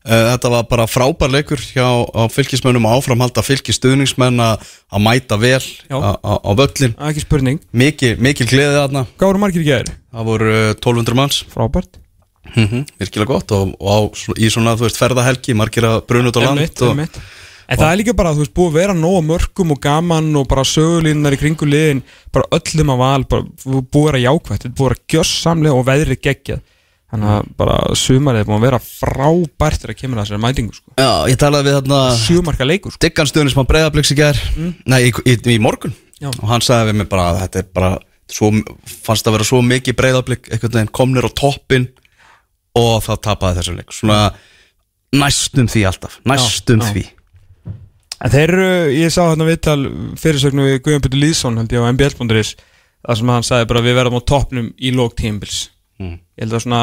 Uh, 0.06 0.20
Þetta 0.28 0.50
var 0.52 0.66
bara 0.70 0.84
frábær 0.86 1.32
leikur 1.34 1.58
hjá 1.58 1.86
fylgismönnum 2.30 2.84
að 2.86 3.00
áframhalda 3.00 3.42
fylgistuðningsmenn 3.42 4.38
að 4.38 4.68
mæta 5.02 5.34
vel 5.42 5.58
á, 5.90 6.14
völlin 6.54 6.94
ekki 7.08 7.24
spurning. 7.24 7.58
Mikil 7.74 8.46
gleðið 8.46 8.78
þarna. 8.84 9.02
Hvað 9.18 9.32
voru 9.32 9.42
margir 9.42 9.64
ekki 9.64 9.74
aðeir? 9.80 9.90
Það 10.14 10.30
voru 10.30 10.52
uh, 10.54 10.68
1200 10.78 11.18
manns. 11.18 11.40
Frábært 11.50 11.98
mm 12.54 12.84
Virkilega 12.98 13.32
gott 13.32 13.52
og, 13.56 13.74
og 13.80 13.88
á, 13.88 13.98
í 14.38 14.48
svona 14.52 14.76
þú 14.78 14.86
veist 14.86 15.00
ferðahelgi 15.00 15.56
margir 15.58 15.88
að 15.88 16.00
bruna 16.08 16.32
út 16.32 16.38
á 16.38 16.42
land 16.42 16.62
Einmitt, 16.62 16.82
og, 16.82 16.94
einmitt. 16.94 17.20
En 17.68 17.76
það 17.76 17.90
er 17.90 17.98
líka 18.00 18.14
bara, 18.16 18.32
þú 18.32 18.40
veist, 18.40 18.54
búið 18.56 18.70
að 18.70 18.78
vera 18.78 18.94
nóg 18.96 19.18
mörgum 19.28 19.74
og 19.74 19.80
gaman 19.84 20.30
og 20.40 20.46
bara 20.48 20.64
sögulínar 20.64 21.34
í 21.36 21.38
kringu 21.40 21.68
liðin, 21.68 22.00
bara 22.32 22.48
öllum 22.56 22.94
að 22.94 23.02
val, 23.02 23.26
bara 23.28 23.44
búið 23.68 24.08
að 24.08 24.08
vera 24.08 24.22
er 24.32 24.72
búið 24.72 24.72
að 24.72 24.88
vera 24.88 25.00
gjössamlega 25.12 25.76
og 25.76 25.84
veðrið 25.84 26.22
geggjað. 26.24 26.62
Þannig 27.08 27.34
að 27.34 27.52
bara 27.60 27.76
sumarið 27.96 28.40
er 28.40 28.48
búið 28.48 28.56
að 28.58 28.64
vera 28.66 28.80
frábært 28.84 29.84
þegar 29.84 29.98
kemur 30.00 30.18
að 30.18 30.26
þessari 30.26 30.42
mætingu, 30.44 30.74
sko. 30.76 30.96
Já, 30.96 31.12
ég 31.28 31.38
talaði 31.40 31.68
við 31.68 31.76
þarna 31.78 32.00
Sjömarka 32.20 32.68
leikur, 32.68 32.92
sko. 32.92 33.02
Diggan 33.04 33.30
stuðnismann 33.30 33.68
breyðabliks 33.68 34.12
í 34.12 34.18
gær 34.18 34.40
Nei, 34.88 34.98
í, 35.08 35.12
í, 35.24 35.36
í 35.54 35.60
morgun 35.60 35.94
Já. 36.20 36.28
og 36.32 36.44
hann 36.50 36.64
sagði 36.64 36.90
við 36.90 36.98
mig 37.00 37.08
bara 37.08 37.30
að 37.30 37.40
þetta 37.44 37.62
er 37.62 37.70
bara 37.78 37.90
svo, 38.28 38.50
fannst 39.06 39.28
að 39.28 39.38
vera 39.38 39.48
svo 39.48 39.62
mikið 39.64 39.96
veginn 40.02 40.92
komnir 40.92 41.28
á 41.28 41.30
toppin 41.32 41.88
og 42.78 43.04
það 43.04 43.22
tapaði 43.26 43.60
þessu 43.60 43.76
leik 43.76 43.94
svona 43.94 44.18
næstum 45.18 45.70
því 45.70 45.84
alltaf 45.90 46.18
næstum 46.28 46.82
Já, 46.82 46.88
já. 46.88 46.92
því 46.96 47.06
En 48.18 48.32
þeir 48.32 48.50
eru, 48.50 48.70
ég 48.98 49.12
sá 49.14 49.20
hérna 49.28 49.46
viðtal 49.46 49.78
fyrirsögnu 50.18 50.64
við 50.64 50.80
Guðjón 50.82 51.02
Pétur 51.04 51.20
Lýðsson, 51.22 51.58
held 51.60 51.70
ég 51.70 51.84
á 51.86 51.90
MBL.is, 51.92 52.48
þar 53.06 53.18
sem 53.20 53.30
hann 53.30 53.46
sagði 53.46 53.68
bara 53.70 53.82
við 53.84 53.94
verðum 53.94 54.18
á 54.18 54.22
toppnum 54.26 54.72
í 54.74 54.90
lók 54.90 55.14
tímbils. 55.20 55.68
Mm. 56.02 56.16
Ég 56.18 56.42
held 56.42 56.56
að 56.58 56.64
svona 56.64 56.80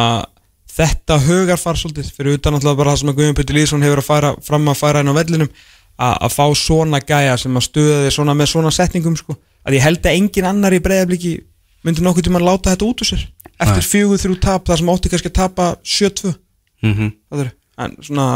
þetta 0.75 1.17
hugarfar 1.25 1.79
svolítið 1.79 2.11
fyrir 2.15 2.37
utan 2.39 2.55
alltaf 2.55 2.77
bara 2.79 2.93
það 2.93 3.01
sem 3.01 3.11
Guðjón 3.17 3.37
Pétur 3.41 3.57
Lýðsson 3.59 3.83
hefur 3.83 4.01
að 4.01 4.07
færa 4.07 4.31
fram 4.47 4.71
að 4.71 4.79
færa 4.79 5.03
inn 5.03 5.11
á 5.11 5.19
vellinum 5.19 5.51
að 5.95 6.15
að 6.27 6.33
fá 6.35 6.45
svona 6.59 6.99
gæja 7.03 7.35
sem 7.39 7.55
að 7.59 7.67
stuða 7.69 7.99
þig 8.05 8.15
svona 8.15 8.35
með 8.35 8.51
svona 8.51 8.71
setningum 8.75 9.15
sko 9.19 9.35
að 9.65 9.77
ég 9.77 9.85
held 9.85 10.07
að 10.07 10.17
engin 10.19 10.47
annar 10.49 10.75
í 10.75 10.81
breyðabliki 10.83 11.35
myndi 11.87 12.03
nokkuð 12.03 12.27
tíma 12.27 12.41
að 12.41 12.47
láta 12.49 12.73
þetta 12.73 12.89
út 12.89 13.03
úr 13.03 13.11
sér 13.11 13.23
eftir 13.63 13.85
fjögur 13.87 14.21
þrjú 14.23 14.39
tap 14.43 14.67
þar 14.67 14.81
sem 14.81 14.91
átti 14.95 15.11
kannski 15.13 15.31
að 15.31 15.37
tapa 15.41 15.69
7-2 15.85 16.33
mm 16.85 17.11
er, 17.41 17.49
en 17.85 17.95
svona, 18.03 18.27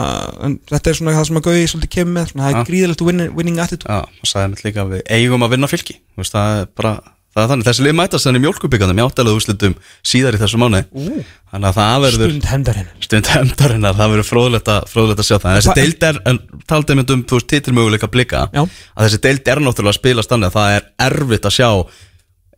en 0.44 0.58
þetta 0.70 0.92
er 0.92 0.98
svona 1.00 1.14
það 1.16 1.30
sem 1.30 1.40
að 1.40 1.46
Gauði 1.50 1.68
svolítið 1.72 1.94
kemur 1.96 2.16
með, 2.18 2.32
svona, 2.34 2.48
það 2.50 2.58
er 2.60 2.68
gríðilegt 2.72 3.04
winning, 3.08 3.36
winning 3.38 3.62
attitude. 3.64 3.88
Já, 3.88 4.04
hann 4.20 4.28
sagði 4.34 4.50
mér 4.56 4.66
líka 4.68 4.88
við 4.90 5.06
eigum 5.16 5.46
að 5.48 5.54
vinna 5.56 5.70
fylki. 5.72 5.96
Veist, 6.20 6.36
það 6.36 6.58
er 6.64 6.68
bara 6.80 6.94
það 7.30 7.44
er 7.44 7.50
þannig, 7.52 7.66
þessi 7.70 7.84
lið 7.86 7.94
mætast 8.00 8.26
þannig 8.26 8.42
mjólkubyggandum 8.44 9.00
í 9.00 9.04
áttalega 9.06 9.38
úrslitum 9.38 9.76
síðar 10.12 10.36
í 10.36 10.40
þessu 10.42 10.60
mánu 10.60 10.80
Ú. 10.98 11.20
þannig 11.54 11.68
að 11.70 11.76
það 11.78 12.00
verður 12.06 12.32
Stund 12.34 12.48
hendarinn. 12.50 12.88
stund 13.06 13.30
hefndarinnar, 13.30 13.98
það 14.00 14.14
verður 14.16 14.28
fróðlegt 14.32 14.72
að, 14.74 14.88
fróðlegt 14.90 15.22
að 15.22 15.28
sjá 15.30 15.36
það, 15.38 15.50
en 15.52 15.60
þessi 15.60 15.76
deild 15.78 16.08
er 16.10 16.20
en 16.32 16.40
taldi 16.74 16.98
mynd 16.98 17.14
um, 17.14 17.22
þú 17.30 17.38
veist, 17.38 17.50
titilmöguleika 17.54 18.10
blika 18.12 18.42
Já. 18.50 18.64
að 18.66 19.06
þessi 19.06 19.22
deild 19.28 19.52
er 19.54 19.62
náttúrulega 19.62 19.94
að 19.94 20.00
spila 20.02 20.26
stannið 20.26 20.58
það 20.58 20.76
er 20.80 20.88
erfitt 21.06 21.48
að 21.52 21.56
sjá 21.60 21.70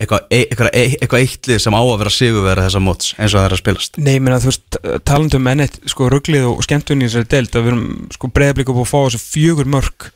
eitthvað, 0.02 0.26
eitthvað, 0.34 0.70
eitthvað 0.74 1.26
eittlið 1.26 1.60
sem 1.62 1.76
á 1.78 1.82
að 1.82 2.00
vera 2.02 2.14
sigurvera 2.16 2.66
þessa 2.66 2.82
móts 2.84 3.12
eins 3.18 3.34
og 3.34 3.38
það 3.40 3.46
er 3.48 3.56
að 3.56 3.62
spilast 3.62 4.00
Nei, 4.02 4.16
menn 4.18 4.36
að 4.36 4.46
þú 4.46 4.52
veist, 4.52 4.80
talandi 5.08 5.38
um 5.38 5.50
ennett, 5.52 5.78
sko, 5.92 6.08
rugglið 6.12 6.48
og 6.50 6.64
skemmtunni 6.66 7.06
í 7.06 7.10
þessari 7.10 7.30
deild, 7.36 7.54
að 7.54 7.68
við 7.68 7.74
erum, 7.74 7.86
sko, 8.16 8.32
breyðablík 8.36 8.72
upp 8.74 8.82
að 8.82 8.90
fá 8.92 8.98
þessu 9.00 9.22
fjögur 9.24 9.70
mörg, 9.76 10.08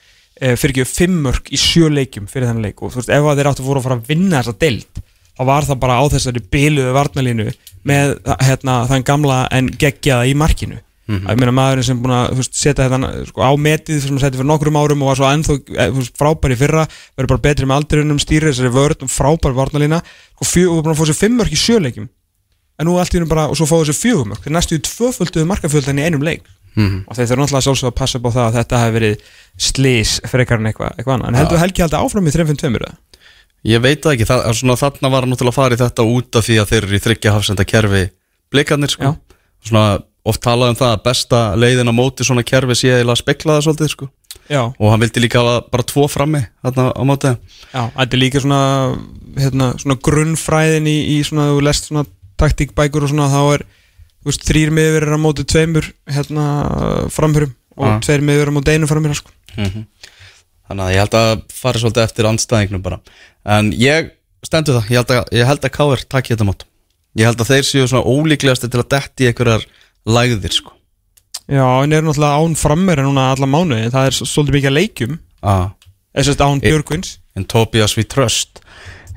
eh, 0.42 0.56
fyrir 0.60 0.76
ekki 0.76 0.88
fimm 0.90 1.20
mörg 1.28 1.52
í 1.52 1.60
sjö 1.62 1.92
leikjum 1.94 2.30
fyrir 2.32 2.50
þennan 2.50 2.66
leik 2.66 2.82
og 2.82 2.94
þú 2.94 3.02
veist, 3.02 3.14
ef 3.14 3.30
að 3.30 3.42
þeir 3.42 3.52
áttu 3.52 3.68
fóru 3.68 3.82
að 3.82 3.88
fara 3.90 4.00
að 4.00 4.10
vinna 4.10 4.42
þessa 4.42 4.58
deild, 4.66 5.04
þá 5.36 5.44
var 5.52 5.70
það 5.70 5.82
bara 5.86 6.00
á 6.02 6.04
þessari 6.16 6.46
biluðu 6.56 6.96
varnalínu 6.96 7.48
með, 7.86 8.18
hérna, 8.42 8.80
þann 8.90 9.08
gamla 9.12 9.40
en 9.54 9.70
geggjaða 9.70 10.32
í 10.32 10.36
markinu. 10.38 10.82
Mm 11.06 11.30
Ég 11.30 11.38
meina 11.38 11.54
maðurinn 11.54 11.86
sem 11.86 12.00
búin 12.02 12.16
að 12.18 12.40
veist, 12.40 12.56
setja 12.58 12.88
þetta 12.90 13.10
sko, 13.30 13.44
á 13.46 13.54
metið 13.62 14.00
sem 14.02 14.10
hann 14.10 14.24
setti 14.24 14.40
fyrir 14.40 14.50
nokkrum 14.50 14.80
árum 14.80 15.04
og 15.06 15.12
var 15.12 15.20
svo 15.20 15.28
ennþá 15.30 15.58
eh, 15.78 15.92
veist, 15.94 16.16
frábær 16.18 16.56
í 16.56 16.58
fyrra 16.58 16.88
verður 17.14 17.32
bara 17.36 17.44
betri 17.46 17.70
með 17.70 17.82
aldrinum, 17.82 18.22
stýrir 18.24 18.50
þessari 18.50 18.74
vörð 18.74 19.06
frábær 19.14 19.54
varnalína 19.54 20.02
og 20.02 20.50
fjö, 20.50 20.66
og 20.74 20.82
búin 20.82 20.96
að 20.96 21.04
fá 21.04 21.06
sér 21.12 21.20
fimm 21.20 21.38
mörk 21.38 21.54
í 21.54 21.62
sjöleikjum 21.62 22.10
en 22.80 22.90
nú 22.90 22.98
allt 22.98 23.14
í 23.14 23.20
hennu 23.20 23.30
bara, 23.30 23.46
og 23.52 23.60
svo 23.60 23.68
fáðu 23.70 23.86
þessu 23.92 24.02
fjögum 24.02 24.34
mörk. 24.34 24.44
Þeir 24.44 24.56
næstu 24.58 24.76
í 24.76 24.84
tvöfölduðu 24.84 25.50
markafjöldan 25.52 26.02
í 26.02 26.08
einum 26.10 26.26
leik. 26.26 26.50
Mhm. 26.76 27.06
og 27.08 27.16
þeir 27.16 27.30
þurfa 27.30 27.40
náttúrulega 27.40 27.66
sjálfsög 27.66 27.88
að 27.88 27.96
passa 27.96 28.20
upp 28.20 28.26
á 28.28 28.32
það 28.36 28.46
að 28.46 28.56
þetta 28.58 28.80
hefur 28.82 28.96
verið 28.98 29.22
slís 29.64 30.10
frekar 30.28 30.60
en 30.60 30.66
eitthvað 30.68 30.98
eitthva 31.00 31.14
annað, 31.16 31.30
en 31.30 31.38
heldur 31.40 31.62
Helgi 31.62 31.84
haldi 31.86 32.00
áfram 32.02 32.28
í 32.28 32.34
3-5-2 32.36 32.80
eða? 32.82 32.90
Ég 33.66 33.82
veit 33.82 34.02
það 34.04 34.12
ekki, 34.12 34.28
það, 34.28 34.42
svona, 34.60 34.76
þarna 34.82 35.12
var 35.14 35.28
náttúrulega 35.30 35.54
að 35.54 35.60
fara 35.62 35.78
í 35.78 35.80
þetta 35.80 36.08
út 36.18 36.36
af 36.36 36.46
því 36.50 36.58
að 36.60 36.74
þeir 36.74 36.82
eru 36.82 36.98
í 36.98 37.04
þryggja 37.06 37.34
hafsenda 37.34 37.66
kerfi 37.66 38.04
blikarnir 38.52 38.92
sko. 38.92 39.14
Svona 39.64 39.86
oft 40.26 40.42
talað 40.44 40.74
um 40.74 40.80
það 40.80 40.94
að 40.96 41.04
besta 41.06 41.42
leiðin 41.60 41.92
á 41.92 41.94
móti 41.96 42.26
svona 42.28 42.46
kerfi 42.46 42.78
sé 42.80 42.94
að 42.98 43.18
spekla 43.22 43.58
það 43.58 43.68
svolítið 43.68 43.92
sko. 43.94 44.08
Já, 44.46 44.62
og 44.62 44.92
hann 44.92 45.02
vildi 45.02 45.24
líka 45.24 45.42
bara 45.72 45.86
tvo 45.88 46.06
frammi 46.12 46.44
þarna 46.62 46.92
á 46.94 47.04
móti 47.08 47.32
já, 47.32 47.82
þetta 47.96 48.14
er 48.14 48.22
líka 48.22 48.42
svona 48.44 48.60
hérna, 49.42 49.72
svona 49.82 49.96
grunnfræðin 50.06 50.90
í, 50.90 50.98
í 51.16 51.24
svona, 51.26 51.48
þú 51.54 51.64
lest 51.66 51.90
svona 51.90 52.04
taktíkbækur 52.38 53.08
og 53.08 53.10
svona, 53.14 53.30
þá 53.32 53.56
er 53.56 53.64
veist, 54.28 54.46
þrýr 54.46 54.74
miðverðir 54.76 55.18
á 55.18 55.20
móti 55.24 55.46
tveimur 55.50 55.88
hérna, 56.14 56.46
framhörum 57.14 57.56
og 57.76 57.90
Já. 57.90 57.96
tveir 58.06 58.26
miðverðir 58.28 58.54
á 58.54 58.58
móti 58.60 58.76
einu 58.76 58.90
framhörum 58.92 59.18
sko. 59.18 59.34
þannig 59.56 60.84
að 60.86 60.94
ég 60.94 61.02
held 61.04 61.18
að 61.22 61.34
fara 61.54 61.82
svolítið 61.82 62.06
eftir 62.06 62.30
andstæðingnum 62.30 62.86
bara 62.86 63.02
en 63.58 63.74
ég 63.78 64.14
stendur 64.46 64.80
það, 64.80 64.92
ég 64.94 65.02
held 65.02 65.16
að, 65.16 65.34
ég 65.40 65.54
að 65.56 65.74
Káir 65.74 66.06
takki 66.10 66.36
þetta 66.36 66.48
mót 66.52 66.68
ég 67.16 67.30
held 67.30 67.42
að 67.42 67.52
þeir 67.54 67.68
séu 67.68 67.90
svona 67.90 68.06
ólíklegasti 68.06 68.70
til 68.70 68.82
að 68.84 68.90
detti 68.94 69.30
einhverjar 69.30 69.66
lægðir 70.06 70.54
sko. 70.56 70.74
Já, 71.46 71.66
en 71.84 71.94
er 71.94 72.02
náttúrulega 72.06 72.42
án 72.42 72.56
frammeira 72.58 73.04
núna 73.06 73.28
alla 73.36 73.46
mánuði, 73.50 73.92
það 73.94 74.08
er 74.10 74.16
svolítið 74.18 74.56
mikið 74.58 74.74
leikjum. 74.76 75.18
Eða 75.46 76.26
sérst 76.26 76.42
án 76.42 76.62
E- 76.64 76.70
Björgvins 76.72 77.18
en 77.36 77.46
Tobias 77.46 77.98
we 77.98 78.04
trust. 78.10 78.62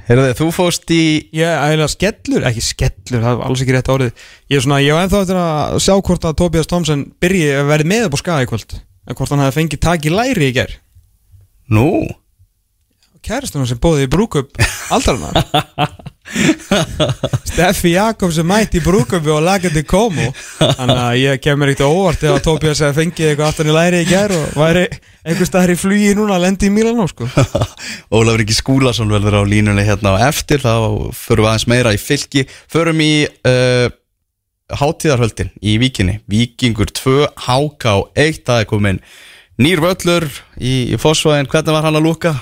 Heyrðu 0.09 0.33
þú 0.39 0.47
fóst 0.57 0.89
í 0.89 1.29
Ég 1.37 1.45
ægilega 1.45 1.89
skellur, 1.93 2.45
ekki 2.49 2.63
skellur, 2.65 3.21
það 3.21 3.33
er 3.35 3.43
alls 3.45 3.61
ekki 3.61 3.75
rétt 3.77 3.91
árið 3.93 4.13
Ég 4.49 4.57
er 4.57 4.63
svona, 4.65 4.79
ég 4.81 4.97
var 4.97 5.05
ennþá 5.05 5.21
eftir 5.21 5.41
að 5.41 5.81
sjá 5.85 5.95
hvort 6.01 6.25
að 6.25 6.37
Tobias 6.41 6.71
Thompson 6.71 7.03
byrji 7.21 7.51
að 7.53 7.69
verði 7.69 7.89
með 7.93 8.07
upp 8.09 8.17
á 8.17 8.19
skaga 8.23 8.47
í 8.47 8.49
kvöld. 8.49 8.79
En 9.09 9.17
hvort 9.19 9.33
hann 9.35 9.43
hefði 9.45 9.57
fengið 9.61 9.83
tak 9.85 10.09
í 10.09 10.13
læri 10.13 10.49
í 10.49 10.55
ger 10.57 10.73
Nú 11.69 11.89
Kærastunum 13.29 13.69
sem 13.69 13.81
bóði 13.81 14.07
í 14.07 14.13
brúkup 14.13 14.53
aldarna 14.95 15.33
Steffi 17.49 17.95
Jakobs 17.95 18.37
sem 18.37 18.49
mætti 18.49 18.81
í 18.81 18.85
brúkupi 18.85 19.31
og 19.33 19.45
lagði 19.47 19.85
komo 19.89 20.27
Þannig 20.59 21.05
að 21.05 21.21
ég 21.23 21.45
kemur 21.45 21.73
á 21.73 21.89
óvart 21.89 22.25
ef 22.25 22.35
að 22.35 22.43
Tobias 22.45 22.83
hefði 22.85 23.03
fengið 23.03 23.31
eitthvað 23.31 23.53
aftan 23.53 23.71
í 23.71 23.77
læri 23.77 24.03
í 24.03 24.09
ger 24.09 24.35
og 24.37 24.59
væri 24.59 24.85
einhver 25.29 25.49
staðar 25.49 25.75
í 25.75 25.79
flugi 25.79 26.13
núna 26.17 26.37
að 26.37 26.45
lendi 26.47 26.69
í 26.69 26.73
Milano 26.73 27.07
sko. 27.11 27.29
Ólafur 28.17 28.43
Ingi 28.45 28.57
Skúlason 28.57 29.13
verður 29.13 29.41
á 29.41 29.43
línunni 29.49 29.85
hérna 29.87 30.17
á 30.17 30.29
eftir. 30.29 30.63
Þá 30.65 31.13
förum 31.17 31.45
við 31.45 31.51
aðeins 31.51 31.69
meira 31.71 31.95
í 31.95 32.01
fylki. 32.01 32.45
Förum 32.71 33.03
í 33.05 33.13
uh, 33.27 33.89
hátíðarhöldin 34.81 35.53
í 35.61 35.77
Víkinni. 35.83 36.19
Víkingur 36.31 36.93
2, 36.97 37.19
HK 37.49 37.97
1 38.17 38.45
það 38.49 38.63
er 38.63 38.71
komin 38.71 39.03
nýr 39.61 39.83
völlur 39.85 40.29
í, 40.57 40.95
í 40.95 41.01
Fossvæðin, 41.01 41.51
hvernig 41.51 41.77
var 41.77 41.89
hann 41.89 41.99
að 41.99 42.09
lúka? 42.09 42.37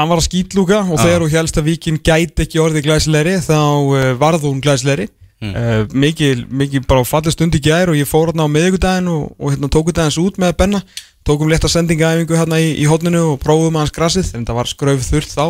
Hann 0.00 0.08
var 0.08 0.20
að 0.22 0.30
skýtlúka 0.30 0.78
og 0.86 0.96
þegar 0.96 1.20
hún 1.20 1.32
helst 1.34 1.58
að 1.60 1.66
Víkin 1.68 1.98
gæti 2.00 2.46
ekki 2.46 2.60
orðið 2.62 2.86
glæsilegri 2.86 3.34
þá 3.44 3.58
uh, 3.60 3.96
varð 4.20 4.46
hún 4.48 4.62
glæsilegri. 4.64 5.10
Mm. 5.40 5.52
uh, 5.56 5.92
mikið, 5.96 6.40
mikið 6.52 6.86
bara 6.88 7.04
fallið 7.08 7.32
stund 7.32 7.54
í 7.56 7.60
gær 7.64 7.92
og 7.92 7.96
ég 7.96 8.08
fór 8.08 8.28
hérna 8.28 8.44
á 8.44 8.52
miðugudaginn 8.52 9.06
og, 9.08 9.30
og 9.40 9.54
hérna 9.54 9.70
tóku 9.72 9.92
dagins 9.96 10.18
út 10.20 10.40
með 10.40 10.56
Benna. 10.56 10.80
Tókum 11.24 11.52
létta 11.52 11.68
sendingaæfingu 11.68 12.36
hérna 12.36 12.60
í, 12.60 12.72
í 12.80 12.88
hodninu 12.88 13.22
og 13.34 13.40
prófum 13.44 13.76
hans 13.76 13.92
grassið 13.92 14.32
en 14.38 14.48
það 14.48 14.60
var 14.60 14.72
skröf 14.72 15.04
þurrt 15.04 15.32
þá 15.36 15.46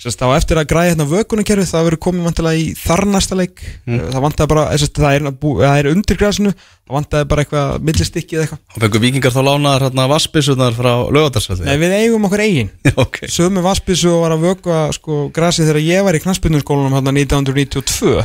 Sérst, 0.00 0.22
á 0.24 0.32
eftir 0.32 0.56
að 0.56 0.70
græða 0.70 0.92
hérna 0.94 1.04
vökunarkerfið 1.10 1.66
það 1.68 1.82
verður 1.86 2.00
komið 2.06 2.28
vantilega 2.30 2.60
í 2.60 2.68
þar 2.80 3.02
næsta 3.12 3.36
leik. 3.36 3.58
Mm. 3.84 3.98
það 4.14 4.22
vantaði 4.24 4.50
bara, 4.52 4.62
sérst, 4.80 4.96
það, 4.96 5.16
er, 5.18 5.74
er 5.74 5.88
undir 5.90 6.18
græsinu 6.20 6.52
það 6.54 6.94
vantaði 6.96 7.26
bara 7.28 7.44
eitthvað 7.44 7.84
millistikki 7.84 8.38
eða 8.38 8.46
eitthvað. 8.46 8.62
Og 8.72 8.84
fengur 8.84 9.04
Víkingar 9.04 9.34
þá 9.34 9.40
lánaðar 9.44 9.84
hérna 9.86 10.06
vassbissunar 10.14 10.78
frá 10.78 10.90
lögadarsvelli 11.12 11.68
Nei, 11.68 11.76
við 11.82 11.96
eigum 11.98 12.24
okkur 12.30 12.44
eigin. 12.46 12.72
Ok, 13.04 13.20
sömu 13.28 13.64
vassbissu 13.66 14.08
og 14.14 14.24
var 14.24 14.36
að 14.38 14.46
vökva 14.48 14.80
sko 14.96 15.26
grasið 15.36 15.68
þegar 15.68 15.84
ég 15.84 16.08
var 16.08 16.16
í 16.16 16.22
knaspunnskólanum 16.24 16.96
hérna 16.96 17.14
1992 17.20 18.24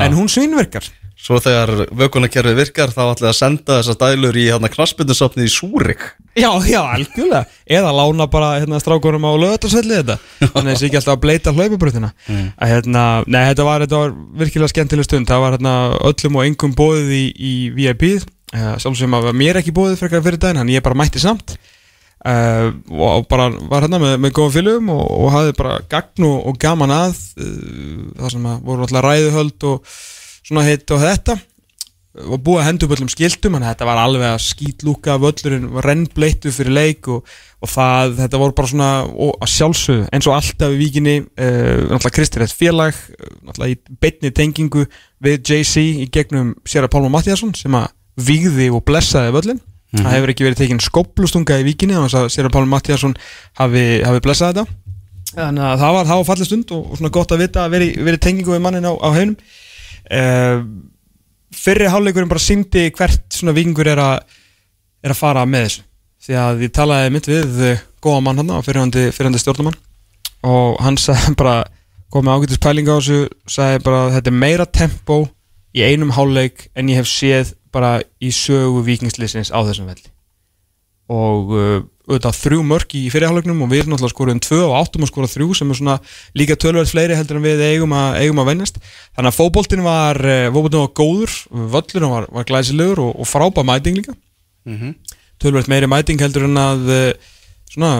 en 0.00 0.16
hún 0.16 0.32
svínverkar 0.32 0.88
svo 1.20 1.36
þegar 1.42 1.86
vökunarkerfi 2.00 2.54
virkar 2.56 2.92
þá 2.94 3.02
ætlaði 3.10 3.28
að 3.30 3.36
senda 3.36 3.78
þessar 3.80 3.98
dælur 4.00 4.38
í 4.40 4.46
hérna 4.48 4.70
knaspindusopnið 4.72 5.48
í 5.48 5.52
Súrik. 5.52 6.04
Já, 6.38 6.48
já, 6.64 6.80
algjörlega. 6.80 7.42
Eða 7.68 7.92
lána 7.94 8.26
bara 8.32 8.52
hérna 8.58 8.80
strákurum 8.80 9.26
á 9.28 9.32
lögatarsvelli 9.36 9.98
þetta. 10.00 10.16
Þannig 10.40 10.60
að 10.62 10.70
þessi 10.70 10.88
ekki 10.88 11.00
alltaf 11.00 11.16
að 11.16 11.24
bleita 11.26 11.54
hlaupabröðina 11.56 12.12
að 12.30 12.72
hérna, 12.72 13.04
nei, 13.26 13.42
þetta 13.50 13.66
var, 13.68 13.84
þetta 13.84 14.00
var 14.04 14.14
virkilega 14.40 14.72
skemmtileg 14.72 15.08
stund, 15.08 15.28
það 15.28 15.44
var 15.44 15.58
hérna 15.58 15.74
öllum 16.10 16.38
og 16.40 16.46
engum 16.46 16.76
bóðið 16.78 17.12
í, 17.16 17.24
í 17.36 17.52
VIP 17.76 18.06
uh, 18.54 18.78
sjálfsögum 18.80 19.18
að 19.20 19.28
mér 19.36 19.60
ekki 19.60 19.74
bóðið 19.76 20.00
frekar 20.00 20.24
fyrir 20.24 20.40
daginn, 20.40 20.62
hann 20.62 20.72
ég 20.72 20.84
bara 20.86 20.98
mætti 20.98 21.22
samt. 21.22 21.58
Uh, 22.20 22.74
og 22.92 23.24
bara 23.30 23.46
var 23.70 23.86
hérna 23.86 24.00
með, 24.00 24.18
með 24.20 24.32
góðum 24.36 24.52
fylgum 24.52 24.90
og, 24.92 25.04
og 25.08 25.30
hafði 25.32 25.54
bara 25.56 25.76
gagn 25.88 26.26
og, 26.28 26.40
og 26.50 26.58
gaman 26.60 26.92
að 26.92 27.14
uh, 27.40 28.08
það 28.18 28.34
sem 28.34 28.48
að 28.50 28.66
voru 28.66 28.84
alltaf 28.84 29.06
ræðuhöld 29.06 29.68
og 29.70 29.94
svona 30.46 30.66
hitt 30.66 30.90
og 30.94 31.02
þetta. 31.02 31.36
Og 32.20 32.40
búið 32.42 32.58
að 32.58 32.66
henda 32.66 32.86
upp 32.86 32.92
öllum 32.96 33.10
skiltum 33.12 33.54
en 33.54 33.64
þetta 33.68 33.86
var 33.86 34.00
alveg 34.02 34.32
að 34.32 34.40
skýtlúka 34.42 35.14
völlurinn 35.22 35.68
var 35.76 35.86
rennbleittu 35.86 36.50
fyrir 36.50 36.74
leik 36.74 37.06
og, 37.12 37.28
og 37.62 37.70
það, 37.70 38.16
þetta 38.18 38.40
voru 38.42 38.56
bara 38.58 38.70
svona 38.72 38.88
og 39.06 39.46
að 39.46 39.52
sjálfsögðu 39.52 40.08
eins 40.10 40.26
og 40.26 40.34
alltaf 40.34 40.74
í 40.74 40.80
víkinni 40.80 41.14
uh, 41.22 41.86
náttúrulega 41.86 42.16
Kristi 42.16 42.42
rétt 42.42 42.56
félag 42.58 42.98
uh, 42.98 43.30
náttúrulega 43.46 43.76
í 43.76 44.00
beinni 44.02 44.34
tengingu 44.34 44.84
við 45.22 45.38
JC 45.52 45.86
í 46.02 46.10
gegnum 46.10 46.56
Sera 46.66 46.90
Pálma 46.90 47.12
Mattíasson 47.14 47.54
sem 47.54 47.78
að 47.78 47.92
vígði 48.18 48.72
og 48.74 48.82
blessaði 48.90 49.36
völlin 49.38 49.62
það 49.90 50.14
hefur 50.14 50.32
ekki 50.32 50.46
verið 50.46 50.60
tekin 50.60 50.82
skóplustunga 50.82 51.58
í 51.60 51.66
víkinni 51.66 51.96
þannig 51.96 52.14
að 52.20 52.28
Sera 52.34 52.50
Pálma 52.52 52.76
Mattíasson 52.76 53.16
hafi, 53.58 53.84
hafi 54.06 54.22
blessað 54.22 54.52
þetta. 54.54 54.76
Þannig 55.30 55.64
að 55.66 55.82
það 55.82 55.96
var, 55.96 56.06
það 56.10 56.20
var 56.20 56.28
fallið 56.28 56.48
stund 56.48 56.72
og, 56.74 56.84
og 56.84 57.00
svona 57.00 57.14
gott 57.14 57.34
að 57.34 57.42
vita 57.44 57.64
að 57.64 57.74
veri, 57.74 57.90
veri 57.98 58.20
tengingu 58.22 58.54
við 58.54 58.62
mannin 58.64 58.86
á, 58.86 58.92
á 58.94 59.08
heunum 59.14 59.36
uh, 60.14 60.62
fyrri 61.54 61.90
hálfleikurinn 61.90 62.30
bara 62.30 62.42
síndi 62.42 62.88
hvert 62.94 63.24
svona 63.34 63.54
vikingur 63.56 63.90
er 63.90 64.00
er 64.00 65.14
að 65.14 65.18
fara 65.18 65.46
með 65.48 65.66
þessu. 65.66 65.84
Því 66.20 66.36
að 66.36 66.64
ég 66.66 66.72
talaði 66.76 67.12
mitt 67.14 67.28
við 67.30 67.60
eh, 67.64 67.84
góða 68.04 68.24
mann 68.26 68.40
hann 68.42 68.52
á 68.52 68.60
fyrirhandi, 68.60 69.06
stjórnumann 69.40 69.78
og 70.44 70.80
hann 70.84 70.98
sagði 71.06 71.36
bara 71.40 71.62
kom 72.12 72.26
með 72.26 72.40
ágætis 72.40 72.60
pælinga 72.60 72.96
á 72.96 73.00
þessu 73.00 73.20
sagði 73.48 73.82
bara 73.86 74.02
að 74.04 74.14
þetta 74.18 74.32
er 74.32 74.40
meira 74.42 74.66
tempo 74.66 75.18
í 75.72 75.84
einum 75.86 76.12
hálfleik 76.16 76.68
en 76.74 76.90
ég 76.90 77.00
hef 77.00 77.08
séð 77.08 77.54
bara 77.72 78.00
í 78.20 78.32
sögu 78.34 78.82
vikingslýsins 78.84 79.52
á 79.54 79.58
þessum 79.62 79.88
velli 79.88 80.10
og 81.10 81.52
uh, 81.54 81.80
auðvitað 82.10 82.38
þrjú 82.40 82.62
mörk 82.66 82.94
í 82.98 83.02
fyrirhálegnum 83.12 83.62
og 83.64 83.70
við 83.70 83.86
náttúrulega 83.90 84.12
skoruðum 84.12 84.42
tvö 84.42 84.60
og 84.66 84.76
áttum 84.80 85.04
að 85.06 85.10
skora 85.12 85.30
þrjú 85.30 85.56
sem 85.58 85.70
er 85.70 85.78
svona 85.78 85.96
líka 86.38 86.56
tölverð 86.58 86.92
fleiri 86.92 87.18
heldur 87.18 87.38
en 87.38 87.46
við 87.46 87.62
eigum 87.68 87.94
að, 87.94 88.18
eigum 88.24 88.42
að 88.42 88.50
vennast 88.50 88.80
þannig 88.82 89.30
að 89.30 89.38
fótboltin 89.38 89.84
var, 89.86 90.20
uh, 90.22 90.48
var 90.54 90.90
góður 91.00 91.36
völlurinn 91.74 92.14
var, 92.14 92.28
var 92.34 92.48
glæsilegur 92.48 93.02
og, 93.06 93.12
og 93.22 93.30
frábæð 93.30 93.68
mæting 93.70 94.00
líka. 94.00 94.16
Tölverð 95.40 95.70
meiri 95.72 95.90
mæting 95.90 96.22
heldur 96.22 96.46
en 96.48 96.60
að 96.60 96.94
uh, 96.94 97.34
svona 97.70 97.92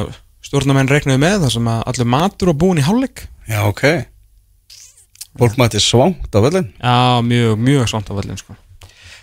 stjórnamenn 0.47 0.91
regnaði 0.91 1.23
með 1.23 1.45
það 1.45 1.55
sem 1.57 1.69
að 1.71 1.85
allir 1.93 2.11
matur 2.17 2.51
og 2.53 2.59
búin 2.59 2.81
í 2.81 2.87
hálfleik. 2.87 3.27
Já, 3.51 3.63
ok. 3.69 3.85
Fólk 5.39 5.57
mætti 5.61 5.79
svangt 5.81 6.35
á 6.35 6.39
völlin 6.43 6.73
Já, 6.75 7.23
mjög, 7.23 7.59
mjög 7.59 7.87
samt 7.89 8.11
á 8.11 8.15
völlin 8.19 8.39
sko. 8.39 8.57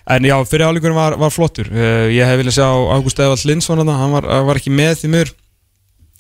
En 0.08 0.24
já, 0.24 0.38
fyrir 0.48 0.64
álíkurinn 0.70 0.96
var, 0.96 1.18
var 1.20 1.34
flottur. 1.36 1.68
Uh, 1.74 2.08
Ég 2.16 2.24
hef 2.24 2.38
viljað 2.40 2.56
sjá 2.62 2.68
Ágúst 2.96 3.20
Eðvald 3.20 3.44
Lindsson 3.50 3.82
þarna, 3.82 3.98
hann 4.00 4.14
var, 4.16 4.28
var 4.48 4.60
ekki 4.62 4.72
með 4.72 5.02
því 5.02 5.10
mjög 5.18 5.34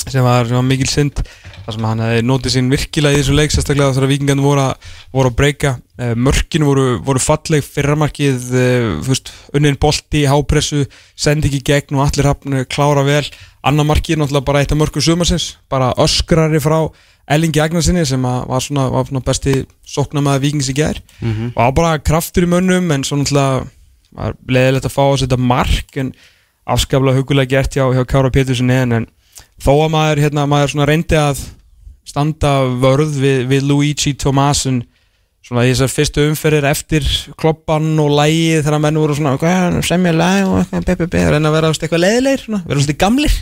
sem 0.08 0.24
var, 0.24 0.48
var 0.48 0.64
mikil 0.64 0.88
synd 0.88 1.20
þar 1.66 1.76
sem 1.76 1.84
hann 1.84 2.00
hefði 2.00 2.22
notið 2.24 2.54
sín 2.54 2.68
virkilega 2.72 3.18
í 3.18 3.20
þessu 3.20 3.34
leik 3.36 3.52
sérstaklega 3.52 3.92
þegar 3.98 4.12
vikingarnir 4.14 4.46
voru, 4.46 4.62
að- 4.70 4.92
voru 5.18 5.32
að 5.32 5.38
breyka. 5.40 5.72
Uh, 6.00 6.14
mörkin 6.16 6.64
voru, 6.68 6.86
voru 7.04 7.20
falleg 7.20 7.64
fyrramarkið, 7.66 8.46
uh, 8.56 8.90
fyrst, 9.08 9.32
unnin 9.58 9.76
bolti 9.80 10.22
í 10.24 10.30
hápressu, 10.32 10.86
sendi 11.20 11.50
ekki 11.52 11.64
gegn 11.72 11.98
og 12.00 12.06
allir 12.08 12.30
hafn 12.30 12.62
klára 12.72 13.04
vel. 13.08 13.24
Annar 13.68 13.88
markið 13.90 14.20
náttúrulega 14.22 14.48
bara 14.48 14.64
eitt 14.64 14.72
af 14.76 14.80
mörkum 14.80 15.04
sumarsins. 15.04 15.56
Bara 15.72 15.90
öskrari 16.00 16.60
frá 16.64 16.86
Ellingi 17.28 17.60
Agnarsinni 17.60 18.06
sem 18.08 18.24
að 18.24 18.46
var 18.48 18.64
svona, 18.64 18.86
var 18.94 19.04
svona 19.10 19.24
besti 19.28 19.58
sóknamaði 19.84 20.46
vikings 20.46 20.70
í 20.72 20.78
gær. 20.78 21.02
Og 21.52 21.60
á 21.60 21.68
bara 21.76 21.98
kraftur 22.00 22.48
í 22.48 22.52
mönnum 22.54 22.88
en 22.96 23.04
svo 23.04 23.20
var 24.16 24.36
leðilegt 24.48 24.88
að 24.88 24.96
fá 24.96 25.04
að 25.06 25.20
setja 25.24 25.40
mark 25.42 25.98
en 26.02 26.12
afskaplega 26.68 27.20
hugulega 27.20 27.56
gert 27.56 27.78
hjá, 27.78 27.86
hjá 27.96 28.04
Kára 28.08 28.32
Péturssoni 28.34 28.76
en, 28.84 28.96
en 29.02 29.08
þó 29.64 29.74
að 29.86 29.94
maður, 29.94 30.22
hérna, 30.26 30.46
maður 30.50 30.74
svona 30.74 30.90
reyndi 30.90 31.18
að 31.20 31.42
standa 32.08 32.54
vörð 32.80 33.18
við, 33.20 33.42
við 33.52 33.68
Luigi 33.68 34.14
Tomasin 34.20 34.84
svona 35.48 35.64
í 35.64 35.72
þessar 35.72 35.92
fyrstu 35.92 36.26
umferðir 36.28 36.68
eftir 36.68 37.06
kloppan 37.40 37.94
og 38.04 38.10
lægið 38.18 38.66
þegar 38.66 38.82
menn 38.84 39.00
voru 39.00 39.16
svona 39.16 39.38
"Hvað, 39.40 39.78
semja 39.88 40.12
læg 40.16 40.48
og 40.48 40.58
eitthvað 40.60 40.88
be, 40.88 40.96
be, 40.96 41.08
be, 41.14 41.22
reyna 41.32 41.52
að 41.52 41.56
vera 41.56 41.70
eitthvað 41.72 42.04
leðilegir, 42.04 42.44
svona, 42.44 42.64
vera 42.68 42.80
svolítið 42.82 43.00
gamlir. 43.04 43.38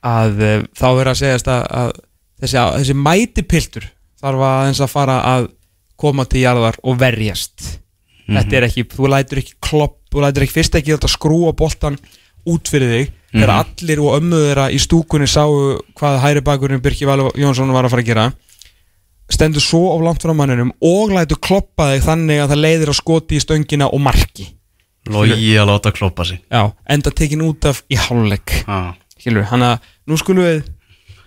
Að 0.00 0.42
uh, 0.44 0.58
þá 0.76 0.86
verður 0.96 1.12
að 1.12 1.20
segjast 1.20 1.48
að, 1.52 1.62
að 1.80 1.90
þessi, 2.40 2.58
þessi 2.80 2.96
mætipiltur 2.96 3.88
þarf 4.20 4.44
að 4.50 4.66
eins 4.68 4.80
að 4.84 4.92
fara 4.92 5.16
að 5.34 5.48
koma 6.00 6.24
til 6.28 6.44
jarðar 6.44 6.78
og 6.84 7.00
verjast 7.00 7.80
þetta 8.30 8.58
er 8.58 8.68
ekki, 8.68 8.86
þú 8.94 9.10
lætur 9.10 9.42
ekki 9.42 9.56
klopp 9.64 9.98
þú 10.10 10.24
lætur 10.24 10.46
ekki 10.46 10.56
fyrst 10.58 10.76
ekki 10.78 10.94
þetta 10.96 11.10
skrúa 11.10 11.54
boltan 11.56 11.98
út 12.50 12.70
fyrir 12.70 12.94
þig. 12.94 13.16
Þegar 13.30 13.52
allir 13.54 14.00
og 14.02 14.14
ömmu 14.18 14.38
þeirra 14.42 14.70
í 14.74 14.78
stúkunni 14.82 15.28
sáu 15.30 15.76
hvað 15.98 16.16
hæri 16.24 16.40
bakurinn 16.42 16.82
Birki 16.82 17.06
Val 17.06 17.28
Jónsson 17.38 17.70
var 17.70 17.86
að 17.86 17.94
fara 17.94 18.02
að 18.02 18.08
gera 18.10 18.30
stendur 19.30 19.62
svo 19.62 19.92
á 19.94 19.96
langt 20.02 20.24
frá 20.24 20.32
manninum 20.34 20.72
og 20.82 21.12
lætur 21.14 21.38
kloppa 21.38 21.92
þig 21.92 22.02
þannig 22.08 22.40
að 22.42 22.50
það 22.50 22.62
leiðir 22.64 22.90
að 22.90 22.98
skoti 22.98 23.38
í 23.38 23.44
stöngina 23.44 23.86
og 23.86 24.02
marki. 24.02 24.48
Logi 25.10 25.54
að 25.56 25.70
láta 25.70 25.94
kloppa 25.94 26.26
sig. 26.26 26.42
Já, 26.50 26.72
enda 26.90 27.12
tekin 27.14 27.46
út 27.46 27.70
af 27.70 27.84
í 27.88 27.98
hálfleik. 28.00 28.64
Ah. 28.66 28.92
Hann 29.20 29.64
að 29.64 29.86
nú 30.08 30.18
skulum 30.18 30.46
við 30.48 30.64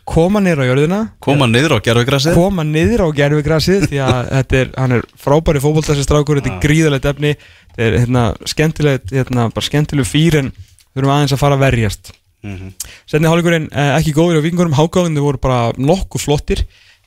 koma 0.07 0.41
nýra 0.43 0.65
á 0.65 0.69
jörðina. 0.69 0.99
Koma 1.23 1.47
niður 1.49 1.77
á 1.77 1.85
gerfugrasið 1.85 2.37
koma 2.37 2.65
niður 2.67 3.05
á 3.05 3.07
gerfigrasið 3.15 3.87
því 3.91 4.01
að 4.03 4.19
þetta 4.37 4.59
er, 4.59 4.73
hann 4.79 4.97
er 4.97 5.05
frábæri 5.19 5.63
fótboltassi 5.63 6.05
strákur, 6.05 6.41
þetta 6.41 6.55
er 6.55 6.63
gríðalegt 6.65 7.07
efni. 7.13 7.35
Þetta 7.73 7.87
er 7.87 7.99
hérna, 8.01 8.25
skemmtilegt 8.49 9.15
hérna, 9.15 9.47
bara 9.53 9.69
skemmtileg 9.69 10.09
fýr 10.09 10.41
en 10.41 10.51
þurfum 10.93 11.15
aðeins 11.15 11.35
að 11.35 11.43
fara 11.45 11.57
að 11.57 11.65
verjast. 11.67 12.13
Setni 13.07 13.29
hálfleikurinn 13.29 13.69
eh, 13.71 13.93
ekki 13.95 14.11
góður 14.17 14.41
á 14.43 14.45
vikingurum 14.45 14.75
hákáðinu 14.75 15.21
voru 15.23 15.39
bara 15.39 15.59
nokkuð 15.79 16.25
flottir 16.25 16.65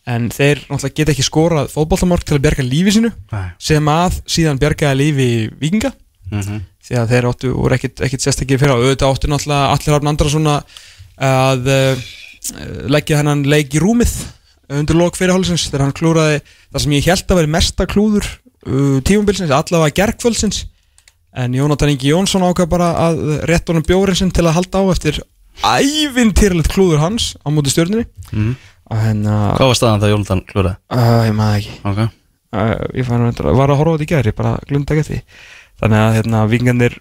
en 0.08 0.30
þeir 0.32 0.62
náttúrulega 0.64 0.96
geta 0.96 1.12
ekki 1.12 1.26
skorað 1.26 1.68
fótboltamork 1.74 2.24
til 2.24 2.38
að 2.38 2.44
bjarga 2.46 2.64
lífi 2.64 2.94
sínu 2.96 3.10
Nei. 3.34 3.48
sem 3.60 3.90
að 3.90 4.20
síðan 4.30 4.60
bjargaði 4.62 4.98
lífi 5.02 5.28
vikinga 5.60 5.92
því 6.86 6.98
að 7.00 7.12
þeir 7.12 7.28
áttu 7.30 7.52
voru 7.52 7.76
ekkit, 7.76 8.00
ekkit 8.06 8.24
svona 10.32 10.56
að 11.16 11.68
uh, 11.72 12.06
leggja 12.92 13.18
hennan 13.20 13.44
leik 13.48 13.74
í 13.74 13.80
rúmið 13.82 14.12
undir 14.76 14.98
lok 14.98 15.14
fyrirhálsins 15.18 15.68
þegar 15.70 15.84
hann 15.86 15.94
klúraði 15.96 16.40
það 16.72 16.82
sem 16.82 16.94
ég 16.96 17.06
held 17.10 17.28
að 17.30 17.38
veri 17.40 17.52
mesta 17.54 17.86
klúður 17.86 18.26
uh, 18.66 18.98
tímumbilsins, 19.06 19.52
allavega 19.54 19.94
gerkvöldsins 20.00 20.64
en 21.36 21.52
Jónatan 21.54 21.92
Ingi 21.92 22.10
Jónsson 22.10 22.42
ákvað 22.48 22.70
bara 22.72 22.88
að 23.06 23.20
rétt 23.46 23.68
honum 23.70 23.84
bjórin 23.86 24.16
sinn 24.18 24.32
til 24.34 24.46
að 24.48 24.56
halda 24.58 24.80
á 24.82 24.84
eftir 24.94 25.20
ævintýrlegt 25.62 26.72
klúður 26.72 27.02
hans 27.02 27.34
á 27.44 27.48
móti 27.52 27.70
stjórnir 27.72 28.06
Mhm. 28.32 28.56
en 28.90 29.26
uh, 29.26 29.54
Hvað 29.56 29.68
var 29.70 29.78
staðan 29.78 30.00
það 30.02 30.12
Jónatan 30.14 30.42
klúraði? 30.50 30.76
uh, 30.90 31.22
ég 31.26 31.34
maður 31.36 31.58
ekki. 31.60 31.76
Ok. 31.84 32.00
Uh, 32.56 32.74
ég 32.94 33.06
var 33.06 33.70
að 33.70 33.78
horfa 33.80 33.92
á 33.92 33.96
þetta 33.96 34.06
í 34.06 34.10
gæri 34.14 34.32
bara 34.36 34.52
glunda 34.68 34.94
ekki 34.94 35.06
því 35.10 35.20
þannig 35.80 36.02
að 36.02 36.14
hérna, 36.16 36.42
vingarnir 36.50 36.94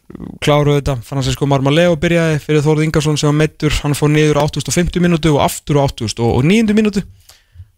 kláruðu 0.43 0.79
þetta. 0.79 0.95
Francisco 1.07 1.47
Marmaleo 1.47 1.95
byrjaði 1.99 2.39
fyrir 2.43 2.63
Þórð 2.65 2.85
Ingarsson 2.87 3.19
sem 3.19 3.29
var 3.31 3.37
meittur, 3.39 3.75
hann 3.83 3.95
fór 3.97 4.11
niður 4.11 4.41
á 4.43 4.45
850 4.47 5.03
mínútu 5.03 5.35
og 5.35 5.43
aftur 5.45 5.79
á 5.79 5.87
809 5.87 6.75
mínútu. 6.75 7.05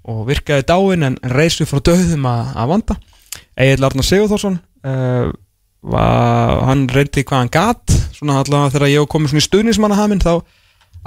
Og 0.07 0.23
virkaði 0.29 0.65
dáin 0.69 1.05
en 1.05 1.17
reysu 1.35 1.67
frá 1.69 1.81
döðum 1.83 2.25
að, 2.29 2.53
að 2.55 2.71
vanda. 2.73 2.97
Egil 3.59 3.85
Arnar 3.85 4.07
Sigurþórsson 4.07 4.59
uh, 4.87 5.29
var, 5.85 6.61
hann 6.71 6.87
reyndi 6.89 7.25
hvað 7.27 7.43
hann 7.43 7.53
gat. 7.53 7.97
Svona 8.17 8.39
allavega 8.41 8.73
þegar 8.77 8.93
ég 8.95 9.09
kom 9.11 9.27
svona 9.29 9.43
í 9.43 9.47
stuðnismannahaminn 9.47 10.23
þá 10.23 10.31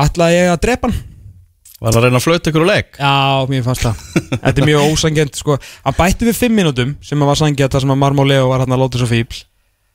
ætlaði 0.07 0.39
ég 0.39 0.53
að 0.55 0.63
drepa 0.69 0.91
hann. 0.91 1.07
Var 1.81 1.95
það 1.95 1.97
að 1.97 2.05
reyna 2.05 2.19
að 2.21 2.25
flauta 2.27 2.51
ykkur 2.51 2.63
úr 2.67 2.69
leik? 2.69 2.97
Já, 3.01 3.13
mér 3.49 3.63
fannst 3.65 3.87
það. 3.87 4.01
Þetta 4.35 4.61
er 4.61 4.67
mjög 4.69 4.91
ósangjent 4.91 5.39
sko. 5.41 5.55
Hann 5.87 5.97
bætti 5.97 6.27
við 6.29 6.43
5 6.43 6.59
mínútum 6.59 6.91
sem 7.01 7.23
að 7.25 7.31
var 7.33 7.39
sangjent 7.41 7.73
þar 7.73 7.87
sem 7.87 7.95
að 7.95 8.03
Marmoleo 8.03 8.51
var 8.51 8.67
hann 8.67 8.77
að 8.77 8.83
láta 8.85 9.01
svo 9.01 9.09
fíbl 9.09 9.39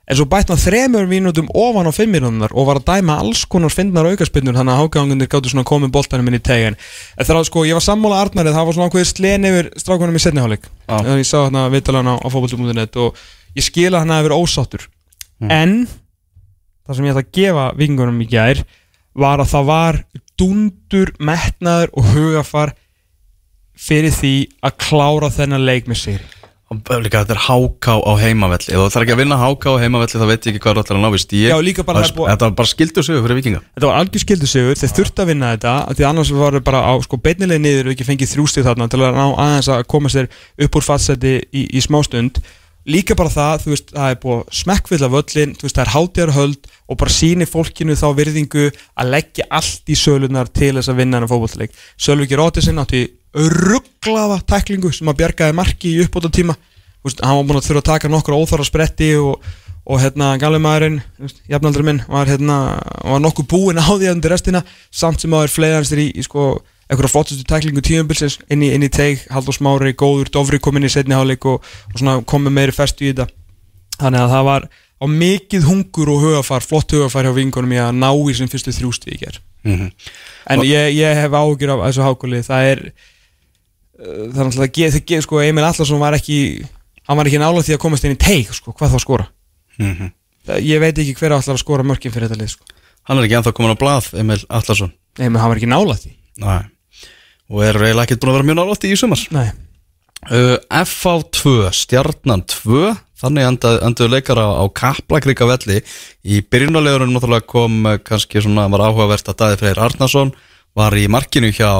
En 0.06 0.14
svo 0.18 0.26
bætti 0.30 0.54
hann 0.54 0.60
3 0.62 1.06
mínútum 1.10 1.48
ofan 1.50 1.88
á 1.88 1.92
5 1.94 2.12
mínútunar 2.12 2.52
og 2.54 2.68
var 2.68 2.78
að 2.78 2.86
dæma 2.92 3.16
alls 3.24 3.44
konar 3.50 3.74
fyndnar 3.74 4.06
aukaspinnur 4.06 4.54
þannig 4.54 4.76
að 4.76 4.82
hágangundir 4.84 5.30
gáttu 5.32 5.50
svona 5.50 5.66
komið 5.66 5.90
boltanum 5.96 6.28
inn 6.30 6.38
í 6.38 6.42
tegin 6.46 6.76
En 7.18 7.26
þegar 7.26 7.48
sko, 7.48 7.64
ég 7.66 7.74
var 7.74 7.82
sammála 7.82 8.20
Arnarið 8.22 8.54
það 8.54 8.68
var 8.68 8.76
svona 8.76 8.90
ákveðið 8.92 9.10
slen 9.10 9.48
yfir 9.50 9.70
strákunum 9.82 10.14
í 10.14 10.22
setniháleik 10.22 10.68
Já. 10.68 10.94
Þegar 11.00 11.18
ég 11.18 11.26
sá 11.26 11.38
hann 11.42 11.58
að 11.58 11.72
vitalan 11.74 12.12
á, 12.12 12.14
á 12.22 12.26
fótboltum.net 12.30 13.00
og 13.02 13.18
ég 13.58 13.66
skila 13.66 14.04
hann 14.04 14.14
að 14.14 14.28
vera 14.28 14.38
ósáttur 14.38 14.86
Mm. 15.36 15.50
En 15.52 15.72
það 16.86 16.96
sem 16.96 17.06
ég 17.06 17.12
ætla 17.12 17.24
að 17.26 17.34
gefa 17.36 17.66
vingunum 17.76 18.20
í 18.24 18.28
gær 18.30 18.62
var 19.16 19.42
að 19.42 19.50
það 19.52 19.66
var 19.68 19.98
dundur, 20.40 21.12
metnaður 21.20 21.92
og 21.96 22.10
hugafar 22.14 22.72
fyrir 23.76 24.14
því 24.16 24.34
að 24.64 24.78
klára 24.86 25.30
þennan 25.32 25.66
leik 25.68 25.90
með 25.90 26.00
Og 26.06 26.22
líka 27.04 27.22
þetta 27.24 27.34
er 27.36 27.42
háká 27.46 27.94
á 28.02 28.12
heimavelli. 28.20 28.70
Ef 28.72 28.78
þú 28.80 28.86
ætlar 28.90 29.04
ekki 29.06 29.14
að 29.16 29.20
vinna 29.22 29.38
háká 29.40 29.68
á 29.72 29.76
heimavelli 29.82 30.20
þá 30.20 30.26
veit 30.30 30.46
ég 30.46 30.50
ekki 30.54 30.62
hvað 30.66 30.76
þú 30.76 30.84
ætlar 30.84 30.98
að 30.98 31.04
ná 31.06 31.10
í 31.16 31.22
stíi 31.24 31.46
Já, 31.48 31.56
líka 31.64 31.84
bara 31.86 32.02
það 32.02 32.10
er 32.10 32.16
búið- 32.18 32.30
Þetta 32.32 32.46
var 32.48 32.54
bara 32.60 32.72
skildu 32.72 33.02
sig 33.06 33.22
fyrir 33.26 33.38
vikinga 33.40 33.60
Þetta 33.76 33.86
var 33.90 33.96
algjör 34.02 34.24
skildu 34.26 34.46
sigur, 34.50 34.74
þeir 34.80 34.94
þurftu 34.98 35.22
að 35.24 35.30
vinna 35.32 35.54
þetta 35.56 35.72
af 35.86 35.96
því 35.96 36.08
annars 36.10 36.30
var 36.36 36.60
bara 36.60 36.80
á 36.84 36.92
sko 37.02 37.16
beinnilega 37.16 37.62
niður 37.64 37.86
og 37.90 37.96
ekki 37.96 38.06
fengið 38.10 38.32
þrjústið 38.36 38.68
þarna 38.70 38.88
til 38.92 39.00
að 39.02 39.16
ná 39.16 39.26
aðeins 39.36 39.68
að 39.72 39.86
koma 39.90 40.08
sér 40.12 40.28
upp 40.60 40.76
úr 40.76 40.86
fatseti 40.86 41.34
í, 41.52 41.66
í 41.76 41.80
smástund 41.80 42.40
líka 42.86 43.16
bara 43.18 43.26
það, 43.28 43.64
þú 43.64 43.70
veist, 43.72 43.88
það 43.90 44.10
er 44.12 44.18
búið 44.22 44.42
smekkvill 44.54 45.02
af 45.02 45.14
öllin, 45.18 45.54
þú 45.58 45.64
veist, 45.66 45.74
það 45.74 45.82
er 45.82 45.90
hátíðarhöld 45.90 46.68
og 46.86 46.96
bara 47.00 47.10
síni 47.10 47.46
fólkinu 47.50 47.96
þá 47.98 48.06
virðingu 48.14 48.68
að 48.70 49.10
leggja 49.10 49.46
allt 49.50 49.90
í 49.90 49.96
sölunar 49.98 50.46
til 50.54 50.76
þess 50.78 50.92
að 50.92 51.00
vinna 51.00 51.18
hennar 51.18 51.26
fótbollleik. 51.32 51.74
Sölviki 51.98 52.38
Rótisinn 52.38 52.78
átti 52.78 53.00
rugglaða 53.36 54.40
tæklingu 54.48 54.92
sem 54.94 55.08
að 55.10 55.18
bjargaði 55.20 55.56
marki 55.58 55.92
í 55.92 56.02
uppbóta 56.04 56.30
tíma 56.32 56.56
veist, 57.04 57.20
hann 57.22 57.36
var 57.38 57.44
búin 57.48 57.58
að 57.60 57.66
þurfa 57.68 57.82
að 57.82 57.88
taka 57.90 58.08
nokkur 58.10 58.36
óþara 58.38 58.64
spretti 58.66 59.10
og, 59.20 59.42
og 59.86 60.00
hérna 60.02 60.32
galvi 60.42 60.58
maðurinn 60.64 60.96
jafnaldri 61.50 61.84
minn 61.86 62.00
var 62.10 62.26
hérna 62.30 62.56
var 63.04 63.20
nokkuð 63.22 63.46
búinn 63.52 63.78
á 63.78 63.86
því 63.86 64.10
undir 64.14 64.32
restina. 64.34 64.64
Samt 64.90 65.20
sem 65.22 65.36
að 65.36 65.46
er 65.46 65.54
fleiðanstir 65.54 66.02
í, 66.02 66.08
í 66.16 66.24
sko 66.26 66.48
einhverja 66.90 67.12
flottustu 67.12 67.44
tæklingu 67.46 67.82
tíumbilsins 67.82 68.38
inn 68.50 68.62
í, 68.62 68.72
inn 68.74 68.86
í 68.86 68.90
teig, 68.90 69.22
Haldur 69.30 69.54
Smári, 69.54 69.92
góður, 69.98 70.30
Dofri 70.34 70.58
kom 70.62 70.78
inn 70.78 70.86
í 70.86 70.90
setni 70.92 71.14
hálfleik 71.14 71.46
og, 71.50 71.62
og 71.92 71.98
svona 71.98 72.20
komið 72.26 72.54
meiri 72.58 72.74
festu 72.74 73.06
í 73.06 73.12
þetta. 73.12 73.26
Þannig 74.00 74.22
að 74.22 74.34
það 74.36 74.46
var 74.50 74.68
á 74.96 75.04
mikið 75.12 75.66
hungur 75.66 76.10
og 76.14 76.22
hugafar, 76.24 76.64
flott 76.64 76.94
hugafar 76.94 77.26
hjá 77.26 77.34
vingunum 77.36 77.74
í 77.74 77.80
að 77.82 77.98
ná 77.98 78.08
í 78.14 78.36
sem 78.38 78.48
fyrstu 78.50 78.72
þrjústi 78.72 79.12
í 79.12 79.20
ger 79.22 79.42
Mhm. 79.66 79.88
en 80.46 80.60
ég, 80.62 80.92
ég 80.94 81.16
hef 81.18 81.32
ágjur 81.34 81.72
af 81.74 81.80
þessu 81.88 82.04
hákuli 82.06 82.38
það 82.46 82.66
er 82.70 82.80
það 83.96 84.40
er 84.40 84.46
náttúrulega 84.48 84.68
að 84.68 84.76
geða, 84.78 85.02
geð, 85.10 85.24
sko, 85.26 85.40
Emil 85.44 85.64
Allarsson 85.64 86.02
var 86.02 86.16
ekki 86.18 86.38
hann 87.06 87.18
var 87.20 87.28
ekki 87.30 87.40
nála 87.40 87.64
því 87.64 87.76
að 87.76 87.82
komast 87.82 88.06
inn 88.06 88.16
í 88.16 88.20
teig 88.20 88.52
sko, 88.54 88.74
hvað 88.76 88.94
þá 88.96 89.02
skora? 89.02 89.26
Mhm. 89.80 90.12
Það- 90.46 90.62
ég 90.62 90.80
veit 90.82 90.98
ekki 91.02 91.16
hver 91.18 91.36
ætlar 91.36 91.56
að 91.56 91.62
skora 91.64 91.86
mörkin 91.86 92.12
fyrir 92.14 92.28
þetta 92.28 92.40
lið 92.40 92.54
sko. 92.54 92.64
Hann 93.06 93.18
er 93.18 93.26
ekki 93.26 93.36
ennþá 93.38 93.52
komin 93.54 93.74
á 93.74 93.78
blað, 93.78 94.10
Emil 94.18 94.42
Allarsson 94.50 94.92
nei, 95.18 95.28
menn 95.28 95.40
hann 95.40 95.50
var 95.50 95.56
ekki 95.60 95.70
nála 95.70 95.96
því. 95.96 96.12
Nei. 96.42 96.62
Og 97.50 97.62
er 97.62 97.78
eiginlega 97.78 98.06
ekkert 98.06 98.20
búin 98.20 98.32
að 98.32 98.36
vera 98.36 98.48
mjög 98.48 98.58
nálátt 98.60 98.84
í 98.84 98.96
sumar. 98.98 99.52
Uh, 100.26 100.56
FH2, 100.72 101.70
Stjarnan 101.76 102.42
2 102.48 102.96
Þannig 103.16 103.46
endaði, 103.46 103.78
endaði 103.86 104.10
leikar 104.10 104.40
á, 104.42 104.48
á 104.58 104.64
Kaplakrika 104.74 105.46
velli 105.46 105.76
Í 106.26 106.40
byrjunarlegurinn 106.42 107.12
náttúrulega 107.14 107.46
kom 107.46 107.84
kannski 108.02 108.42
svona 108.42 108.64
var 108.72 108.88
áhugavert 108.88 109.28
að 109.30 109.38
Daði 109.42 109.60
Freyr 109.60 109.80
Arnason 109.86 110.32
var 110.74 110.96
í 110.98 111.06
markinu 111.08 111.52
hjá 111.54 111.70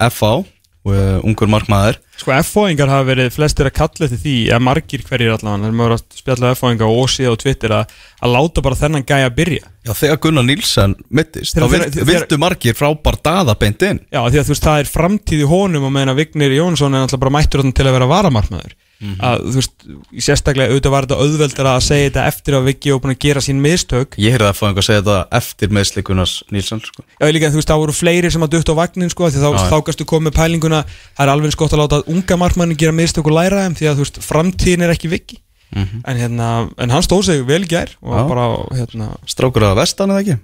FH 0.00 0.46
uh, 0.88 1.18
ungur 1.26 1.50
markmaður. 1.52 1.98
Sko 2.20 2.32
F-fóingar 2.36 2.90
hafa 2.92 3.06
verið 3.08 3.30
flestir 3.32 3.68
að 3.70 3.74
kalla 3.78 4.06
eftir 4.06 4.20
því 4.20 4.34
eða 4.50 4.60
margir 4.64 5.04
hverjir 5.08 5.32
allavega 5.34 5.62
þegar 5.64 5.76
maður 5.78 5.94
er 5.94 5.96
að 5.96 6.18
spjalla 6.20 6.50
F-fóingar 6.56 6.92
og 7.00 7.08
síða 7.12 7.32
á 7.32 7.40
Twitter 7.40 7.74
að, 7.78 7.94
að 8.20 8.34
láta 8.36 8.64
bara 8.66 8.80
þennan 8.82 9.06
gæja 9.08 9.30
að 9.30 9.36
byrja. 9.40 9.64
Já, 9.88 9.92
þegar 10.02 10.20
Gunnar 10.26 10.46
Nílsen 10.50 10.96
mittist 11.08 11.56
þá 11.56 11.64
vilt, 11.72 11.88
þegar- 11.96 12.10
viltu 12.12 12.40
margir 12.42 12.76
frábær 12.76 13.20
daða 13.24 13.56
beint 13.60 13.82
inn. 13.88 14.02
Já, 14.12 14.20
því 14.28 14.42
að 14.42 14.46
þú 14.50 14.54
veist, 14.54 14.68
það 14.68 14.82
er 14.84 14.92
framtíð 14.92 15.44
í 15.46 15.50
honum 15.54 15.88
og 15.88 15.94
meðan 15.96 16.18
Vignir 16.20 16.56
Jónsson 16.58 16.94
er 16.96 17.06
alltaf 17.06 17.20
bara 17.24 17.36
mættur 17.38 17.64
til 17.72 17.88
að 17.88 17.96
vera 17.96 18.10
varamarkmaður 18.10 18.76
Mhm. 19.00 19.16
að 19.24 19.44
þú 19.48 19.54
veist, 19.56 19.72
sérstaklega 20.20 20.70
auðvitað 20.74 20.92
var 20.92 21.06
þetta 21.06 21.18
auðveldara 21.24 21.70
að 21.78 21.84
segja 21.86 22.08
þetta 22.10 22.24
eftir 22.28 22.56
að 22.58 22.66
Viggi 22.68 22.92
og 22.92 23.00
búin 23.00 23.14
að 23.14 23.18
gera 23.24 23.40
sín 23.40 23.60
mistök 23.64 24.18
Ég 24.20 24.34
heyrði 24.34 24.48
að 24.50 24.58
fá 24.58 24.64
einhver 24.68 24.84
að 24.84 24.88
segja 24.90 25.00
þetta 25.02 25.18
eftir 25.40 25.68
meðsli 25.72 26.02
Gunnars 26.04 26.34
Nílsen 26.52 26.82
sko. 26.84 27.04
Já, 27.20 27.24
ég 27.26 27.32
líka, 27.32 27.48
þú 27.50 27.60
veist, 27.62 27.70
það 27.72 27.80
voru 27.80 27.96
fleiri 27.96 28.30
sem 28.30 28.42
að 28.44 28.50
dutt 28.56 28.68
á 28.68 28.74
vagnin 28.76 29.10
sko, 29.10 29.30
því 29.30 29.40
þá, 29.40 29.50
þá 29.72 29.78
gastu 29.88 30.04
komið 30.04 30.36
pælinguna 30.36 30.82
það 30.84 31.24
er 31.24 31.32
alveg 31.32 31.48
eins 31.48 31.56
gott 31.56 31.72
að 31.72 31.80
láta 31.84 32.02
unga 32.12 32.36
markmannin 32.36 32.76
gera 32.76 32.92
mistök 32.92 33.24
og 33.26 33.32
læra 33.40 33.64
þeim, 33.64 33.78
því 33.80 33.88
að 33.88 33.96
þú 33.96 34.04
veist, 34.04 34.20
framtíðin 34.20 34.82
er 34.84 34.92
ekki 34.92 35.08
Viggi 35.08 35.40
Mhm. 35.70 36.02
en 36.04 36.16
hérna, 36.18 36.46
en 36.78 36.90
hann 36.90 37.02
stóð 37.02 37.24
sig 37.24 37.46
vel 37.46 37.62
gær 37.64 37.90
og 38.02 38.10
Já. 38.12 38.28
bara, 38.28 38.46
hérna 38.74 39.16
Strákur 39.24 39.62
að 39.62 39.76
vestan 39.78 40.10
eða 40.10 40.20
ekki? 40.24 40.38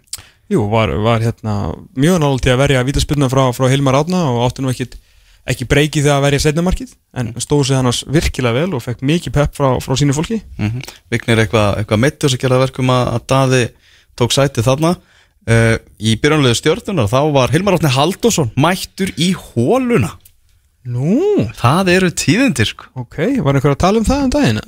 Jú, 0.49 0.69
var, 0.71 0.89
var 1.03 1.19
hérna 1.19 1.75
mjög 1.99 2.41
til 2.41 2.53
að 2.55 2.61
verja 2.63 2.85
vítaspilna 2.87 3.29
frá, 3.29 3.51
frá 3.53 3.67
Hilmar 3.69 3.95
Átna 3.99 4.31
og 4.31 4.47
átti 4.47 4.63
nú 4.63 4.71
ekkit, 4.71 4.95
ekki 5.47 5.67
breyki 5.71 6.03
þegar 6.03 6.19
að 6.19 6.25
verja 6.27 6.43
setnumarkið 6.47 6.95
en 7.21 7.33
stóð 7.43 7.65
sig 7.69 7.79
annars 7.79 8.01
virkilega 8.11 8.59
vel 8.61 8.77
og 8.77 8.83
fekk 8.85 9.05
mikið 9.07 9.35
pepp 9.37 9.55
frá, 9.59 9.69
frá 9.83 9.95
sínu 9.99 10.17
fólki. 10.17 10.41
Mm 10.59 10.81
Vignir 11.13 11.43
eitthvað 11.45 11.81
eitthva 11.83 11.99
meittur 12.03 12.33
sem 12.33 12.41
gerða 12.43 12.63
verkum 12.65 12.91
að, 12.95 13.13
að 13.15 13.27
Daði 13.33 13.63
tók 14.19 14.35
sæti 14.35 14.65
þarna. 14.67 14.97
Uh, 15.47 15.77
Í 16.03 16.17
byrjanlegu 16.19 16.59
stjórnunar 16.59 17.07
þá 17.07 17.21
var 17.31 17.53
Hilmar 17.55 17.77
Átni 17.77 17.93
Halldórsson 17.95 18.49
mættur 18.59 19.13
í 19.15 19.29
hóluna 19.39 20.17
Nú, 20.87 21.47
Það 21.59 21.89
eru 21.93 22.09
tíðindir 22.15 22.69
sko. 22.71 22.89
Ok, 22.99 23.17
var 23.43 23.55
einhver 23.59 23.75
að 23.75 23.81
tala 23.83 23.99
um 24.03 24.07
það 24.07 24.25
um 24.25 24.33
daginn? 24.35 24.59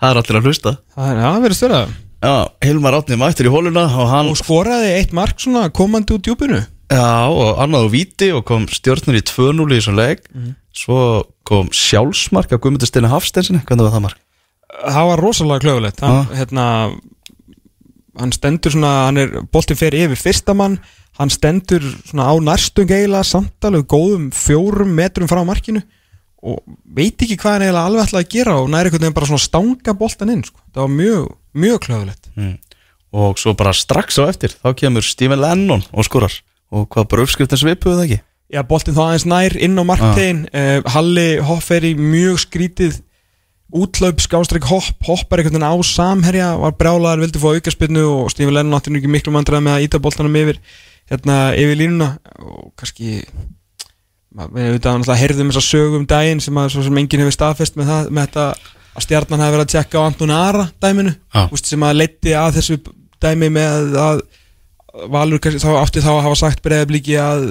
Það 0.00 0.08
er 0.10 0.20
allir 0.20 0.38
að 0.38 0.48
hlusta. 0.48 0.72
Það 0.96 1.10
er, 1.12 1.20
já, 1.22 1.30
verið 1.44 1.58
störa 1.60 1.82
Já, 2.22 2.34
Hilmar 2.64 2.96
Átni 2.96 3.16
mættur 3.20 3.48
í 3.48 3.52
hóluna 3.52 3.84
og 3.88 4.08
hann 4.12 4.28
Og 4.32 4.40
skoraði 4.40 4.92
eitt 4.98 5.12
mark 5.16 5.40
svona 5.42 5.66
komandi 5.74 6.16
út 6.16 6.24
djúpinu 6.24 6.60
Já, 6.92 7.28
og 7.32 7.60
annað 7.62 7.86
á 7.86 7.92
víti 7.92 8.28
og 8.36 8.44
kom 8.48 8.66
stjórnur 8.68 9.16
í 9.16 9.22
2-0 9.24 9.64
í 9.72 9.78
þessum 9.78 9.96
leik 9.98 10.26
Svo 10.76 10.98
kom 11.48 11.70
sjálfsmark 11.72 12.52
af 12.52 12.60
Guðmundur 12.64 12.88
Steini 12.90 13.10
Hafsteinsinni 13.12 13.62
Hvernig 13.68 13.86
var 13.88 13.94
það 13.96 14.04
mark? 14.08 14.20
Það 14.82 15.08
var 15.10 15.20
rosalega 15.20 15.62
klöfulegt 15.64 16.00
hann, 16.00 16.18
Já. 16.18 16.36
hérna, 16.40 16.66
hann 18.20 18.32
stendur 18.32 18.72
svona, 18.72 18.92
hann 19.08 19.20
er 19.20 19.34
boltinn 19.52 19.76
fer 19.78 19.96
yfir 19.96 20.20
fyrsta 20.20 20.54
mann 20.56 20.78
hann 21.20 21.32
stendur 21.32 21.84
svona 22.08 22.28
á 22.28 22.34
nærstung 22.40 22.88
eiginlega 22.88 23.28
samtalið 23.28 23.84
góðum 23.92 24.30
fjórum 24.32 24.94
metrum 24.96 25.28
frá 25.28 25.42
markinu 25.44 25.82
og 26.42 26.62
veit 26.88 27.20
ekki 27.22 27.36
hvað 27.38 27.58
hann 27.58 27.66
eiginlega 27.66 27.84
alveg 27.90 28.06
ætlaði 28.08 28.24
að 28.26 28.32
gera 28.32 28.54
og 28.62 28.70
næri 28.72 28.88
einhvern 28.88 29.04
veginn 29.04 29.18
bara 29.18 29.28
svona 29.28 29.44
stanga 29.44 29.94
boltan 30.00 30.32
inn 30.32 30.40
sko. 30.48 30.58
það 30.72 30.82
var 30.86 30.94
mjög, 31.00 31.28
mjög 31.64 31.82
klöfulegt 31.88 32.30
Mm. 32.32 32.56
Og 33.12 33.36
svo 33.36 33.52
bara 33.52 33.74
strax 33.76 34.16
á 34.16 34.24
eftir 34.24 34.54
Þá 34.56 34.72
kemur 34.72 35.04
Stephen 35.04 35.42
Lennon 35.42 35.82
og 35.92 36.06
skorar 36.08 36.32
Og 36.72 36.88
hvað 36.92 37.08
bara 37.12 37.24
uppskriftin 37.26 37.60
svipuðu 37.60 37.98
það 37.98 38.04
ekki? 38.06 38.20
Já, 38.52 38.60
boltinn 38.68 38.96
þá 38.96 39.02
aðeins 39.06 39.26
nær 39.28 39.56
inn 39.64 39.80
á 39.80 39.84
marktegin 39.88 40.44
uh, 40.52 40.92
Halli 40.92 41.26
hopp 41.44 41.70
er 41.72 41.86
í 41.88 41.94
mjög 41.96 42.42
skrítið 42.44 43.00
útlaup, 43.72 44.20
skástrík 44.20 44.66
hopp 44.68 45.06
hoppar 45.06 45.40
einhvern 45.40 45.56
veginn 45.56 45.68
á 45.68 45.76
samherja 45.88 46.50
var 46.60 46.74
brjálaður, 46.76 47.22
vildi 47.24 47.40
fá 47.40 47.48
aukaspinnu 47.54 48.02
og 48.04 48.28
Stífi 48.32 48.52
Lennon 48.52 48.76
átti 48.76 48.92
nú 48.92 49.00
ekki 49.00 49.12
miklu 49.12 49.32
mandræði 49.32 49.64
með 49.64 49.78
að 49.78 49.86
íta 49.86 50.00
boltanum 50.04 50.36
yfir 50.42 50.60
hérna 51.08 51.38
yfir 51.56 51.80
línuna. 51.80 52.10
Og 52.44 52.68
kannski 52.76 53.22
við 54.32 54.68
auðvitað 54.68 54.98
náttúrulega 54.98 55.20
heyrðum 55.22 55.50
þess 55.52 55.62
að 55.62 55.68
sögum 55.68 56.04
daginn 56.08 56.44
sem, 56.44 56.60
að, 56.60 56.76
sem 56.76 57.00
enginn 57.00 57.24
hefur 57.24 57.36
staðfest 57.36 57.80
með, 57.80 57.90
það, 57.92 58.12
með 58.12 58.28
þetta 58.28 58.46
að 58.92 59.06
stjarnan 59.06 59.44
hefur 59.44 59.56
verið 59.56 59.66
að 59.66 59.74
tjekka 59.74 60.04
á 60.04 60.06
Anton 60.06 60.36
Ara 60.36 60.68
dæminu. 60.84 61.16
Úst, 61.52 61.72
sem 61.72 61.88
að 61.88 61.98
leiti 62.00 62.36
að 62.36 62.58
þessu 62.58 62.78
dæmi 63.22 63.50
með 63.56 63.98
að 64.02 64.22
Valur 64.92 65.40
kannski, 65.40 65.62
þá 65.62 65.80
átti 65.80 66.02
þá 66.04 66.10
að 66.12 66.22
hafa 66.26 66.38
sagt 66.42 66.62
breyðablíki 66.64 67.14
að 67.16 67.46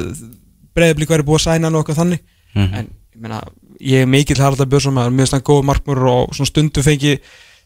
breyðablík 0.78 1.10
væri 1.10 1.26
búið 1.26 1.40
að 1.40 1.46
sæna 1.48 1.72
okkar 1.80 1.98
þannig 1.98 2.20
Mhm. 2.54 2.74
en 2.76 2.88
meina, 3.18 3.42
ég 3.80 4.02
er 4.04 4.06
mikill 4.06 4.38
Haraldar 4.38 4.68
Björnsson 4.68 4.94
maður, 4.94 5.14
mér 5.16 5.24
finnst 5.26 5.34
hann 5.38 5.48
góð 5.48 5.64
markmur 5.64 6.02
og 6.12 6.34
svona 6.36 6.50
stundu 6.50 6.84
fengi 6.84 7.20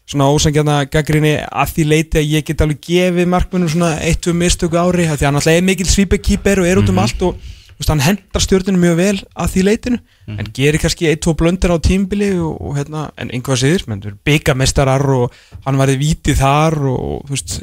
svona 0.06 0.28
ósangjana 0.30 0.86
gaggrinni 0.86 1.34
að 1.42 1.72
því 1.74 1.86
leiti 1.90 2.20
að 2.22 2.30
ég 2.30 2.46
get 2.46 2.62
alveg 2.62 2.82
gefið 2.86 3.28
markmurnum 3.28 3.70
svona 3.70 3.96
eitt-tvö 4.06 4.34
mistöku 4.38 4.78
ári 4.78 5.08
því 5.10 5.26
hann 5.26 5.36
alltaf 5.40 5.56
er 5.56 5.66
mikill 5.66 5.90
svípekýper 5.90 6.62
og 6.62 6.68
er 6.70 6.78
út 6.78 6.90
um 6.90 7.00
allt 7.02 7.22
og 7.26 7.36
veist, 7.80 7.92
hann 7.92 8.04
hendar 8.04 8.44
stjórninu 8.44 8.80
mjög 8.80 8.96
vel 9.00 9.18
að 9.36 9.52
því 9.54 9.64
leitinu. 9.68 10.00
En 10.32 10.50
gerir 10.56 10.82
kannski 10.82 11.10
eitt-tvo 11.10 11.36
blöndir 11.38 11.74
á 11.74 11.78
tímbili 11.84 12.32
og, 12.40 12.56
og 12.62 12.78
hérna, 12.80 13.10
en 13.20 13.32
einhvað 13.36 13.66
eru 13.68 14.16
byggamestarar 14.26 15.06
og 15.16 15.36
hann 15.66 15.80
varði 15.80 16.00
vítið 16.02 16.40
þar 16.40 16.78
og 16.92 17.28
þú 17.28 17.36
veist, 17.36 17.56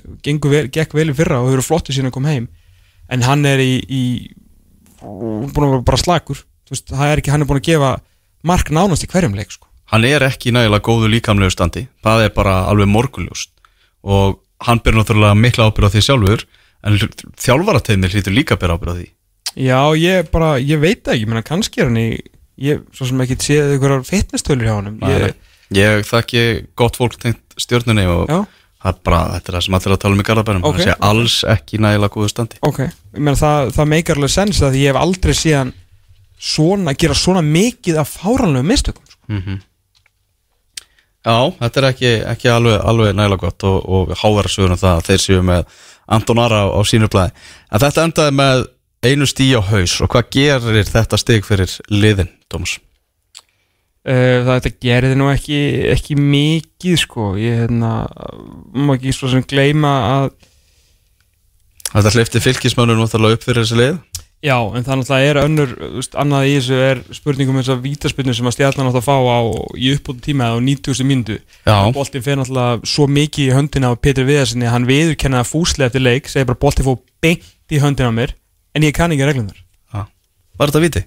vel, 0.52 0.64
gekk 0.72 0.94
vel 0.94 1.08
í 1.10 1.16
fyrra 1.16 1.40
og 1.40 1.50
hefur 1.50 1.66
flottið 1.70 1.98
síðan 1.98 2.12
að 2.12 2.16
koma 2.18 2.36
heim. 2.36 2.48
En 3.12 3.26
hann 3.26 3.44
er 3.48 3.60
í, 3.64 3.74
í 3.88 4.02
búin 5.02 5.66
að 5.66 5.76
vera 5.76 5.84
bara 5.90 6.02
slakur. 6.04 6.44
Þú 6.68 6.76
veist, 6.76 6.88
það 6.92 7.10
er 7.10 7.22
ekki, 7.22 7.34
hann 7.34 7.44
er 7.44 7.50
búin 7.50 7.62
að 7.62 7.68
gefa 7.72 7.92
mark 8.46 8.72
nánast 8.72 9.04
í 9.04 9.10
hverjum 9.10 9.36
leik 9.38 9.52
sko. 9.54 9.68
Hann 9.92 10.06
er 10.08 10.24
ekki 10.24 10.54
nægilega 10.54 10.86
góðu 10.86 11.10
líkamlegu 11.12 11.52
standi. 11.52 11.86
Það 12.04 12.28
er 12.28 12.34
bara 12.36 12.62
alveg 12.70 12.88
morgunljóst. 12.88 13.52
Og 14.02 14.40
hann 14.64 14.80
ber 14.84 14.96
náttúrulega 14.96 15.36
mikla 15.36 15.68
ábyrð 15.68 15.90
á 15.90 15.92
því 15.92 16.04
sjálfur 16.06 16.44
En 16.82 16.98
þjálfarateimir 17.38 18.10
hlýtur 18.10 18.34
líka 18.34 18.58
bera 18.58 18.74
ábyrð 18.76 18.94
á 18.94 18.96
því 18.98 19.08
Já, 19.58 19.80
ég 19.98 20.30
bara, 20.32 20.54
ég 20.62 20.80
veit 20.80 21.08
ekki, 21.12 21.26
menna 21.28 21.42
kannski 21.44 21.82
er 21.82 21.90
hann 21.90 22.00
í 22.00 22.08
ég, 22.62 22.82
svo 22.96 23.08
sem 23.08 23.20
ekki 23.24 23.36
séð 23.42 23.74
einhverjar 23.74 24.06
fitness-tölur 24.08 24.68
hjá 24.68 24.74
honum. 24.78 24.98
Ég, 25.10 25.34
Ég 25.72 26.04
þekki 26.04 26.42
gott 26.76 26.98
fólk 27.00 27.14
tengt 27.20 27.56
stjórnunni 27.60 28.04
og 28.08 28.28
Já, 28.28 28.38
það 28.82 28.90
er 28.92 28.98
bara, 29.08 29.20
þetta 29.36 29.50
er 29.52 29.56
það 29.56 29.64
sem 29.66 29.76
allir 29.78 29.94
að 29.94 30.00
tala 30.02 30.16
um 30.16 30.22
í 30.22 30.26
Garðabænum. 30.28 30.64
Ok. 30.68 30.78
Það 30.78 30.88
sé 30.88 30.96
alls 31.08 31.36
ekki 31.48 31.80
nægilega 31.80 32.12
góðu 32.16 32.32
standi. 32.32 32.58
Ok, 32.68 32.80
ég 32.82 33.20
meina 33.22 33.38
það, 33.40 33.70
það 33.76 33.90
meikar 33.94 34.20
alveg 34.20 34.34
sens 34.34 34.60
að 34.64 34.78
ég 34.80 34.92
hef 34.92 35.00
aldrei 35.00 35.36
síðan 35.38 35.72
svona, 36.42 36.96
gera 36.98 37.16
svona 37.16 37.44
mikið 37.46 38.00
af 38.02 38.16
fáranlegu 38.18 38.68
mistökum 38.68 39.06
sko. 39.08 39.60
Já, 41.22 41.36
þetta 41.60 41.78
er 41.80 41.86
ekki, 41.92 42.12
ekki 42.32 42.48
alveg, 42.50 42.80
alveg 42.82 43.12
nægilega 43.14 43.44
gott 43.46 43.64
og, 43.68 43.76
og 43.86 44.14
háverða 44.18 44.50
sögur 44.50 44.74
um 44.74 44.80
það 44.80 44.96
að 44.98 45.04
þeir 45.08 45.20
séu 45.22 45.42
með 45.46 45.76
Anton 46.12 46.40
Ara 46.42 46.64
á, 46.66 46.68
á 46.74 46.80
sínu 46.82 47.06
blæði 47.12 47.30
En 47.70 47.82
þetta 47.84 48.06
endaði 48.08 48.34
með 48.40 48.64
einu 49.02 49.26
stí 49.28 49.50
á 49.54 49.60
haus 49.60 49.98
og 50.02 50.12
hvað 50.12 50.30
gerir 50.36 50.88
þetta 50.88 51.18
stig 51.20 51.46
fyrir 51.46 51.70
liðin, 51.90 52.30
Dómas? 52.50 52.78
Uh, 54.02 54.42
það 54.42 54.56
þetta 54.56 54.72
gerði 54.82 55.18
nú 55.18 55.28
ekki, 55.30 55.58
ekki 55.92 56.16
mikið 56.18 56.96
sko, 57.04 57.32
ég 57.38 57.60
hérna 57.64 57.92
má 58.74 58.96
ekki 58.96 59.14
svo 59.14 59.30
sem 59.30 59.44
gleyma 59.46 59.92
að 60.14 60.32
Þetta 61.92 62.10
hleyfti 62.14 62.40
fylgismönnum 62.40 63.02
náttúrulega 63.02 63.36
upp 63.36 63.42
fyrir 63.44 63.66
þessi 63.66 63.78
lið 63.78 63.98
Já, 64.42 64.56
en 64.58 64.82
það 64.82 64.96
náttúrulega 64.98 65.30
er 65.30 65.38
önnur, 65.38 65.72
veist, 66.00 66.16
annað 66.18 66.48
í 66.48 66.54
þessu 66.56 66.78
er 66.82 67.00
spurningum 67.14 67.60
eins 67.60 67.68
og 67.70 67.84
vítaspinnu 67.84 68.32
sem 68.34 68.48
að 68.50 68.56
stjarnan 68.56 68.88
átt 68.90 68.98
að 68.98 69.04
fá 69.06 69.14
á 69.22 69.38
í 69.78 69.92
uppbútu 69.94 70.24
tíma 70.24 70.48
á 70.50 70.58
90. 70.58 71.06
mínútu. 71.06 71.36
Já, 71.62 71.76
Boltinn 71.94 72.24
fer 72.26 72.40
náttúrulega 72.40 72.90
svo 72.90 73.06
mikið 73.06 73.44
í 73.44 73.54
höndina 73.54 73.92
á 73.94 74.02
Petri 74.02 74.26
Viðarsinni, 74.26 74.66
hann 74.66 74.88
viðurkenna 74.88 75.44
það 75.44 75.52
fúslega 75.52 75.92
eftir 75.92 76.02
leik, 76.02 76.26
segir 76.32 76.48
bara 76.50 76.62
boltinn 76.64 76.88
fór 76.88 76.98
beint 77.22 77.46
í 77.70 77.78
höndina 77.84 78.10
á 78.10 78.18
mér, 78.18 78.34
en 78.76 78.86
ég 78.86 78.94
kann 78.96 79.12
ekki 79.14 79.26
reglunar. 79.28 79.58
var 80.58 80.70
þetta 80.70 80.82
viti? 80.84 81.04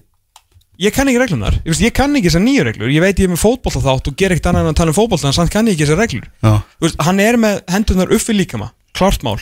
Ég 0.76 0.92
kann 0.92 1.08
ekki 1.08 1.20
reglunar, 1.22 1.54
ég, 1.62 1.70
veist, 1.70 1.80
ég 1.80 1.92
kann 1.96 2.16
ekki 2.18 2.28
þessar 2.28 2.42
nýju 2.44 2.64
reglur, 2.66 2.90
ég 2.92 3.00
veit 3.00 3.16
ég 3.16 3.30
er 3.30 3.32
með 3.32 3.40
fótbolta 3.40 3.80
þátt 3.80 4.10
og 4.10 4.16
ger 4.20 4.34
ekkert 4.34 4.50
annað 4.50 4.66
en 4.66 4.74
að 4.74 4.80
tala 4.82 4.92
um 4.92 4.98
fótbolta, 4.98 5.30
en 5.30 5.36
samt 5.36 5.52
kann 5.54 5.70
ég 5.70 5.76
ekki 5.78 5.86
þessar 5.86 6.02
reglur. 6.02 6.26
Þú 6.44 6.84
veist, 6.84 6.98
hann 7.06 7.22
er 7.24 7.38
með 7.40 7.62
hendurnar 7.72 8.12
upp 8.12 8.26
við 8.28 8.38
líkama 8.42 8.68
klart 8.96 9.24
mál, 9.24 9.38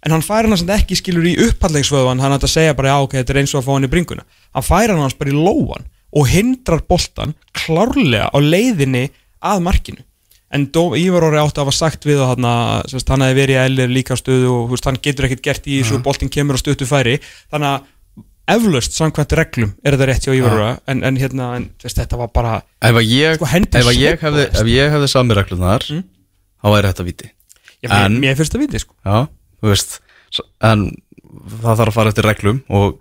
en 0.00 0.14
hann 0.16 0.24
fær 0.24 0.48
hann 0.48 0.56
samt 0.56 0.72
ekki 0.72 0.96
skilur 0.96 1.28
í 1.28 1.36
upphandlegsvöðvan, 1.44 2.24
hann 2.24 2.32
hætti 2.32 2.48
að 2.48 2.54
segja 2.54 2.78
bara 2.78 2.94
já 2.94 3.04
ok, 3.04 3.18
þetta 3.20 3.34
er 3.34 3.40
eins 3.42 3.52
og 3.52 3.60
að 3.60 3.68
fá 3.68 3.72
hann 3.74 3.88
í 3.88 3.92
bringuna. 3.92 4.24
Hann 4.56 4.64
fær 4.64 4.94
hann 4.94 5.04
hans 5.04 5.18
bara 5.20 5.34
í 5.34 5.36
lóan 5.36 5.84
og 6.16 6.28
hindrar 6.32 6.80
boltan 6.88 7.36
klárlega 7.52 8.30
á 8.32 8.38
leiðinni 8.40 9.10
að 9.44 9.64
markinu 9.68 10.07
en 10.54 10.64
Ívar 10.72 11.26
Óri 11.28 11.38
átti 11.42 11.60
að 11.60 11.66
hafa 11.66 11.76
sagt 11.76 12.06
við 12.08 12.22
og 12.24 12.30
hann, 12.32 12.46
sérst, 12.88 13.08
hann 13.12 13.20
hefði 13.26 13.36
verið 13.42 13.54
í 13.56 13.60
eðlir 13.66 13.90
líka 13.92 14.16
stöðu 14.16 14.48
og 14.54 14.70
veist, 14.72 14.86
hann 14.88 14.96
getur 15.04 15.26
ekkert 15.28 15.42
gert 15.44 15.66
í 15.68 15.80
þessu 15.82 15.98
og 15.98 16.04
boltin 16.06 16.30
kemur 16.32 16.56
á 16.56 16.60
stöttu 16.62 16.86
færi. 16.88 17.18
Þannig 17.52 17.68
að 17.74 17.94
eflaust 18.48 18.94
samkvæmt 18.96 19.34
reglum 19.36 19.74
er 19.84 19.92
þetta 19.96 20.06
rétt 20.08 20.24
hjá 20.24 20.32
Ívar 20.38 20.54
Óri 20.56 20.68
en, 20.88 21.02
en 21.04 21.18
hérna, 21.20 21.50
en, 21.58 21.66
veist, 21.84 21.98
þetta 22.00 22.16
var 22.16 22.30
bara 22.32 22.54
ef 22.80 22.96
að 22.96 23.10
ég, 23.12 23.36
Sko, 23.36 23.50
ef 23.52 23.90
að 23.92 23.98
ég 24.00 24.22
hefði, 24.24 24.46
hefði 24.94 25.10
sami 25.12 25.36
reglunar 25.36 25.84
Mm. 25.88 26.04
þá 26.64 26.66
væri 26.72 26.88
þetta 26.92 27.04
viti 27.10 27.28
mér, 27.84 27.98
En- 28.08 28.16
mér 28.24 28.34
finnst 28.40 28.54
það 28.56 28.64
viti 28.64 28.80
sko. 28.82 28.94
Já, 29.04 29.28
veist 29.68 29.98
en 30.64 30.88
það 31.60 31.76
þarf 31.76 31.90
að 31.92 31.94
fara 31.98 32.10
eftir 32.14 32.24
reglum 32.26 32.62
og 32.72 32.96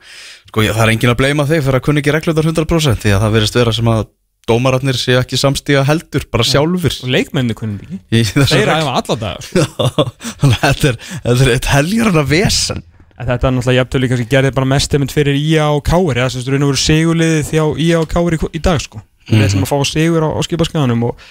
sko, 0.51 0.61
ég, 0.67 0.75
það 0.75 0.83
er 0.83 0.91
engin 0.97 1.13
að 1.15 1.19
bleima 1.23 1.47
þig 1.47 1.63
fyrir 1.63 1.79
að 1.79 1.85
kunni 1.87 2.03
ekki 2.03 2.13
reglunar 2.17 2.43
100% 2.51 3.01
því 3.05 3.15
að 3.15 3.23
það 3.23 3.35
verðist 3.39 3.57
vera 3.61 3.73
sem 3.79 3.89
að 3.95 4.03
dómararnir 4.47 4.97
sé 4.99 5.17
ekki 5.19 5.39
samstíga 5.39 5.83
heldur, 5.87 6.25
bara 6.31 6.45
sjálfur 6.47 6.93
og 7.03 7.11
leikmenni 7.11 7.55
kunni 7.57 7.83
ekki. 7.83 8.23
Þeir 8.37 8.69
reglum. 8.69 8.85
æfa 8.85 8.93
alla 9.01 9.17
daga 9.23 9.43
sko. 9.43 9.89
Þannig 10.43 10.61
að 10.61 10.67
þetta 10.67 10.91
er, 10.93 11.01
er 11.33 11.51
eitt 11.55 11.69
heljarna 11.73 12.23
vesen. 12.27 12.85
En 13.17 13.25
þetta 13.25 13.49
er 13.49 13.53
náttúrulega 13.55 13.81
jafntölu 13.81 14.09
kannski 14.11 14.29
gerði 14.29 14.53
bara 14.53 14.69
mest 14.69 14.93
einmitt 14.93 15.13
fyrir 15.15 15.37
IA 15.39 15.67
og 15.73 15.91
eða 16.13 16.29
sem 16.29 16.45
þú 16.45 16.53
raun 16.53 16.67
og 16.67 16.73
veru 16.73 16.81
sigurliðið 16.83 17.47
þjá 17.49 17.63
IA 17.87 18.01
og 18.03 18.11
Káir 18.11 18.37
í, 18.37 18.41
í 18.53 18.61
dag 18.61 18.81
sko. 18.83 19.01
Við 19.27 19.43
ætlum 19.43 19.65
að 19.65 19.71
fá 19.73 19.77
sigur 19.89 20.23
á, 20.23 20.29
á 20.31 20.39
skipaskaganum 20.45 21.01
og 21.09 21.23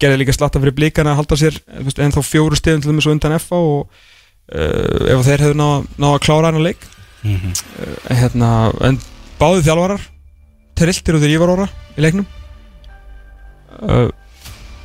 gerði 0.00 0.22
líka 0.22 0.32
slatta 0.32 0.62
fyrir 0.62 0.76
blíkana 0.78 1.12
að 1.12 1.18
halda 1.20 1.36
sér 1.42 1.58
þú 1.60 1.84
veist, 1.90 2.00
en 2.00 2.14
þá 2.14 2.20
fjóru 2.24 2.56
stegum 2.56 2.80
til 2.80 2.92
þeim 2.92 3.02
svo 3.04 3.12
undan 3.12 3.36
FA 3.42 3.58
og 3.60 3.82
uh, 4.54 5.10
ef 5.12 5.26
þeir 5.26 5.44
hefðu 5.44 5.58
náð 5.60 5.90
ná 6.00 6.06
að 6.14 6.22
klára 6.24 6.48
hann 6.48 6.60
að 6.62 6.68
leik 6.70 6.86
uh, 7.28 7.44
hérna, 8.08 8.50
en 8.88 8.96
báðu 9.42 9.66
þjálfarar 9.66 10.08
uh, 13.82 14.08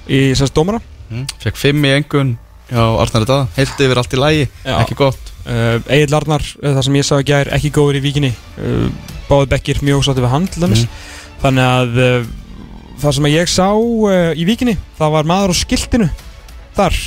í 0.10 0.22
sérst 0.38 0.56
dómara. 0.58 0.82
Mm. 1.10 1.26
Fekk 1.42 1.60
fimm 1.60 1.86
í 1.86 1.94
engun 1.96 2.36
hjá 2.70 2.84
Arnari 3.02 3.26
Dada 3.26 3.48
heilt 3.56 3.82
yfir 3.82 4.02
allt 4.02 4.14
í 4.14 4.20
lægi, 4.20 4.50
Já. 4.64 4.76
ekki 4.82 4.98
gott. 5.00 5.32
Uh, 5.46 5.80
Egil 5.90 6.14
Arnar, 6.18 6.44
uh, 6.60 6.74
það 6.76 6.84
sem 6.86 7.00
ég 7.00 7.08
sá 7.08 7.16
að 7.18 7.26
gær 7.32 7.50
ekki 7.56 7.72
góður 7.74 7.98
í 7.98 8.04
víkinni. 8.04 8.34
Uh, 8.60 8.90
báði 9.30 9.50
bekkir 9.56 9.82
mjög 9.86 10.06
sátti 10.06 10.26
við 10.26 10.52
til 10.54 10.66
dæmis. 10.66 10.86
Þannig 11.40 11.66
að 11.66 12.30
það 13.00 13.16
sem 13.16 13.28
ég 13.32 13.48
sá 13.48 13.68
í 14.36 14.44
víkinni 14.44 14.74
það 14.98 15.14
var 15.14 15.28
maður 15.30 15.54
á 15.56 15.62
skiltinu 15.62 16.08
þar 16.76 16.98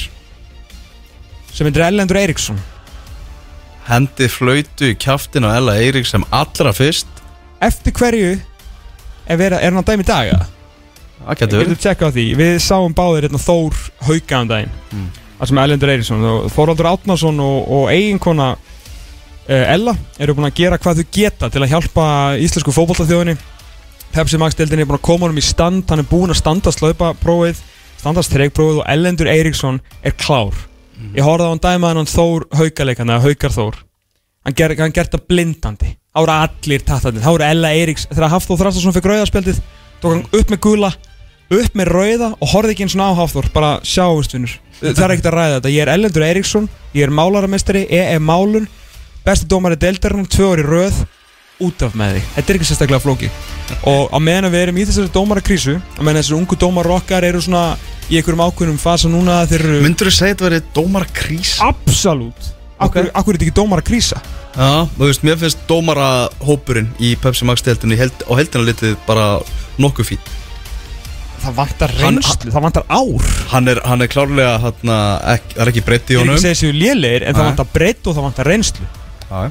sem 1.52 1.68
heitir 1.68 1.84
Ellendur 1.84 2.20
Eiríksson. 2.22 2.60
Hendi 3.90 4.28
flautu 4.30 4.92
í 4.92 4.96
kjaftin 4.96 5.44
á 5.44 5.58
Ella 5.58 5.76
Eirík 5.82 6.08
sem 6.08 6.24
allra 6.32 6.72
fyrst. 6.72 7.10
Eftir 7.62 7.94
hverju 7.98 8.32
er, 8.32 9.36
vera, 9.36 9.58
er 9.58 9.68
hann 9.68 9.82
að 9.82 9.92
dæmi 9.92 10.06
í 10.06 10.10
getur 11.42 11.62
verið. 11.62 11.80
tjekka 11.82 12.08
á 12.08 12.14
því. 12.14 12.26
Við 12.38 12.52
sáum 12.64 12.94
báðir 12.96 13.28
hérna, 13.28 13.40
Þór 13.42 13.80
Hauka 14.08 14.42
um 14.42 14.50
daginn. 14.50 14.76
Mm. 14.92 15.08
Það 15.38 15.50
sem 15.50 15.62
Ellendur 15.64 15.92
Eiríksson. 15.94 16.26
Og 16.32 16.50
Þóraldur 16.54 16.90
Átnason 16.92 17.42
og, 17.42 17.58
og 17.78 17.90
eiginkona 17.92 18.48
uh, 18.56 19.64
Ella 19.74 19.96
eru 20.18 20.36
búin 20.38 20.50
að 20.50 20.58
gera 20.60 20.78
hvað 20.82 21.02
þau 21.02 21.12
geta 21.18 21.50
til 21.50 21.62
að 21.62 21.72
hjálpa 21.74 22.06
íslensku 22.42 22.74
fótbollaþjóðinni 22.74 23.36
Pepsi 24.12 24.38
Max 24.38 24.58
deildinni 24.58 24.84
er 24.84 24.90
búin 24.90 25.00
að 25.00 25.06
koma 25.08 25.24
honum 25.26 25.40
í 25.40 25.44
stand. 25.44 25.86
Hann 25.88 26.02
er 26.02 26.08
búin 26.10 26.34
að 26.34 26.42
standa 26.42 26.74
slöpaprófið 26.74 27.62
standast 28.02 28.34
þreikprófið 28.34 28.82
og 28.82 28.90
Ellendur 28.90 29.30
Eiríksson 29.30 29.78
er 30.02 30.14
klár. 30.18 30.56
Ég 31.14 31.24
horfði 31.26 31.48
á 31.48 31.52
hann 31.52 31.62
dæma 31.62 31.92
hann 31.94 32.10
Þór 32.10 32.48
Haukaleikana 32.58 33.20
Haukar 33.22 33.54
Þór. 33.54 33.78
Hann, 34.42 34.56
ger, 34.58 34.74
hann 34.78 34.94
gert 34.94 35.14
það 35.14 35.26
blindandi. 35.30 35.92
Voru 36.12 36.34
allir 36.34 36.82
tattarnir, 36.84 37.22
það 37.22 37.36
voru 37.36 37.46
Ella 37.46 37.70
Eiríks 37.72 38.08
þegar 38.10 38.34
Hafþór 38.34 38.58
Þrastarsson 38.60 38.94
fekk 38.96 39.08
rauðarspjaldið 39.08 39.60
tók 40.02 40.10
hann 40.10 40.24
upp 40.28 40.50
með 40.52 40.60
gula 40.66 40.90
upp 41.58 41.78
með 41.78 41.90
rauða 41.92 42.28
og 42.38 42.52
horfði 42.52 42.74
ekki 42.74 42.86
eins 42.86 42.96
og 42.96 43.02
á 43.02 43.18
Hafþór. 43.20 43.48
Bara 43.54 43.72
sjáumst 43.86 44.36
vinnur 44.36 44.58
það 44.82 45.02
er 45.06 45.14
ekkert 45.14 45.30
að 45.30 45.36
ræða 45.38 45.56
þetta. 45.56 45.72
Ég 45.72 45.82
er 45.84 45.90
Ellendur 45.92 46.26
Eiríksson, 46.26 46.68
ég 46.96 47.06
er 47.06 47.12
málaramestari 47.14 47.82
ég 47.86 48.14
er 48.16 48.22
málun, 48.22 48.68
besti 49.26 49.48
dómari 49.50 49.78
deildarinn, 49.78 50.26
tvö 50.26 50.48
orði 50.56 50.66
röð. 50.66 51.02
Út 51.62 51.82
af 51.86 51.92
með 51.94 52.16
því, 52.16 52.22
þetta 52.34 52.50
er 52.50 52.56
ekki 52.58 52.66
sérstaklega 52.66 53.02
flóki 53.04 53.28
og 53.86 54.08
á 54.10 54.18
meðan 54.18 54.50
við 54.50 54.64
erum 54.64 54.78
í 54.80 54.86
þessari 54.88 55.10
dómarakrísu 55.14 55.74
á 55.78 56.00
meðan 56.00 56.18
þessari 56.18 56.38
ungu 56.40 56.56
dómar 56.58 56.88
okkar 56.96 57.26
eru 57.28 57.42
svona 57.44 57.76
í 58.08 58.16
einhverjum 58.18 58.42
ákveðnum 58.48 58.80
fasa 58.82 59.10
núna 59.12 59.36
þeir 59.46 59.62
eru 59.68 59.84
Myndur 59.84 60.10
þú 60.10 60.14
segja 60.16 60.32
þetta 60.32 60.48
verið 60.48 60.66
dómara 60.74 61.12
krís? 61.14 61.52
absolutt 61.62 62.50
Ok. 62.82 62.96
Akkur, 63.14 63.36
er 63.36 63.38
þetta 63.38 63.46
ekki 63.46 63.54
dómarakrísa? 63.60 64.20
Já, 64.56 64.88
þú 64.96 65.06
veist, 65.06 65.22
mér 65.22 65.38
finnst 65.38 65.60
dómara 65.68 66.08
hópurinn 66.42 66.90
í 66.98 67.14
Pepsi 67.20 67.46
Max 67.46 67.62
deildinni 67.62 68.00
held, 68.00 68.24
og 68.26 68.40
heldina 68.40 68.66
litið 68.66 68.96
bara 69.06 69.26
nokkuð 69.78 70.08
fín 70.12 70.32
það 71.42 71.56
vantar 71.58 71.96
reynslu, 72.00 72.52
það 72.54 72.66
vantar 72.66 72.86
ár. 72.88 73.26
Hann 73.52 73.72
er, 73.72 73.80
hann 73.88 74.04
er 74.04 74.10
klárlega 74.12 74.54
hérna, 74.62 75.00
ekki, 75.34 75.56
það 75.56 75.64
er 75.64 75.72
ekki 75.72 75.84
breytt 75.88 76.12
í 76.12 76.14
ég 76.14 76.20
er 76.20 76.22
honum 76.22 76.36
ekki 76.36 76.42
að 76.42 76.48
segja 76.48 76.60
séu 76.62 76.76
lélegir 76.76 77.26
en 77.26 77.36
það 77.36 77.42
Nei. 77.42 77.50
vantar 77.50 77.74
breytt 77.74 78.06
og 78.06 78.16
það 78.16 78.26
vantar 78.28 78.50
reynslu. 78.52 78.88
Já, 79.28 79.42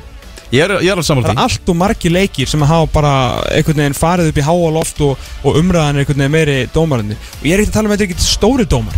Ég 0.51 0.65
er, 0.65 0.71
ég 0.83 0.91
er 0.91 0.99
alveg 0.99 1.07
það 1.07 1.19
er 1.21 1.37
því 1.37 1.43
allt 1.45 1.69
og 1.71 1.75
margi 1.79 2.09
leikir 2.11 2.49
sem 2.51 2.63
hafa 2.67 2.87
bara 2.91 3.11
einhvern 3.55 3.77
veginn 3.79 3.95
farið 3.95 4.31
upp 4.33 4.39
í 4.41 4.43
háa 4.43 4.71
loft 4.75 4.97
og, 5.05 5.29
og 5.47 5.59
umræðan 5.61 5.95
er 5.95 6.03
einhvern 6.03 6.19
veginn 6.25 6.33
meiri 6.33 6.55
dómarandi 6.75 7.15
og 7.15 7.45
ég 7.47 7.55
er 7.55 7.63
ekki 7.63 7.71
að 7.71 7.77
tala 7.77 7.87
um 7.87 7.93
að 7.95 8.01
þetta 8.01 8.09
er 8.09 8.17
ekki 8.17 8.25
stóri 8.25 8.65
dómar. 8.67 8.97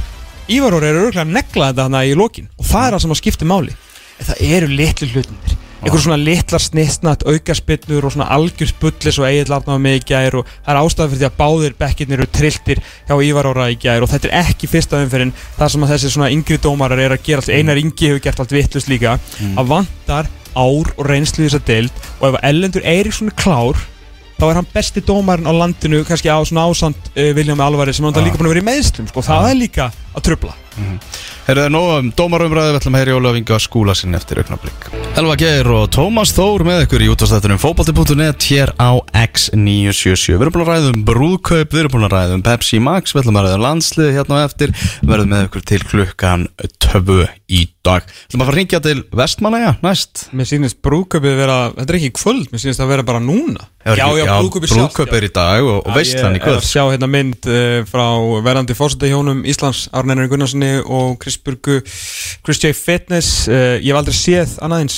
Ívar 0.50 0.74
Óri 0.80 0.90
er 0.90 0.98
örgulega 0.98 1.28
að 1.28 1.36
negla 1.38 1.70
þetta 1.70 1.86
hana 1.86 2.02
í 2.10 2.16
lokin. 2.18 2.50
Og 2.58 2.66
það 2.66 2.88
er 2.88 2.96
það 2.96 3.04
sem 3.06 3.14
að 3.14 3.22
skipta 3.22 3.50
máli. 3.54 3.76
En 4.18 4.30
það 4.32 4.42
eru 4.50 4.72
litlu 4.74 5.12
hlutinir 5.14 5.54
einhver 5.84 6.00
svona 6.00 6.18
litlar 6.20 6.62
snitsnatt 6.64 7.26
aukaspinnur 7.28 8.06
og 8.08 8.14
svona 8.16 8.30
algjörsbullis 8.32 9.18
og 9.20 9.28
eigið 9.28 9.50
larnaði 9.52 9.84
mig 9.84 9.98
í 10.00 10.04
gær 10.14 10.38
og 10.40 10.52
það 10.54 10.72
er 10.74 10.80
ástæða 10.80 11.08
fyrir 11.12 11.22
því 11.22 11.28
að 11.28 11.40
báðir 11.42 11.76
bekkirnir 11.82 12.22
eru 12.24 12.28
trilltir 12.38 12.82
hjá 13.10 13.16
Ívar 13.28 13.50
Óra 13.52 13.66
í 13.74 13.76
gær 13.82 14.06
og 14.06 14.12
þetta 14.14 14.30
er 14.30 14.48
ekki 14.48 14.70
fyrsta 14.72 15.02
umferðin 15.04 15.34
þar 15.58 15.74
sem 15.74 15.84
að 15.84 15.92
þessi 15.94 16.12
svona 16.14 16.30
yngri 16.32 16.60
dómarar 16.64 17.04
er 17.04 17.18
að 17.18 17.26
gera 17.28 17.44
allt, 17.44 17.52
einar 17.52 17.82
yngi 17.82 18.14
hefur 18.14 18.24
gert 18.24 18.40
allt 18.40 18.56
vittlust 18.56 18.92
líka. 18.92 19.18
Að 19.60 19.74
vantar 19.74 20.30
ár 20.56 20.94
og 20.96 21.04
reynslu 21.10 21.44
í 21.44 21.50
þessa 21.50 21.66
deild 21.68 22.06
og 22.22 22.30
ef 22.30 22.40
Ellendur 22.48 22.88
Eiríksson 22.88 23.34
er 23.34 23.38
klár 23.44 23.82
þá 24.38 24.46
er 24.50 24.60
hann 24.62 24.72
besti 24.74 25.04
dómarinn 25.04 25.50
á 25.50 25.54
landinu 25.56 26.04
kannski 26.08 26.32
á 26.32 26.40
svona 26.48 26.66
ásand 26.70 27.12
uh, 27.12 27.30
Viljami 27.36 27.64
Alvari 27.66 27.94
sem 27.96 28.06
hann 28.06 28.16
Já. 28.16 28.24
líka 28.24 28.40
búin 28.40 28.50
að 28.50 28.56
vera 28.56 28.64
í 28.64 28.70
meðslum 28.72 29.10
sko. 29.12 29.24
það 29.26 29.50
er 29.50 29.60
líka 29.60 29.92
að 30.14 30.28
trubla 30.30 30.58
Herðu 31.44 31.60
það 31.60 31.68
er 31.68 31.74
nóg 31.74 31.88
um 31.92 32.10
dómarumræði, 32.18 32.72
við 32.72 32.78
ætlum 32.80 32.96
að 32.96 33.02
heyri 33.04 33.16
Ólaf 33.18 33.38
Inga 33.38 33.58
skúla 33.62 33.94
sinni 33.98 34.18
eftir 34.18 34.40
auknablík. 34.42 34.86
Elva 35.20 35.36
Geir 35.38 35.68
og 35.76 35.90
Tómas 35.94 36.32
Þór 36.34 36.64
með 36.66 36.86
ykkur 36.86 37.04
í 37.04 37.10
útastættunum 37.12 37.60
fótbolti.net 37.62 38.48
hér 38.48 38.72
á 38.80 38.96
X977. 39.12 40.38
Við 40.38 40.46
erum 40.48 40.56
búin 40.56 40.64
að 40.64 40.72
ræða 40.72 40.94
um 40.94 41.04
brúðkaup, 41.10 41.76
við 41.76 41.84
erum 41.84 41.94
búin 41.98 42.08
að 42.08 42.16
ræða 42.16 42.40
um 42.40 42.46
Pepsi 42.48 42.80
Max, 42.82 43.14
við 43.14 43.26
ætlum 43.26 43.42
að 43.42 43.50
ræða 43.50 43.60
um 43.60 43.66
landslið 43.68 44.12
hérna 44.18 44.40
á 44.40 44.46
eftir, 44.48 44.74
við 45.04 45.14
verðum 45.14 45.34
með 45.36 45.46
ykkur 45.50 45.68
til 45.74 45.82
klukkan 45.92 46.48
töfu 46.82 47.20
í 47.52 47.62
dag. 47.86 48.08
Ætlum 48.30 48.42
að 48.42 48.48
fara 48.48 48.56
að 48.56 48.62
ringja 48.62 48.82
til 48.88 48.98
Vestmannaja 49.14 49.76
næst. 49.84 50.26
Mér 50.34 50.50
sýnist 50.50 50.82
brúðkaupið 50.86 51.38
vera, 51.44 51.60
þetta 51.76 51.92
er 51.92 52.00
ekki 52.00 52.16
kvöld, 52.18 52.50
mér 52.50 52.64
sýnist 52.64 52.82
það 52.82 52.96
vera 52.96 53.10
bara 53.12 53.22
núna 53.22 53.68
Já, 53.84 54.08
brúðkaup 54.08 55.12
er 55.12 55.26
í 55.28 55.30
dag 55.36 55.66
og, 55.68 55.82
og 55.84 55.96
veistlan 55.98 56.38
í 56.38 56.40
Ég 56.40 56.46
er 56.46 56.54
að 56.54 56.62
kvöld. 56.62 56.68
sjá 56.70 56.84
hérna 56.88 57.10
mynd 57.12 57.48
uh, 57.52 57.82
frá 57.90 58.06
verandi 58.46 58.76
fórsetahjónum 58.78 59.42
Íslands, 59.52 59.90
Arnæri 60.04 60.28
Gunnarssoni 60.32 60.72
og 60.84 61.18
Chris 61.24 61.38
Burgu, 61.40 61.80
Chris 62.44 62.60
J. 62.64 62.74
Fitness. 62.76 63.48
Uh, 63.48 63.78
Ég 63.80 63.92
hef 63.94 64.00
aldrei 64.02 64.18
séð 64.18 64.58
annað 64.64 64.84
eins. 64.86 64.98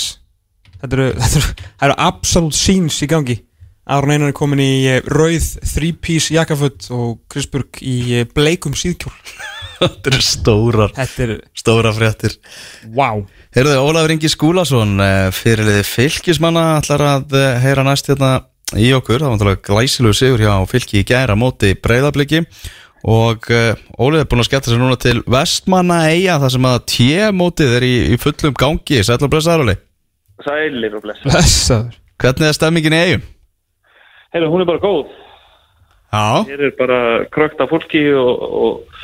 Þetta 0.81 0.97
eru, 0.97 1.09
þetta 1.21 1.41
eru, 1.41 1.67
eru 1.87 1.97
absolutt 2.09 2.57
scenes 2.57 2.97
í 3.05 3.09
gangi. 3.11 3.37
Einar 3.85 4.31
er 4.31 4.33
komin 4.33 4.57
í 4.63 4.87
eh, 4.89 5.03
rauð 5.13 5.45
three-piece 5.61 6.33
jakkaföld 6.33 6.87
og 6.95 7.19
Chris 7.29 7.45
Burg 7.53 7.77
í 7.85 7.99
eh, 8.17 8.25
bleikum 8.33 8.73
síðkjól. 8.73 9.13
Þetta 9.83 10.09
eru 10.09 10.23
stórar, 10.25 10.93
Þetta 10.95 11.23
er, 11.27 11.33
stóra 11.53 11.91
fréttir. 11.93 12.33
wow. 12.95 13.21
Heyrðu, 13.53 13.75
Ólafur 13.85 14.13
Ingi 14.15 14.31
Skúlason 14.31 14.95
fyrirliði 15.35 15.83
fylgismanna 15.85 16.63
ætlar 16.79 17.03
að 17.11 17.35
heyra 17.61 17.83
næst 17.85 18.09
hérna 18.09 18.31
í 18.73 18.89
okkur, 18.97 19.19
það 19.21 19.27
var 19.29 19.35
náttúrulega 19.35 19.63
glæsilegu 19.67 20.17
sigur 20.17 20.41
hjá 20.41 20.53
fylki 20.71 21.03
í 21.03 21.05
gæra 21.07 21.35
móti 21.37 21.75
breyðabliki 21.77 22.41
og 23.05 23.49
uh, 23.53 23.75
Ólið 24.01 24.23
er 24.23 24.29
búin 24.31 24.41
að 24.41 24.49
skella 24.49 24.69
sér 24.71 24.81
núna 24.81 24.97
til 25.01 25.19
Vestmanna 25.29 25.99
eiga 26.09 26.39
þar 26.41 26.55
sem 26.55 26.69
að 26.71 26.79
T-mótið 26.93 27.75
er 27.77 27.85
í, 27.85 27.95
í 28.15 28.17
fullum 28.21 28.55
gangi, 28.57 29.03
sætla 29.05 29.29
blessaðarali 29.29 29.77
Sælir 30.45 30.97
og 30.97 31.05
bless. 31.05 31.21
Blessaður 31.23 31.93
Hvernig 32.21 32.47
er 32.47 32.55
stemmingin 32.55 32.95
í 32.95 32.99
eigum? 33.03 33.23
Heyrðu, 34.35 34.51
hún 34.53 34.63
er 34.63 34.67
bara 34.69 34.83
góð. 34.83 35.09
Já, 36.15 36.47
Hér 36.47 36.61
er 36.69 36.73
bara 36.77 36.99
krökt 37.33 37.59
af 37.59 37.71
fólki 37.71 38.03
og, 38.15 38.45
og, 38.55 39.01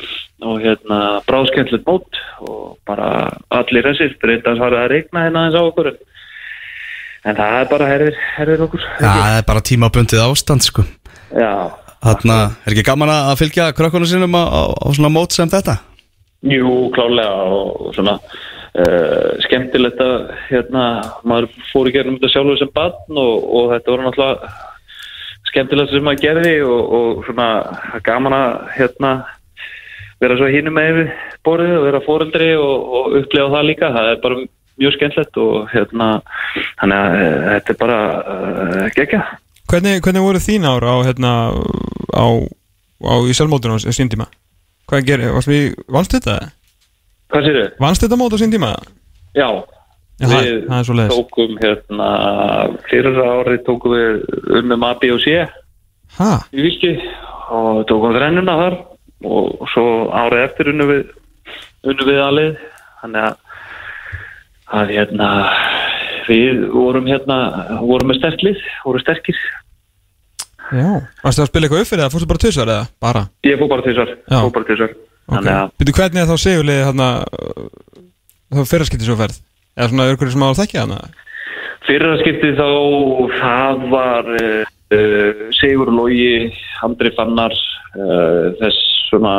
og 0.48 0.62
hérna 0.64 1.00
bráðskendlut 1.26 1.84
mót 1.84 2.20
og 2.40 2.78
bara 2.88 3.28
allir 3.52 3.84
þessir. 3.84 4.16
Breytans 4.22 4.62
var 4.62 4.76
að 4.78 4.88
regna 4.94 5.26
hérna 5.26 5.44
aðeins 5.44 5.60
á 5.60 5.62
okkur. 5.68 5.90
En, 5.92 6.00
en 7.28 7.40
það 7.42 7.58
er 7.58 7.70
bara 7.74 7.90
herðir, 7.92 8.18
herðir 8.38 8.64
okkur. 8.68 8.88
Já 8.96 9.10
það 9.10 9.36
er 9.36 9.46
bara 9.52 9.64
tímabundið 9.68 10.24
ástand 10.24 10.68
sko 10.68 10.86
Já. 11.32 11.52
Þarna, 12.02 12.36
er 12.66 12.74
ekki 12.74 12.82
gaman 12.86 13.12
að 13.14 13.36
fylgja 13.38 13.68
krökkunum 13.78 14.08
sinum 14.10 14.34
á, 14.34 14.42
á, 14.42 14.62
á 14.74 14.86
svona 14.90 15.10
mót 15.12 15.34
sem 15.34 15.50
þetta? 15.50 15.76
Jú, 16.50 16.88
klálega 16.94 17.44
og 17.54 17.92
svona 17.94 18.16
uh, 18.18 19.28
skemmtilegt 19.44 20.00
að 20.02 20.32
hérna, 20.48 20.86
maður 21.22 21.52
fór 21.70 21.90
í 21.90 21.92
gerðum 21.94 22.16
þetta 22.18 22.32
sjálfur 22.32 22.58
sem 22.58 22.72
barn 22.74 23.20
og, 23.22 23.46
og 23.46 23.70
þetta 23.76 23.94
voru 23.94 24.06
náttúrulega 24.08 24.50
skemmtilegt 25.52 25.92
sem 25.92 26.08
maður 26.08 26.24
gerði 26.24 26.56
og, 26.66 26.96
og 26.98 27.22
svona 27.28 27.46
gaman 28.08 28.36
að 28.40 28.56
hérna 28.78 29.12
vera 30.22 30.40
svo 30.40 30.50
hínum 30.50 30.74
með 30.78 31.04
borðið 31.46 31.76
og 31.76 31.86
vera 31.86 32.02
fóreldri 32.08 32.50
og, 32.58 32.90
og 32.98 33.16
upplega 33.20 33.54
það 33.54 33.68
líka, 33.70 33.92
það 33.94 34.10
er 34.10 34.20
bara 34.26 34.42
mjög 34.82 34.96
skemmtilegt 34.96 35.40
og 35.42 35.70
hérna 35.70 36.10
þannig 36.80 36.98
að 36.98 37.16
uh, 37.20 37.48
þetta 37.52 37.74
er 37.76 37.80
bara 37.86 38.02
uh, 38.18 38.84
gegja. 38.98 39.22
Hvernig, 39.70 40.00
hvernig 40.04 40.24
voru 40.24 40.40
þín 40.42 40.66
ár 40.68 40.84
á, 40.84 40.94
hérna, 41.06 41.32
á, 42.12 42.26
á 43.06 43.14
í 43.24 43.36
sjálfmótinu 43.36 43.78
á 43.78 43.82
sín 43.84 44.10
tíma? 44.12 44.26
Hvað 44.90 45.06
gerir, 45.08 45.32
varst 45.36 45.48
við, 45.48 45.76
vannst 45.92 46.16
þetta? 46.16 46.38
Hvað 47.32 47.46
sér 47.46 47.58
þau? 47.60 47.78
Vannst 47.86 48.04
þetta 48.04 48.18
mót 48.20 48.36
á 48.36 48.38
sín 48.42 48.52
tíma? 48.52 48.74
Já, 49.32 49.48
Já, 50.20 50.28
við 50.28 50.68
leiðis 50.68 51.14
tókum 51.16 51.54
hérna 51.62 52.08
fyrir 52.90 53.16
ári 53.24 53.56
tókum 53.66 53.94
við 53.96 54.20
unnum 54.60 54.84
A, 54.86 54.92
B 55.00 55.08
og 55.14 55.22
C 55.24 55.38
Hæ? 56.18 56.28
í 56.52 56.66
Vilki 56.66 56.92
og 57.50 57.82
tókum 57.88 58.14
þrennuna 58.14 58.58
þar 58.60 58.76
og 59.26 59.64
svo 59.72 59.86
árið 60.12 60.44
eftir 60.44 60.70
unnum 60.74 60.92
við 60.92 61.02
unnum 61.88 62.10
við 62.10 62.20
aðlið 62.22 62.52
þannig 63.00 63.26
að, 63.26 63.36
að 64.78 64.94
hérna 64.98 65.30
við 66.28 66.66
vorum 66.72 67.08
hérna 67.10 67.38
vorum 67.82 68.12
með 68.12 68.20
sterklið, 68.20 68.64
vorum 68.86 69.04
sterkir 69.04 69.38
Já 70.72 70.90
Varstu 71.22 71.44
að 71.44 71.50
spila 71.50 71.66
eitthvað 71.68 71.82
upp 71.84 71.90
fyrir 71.90 72.04
það? 72.04 72.12
Fórstu 72.14 72.30
bara 72.30 72.44
tvisvar 72.44 72.74
eða? 72.74 72.90
Bara 73.02 73.24
ég 73.48 73.58
fór 73.60 73.72
bara 73.72 73.94
Já. 73.94 74.38
fór 74.38 74.54
bara 74.56 74.68
þessar 74.70 74.94
Ok 75.32 75.48
Býtu 75.80 75.96
hvernig 75.96 76.22
er 76.22 76.30
þá 76.30 76.44
segjulegið 76.46 76.86
þarna 76.90 77.10
þá 78.52 78.62
fyrraskipti 78.70 79.08
svo 79.08 79.18
ferð? 79.20 79.42
Eða 79.76 79.88
svona 79.88 80.08
ykkur 80.12 80.32
sem 80.32 80.44
á 80.44 80.48
að 80.50 80.58
þekkja 80.60 80.84
hana? 80.84 81.02
Fyrra 81.86 82.14
skiptið 82.20 82.60
þá, 82.60 82.68
það 83.40 83.84
var 83.90 84.28
uh, 84.36 84.72
uh, 84.94 85.44
Sigur 85.58 85.90
Lógi, 85.90 86.52
Andri 86.86 87.10
Fannar, 87.16 87.54
uh, 87.96 88.52
þess 88.60 88.90
svona, 89.08 89.34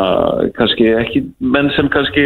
kannski 0.58 0.90
ekki, 1.00 1.24
menn 1.40 1.72
sem 1.78 1.88
kannski 1.94 2.26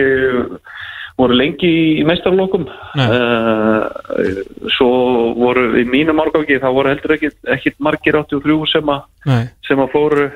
voru 1.18 1.38
lengi 1.38 1.70
í 1.98 2.04
meistarlokum. 2.08 2.68
Nei. 2.98 3.06
Uh, 3.10 4.42
svo 4.78 4.90
voru 5.38 5.70
í 5.82 5.86
mínum 5.90 6.22
árgangi, 6.22 6.60
það 6.62 6.76
voru 6.78 6.94
heldur 6.94 7.16
ekkit, 7.18 7.38
ekkit 7.58 7.80
margir 7.84 8.20
83 8.20 8.60
sem, 8.74 8.92
a, 8.94 9.00
Nei 9.30 9.46
sem 9.68 9.82
að 9.84 9.94
fóru 9.94 10.28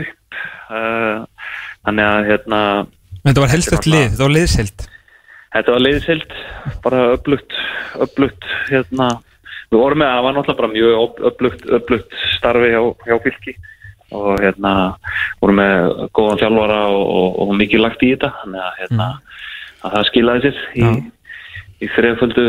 upp. 0.00 0.42
Uh, 0.64 1.24
þannig 1.84 2.08
að 2.08 2.26
hérna, 2.30 2.58
Þetta 3.24 3.42
var 3.44 3.50
helst 3.52 3.72
eftir 3.72 3.92
lið, 3.92 4.06
þetta 4.14 4.24
var 4.24 4.32
liðsheld 4.34 4.86
Þetta 5.54 5.70
var 5.70 5.82
leiðisild, 5.84 6.32
bara 6.82 7.02
upplugt, 7.14 7.52
upplugt, 8.02 8.46
hérna, 8.66 9.06
við 9.70 9.78
vorum 9.78 10.00
með, 10.02 10.08
það 10.10 10.24
var 10.24 10.34
náttúrulega 10.34 10.60
bara 10.60 10.70
mjög 10.72 11.20
upplugt, 11.30 11.62
upplugt 11.78 12.16
starfi 12.32 12.70
hjá, 12.72 12.80
hjá 13.06 13.14
fylki 13.22 13.54
og 14.14 14.42
hérna, 14.42 14.72
vorum 15.42 15.60
með 15.60 15.92
góðan 16.18 16.40
þjálfara 16.42 16.80
og, 16.90 17.04
og, 17.20 17.38
og 17.44 17.54
mikið 17.60 17.84
lagt 17.84 18.02
í 18.02 18.10
þetta, 18.16 18.32
þannig 18.40 18.64
að 18.64 18.80
hérna, 18.80 19.08
að 19.84 19.96
það 19.96 20.06
skilaði 20.10 20.44
sér 20.48 20.60
í, 20.80 20.90
í 21.84 21.90
þreföldu, 21.94 22.44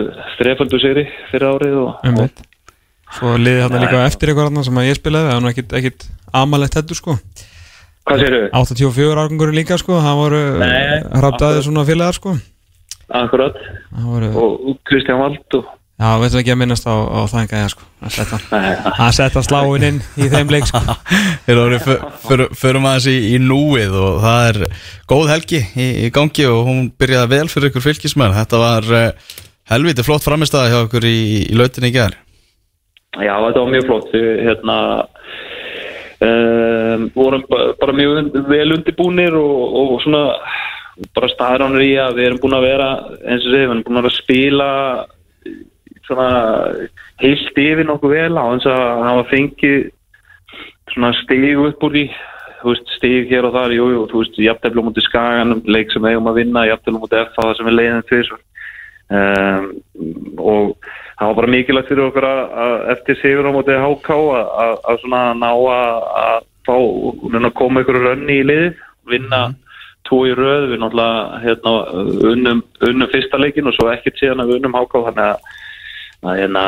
sigri 0.84 1.06
fyrir 1.32 1.48
árið 1.52 1.80
og, 1.84 2.12
og 2.12 2.44
Svo 3.16 3.36
þarna 3.62 3.78
Nei. 3.80 3.84
líka 3.86 4.00
eftir 4.10 4.32
eitthvað 4.32 4.48
þarna 4.50 4.64
sem 4.66 4.80
að 4.82 4.88
ég 4.90 4.98
spilaði 4.98 5.28
Það 5.30 5.36
var 5.38 5.44
nú 5.46 5.52
ekkit, 5.52 5.76
amalegt 6.42 6.78
þetta 6.80 6.98
sko 6.98 7.16
hvað 8.06 8.22
séru? 8.22 8.40
84 8.54 9.22
árgangur 9.24 9.54
líka 9.56 9.78
sko 9.82 10.00
Það 10.02 10.20
voru 10.22 10.42
hrafdaði 10.56 11.60
akkurat. 11.60 11.68
svona 11.70 11.86
félagar 11.88 12.18
sko 12.18 12.36
Akkurat, 13.06 13.60
Það 13.94 14.08
voru, 14.10 14.32
og 14.42 14.70
og 14.72 14.80
Kristján 14.90 15.22
Vald 15.22 15.58
og, 15.60 15.68
já, 15.96 16.10
veitum 16.22 16.40
ekki 16.42 16.54
að 16.54 16.60
minnast 16.62 16.88
á, 16.90 16.96
á 16.96 17.20
það 17.32 17.42
enga 17.44 17.62
sko. 17.72 17.86
Að 18.06 18.14
setja 18.16 18.40
að 19.06 19.14
setja 19.18 19.44
sláin 19.46 19.86
inn 19.90 20.02
í 20.20 20.28
þeim 20.34 20.52
leik 20.54 20.68
sko. 20.70 20.82
Fyrir, 21.46 22.46
förum 22.60 22.88
aðeins 22.90 23.08
í, 23.12 23.16
í 23.36 23.40
núið 23.42 23.96
og 24.02 24.20
það 24.26 24.50
er 24.50 24.60
góð 25.12 25.32
helgi 25.34 25.62
í, 25.64 25.88
í 26.06 26.12
gangi 26.16 26.48
og 26.52 26.62
hún 26.68 26.86
byrjaði 27.00 27.32
vel 27.36 27.48
fyrir 27.52 27.72
ykkur 27.72 27.86
fylgismenn. 27.88 28.36
Þetta 28.36 28.62
var 28.62 28.92
uh, 28.92 29.34
helviti 29.72 30.06
flott 30.06 30.26
framistæða 30.26 30.72
hjá 30.74 30.80
ykkur 30.88 31.08
í, 31.10 31.18
í 31.48 31.58
lautinni 31.58 31.94
í 31.94 31.96
gerð. 31.96 32.22
Já, 33.16 33.32
þetta 33.40 33.62
var 33.64 33.72
mjög 33.72 33.86
flott. 33.88 34.12
Við 34.12 34.30
hérna 34.50 34.78
um, 36.28 37.10
vorum 37.16 37.44
ba- 37.50 37.74
bara 37.80 37.96
mjög 37.96 38.32
vel 38.50 38.70
undirbúnir 38.76 39.36
og, 39.40 39.80
og 39.80 39.98
svona 40.04 40.26
bara 41.16 41.28
staðránir 41.32 41.84
í 41.84 41.94
að 42.00 42.20
við 42.20 42.30
erum 42.30 42.42
búin 42.44 42.58
að 42.58 42.68
vera 42.70 42.90
eins 43.28 43.44
og 43.44 43.52
segja, 43.52 43.66
við 43.66 43.74
erum 43.74 43.84
búin 43.88 44.00
að 44.00 44.06
vera 44.06 44.14
að 44.14 44.20
spila 44.20 44.70
heilt 47.24 47.60
yfir 47.66 47.86
nokkuð 47.88 48.16
vel 48.16 48.38
á 48.38 48.46
eins 48.46 48.68
að 48.70 48.86
hafa 49.08 49.28
fengið 49.32 49.92
svona 50.94 51.12
stig 51.24 51.60
upp 51.60 51.84
úr 51.84 52.02
í 52.04 52.06
þú 52.66 52.74
veist, 52.74 52.92
stig 52.98 53.30
hér 53.30 53.46
og 53.46 53.54
þar, 53.54 53.74
jú, 53.78 53.86
jú, 53.94 54.04
þú 54.10 54.22
veist, 54.24 54.38
jafntefli 54.42 54.82
á 54.82 54.86
múti 54.88 55.04
skaganum, 55.06 55.62
leik 55.70 55.92
sem 55.94 56.06
eigum 56.10 56.30
að 56.32 56.40
vinna, 56.40 56.66
jafntefli 56.66 56.98
á 56.98 57.04
múti 57.04 57.20
F, 57.22 57.36
það 57.36 57.52
sem 57.60 57.68
er 57.70 57.76
leiðin 57.78 58.06
tvisvar. 58.10 58.40
Um, 59.06 59.68
og 60.42 60.72
það 61.20 61.28
var 61.30 61.36
bara 61.38 61.52
mikilvægt 61.54 61.92
fyrir 61.92 62.08
okkur 62.08 62.26
að, 62.26 62.42
eftir 62.96 63.20
sigur 63.20 63.50
á 63.50 63.52
móti 63.54 63.78
HK 63.84 64.18
að, 64.40 64.88
svona 65.04 65.22
ná 65.38 65.52
að, 65.52 66.48
fá, 66.66 66.76
koma 67.60 67.86
ykkur 67.86 68.02
rönni 68.02 68.40
í 68.42 68.48
liðið, 68.50 68.82
vinna 69.14 69.44
tvo 70.10 70.24
í 70.26 70.34
röð, 70.38 70.72
við 70.72 70.82
náttúrulega 70.82 71.44
hérna, 71.46 71.76
unnum, 72.32 72.66
unnum 72.90 73.14
fyrsta 73.14 73.38
leikin 73.42 73.70
og 73.70 73.78
svo 73.78 73.92
ekkert 73.94 74.18
síðan 74.22 74.42
að 74.42 74.52
við 74.52 74.60
unnum 74.60 74.80
HK 74.82 75.06
þannig 75.12 75.30
að 75.30 75.54
að 76.26 76.42
hérna 76.42 76.66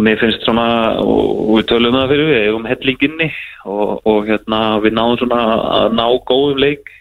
mér 0.00 0.18
finnst 0.18 0.44
svona, 0.46 0.66
og, 1.02 1.24
og 1.44 1.58
við 1.58 1.66
tölum 1.70 1.96
það 1.96 2.12
fyrir 2.12 2.30
við, 2.30 2.42
eigum 2.48 2.68
hellinginni 2.68 3.30
og, 3.64 3.92
og 4.10 4.28
hérna 4.28 4.60
við 4.82 4.96
náðum 4.96 5.20
svona 5.20 5.40
að 5.78 5.96
ná 5.98 6.06
góðum 6.30 6.62
leik 6.64 6.92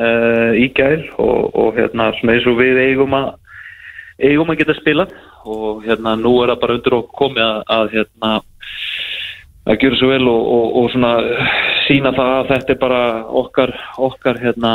uh, 0.00 0.52
í 0.58 0.66
gæl 0.74 1.04
og, 1.22 1.54
og 1.54 1.78
hérna 1.78 2.10
svona 2.18 2.36
eins 2.36 2.48
og 2.50 2.58
við 2.60 2.82
eigum 2.82 3.16
að 3.16 3.32
eigum 4.26 4.50
að 4.50 4.62
geta 4.62 4.76
spilað 4.80 5.14
og 5.46 5.84
hérna 5.86 6.16
nú 6.18 6.32
er 6.42 6.54
það 6.54 6.62
bara 6.64 6.76
undir 6.78 6.98
okkur 6.98 7.18
komið 7.20 7.44
að, 7.46 7.58
að 7.76 7.90
hérna 7.94 8.32
að 9.66 9.80
gera 9.82 9.98
svo 9.98 10.10
vel 10.10 10.30
og, 10.30 10.52
og, 10.56 10.66
og 10.80 10.92
svona 10.94 11.12
sína 11.86 12.14
það 12.16 12.32
að 12.36 12.52
þetta 12.52 12.74
er 12.74 12.80
bara 12.82 13.02
okkar, 13.42 13.74
okkar 14.08 14.40
hérna 14.42 14.72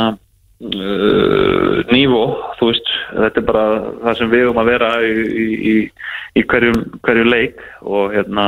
uh, 0.62 1.82
nývó, 1.92 2.22
þú 2.58 2.70
veist 2.70 2.92
þetta 3.10 3.42
er 3.42 3.48
bara 3.48 3.64
það 4.04 4.20
sem 4.20 4.32
við 4.32 4.44
erum 4.46 4.62
að 4.62 4.70
vera 4.72 4.92
í, 5.06 5.12
í, 5.12 5.46
í, 5.72 5.74
í 6.38 6.46
hverjum, 6.50 6.84
hverjum 7.02 7.32
leik 7.32 7.64
og 7.82 8.14
hérna 8.14 8.46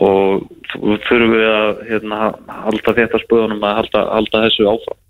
og 0.00 0.46
þurfum 0.72 1.34
við 1.34 1.48
að 1.52 1.80
hérna, 1.90 2.18
halda 2.64 2.94
þetta 2.96 3.20
spöðunum 3.26 3.66
að 3.68 3.78
halda, 3.82 4.04
halda 4.16 4.44
þessu 4.46 4.68
áfram. 4.72 5.00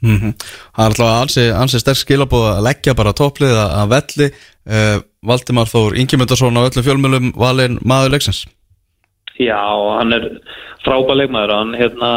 Mm 0.00 0.32
Það 0.32 0.84
er 0.84 0.86
alltaf 0.86 1.10
ansi, 1.22 1.42
ansi 1.52 1.80
sterk 1.82 1.98
skilabóð 2.00 2.46
að 2.54 2.62
leggja 2.68 2.94
bara 2.96 3.12
topplið 3.12 3.58
að 3.58 3.90
velli. 3.90 4.30
Uh, 4.70 4.96
Valdimar 5.26 5.68
Þór 5.68 5.98
Ingemyndarsson 6.00 6.56
á 6.56 6.64
öllum 6.64 6.86
fjölmjölum 6.86 7.32
valin 7.36 7.76
maður 7.84 8.14
leiksins. 8.14 8.46
Já, 9.40 9.60
hann 9.98 10.12
er 10.12 10.26
frábæð 10.84 11.20
leikmaður, 11.20 11.52
hann 11.56 11.74
hérna 11.76 12.10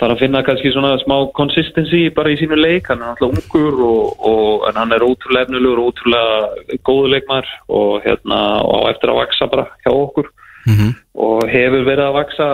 þarf 0.00 0.14
að 0.16 0.22
finna 0.24 0.42
kannski 0.46 0.72
svona 0.74 0.96
smá 1.02 1.16
consistency 1.36 2.08
bara 2.14 2.32
í 2.32 2.38
sínu 2.40 2.58
leik, 2.58 2.88
hann 2.90 3.02
er 3.02 3.12
alltaf 3.12 3.34
ungur 3.36 3.82
og, 3.86 4.24
og 4.32 4.68
en 4.68 4.80
hann 4.80 4.94
er 4.96 5.04
ótrúlega 5.06 5.46
efnilegur 5.46 5.82
og 5.82 5.92
ótrúlega 5.92 6.78
góðu 6.88 7.12
leikmaður 7.14 7.52
og 7.80 8.06
hérna 8.06 8.38
á 8.62 8.78
eftir 8.90 9.12
að 9.12 9.20
vaksa 9.22 9.50
bara 9.52 9.68
hjá 9.84 9.92
okkur. 9.92 10.30
Mm 10.62 10.74
-hmm. 10.74 10.90
og 11.14 11.48
hefur 11.50 11.84
verið 11.84 12.06
að 12.06 12.18
vaksa 12.20 12.48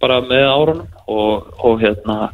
bara 0.00 0.20
með 0.20 0.46
árunum 0.48 0.88
og, 1.06 1.46
og 1.58 1.80
hérna 1.80 2.30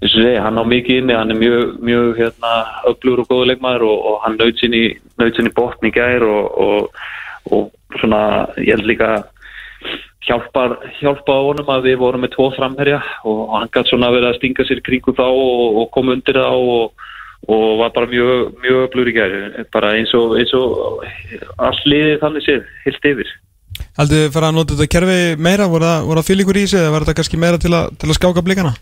segi, 0.00 0.36
hann 0.40 0.60
á 0.60 0.64
mikið 0.64 1.02
inni, 1.02 1.16
hann 1.16 1.30
er 1.30 1.36
mjög, 1.36 1.80
mjög 1.84 2.16
hérna, 2.16 2.52
öflugur 2.88 3.24
og 3.24 3.28
góðu 3.28 3.48
leikmaður 3.50 3.84
og, 3.88 4.06
og 4.06 4.22
hann 4.24 4.38
naut 4.40 4.60
sinni, 4.60 4.84
sinni 5.36 5.52
botn 5.56 5.88
í 5.88 5.92
gær 5.92 6.24
og, 6.24 6.58
og, 6.64 7.04
og 7.52 8.00
svona, 8.00 8.22
ég 8.56 8.76
held 8.76 8.88
líka 8.88 9.10
hjálpar, 10.26 10.76
hjálpa 11.00 11.32
á 11.32 11.40
honum 11.48 11.70
að 11.72 11.86
við 11.88 12.00
vorum 12.02 12.24
með 12.24 12.34
tvo 12.34 12.50
framherja 12.56 13.00
og 13.28 13.54
hann 13.56 13.70
gæti 13.72 13.92
svona 13.92 14.10
verið 14.12 14.30
að 14.30 14.38
stinga 14.40 14.66
sér 14.68 14.82
kringu 14.84 15.14
þá 15.16 15.26
og 15.26 15.86
koma 15.94 16.16
undir 16.16 16.40
þá 16.40 16.50
og 17.48 17.78
var 17.80 17.92
bara 17.94 18.06
mjög, 18.10 18.50
mjög 18.60 18.82
öflugur 18.86 19.10
í 19.10 19.14
gær, 19.16 19.36
bara 19.72 19.94
eins 19.96 20.12
og, 20.14 20.36
eins 20.38 20.52
og 20.56 21.00
all 21.56 21.78
liðið 21.88 22.20
þannig 22.20 22.44
séð, 22.44 22.66
heilt 22.84 23.08
yfir. 23.12 23.32
Haldið 23.96 24.22
þið 24.26 24.34
fara 24.34 24.50
að 24.50 24.56
nota 24.58 24.76
þetta 24.76 24.92
kerfi 24.92 25.18
meira, 25.40 25.68
voru 25.72 25.88
það, 25.88 26.26
fylgur 26.28 26.60
í 26.60 26.66
sig 26.68 26.82
eða 26.82 26.92
var 26.92 27.06
þetta 27.06 27.16
kannski 27.20 27.40
meira 27.40 27.60
til 27.62 27.72
að, 27.72 27.92
til 27.96 28.10
að 28.10 28.18
skáka 28.18 28.44
blikana? 28.44 28.74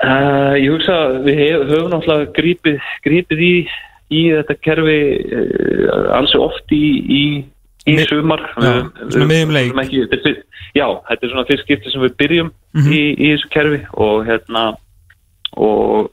Uh, 0.00 0.54
ég 0.56 0.70
hugsa 0.72 0.96
við 1.26 1.40
hef, 1.42 1.64
höfum 1.68 1.90
náttúrulega 1.92 2.30
grípið, 2.38 2.78
grípið 3.04 3.42
í, 3.44 3.54
í 4.14 4.22
þetta 4.38 4.56
kerfi 4.64 5.00
uh, 5.36 6.06
alls 6.16 6.32
oft 6.38 6.72
í, 6.72 6.84
í, 7.04 7.24
í 7.88 7.94
Mi- 7.96 8.04
sumar 8.10 8.40
Já, 8.60 8.72
svona 9.10 9.26
miðjum 9.30 9.52
leik. 9.56 9.72
ekki, 9.84 10.04
þetta 10.12 10.28
er, 10.30 10.38
Já, 10.76 10.86
þetta 11.08 11.24
er 11.26 11.30
svona 11.32 11.46
fyrst 11.48 11.64
skipti 11.64 11.90
sem 11.92 12.02
við 12.04 12.16
byrjum 12.20 12.50
Mhm. 12.74 12.92
í, 12.92 13.00
í 13.18 13.26
þessu 13.34 13.48
kerfi 13.50 13.80
og 13.94 14.26
hérna 14.26 14.64
og 15.56 16.10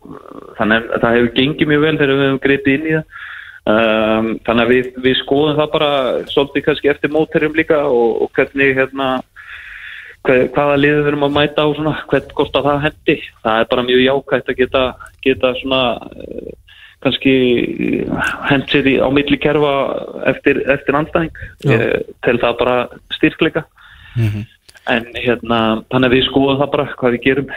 þannig 0.57 0.87
að 0.89 1.01
það 1.03 1.15
hefur 1.17 1.33
gengið 1.37 1.67
mjög 1.69 1.81
vel 1.85 1.97
þegar 1.97 2.13
við 2.17 2.25
hefum 2.25 2.39
gripið 2.45 2.73
inn 2.77 2.87
í 2.87 2.93
það 2.97 3.03
um, 3.67 4.29
þannig 4.47 4.63
að 4.65 4.71
við, 4.73 4.85
við 5.03 5.15
skoðum 5.21 5.57
það 5.59 5.71
bara 5.75 5.89
svolítið 6.31 6.65
kannski 6.65 6.89
eftir 6.89 7.09
móterjum 7.13 7.53
líka 7.59 7.77
og, 7.85 8.21
og 8.23 8.31
hvernig 8.33 8.73
hérna 8.79 9.09
hver, 10.25 10.47
hvaða 10.55 10.79
liður 10.81 11.03
við 11.03 11.07
erum 11.11 11.27
að 11.27 11.35
mæta 11.37 11.61
á 11.63 11.69
svona, 11.77 11.93
hvern 12.09 12.33
hvort 12.33 12.55
að 12.57 12.65
það 12.71 12.81
hendi 12.87 13.17
það 13.43 13.59
er 13.61 13.69
bara 13.75 13.85
mjög 13.91 14.01
jákvægt 14.07 14.49
að 14.49 14.57
geta, 14.63 14.83
geta 15.27 15.53
svona 15.61 15.81
kannski 17.05 17.33
hend 18.49 18.67
sér 18.71 18.87
á 19.05 19.07
milli 19.13 19.37
kerfa 19.37 19.73
eftir, 20.33 20.63
eftir 20.71 20.97
uh, 20.97 21.97
til 22.25 22.37
það 22.41 22.59
bara 22.61 22.77
styrkleika. 23.15 23.65
En 24.87 25.09
hérna 25.13 25.83
þannig 25.91 26.07
að 26.07 26.15
við 26.15 26.27
skoðum 26.29 26.61
það 26.61 26.71
bara 26.73 26.87
hvað 26.97 27.17
við 27.17 27.25
gerum 27.27 27.49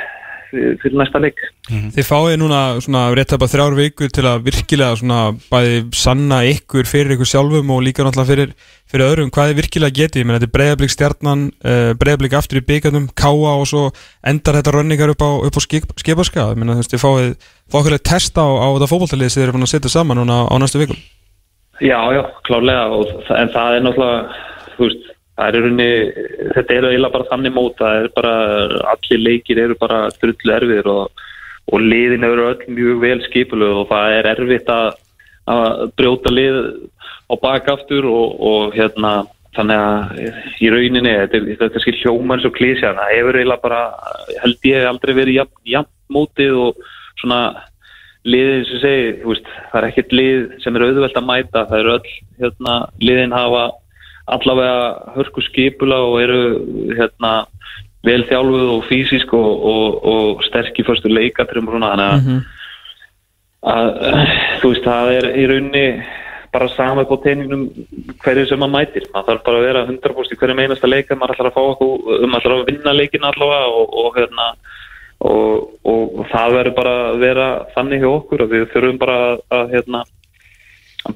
fyrir 0.50 0.96
næsta 0.98 1.20
leik. 1.22 1.38
Þið 1.70 2.06
fáið 2.08 2.34
núna 2.40 2.60
svona 2.82 3.02
rétt 3.14 3.34
að 3.36 3.44
þrjár 3.52 3.76
vikur 3.78 4.10
til 4.14 4.24
að 4.26 4.42
virkilega 4.48 4.96
svona 5.00 5.18
bæði 5.50 5.76
sanna 5.96 6.40
ykkur 6.50 6.88
fyrir 6.90 7.14
ykkur 7.16 7.30
sjálfum 7.30 7.70
og 7.74 7.82
líka 7.86 8.02
náttúrulega 8.06 8.30
fyrir, 8.32 8.52
fyrir 8.90 9.06
öðrum 9.06 9.30
hvað 9.34 9.52
þið 9.52 9.60
virkilega 9.60 9.96
getið, 10.00 10.26
menn 10.26 10.38
þetta 10.38 10.48
er 10.50 10.54
breyðablík 10.56 10.94
stjarnan 10.96 11.46
uh, 11.62 11.92
breyðablík 12.00 12.36
aftur 12.40 12.60
í 12.60 12.64
byggarnum, 12.72 13.08
káa 13.14 13.54
og 13.54 13.66
svo 13.70 13.84
endar 14.26 14.58
þetta 14.60 14.74
rönningar 14.78 15.14
upp 15.14 15.22
á, 15.22 15.30
upp 15.46 15.58
á 15.58 15.62
skip, 15.62 15.86
skipaska, 16.02 16.50
ég 16.52 16.60
menn 16.60 16.74
veist 16.74 16.94
þið 16.96 17.04
fáið 17.06 17.30
okkur 17.70 17.98
testa 18.10 18.42
á, 18.42 18.48
á 18.50 18.66
þetta 18.74 18.90
fótballtalið 18.90 19.30
sem 19.30 19.40
þið 19.40 19.46
eru 19.48 19.56
búin 19.58 19.68
að 19.68 19.74
setja 19.76 19.94
saman 19.94 20.18
núna 20.22 20.42
á 20.50 20.54
næstu 20.58 20.82
vikum. 20.82 20.98
Já, 21.80 21.96
já, 22.12 22.22
þa- 23.24 23.38
en 23.40 23.52
það 23.54 23.76
er 23.78 23.84
náttúrulega 23.86 24.48
þú 24.74 24.88
veist, 24.88 25.09
er 25.48 25.56
rauninni 25.56 25.88
þetta 26.54 26.76
er 26.76 26.86
eiginlega 26.90 27.14
bara 27.16 27.28
þannig 27.30 27.56
mót 27.56 27.80
það 27.80 27.98
er 27.98 28.08
bara, 28.16 28.34
allir 28.92 29.24
leikir 29.24 29.62
eru 29.64 29.76
bara 29.80 30.00
drullu 30.20 30.54
erfiðir 30.56 30.90
og, 30.92 31.26
og 31.70 31.84
liðin 31.84 32.26
eru 32.28 32.48
öll 32.52 32.64
mjög 32.68 33.02
vel 33.04 33.18
skipulög 33.28 33.82
og 33.82 33.90
það 33.92 34.16
er 34.18 34.30
erfitt 34.34 34.72
að, 34.74 34.88
að 35.54 35.84
brjóta 35.98 36.34
lið 36.34 36.60
á 37.30 37.34
bakaftur 37.40 38.08
og, 38.10 38.40
og 38.50 38.76
hérna 38.76 39.14
þannig 39.56 39.82
að 39.82 40.20
í 40.62 40.70
rauninni 40.70 41.16
þetta 41.24 41.40
er, 41.40 41.72
kannski 41.74 41.96
hljóman 42.02 42.42
svo 42.42 42.52
klísja 42.54 42.94
það 42.98 43.16
hefur 43.16 43.40
eiginlega 43.40 43.64
bara, 43.64 43.82
held 44.44 44.70
ég 44.70 44.86
aldrei 44.86 45.16
verið 45.16 45.40
jafn, 45.40 45.56
jafn 45.66 45.92
mótið 46.10 46.62
og 46.68 46.88
svona 47.20 47.40
liðin 48.28 48.66
sem 48.68 48.80
segi, 48.82 49.12
veist, 49.24 49.46
það 49.70 49.78
er 49.80 49.86
ekkert 49.88 50.14
lið 50.14 50.40
sem 50.62 50.76
er 50.76 50.84
auðvelt 50.86 51.16
að 51.16 51.28
mæta, 51.28 51.64
það 51.70 51.78
eru 51.78 51.94
öll 51.96 52.10
hérna, 52.42 52.74
liðin 53.00 53.34
hafa 53.34 53.64
allavega 54.36 55.12
hörku 55.16 55.44
skipula 55.44 56.00
og 56.06 56.20
eru 56.22 56.40
hérna 56.96 57.32
vel 58.06 58.24
þjálfuð 58.28 58.70
og 58.76 58.86
fysísk 58.88 59.34
og, 59.36 59.66
og, 59.72 60.00
og 60.12 60.42
sterk 60.46 60.78
í 60.80 60.86
fyrstu 60.86 61.12
leikatrum 61.12 61.68
og 61.68 61.76
svona, 61.76 61.92
þannig 61.92 62.40
að, 63.74 63.92
að 64.00 64.34
þú 64.62 64.72
veist, 64.72 64.88
það 64.88 65.12
er 65.18 65.28
í 65.36 65.46
raunni 65.50 65.84
bara 66.50 66.68
sama 66.74 67.04
upp 67.04 67.12
á 67.14 67.24
teiningnum 67.26 67.68
hverju 68.24 68.46
sem 68.48 68.58
maður 68.58 68.74
mætir, 68.74 69.06
maður 69.12 69.28
þarf 69.28 69.44
bara 69.46 69.60
að 69.60 69.66
vera 69.68 69.82
100% 69.86 70.34
í 70.34 70.38
hverju 70.40 70.56
einasta 70.64 70.90
leika, 70.90 71.18
maður 71.18 71.36
ætlar 71.36 71.50
að 71.50 71.58
fá 71.58 71.62
okkur 71.62 72.24
um 72.26 72.38
ætlar 72.38 72.56
að 72.56 72.70
vinna 72.70 72.94
leikin 72.96 73.26
allavega 73.28 73.68
og, 73.70 73.98
og 74.02 74.16
hérna 74.18 74.48
og, 75.20 75.68
og, 75.84 76.16
og 76.16 76.24
það 76.32 76.56
verður 76.56 76.76
bara 76.80 76.94
að 77.10 77.20
vera 77.26 77.50
þannig 77.76 78.02
hjá 78.02 78.10
okkur 78.10 78.44
að 78.46 78.56
við 78.56 78.66
þurfum 78.72 79.02
bara 79.04 79.18
að, 79.28 79.44
að 79.58 79.76
hérna 79.76 80.02
að 80.02 80.16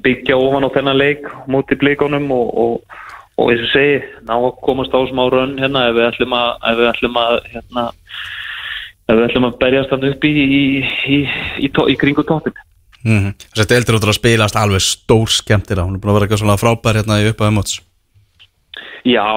byggja 0.05 0.37
ofan 0.41 0.67
á 0.67 0.75
þennan 0.75 1.01
leik 1.01 1.27
mútið 1.51 1.81
blíkonum 1.83 2.31
og, 2.35 2.53
og, 2.65 3.01
og 3.39 3.51
eins 3.53 3.65
og 3.67 3.73
segi, 3.73 4.03
ná 4.29 4.37
að 4.37 4.53
komast 4.65 4.95
á 4.97 5.01
smá 5.11 5.25
rönn 5.29 5.59
hérna 5.61 5.89
ef 5.91 5.99
við 5.99 6.09
ætlum 6.11 6.37
að, 6.39 6.53
ef 6.71 6.79
við 6.81 6.93
ætlum 6.93 7.19
að 7.21 7.35
hérna 7.53 7.89
ef 9.05 9.17
við 9.19 9.27
ætlum 9.29 9.49
að 9.49 9.59
berjast 9.61 9.93
hann 9.93 10.07
upp 10.11 10.25
í 10.25 10.33
í, 10.35 10.63
í, 11.17 11.19
í, 11.69 11.69
í 11.69 11.99
kringu 12.01 12.25
toppin 12.29 12.57
Mm 13.05 13.19
-hmm. 13.21 13.33
Þessi 13.53 13.69
deildir 13.69 13.97
út 13.99 14.07
að 14.09 14.17
spilast 14.17 14.57
alveg 14.57 14.81
stór 14.81 15.29
skemmtilega 15.29 15.85
Hún 15.85 15.97
er 15.97 16.01
búin 16.01 16.11
að 16.11 16.17
vera 16.17 16.25
eitthvað 16.25 16.41
svona 16.41 16.63
frábær 16.63 16.97
hérna 16.97 17.21
í 17.21 17.29
uppaði 17.29 17.53
móts. 17.53 17.83
Já, 19.05 19.29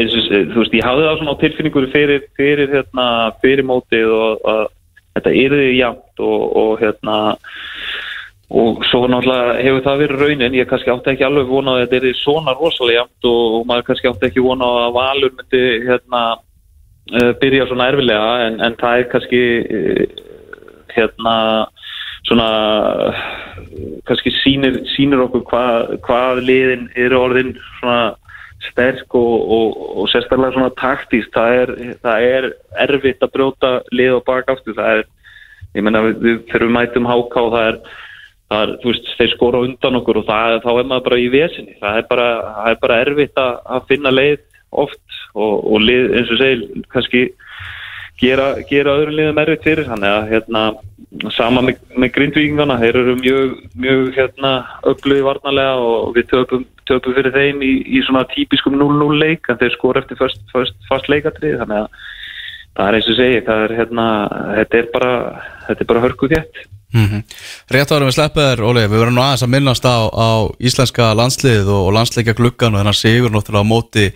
eins 0.00 0.14
og 0.16 0.22
þú 0.52 0.58
veist, 0.62 0.72
ég 0.72 0.86
hafði 0.88 1.04
það 1.04 1.18
svona 1.18 1.34
á 1.36 1.40
tilfinningur 1.42 1.86
fyrir, 1.92 2.20
fyrir, 2.36 2.68
hérna, 2.72 3.06
fyrir 3.42 3.64
mótið 3.68 4.08
og 4.08 4.48
að 4.48 4.62
þetta 5.14 5.30
yrði 5.36 5.66
jafnt 5.76 6.22
og, 6.24 6.40
og 6.56 6.80
hérna 6.80 7.16
og 8.50 8.84
svo 8.90 9.04
náttúrulega 9.06 9.58
hefur 9.62 9.82
það 9.86 10.00
verið 10.02 10.22
raunin 10.24 10.56
ég 10.58 10.68
kannski 10.70 10.90
átti 10.90 11.12
ekki 11.12 11.26
alveg 11.26 11.50
vona 11.50 11.76
að 11.76 11.82
þetta 11.84 11.98
yrði 12.00 12.14
svona 12.18 12.54
rosalega 12.58 13.02
jafnt 13.02 13.28
og, 13.30 13.58
maður 13.68 13.86
kannski 13.88 14.10
átti 14.10 14.30
ekki 14.30 14.46
vona 14.46 14.70
að 14.84 14.96
Valur 14.96 15.36
myndi 15.36 15.62
hérna 15.86 16.22
uh, 16.34 17.30
byrja 17.42 17.68
svona 17.70 17.90
erfilega 17.92 18.32
en, 18.48 18.58
en 18.66 18.78
það 18.80 19.02
er 19.02 19.10
kannski 19.12 19.42
uh, 19.60 20.24
hérna 20.96 21.36
svona 22.26 22.48
kannski 24.08 24.32
sýnir, 24.40 24.80
sýnir 24.94 25.22
okkur 25.24 25.46
hvað, 25.50 25.94
hvað 26.04 26.42
liðin 26.46 26.88
eru 26.98 27.20
orðin 27.20 27.54
svona 27.78 28.02
sterk 28.68 29.14
og, 29.16 29.52
og, 29.56 29.78
og 30.02 30.10
sérstaklega 30.12 30.52
svona 30.56 30.74
taktíst 30.78 31.32
það 31.34 31.56
er, 31.62 31.72
það 32.04 32.26
er 32.28 32.48
erfitt 32.84 33.24
að 33.24 33.32
brjóta 33.36 33.72
lið 33.94 34.18
og 34.18 34.24
baka 34.26 34.56
aftur. 34.56 34.76
Það 34.76 34.98
er, 34.98 35.02
ég 35.78 35.86
menna 35.86 36.04
við, 36.10 36.42
fyrir 36.50 36.72
mætum 36.74 37.08
háká 37.08 37.46
það 37.54 37.68
er, 37.70 37.80
það 38.50 38.72
veist, 38.84 39.10
þeir 39.18 39.34
skora 39.34 39.62
undan 39.66 39.98
okkur 40.00 40.20
og 40.22 40.26
það, 40.28 40.56
þá 40.64 40.70
er 40.72 40.88
maður 40.88 41.06
bara 41.08 41.20
í 41.20 41.28
vesinni. 41.32 41.76
Það 41.82 42.00
er 42.00 42.08
bara, 42.10 42.30
það 42.56 42.72
er 42.72 42.80
bara 42.84 42.98
erfitt 43.04 43.40
að, 43.40 43.52
að 43.76 43.86
finna 43.90 44.14
leið 44.14 44.40
oft 44.84 45.20
og, 45.34 45.54
og 45.54 45.84
lið 45.84 46.16
eins 46.18 46.32
og 46.34 46.40
segil 46.40 46.84
kannski 46.90 47.22
gera, 48.20 48.48
gera 48.70 48.96
öðrum 48.98 49.18
liðum 49.18 49.42
erfitt 49.44 49.68
fyrir. 49.68 49.90
Þannig 49.90 50.16
að 50.16 50.32
hérna, 50.34 50.64
sama 51.36 51.62
með, 51.66 51.78
með 51.94 52.12
grindvíkingana, 52.16 52.78
þeir 52.82 53.00
eru 53.04 53.16
mjög, 53.20 53.54
mjög 53.86 54.10
hérna, 54.18 54.52
öflugið 54.90 55.26
varnarlega 55.28 55.86
og 55.86 56.10
við 56.18 56.28
töpum, 56.34 56.66
töpum 56.90 57.16
fyrir 57.18 57.34
þeim 57.36 57.62
í, 57.66 57.72
í 57.86 58.02
svona 58.06 58.26
típiskum 58.34 58.78
0-0 58.78 59.20
leik 59.20 59.50
en 59.50 59.62
þeir 59.62 59.76
skor 59.76 60.02
eftir 60.02 60.18
fast, 60.18 60.42
fast, 60.50 60.74
fast 60.90 61.10
leikatrið 61.10 61.62
þannig 61.62 61.84
að 61.84 62.02
það 62.70 62.84
er 62.88 62.96
eins 62.98 63.08
og 63.10 63.16
segi 63.18 63.40
það 63.46 63.64
er 63.64 63.72
hérna, 63.80 64.04
þetta 64.58 64.78
er 64.78 64.92
bara 64.94 65.14
bara 65.90 66.04
hörkuð 66.06 66.36
þétt 66.36 66.62
Mm 66.92 67.22
Rétt 67.70 67.92
árum 67.92 68.08
við 68.08 68.16
sleppið 68.16 68.46
þér, 68.48 68.62
Óli, 68.66 68.82
við 68.88 68.98
verðum 68.98 69.14
nú 69.14 69.22
aðeins 69.22 69.44
að 69.46 69.52
minnast 69.54 69.84
á, 69.86 69.98
á 70.10 70.30
íslenska 70.58 71.12
landslið 71.14 71.68
og, 71.70 71.84
og 71.86 71.94
landsleika 71.94 72.34
gluggan 72.34 72.74
og 72.74 72.82
þennan 72.82 72.98
sigur 72.98 73.30
náttúrulega 73.30 73.62
á 73.62 73.72
móti 73.72 74.06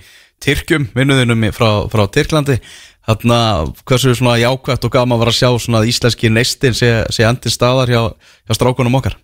Tyrkjum, 0.43 0.89
vinnuðinum 0.93 1.47
frá, 1.55 1.87
frá 1.89 2.03
Tyrklandi. 2.11 2.59
Þarna, 3.05 3.39
hversu 3.85 4.15
svona 4.17 4.39
jákvæmt 4.41 4.85
og 4.85 4.93
gaman 4.93 5.21
var 5.21 5.31
að 5.31 5.39
sjá 5.39 5.51
svona 5.61 5.83
að 5.83 5.91
íslenski 5.93 6.31
neistin 6.33 6.77
sé, 6.77 6.91
sé 7.13 7.25
endir 7.29 7.53
staðar 7.53 7.93
hjá, 7.93 8.03
hjá 8.49 8.57
strákunum 8.59 8.99
okkar? 8.99 9.17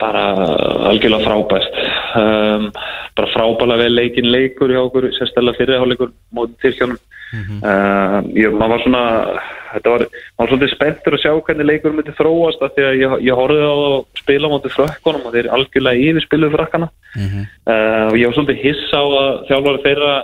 Bara 0.00 0.24
algjörlega 0.90 1.24
frábært. 1.24 1.76
Um, 2.18 2.70
bara 3.16 3.32
frábælega 3.32 3.84
vel 3.84 3.94
leikinn 3.94 4.30
leikur 4.32 4.72
hjá 4.72 4.80
okkur, 4.82 5.10
sérstaklega 5.16 5.60
fyrirháleikur 5.60 6.12
mótið 6.36 6.58
Tyrkjónum 6.64 7.00
um, 7.34 8.28
ég, 8.36 8.54
maður 8.54 8.72
var 8.74 8.84
svona 8.84 9.04
þetta 9.72 9.94
var, 9.94 10.04
var 10.38 10.50
svolítið 10.50 10.72
spenntur 10.72 11.16
að 11.16 11.22
sjá 11.24 11.32
hvernig 11.48 11.68
leikur 11.70 11.96
myndi 11.96 12.14
þróast 12.16 12.62
því 12.62 12.86
að 12.86 13.00
ég, 13.00 13.16
ég 13.26 13.40
horfði 13.40 13.66
á 13.66 13.74
að 13.74 13.96
spila 14.20 14.52
mótið 14.52 14.76
frökkunum 14.76 15.26
og 15.26 15.34
þeir 15.36 15.50
algjörlega 15.56 16.10
yfir 16.10 16.26
spiluð 16.26 16.54
frakkana 16.56 16.90
uh, 17.16 18.04
og 18.10 18.20
ég 18.20 18.30
var 18.30 18.38
svolítið 18.38 18.62
hissa 18.62 19.02
á 19.02 19.06
að 19.06 19.32
þjálfari 19.50 19.84
þeirra 19.88 20.14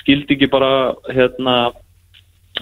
skildi 0.00 0.36
ekki 0.36 0.50
bara 0.50 0.72
hérna 1.10 1.56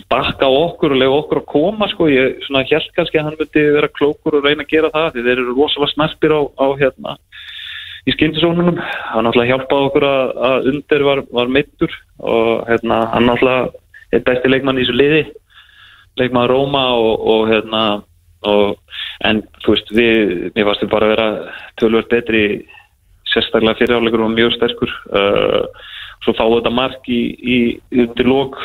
bakka 0.08 0.46
okkur 0.46 0.94
og 0.94 1.00
lega 1.00 1.16
okkur 1.16 1.40
að 1.42 1.48
koma 1.50 1.88
sko, 1.90 2.08
ég 2.12 2.38
svona 2.46 2.64
held 2.68 2.90
kannski 2.94 3.18
að 3.18 3.28
hann 3.28 3.38
myndi 3.38 3.64
vera 3.74 3.90
klókur 3.90 4.38
og 4.38 4.44
reyna 4.46 4.64
að 4.64 4.72
gera 4.74 4.92
það 4.94 5.08
því 5.14 5.24
þeir 5.26 5.40
eru 5.42 5.54
rosalega 5.56 5.94
snarpir 5.94 6.34
á, 6.34 6.40
á 6.54 6.66
hérna 6.78 7.16
í 8.08 8.14
skyndisónunum, 8.14 8.78
hann 8.80 9.26
náttúrulega 9.26 9.52
hjálpaði 9.52 9.88
okkur 9.90 10.06
að, 10.08 10.32
að 10.48 10.68
undir 10.72 11.04
var, 11.04 11.22
var 11.34 11.52
mittur 11.52 11.94
og 12.18 12.64
hérna 12.70 13.02
hann 13.12 13.28
náttúrulega 13.28 13.68
er 14.16 14.24
besti 14.24 14.50
leikmann 14.50 14.80
í 14.80 14.86
þessu 14.86 14.96
liði. 14.96 15.22
Leikmann 16.18 16.48
Róma 16.50 16.84
og, 16.96 17.26
og 17.32 17.42
hérna 17.50 17.82
og, 18.48 18.78
en 19.28 19.42
þú 19.62 19.74
veist 19.74 19.92
við, 19.94 20.34
mér 20.56 20.68
varst 20.70 20.84
við 20.84 20.92
bara 20.94 21.08
að 21.08 21.14
vera 21.14 21.28
tölvöld 21.80 22.08
betri 22.10 22.42
sérstaklega 23.28 23.76
fyriráleikur 23.82 24.24
og 24.24 24.32
mjög 24.32 24.54
sterkur. 24.56 24.94
Uh, 25.12 25.66
svo 26.24 26.34
fáðu 26.38 26.60
þetta 26.60 26.74
mark 26.74 27.10
í, 27.12 27.20
í 27.38 27.58
undir 28.02 28.30
lók 28.30 28.56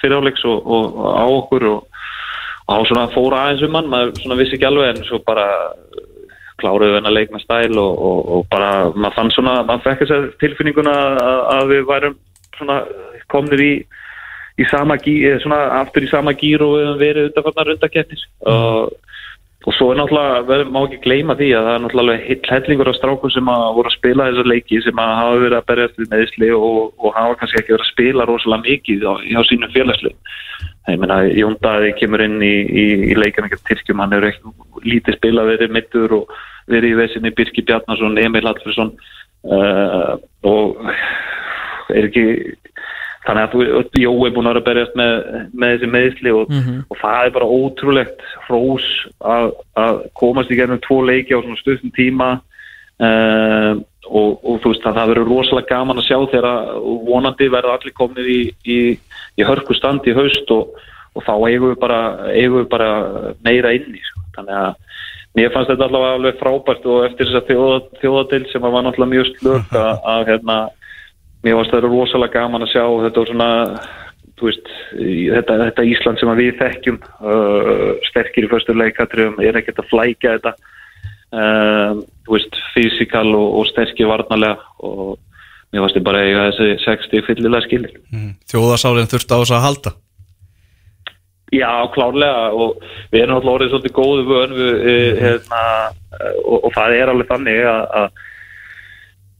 fyriráleiks 0.00 0.44
og, 0.48 0.62
og, 0.62 0.94
á 1.18 1.26
okkur 1.26 1.68
og 1.72 1.88
á 2.70 2.76
svona 2.88 3.08
fóra 3.12 3.46
aðeins 3.46 3.66
um 3.66 3.76
hann 3.76 3.90
maður 3.90 4.14
svona 4.22 4.38
vissi 4.38 4.56
ekki 4.56 4.68
alveg 4.68 4.94
en 4.94 5.04
svo 5.08 5.18
bara 5.26 5.46
kláruðu 6.62 6.98
hennar 6.98 7.16
leik 7.16 7.32
með 7.34 7.44
stæl 7.44 7.80
og, 7.82 7.92
og, 8.08 8.20
og 8.36 8.46
bara 8.52 8.70
maður 8.94 9.18
fann 9.18 9.34
svona 9.34 9.56
maður 9.66 9.84
fekk 9.88 10.04
þess 10.04 10.16
að 10.16 10.30
tilfinninguna 10.42 10.94
að, 10.94 11.42
að 11.56 11.74
við 11.74 11.84
værum 11.90 12.16
svona 12.56 12.78
komnir 13.32 13.64
í 13.64 13.72
í 14.60 14.66
sama 14.70 14.98
gýr, 15.00 15.38
svona 15.42 15.62
aftur 15.80 16.04
í 16.04 16.10
sama 16.10 16.34
gýr 16.36 16.62
og 16.64 16.74
við 16.76 16.84
höfum 16.84 17.00
verið 17.00 17.28
undanfarnar 17.30 17.70
rundakettir 17.70 18.24
og, 18.52 18.92
og 19.62 19.76
svo 19.78 19.88
er 19.92 20.00
náttúrulega 20.00 20.42
við 20.50 20.64
má 20.74 20.80
ekki 20.82 21.00
gleyma 21.06 21.36
því 21.38 21.48
að 21.56 21.68
það 21.68 21.76
er 21.76 21.82
náttúrulega 21.86 22.26
hitt 22.26 22.50
hellingur 22.52 22.90
af 22.92 22.98
strákum 22.98 23.32
sem 23.32 23.52
að 23.54 23.64
voru 23.78 23.92
að 23.92 23.96
spila 23.96 24.28
þessar 24.28 24.50
leiki 24.52 24.82
sem 24.84 25.02
að 25.04 25.14
hafa 25.20 25.40
verið 25.44 25.58
að 25.58 25.68
berjast 25.70 26.02
við 26.02 26.12
meðisli 26.12 26.52
og, 26.58 26.92
og 26.98 27.16
hafa 27.16 27.38
kannski 27.40 27.62
ekki 27.62 27.76
verið 27.76 27.86
að 27.86 27.92
spila 27.94 28.28
rosalega 28.28 28.66
mikið 28.68 29.08
á, 29.08 29.12
á 29.16 29.42
sínum 29.48 29.74
félagsli 29.76 30.14
ég 30.90 30.98
meina 30.98 31.20
Jón 31.30 31.58
Daði 31.62 31.92
kemur 31.98 32.24
inn 32.24 32.40
í, 32.42 32.54
í, 32.66 32.86
í 33.12 33.18
leikana 33.18 33.50
ekki 33.50 33.60
Tyrkjum, 33.68 34.02
hann 34.02 34.16
ekki 34.18 34.54
lítið 34.86 35.18
spila 35.18 35.46
verið 35.46 35.74
mittur 35.74 36.16
og 36.16 36.32
verið 36.70 36.94
í 36.94 36.98
vesinni 36.98 37.34
Birki 37.34 37.64
Bjarnason, 37.66 38.18
Emil 38.18 38.46
Hallfriðsson 38.48 38.92
uh, 39.46 40.16
og 40.46 40.82
er 41.92 42.08
ekki 42.08 42.26
þannig 43.22 43.42
að 43.44 43.52
þú, 43.52 44.00
Jói 44.02 44.26
er 44.26 44.34
búin 44.34 44.48
að 44.50 44.56
vera 44.56 44.64
berjast 44.66 44.96
með, 44.98 45.12
með 45.54 45.74
þessi 45.74 45.90
meðsli 45.92 46.34
og, 46.34 46.54
og 46.90 46.98
það 46.98 47.26
er 47.26 47.34
bara 47.36 47.50
ótrúlegt 47.58 48.24
hrós 48.48 48.88
að, 49.20 49.52
að 49.78 50.00
komast 50.18 50.50
í 50.50 50.58
gerðum 50.58 50.82
tvo 50.82 50.98
leiki 51.06 51.36
á 51.36 51.42
svona 51.42 51.60
stundum 51.60 51.94
tíma 51.94 52.30
uh, 52.98 53.72
og, 54.10 54.30
og 54.42 54.58
þú 54.62 54.72
veist 54.72 54.86
að 54.88 54.98
það 54.98 55.12
verður 55.12 55.30
rosalega 55.30 55.76
gaman 55.76 56.02
að 56.02 56.08
sjá 56.08 56.18
þegar 56.32 56.72
vonandi 57.06 57.50
verða 57.52 57.76
allir 57.78 57.94
komnir 57.96 58.26
í, 58.28 58.40
í, 58.66 58.78
í 59.38 59.46
hörku 59.48 59.76
stand 59.76 60.06
í 60.08 60.16
haust 60.16 60.52
og, 60.54 60.76
og 61.16 61.26
þá 61.26 61.34
eigum 61.48 61.72
við 61.72 61.78
bara, 61.82 62.00
eigum 62.32 62.62
við 62.62 62.68
bara 62.72 62.90
meira 63.44 63.72
inn 63.76 63.96
í 63.96 64.02
sko. 64.04 64.24
þannig 64.36 64.60
að 64.60 64.74
mér 65.38 65.52
fannst 65.54 65.72
þetta 65.72 65.88
allavega 65.88 66.18
alveg 66.18 66.38
frábært 66.40 66.86
og 66.92 67.06
eftir 67.06 67.28
þess 67.28 67.40
að 67.40 67.50
þjóða, 67.50 67.80
þjóðadil 68.02 68.44
sem 68.50 68.64
var 68.66 68.84
náttúrulega 68.84 69.14
mjög 69.14 69.32
slök 69.32 69.76
að, 69.80 69.92
að 70.14 70.30
hérna 70.32 70.58
mér 71.42 71.58
varst 71.58 71.74
það 71.74 71.88
rosalega 71.88 72.38
gaman 72.38 72.66
að 72.66 72.74
sjá 72.74 72.84
þetta 73.06 73.22
var 73.22 73.32
svona 73.32 73.50
veist, 74.42 74.70
þetta, 74.98 75.56
þetta 75.66 75.86
Ísland 75.86 76.20
sem 76.20 76.30
við 76.38 76.56
þekkjum 76.60 77.00
uh, 77.22 77.90
sterkir 78.08 78.46
í 78.46 78.50
fyrstu 78.50 78.74
leikatriðum 78.76 79.42
er 79.44 79.58
ekkert 79.60 79.82
að 79.82 79.90
flækja 79.92 80.36
þetta 80.36 80.54
uh, 81.38 82.00
veist, 82.30 82.58
fysikal 82.74 83.28
og, 83.38 83.48
og 83.60 83.68
sterkir 83.70 84.10
varnarlega 84.10 84.58
og 84.82 85.14
mér 85.72 85.84
varst 85.84 85.98
ég 85.98 86.06
bara 86.06 86.22
eiga 86.24 86.48
þessi 86.50 86.78
60 86.84 87.26
fyllilega 87.28 87.66
skilir 87.66 87.94
Þjóðarsálinn 88.52 89.10
þurfti 89.10 89.36
á 89.36 89.40
þess 89.42 89.56
að 89.56 89.66
halda? 89.66 89.94
Já, 91.52 91.84
klárlega 91.92 92.44
og 92.56 92.78
við 93.12 93.26
erum 93.26 93.36
alltaf 93.36 93.52
orðið 93.52 93.72
svolítið 93.74 93.94
góðu 93.98 94.22
vön 94.30 94.54
við, 94.56 94.76
mm. 94.78 95.18
hérna, 95.20 95.64
eh, 96.16 96.36
og, 96.46 96.58
og 96.62 96.70
það 96.72 96.94
er 96.96 97.12
alveg 97.12 97.28
þannig 97.28 97.58
að, 97.68 97.82
að 98.00 98.22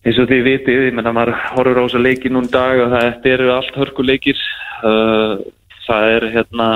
eins 0.03 0.19
og 0.21 0.29
þið 0.29 0.43
vitið, 0.49 0.83
ég 0.91 0.97
menna 0.99 1.15
maður 1.17 1.39
horfur 1.55 1.81
á 1.81 1.85
þessa 1.87 2.03
leiki 2.03 2.33
núna 2.33 2.51
í 2.51 2.53
dag 2.53 2.83
og 2.85 2.93
það 2.93 3.29
eru 3.33 3.53
allt 3.55 3.79
hörkuleikir. 3.79 4.43
Uh, 4.83 5.39
það 5.87 6.09
er 6.17 6.27
hérna 6.35 6.69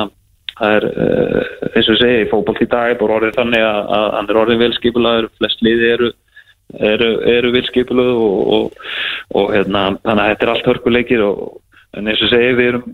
það 0.57 0.77
er 0.79 0.87
uh, 0.93 1.41
eins 1.73 1.91
og 1.93 1.99
segi 2.01 2.29
fótbolt 2.31 2.63
í 2.63 2.69
dag 2.71 2.95
er 2.95 3.01
bara 3.01 3.19
orðið 3.19 3.37
þannig 3.37 3.67
að, 3.67 3.81
að 3.99 4.07
hann 4.17 4.31
er 4.31 4.41
orðið 4.45 4.63
velskipulaður, 4.63 5.29
flest 5.37 5.65
liði 5.67 5.91
eru 5.99 6.13
eru, 6.75 7.11
eru 7.31 7.53
velskipuluð 7.55 8.11
og, 8.15 8.41
og, 8.57 8.91
og 9.39 9.55
hérna 9.55 9.87
þannig 10.03 10.23
að 10.23 10.31
þetta 10.33 10.47
er 10.47 10.53
allt 10.55 10.71
hörkuleikir 10.73 11.25
og 11.27 11.45
en 11.97 12.11
eins 12.11 12.23
og 12.25 12.33
segi 12.33 12.57
við 12.59 12.71
erum 12.73 12.87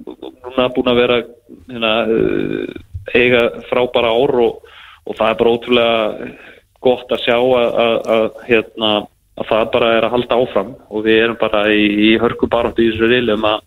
núna 0.44 0.68
búin 0.74 0.92
að 0.92 1.00
vera 1.00 1.18
hérna, 1.22 1.92
uh, 2.06 2.74
eiga 3.16 3.42
frábæra 3.70 4.12
ár 4.12 4.34
og, 4.46 4.68
það 5.16 5.28
er 5.28 5.38
bara 5.40 5.54
ótrúlega 5.56 6.28
gott 6.82 7.14
að 7.14 7.24
sjá 7.24 7.36
að, 7.38 7.80
að, 7.84 7.96
að, 8.14 8.26
hérna, 8.46 8.92
að 9.38 9.48
það 9.50 9.68
bara 9.74 9.92
er 9.96 10.06
að 10.06 10.14
halda 10.16 10.38
áfram 10.44 10.72
og 10.90 11.06
við 11.06 11.20
erum 11.24 11.38
bara 11.40 11.64
í, 11.72 11.84
í 12.06 12.10
hörku 12.22 12.48
baráttu 12.50 12.86
í 12.86 12.92
reyli 13.00 13.34
um 13.34 13.46
að, 13.48 13.64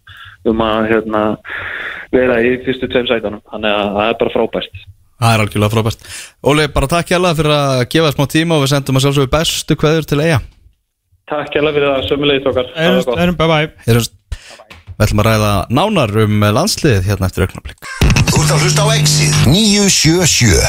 um 0.51 0.64
hérna, 0.88 1.24
vera 2.14 2.41
í 2.43 2.58
fyrstu 2.64 2.91
tveim 2.91 3.10
sætanum 3.10 3.43
þannig 3.51 3.76
að 3.76 3.95
það 3.97 4.12
er 4.12 4.20
bara 4.22 4.36
frábært 4.36 4.84
Það 5.16 5.32
er 5.32 5.43
algjörlega 5.45 5.72
frábært. 5.72 6.09
Óli, 6.43 6.68
bara 6.76 6.91
takk 6.91 7.13
hjá 7.13 7.20
fyrir 7.38 7.53
að 7.55 7.86
gefa 7.93 8.11
smá 8.11 8.26
tíma 8.32 8.57
og 8.57 8.66
við 8.66 8.74
sendum 8.74 8.99
að 8.99 9.05
sjálfsögðu 9.05 9.32
bestu 9.32 9.78
kveður 9.80 10.09
til 10.09 10.20
eiga 10.20 10.41
Takk 11.26 11.55
hérlega 11.55 11.74
fyrir 11.80 11.89
það, 11.89 12.03
sömulegis 12.09 12.49
okkar. 12.51 12.68
Gott. 13.07 13.22
Erum, 13.24 13.38
bye 13.39 13.47
bye 13.49 13.70
Heyrjumst. 13.88 14.13
Við 14.95 15.05
ætlum 15.07 15.22
að 15.24 15.28
ræða 15.32 15.53
nánar 15.74 16.13
um 16.24 16.45
landsliðið 16.55 17.07
hérna 17.09 17.28
eftir 17.32 17.47
augnablik. 17.47 17.89
Þú 18.30 18.43
ert 18.43 18.53
að 18.53 18.61
hlusta 18.66 18.86
á 18.86 18.88
Exið 18.95 19.34
977 19.47 20.59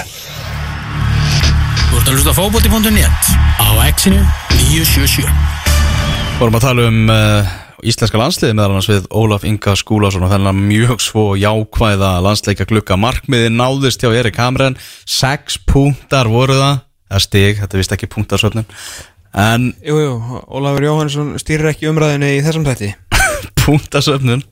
Þú 1.90 2.00
ert 2.00 2.08
að 2.08 2.16
hlusta 2.16 2.32
á 2.32 2.38
fótbolti.net 2.38 3.30
á 3.58 3.68
Exinu 3.86 4.22
977 4.54 5.26
Vorum 6.40 6.58
að 6.58 6.66
tala 6.66 6.88
um 6.90 7.12
uh, 7.12 7.54
íslenska 7.86 8.18
landsliðið 8.20 8.56
meðal 8.58 8.72
annars 8.74 8.88
við 8.90 9.06
Ólaf 9.14 9.46
Inga 9.46 9.74
Skúlason 9.78 10.26
og 10.26 10.32
þennan 10.32 10.62
mjög 10.68 11.02
svo 11.04 11.26
jákvæða 11.38 12.12
landsleika 12.24 12.66
glukka 12.68 12.98
markmiði 13.00 13.52
náðist 13.54 14.02
hjá 14.02 14.10
Erik 14.12 14.40
Hamren. 14.42 14.78
Sex 15.06 15.60
punktar 15.68 16.30
voru 16.30 16.58
það. 16.58 16.82
Eða 17.06 17.22
stig, 17.22 17.60
þetta 17.62 17.78
vist 17.78 17.92
ekki 17.94 18.10
punktarsöfnun. 18.10 18.66
En 19.36 19.70
Jú, 19.84 19.98
jú, 20.00 20.14
Ólafur 20.48 20.88
Jóhannesson 20.88 21.34
stýrir 21.42 21.70
ekki 21.70 21.90
umræðinu 21.90 22.32
í 22.38 22.42
þessum 22.44 22.66
þætti 22.66 22.94
punktasöfnun 23.64 24.42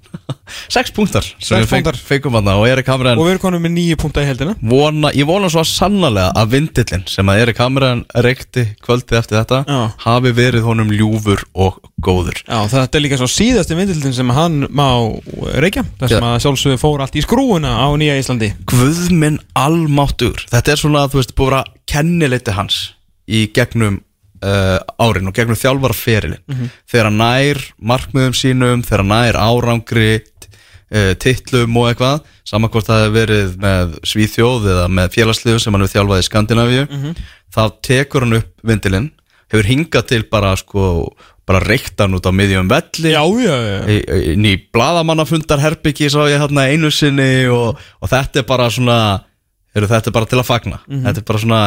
sex 0.70 0.92
punktar 0.94 1.24
sem 1.26 1.58
Sex 1.58 1.64
við 1.64 1.70
punktar. 1.72 1.96
fengum 1.98 2.36
hann 2.38 2.48
og 2.52 2.64
Erik 2.68 2.86
Hamren 2.90 3.18
Og 3.18 3.26
við 3.26 3.32
erum 3.34 3.42
konum 3.42 3.62
með 3.64 3.72
nýju 3.74 3.96
punkta 3.98 4.22
í 4.22 4.28
heldina 4.28 4.54
vona, 4.62 5.10
ég 5.16 5.26
vona 5.28 5.48
svo 5.50 5.64
sannlega 5.66 6.28
að 6.38 6.52
vindillin 6.54 7.02
sem 7.10 7.30
að 7.32 7.40
Erik 7.42 7.58
Hamren 7.62 8.04
reykti 8.26 8.64
kvöldið 8.84 9.18
eftir 9.20 9.40
þetta 9.40 9.60
Já. 9.66 9.80
hafi 10.06 10.32
verið 10.38 10.66
honum 10.68 10.92
ljúfur 10.94 11.42
og 11.54 11.80
góður 12.04 12.38
Já, 12.46 12.60
þetta 12.76 13.00
er 13.00 13.04
líka 13.06 13.18
svo 13.20 13.28
síðasti 13.30 13.78
vindildin 13.78 14.14
sem 14.16 14.30
hann 14.36 14.60
má 14.70 14.86
reykja 15.58 15.82
Það 16.00 16.14
sem 16.14 16.22
Já. 16.22 16.30
að 16.30 16.40
sjálfsögðu 16.46 16.82
fór 16.84 17.04
allt 17.06 17.18
í 17.18 17.24
skrúuna 17.26 17.74
á 17.82 17.86
Nýja 17.98 18.18
Íslandi 18.22 18.52
Guðminn 18.70 19.40
almáttur 19.58 20.46
Þetta 20.50 20.74
er 20.76 20.82
svona, 20.84 21.06
þú 21.10 21.20
veist, 21.22 21.34
búið 21.38 21.58
að 21.60 21.72
kennileiti 21.90 22.54
hans 22.54 22.80
í 23.26 23.46
gegnum 23.56 24.02
uh, 24.44 24.78
árin 25.08 25.30
og 25.30 25.34
gegnum 25.36 25.56
þjálfarferilin 25.58 26.44
þegar 26.90 27.08
hann 27.10 27.18
nær 27.22 27.60
markmiðum 27.92 28.36
sínum 28.36 28.84
þegar 28.86 29.02
hann 29.04 29.12
nær 29.14 29.38
árangri 29.40 30.08
uh, 30.20 31.12
titlum 31.24 31.76
og 31.80 31.90
eitthvað 31.90 32.22
saman 32.44 32.70
hvort 32.70 32.86
það 32.90 33.02
hefur 33.06 33.18
verið 33.18 33.52
með 33.64 33.94
Svíþjóð 34.12 34.66
eða 34.74 34.88
með 35.00 35.12
félagsliðu 35.16 35.60
sem 35.64 35.74
hann 35.76 35.84
hefur 35.86 35.96
þjálfað 35.98 36.22
í 36.24 36.26
Skandinavíu 36.28 36.86
þá 37.54 37.62
tekur 37.86 38.26
hann 38.26 38.38
upp 38.40 38.50
vindilinn 38.68 39.10
hefur 39.52 39.68
hingað 39.70 40.08
til 40.10 40.24
bara 40.30 40.54
sko 40.60 40.88
bara 41.44 41.60
reykt 41.60 42.00
hann 42.00 42.14
út 42.16 42.24
á 42.24 42.32
miðjum 42.32 42.68
velli 42.72 43.10
Já, 43.12 43.20
já, 43.44 43.56
já. 43.68 43.80
inn 44.32 44.46
í 44.48 44.54
bladamannafundar 44.72 45.60
herbyggi 45.60 46.08
sá 46.12 46.22
ég 46.30 46.40
hérna 46.40 46.68
einu 46.72 46.88
sinni 46.90 47.46
og, 47.52 47.76
og 48.00 48.08
þetta 48.08 48.40
er 48.40 48.46
bara 48.48 48.70
svona 48.72 48.98
heru, 49.74 49.88
þetta 49.90 50.12
bara 50.14 50.28
til 50.30 50.38
að 50.40 50.48
fagna. 50.48 50.80
Þetta 50.86 51.20
er 51.20 51.26
bara 51.28 51.42
svona 51.42 51.60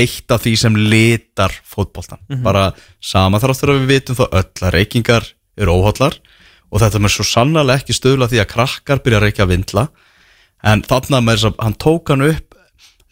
eitt 0.00 0.34
af 0.34 0.42
því 0.44 0.54
sem 0.60 0.76
litar 0.76 1.54
fótboltan 1.64 2.20
bara 2.44 2.72
sama 3.00 3.40
þar 3.40 3.54
áttur 3.54 3.72
að 3.72 3.80
við 3.82 3.92
vitum 3.94 4.18
þá 4.18 4.24
öll 4.28 4.66
að 4.68 4.74
reykingar 4.74 5.28
eru 5.56 5.76
óhóllar 5.78 6.18
og 6.70 6.80
þetta 6.82 7.00
með 7.00 7.14
svo 7.14 7.24
sannarlega 7.28 7.82
ekki 7.82 7.94
stöðla 7.94 8.28
því 8.28 8.40
að 8.42 8.50
krakkar 8.50 9.02
byrja 9.04 9.20
að 9.20 9.26
reykja 9.28 9.46
vindla. 9.46 9.88
En 10.64 10.82
þarna 10.82 11.20
með 11.22 11.36
þess 11.36 11.50
að 11.50 11.60
hann 11.62 11.76
tók 11.78 12.10
hann 12.10 12.24
upp 12.26 12.54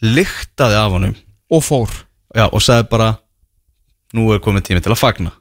lyktaði 0.03 0.79
af 0.79 0.91
honum. 0.91 1.13
Og 1.53 1.63
fór. 1.63 1.93
Já, 2.35 2.47
og 2.49 2.61
sagði 2.65 2.89
bara 2.91 3.11
nú 4.13 4.33
er 4.33 4.41
komið 4.43 4.67
tími 4.67 4.83
til 4.83 4.91
að 4.91 4.99
fagna. 4.99 5.31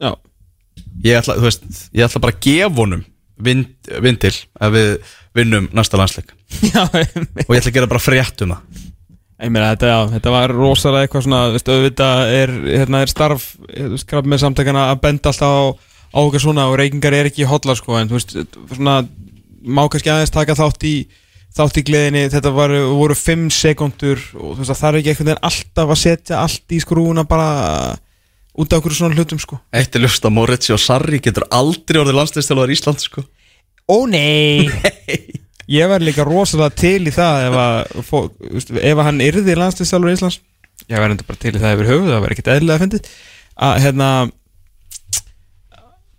Ég 1.02 1.18
ætla, 1.18 1.36
veist, 1.40 1.64
ég 1.92 2.04
ætla 2.06 2.20
bara 2.22 2.36
að 2.36 2.44
gefa 2.44 2.78
honum 2.78 3.02
vind, 3.42 3.74
vindil 4.04 4.32
ef 4.32 4.72
við 4.76 4.92
vinnum 5.34 5.68
næsta 5.74 5.98
landsleik. 5.98 6.30
Og 7.48 7.54
ég 7.56 7.58
ætla 7.58 7.72
að 7.72 7.74
gera 7.74 7.90
bara 7.90 8.02
frétt 8.02 8.44
um 8.44 8.54
það 8.54 8.82
meina 9.50 9.72
þetta, 9.72 9.88
já, 9.90 9.98
þetta 10.12 10.32
var 10.34 10.52
rosalega 10.54 11.06
eitthvað 11.06 11.24
svona, 11.26 11.40
þú 11.48 11.56
veist, 11.56 11.70
auðvitað 11.72 12.34
er, 12.36 12.52
hérna 12.68 13.00
er 13.02 13.10
starf, 13.10 13.46
þú 13.66 13.88
veist, 13.96 14.06
krabbi 14.10 14.30
með 14.30 14.42
samtakana 14.44 14.84
að 14.92 15.00
benda 15.02 15.32
alltaf 15.32 15.50
á, 15.50 15.62
á 16.14 16.18
eitthvað 16.22 16.44
svona 16.44 16.68
og 16.70 16.76
reykingar 16.78 17.16
er 17.18 17.30
ekki 17.30 17.48
hotlar, 17.50 17.80
sko, 17.80 17.96
en 17.98 18.12
þú 18.12 18.18
veist, 18.18 18.36
svona, 18.76 18.94
má 19.66 19.82
kannski 19.90 20.12
aðeins 20.12 20.34
taka 20.34 20.58
þátt 20.58 20.86
í, 20.86 20.94
þátt 21.58 21.82
í 21.82 21.86
gleðinni, 21.90 22.24
þetta 22.36 22.54
var, 22.54 22.76
voru 22.94 23.18
fimm 23.18 23.50
sekundur 23.50 24.22
og 24.38 24.54
þú 24.54 24.62
veist, 24.62 24.70
það 24.70 24.82
þarf 24.84 25.00
ekki 25.02 25.12
einhvern 25.12 25.32
veginn 25.32 25.46
alltaf 25.50 25.94
að 25.96 26.02
setja 26.04 26.40
allt 26.44 26.78
í 26.78 26.80
skrúuna 26.86 27.26
bara 27.28 27.50
út 28.52 28.72
af 28.72 28.78
okkur 28.78 28.94
svona 28.94 29.16
hlutum, 29.16 29.40
sko. 29.42 29.58
Eitt 29.74 29.96
er 29.96 30.04
ljóst 30.04 30.26
að 30.28 30.36
Moritz 30.38 30.70
og 30.70 30.80
Sarri 30.82 31.18
getur 31.24 31.48
aldrei 31.50 32.02
orðið 32.02 32.18
landsleikstjálfar 32.20 32.70
í 32.70 32.76
Ísland 32.76 33.02
sko. 33.02 33.24
Ó 33.90 34.06
nei 34.06 34.70
Ég 35.70 35.88
var 35.92 36.02
líka 36.02 36.24
rosalega 36.26 36.74
til 36.82 37.06
í 37.06 37.12
það 37.14 37.44
ef 37.48 37.56
að, 37.62 37.76
fó- 38.08 38.30
ef 38.82 38.96
að 38.98 39.04
hann 39.06 39.20
yrði 39.22 39.54
landslýstjálfur 39.60 40.10
í 40.10 40.16
Íslands. 40.16 40.40
Ég 40.90 40.98
var 40.98 41.12
enda 41.14 41.24
bara 41.28 41.38
til 41.38 41.52
í 41.54 41.60
það 41.62 41.74
yfir 41.76 41.90
höfuð 41.92 42.10
það 42.12 42.22
var 42.24 42.34
ekkert 42.34 42.50
eðlilega 42.56 42.78
að 42.78 42.82
fyndið. 42.86 43.10
Að 43.62 43.76
hérna 43.84 44.08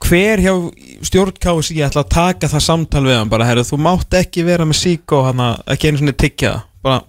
hver 0.04 0.42
hjá 0.44 0.54
stjórn 1.08 1.38
KSI 1.44 1.80
ætla 1.86 2.04
að 2.04 2.12
taka 2.14 2.50
það 2.52 2.64
samtal 2.66 3.04
við 3.08 3.18
hann? 3.18 3.32
Bara, 3.32 3.48
herru, 3.48 3.64
þú 3.68 3.80
mátt 3.84 4.18
ekki 4.20 4.44
vera 4.48 4.66
með 4.68 4.80
sík 4.82 5.14
og 5.16 5.30
hann 5.30 5.44
ekki 5.74 5.90
einu 5.92 6.02
svona 6.02 6.16
tyggja 6.24 6.52
það. 6.54 6.66
Bara, 6.84 7.02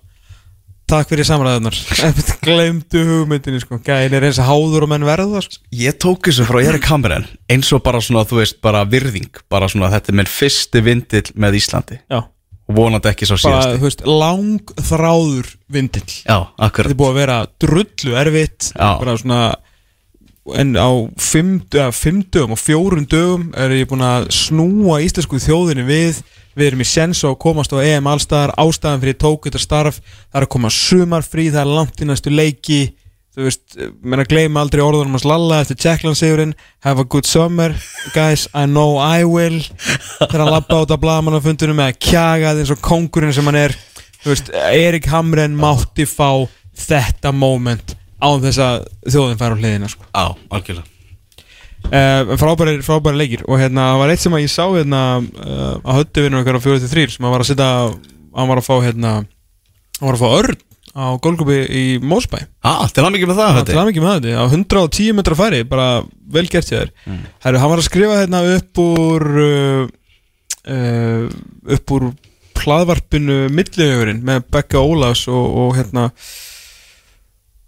takk 0.91 1.09
fyrir 1.11 1.27
samræðunar 1.29 1.77
glemdu 2.45 3.03
hugmyndinni 3.09 3.63
sko. 3.63 3.79
Gæðin 3.85 4.17
er 4.19 4.27
eins 4.29 4.41
að 4.43 4.51
háður 4.51 4.87
og 4.87 4.93
menn 4.93 5.07
verða 5.09 5.43
sko. 5.45 5.63
Ég 5.81 5.97
tók 6.03 6.29
þessu 6.29 6.47
frá 6.49 6.61
Erik 6.63 6.85
Cameron 6.87 7.27
eins 7.51 7.73
og 7.75 7.83
bara 7.87 8.03
svona, 8.05 8.27
þú 8.29 8.43
veist, 8.43 8.61
bara 8.65 8.85
virðing 8.89 9.43
bara 9.53 9.69
svona, 9.73 9.91
þetta 9.95 10.13
er 10.13 10.19
minn 10.21 10.31
fyrsti 10.31 10.85
vindill 10.85 11.27
með 11.41 11.59
Íslandi. 11.61 12.01
Já, 12.13 12.21
og 12.65 12.79
vonandi 12.79 13.11
ekki 13.11 13.29
svo 13.29 13.39
bara, 13.43 13.61
síðasti. 13.65 13.81
þú 13.81 13.89
veist, 13.89 14.07
langþráður 14.23 15.53
vindill. 15.77 16.09
Já, 16.25 16.39
akkurat. 16.57 16.89
Þetta 16.89 16.95
er 16.95 17.01
búið 17.03 17.13
að 17.15 17.21
vera 17.23 17.39
drullu 17.65 18.19
erfitt. 18.25 18.71
Já. 18.73 18.91
bara 19.01 19.17
svona 19.21 19.43
en 20.61 20.75
á 20.77 20.91
fimm, 21.17 21.55
ja, 21.73 21.89
fimm 21.97 22.21
dögum 22.29 22.53
og 22.53 22.61
fjórum 22.61 23.07
dögum 23.09 23.47
er 23.57 23.73
ég 23.73 23.89
búin 23.89 24.05
að 24.05 24.27
snúa 24.37 24.99
íslensku 25.01 25.41
þjóðinni 25.41 25.87
við 25.89 26.19
við 26.55 26.69
erum 26.71 26.85
í 26.85 26.89
sens 26.89 27.23
á 27.27 27.31
að 27.31 27.41
komast 27.45 27.75
á 27.75 27.79
EM 27.83 28.09
allstaðar 28.11 28.55
ástæðan 28.61 29.01
fyrir 29.03 29.15
ég 29.15 29.23
tók 29.23 29.49
þetta 29.49 29.63
starf 29.63 29.99
það 30.03 30.39
er 30.39 30.47
að 30.47 30.53
koma 30.55 30.71
sumarfrí, 30.75 31.49
það 31.51 31.65
er 31.65 31.73
langt 31.79 32.03
í 32.03 32.09
næstu 32.09 32.33
leiki. 32.35 32.83
Þú 33.35 33.49
veist, 33.49 33.65
menn 34.07 34.23
að 34.23 34.31
gleyma 34.31 34.63
aldrei 34.63 34.85
orðunum 34.85 35.17
hans 35.17 35.27
Lalla 35.27 35.59
eftir 35.65 35.81
Jackland 35.83 36.19
sigurinn 36.21 36.53
have 36.87 37.03
a 37.03 37.09
good 37.11 37.27
summer, 37.27 37.75
guys 38.15 38.47
I 38.55 38.69
know 38.71 39.01
I 39.03 39.27
will. 39.27 39.59
Þegar 40.21 40.45
hann 40.45 40.55
lappa 40.55 40.85
át 40.85 40.95
á 40.95 41.03
blagamannafundunum 41.03 41.81
með 41.83 41.91
að 41.91 42.01
kjaga 42.13 42.55
eins 42.55 42.71
og 42.71 42.83
kongurinn 42.85 43.35
sem 43.35 43.51
hann 43.51 43.59
er. 43.65 43.75
Þú 44.23 44.31
veist, 44.31 44.55
Erik 44.55 45.11
Hamren 45.11 45.59
mátti 45.59 46.07
fá 46.07 46.47
þetta 46.79 47.35
moment 47.35 47.99
án 48.23 48.41
þess 48.47 48.63
að 48.63 48.89
þjóðin 49.11 49.43
fær 49.43 49.59
á 49.59 49.61
hliðina 49.61 49.91
sko. 49.91 50.07
Já, 50.15 50.27
algjörlega 50.55 50.94
uh, 51.89 52.35
frábæri, 52.41 52.77
frábæri 52.85 53.21
leikir. 53.21 53.47
Og 53.49 53.61
hérna, 53.61 53.91
það 53.93 54.03
var 54.03 54.13
eitt 54.15 54.25
sem 54.25 54.37
að 54.37 54.45
ég 54.45 54.53
sá 54.53 54.65
hérna, 54.67 55.01
uh, 55.23 55.73
að 55.81 55.99
höttu 56.01 56.27
vinnur 56.27 56.45
okkar 56.45 56.61
á 56.61 56.67
43 56.67 57.17
sem 57.17 57.27
að 57.27 57.35
var 57.35 57.45
að 57.45 57.51
setja, 57.51 57.71
hann 58.35 58.51
var 58.53 58.61
að 58.61 58.69
fá 58.69 58.75
hérna, 58.85 59.17
hann 59.99 60.09
var 60.09 60.19
að 60.19 60.25
fá 60.25 60.31
örn 60.43 60.63
á 60.95 61.19
gólkupi 61.19 61.57
í 61.75 61.85
Mósbæ 62.07 62.39
ah, 62.63 62.85
Til 62.87 63.03
ekki 63.03 63.27
með 63.27 63.41
það, 63.41 63.49
Það 63.49 63.57
þetta 63.59 63.81
er 63.81 63.89
mikið 63.89 64.05
með 64.05 64.13
þetta, 64.15 64.35
á 64.39 64.45
110 64.47 65.17
metra 65.19 65.39
færi 65.39 65.65
bara 65.67 65.89
vel 66.37 66.45
gert 66.47 66.71
hjá 66.71 66.77
þér. 66.77 66.93
Mm. 67.09 67.25
Herru, 67.43 67.61
hann 67.63 67.73
var 67.73 67.83
að 67.83 67.89
skrifa 67.89 68.21
hérna 68.21 68.43
upp 68.55 68.83
úr 68.85 69.27
uh, 69.43 69.83
upp 71.75 71.97
úr 71.97 72.07
hlaðvarpinu 72.65 73.41
Millihugurinn 73.53 74.23
með 74.25 74.47
Becca 74.55 74.81
Ólafs 74.81 75.27
og, 75.29 75.45
og 75.65 75.75
hérna 75.77 76.09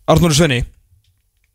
Arnóri 0.07 0.39
Svenni 0.39 0.62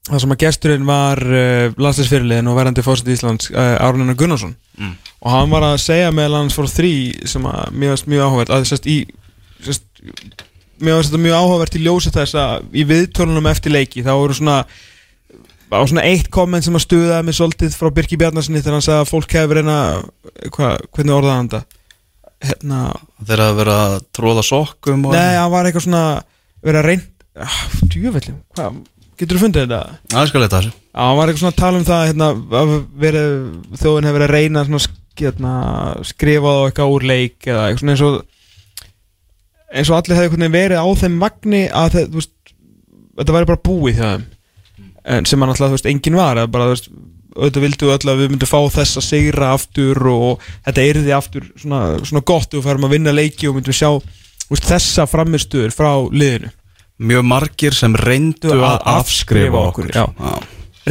það 0.10 0.24
sem 0.24 0.34
að 0.34 0.42
gesturinn 0.42 0.88
var 0.90 1.22
uh, 1.22 1.76
landsleisfyrirliðin 1.78 2.50
og 2.50 2.58
verandi 2.58 2.84
fórsett 2.86 3.12
í 3.12 3.16
Íslands 3.18 3.52
uh, 3.54 3.76
Árnina 3.86 4.18
Gunnarsson 4.18 4.58
Mm. 4.82 4.94
og 5.20 5.30
hann 5.30 5.52
var 5.52 5.66
að 5.68 5.82
segja 5.84 6.12
með 6.16 6.30
lands 6.32 6.56
for 6.58 6.66
3 6.66 7.28
sem 7.28 7.44
að 7.46 7.74
varst 7.84 8.08
mjög 8.10 8.22
áhugavert 8.24 8.54
að 8.56 8.64
sérst 8.70 8.86
í 8.90 8.96
sérst, 9.62 9.84
varst 10.80 11.12
þetta 11.12 11.20
mjög 11.22 11.36
áhugavert 11.38 11.76
í 11.78 11.82
ljósi 11.84 12.10
þess 12.16 12.38
að 12.40 12.72
í 12.80 12.86
viðtölunum 12.90 13.50
eftir 13.52 13.76
leiki 13.76 14.02
þá 14.02 14.14
voru 14.16 14.38
svona 14.40 14.56
á 14.66 15.80
svona 15.86 16.06
eitt 16.08 16.32
komment 16.34 16.66
sem 16.66 16.80
að 16.80 16.86
stuðaði 16.88 17.28
mig 17.28 17.38
svolítið 17.38 17.76
frá 17.78 17.92
Birki 17.94 18.18
Bjarnarssoni 18.20 18.64
þegar 18.64 18.78
hann 18.80 18.86
sagði 18.88 19.04
að 19.04 19.12
fólk 19.12 19.36
hefur 19.38 19.60
reyna 19.60 19.78
hva, 20.56 20.72
hvernig 20.96 21.16
orðaði 21.20 21.36
hann 21.36 21.52
þetta 21.52 22.48
hérna, 22.48 22.80
Þeir 23.28 23.44
að 23.46 23.60
vera 23.62 23.78
að 23.86 23.96
tróða 24.18 24.44
sokkum 24.48 25.06
nei, 25.12 25.36
hann 25.38 25.52
var 25.54 25.70
eitthvað 25.70 25.86
svona 25.86 26.04
verið 26.64 26.82
að 26.82 26.90
reynd 26.90 27.08
ah, 27.46 27.60
djúvelli, 27.94 28.34
hvað, 28.56 28.82
getur 29.22 29.38
þú 29.38 29.44
fundið 29.46 29.68
þetta? 29.68 30.00
Það 30.12 30.28
skal 30.32 30.44
leta 30.44 30.60
þessu 30.60 30.74
Já, 30.74 31.02
hann 31.06 31.18
var 31.20 31.32
eitthvað 31.32 31.44
svona 31.44 31.54
að 31.54 31.62
tala 31.62 31.80
um 31.80 31.88
það 31.88 32.04
hérna, 32.10 32.30
að 32.62 32.74
verið, 33.06 33.30
þjóðin 33.80 34.10
hefur 34.10 34.20
verið 34.20 34.28
að 34.28 34.36
reyna 34.36 34.66
svona, 34.68 34.98
hérna, 35.22 35.54
skrifa 36.10 36.52
á 36.52 36.60
eitthvað 36.66 36.96
úr 36.96 37.08
leik 37.12 37.48
eða 37.48 37.64
eitthvað 37.70 37.84
svona 37.84 37.96
eins 37.96 38.06
og 38.08 38.20
eins 39.72 39.92
og 39.92 39.98
allir 40.02 40.20
veginn 40.20 40.52
verið 40.52 40.84
á 40.84 40.88
þeim 41.00 41.18
vagni 41.22 41.62
að 41.72 41.98
þú 42.02 42.20
veist, 42.20 42.36
þetta 43.22 43.36
væri 43.38 43.50
bara 43.52 43.64
búið 43.70 44.02
þeim. 44.02 44.28
Sem 45.30 45.42
hann 45.42 45.54
alltaf, 45.54 45.88
enginn 45.90 46.20
var 46.20 46.42
eða 46.42 46.52
bara, 46.52 46.68
veist, 46.74 46.90
auðvitað 47.36 47.64
vildu 47.66 47.92
öll 47.94 48.12
að 48.12 48.22
við 48.22 48.34
myndum 48.34 48.50
fá 48.50 48.60
þess 48.76 49.00
að 49.00 49.08
sigra 49.08 49.54
aftur 49.56 50.02
og 50.12 50.42
þetta 50.66 50.88
yrði 50.90 51.14
aftur 51.16 51.46
svona, 51.56 51.84
svona 52.04 52.24
gott 52.28 52.58
og 52.58 52.66
færum 52.66 52.88
að 52.88 52.98
vinna 52.98 53.14
leiki 53.16 53.48
og 53.48 53.56
myndum 53.56 53.76
sjá 53.76 53.88
veist, 54.52 54.68
þessa 54.68 55.08
framistuður 55.08 55.72
frá 55.76 55.92
liðinu 56.12 56.52
Mjög 57.02 57.24
margir 57.26 57.74
sem 57.78 57.96
reyndu 57.98 58.52
Að 58.54 58.66
að 58.68 58.90
afskrifa 59.00 59.62
okkur 59.72 59.88
já. 59.96 60.06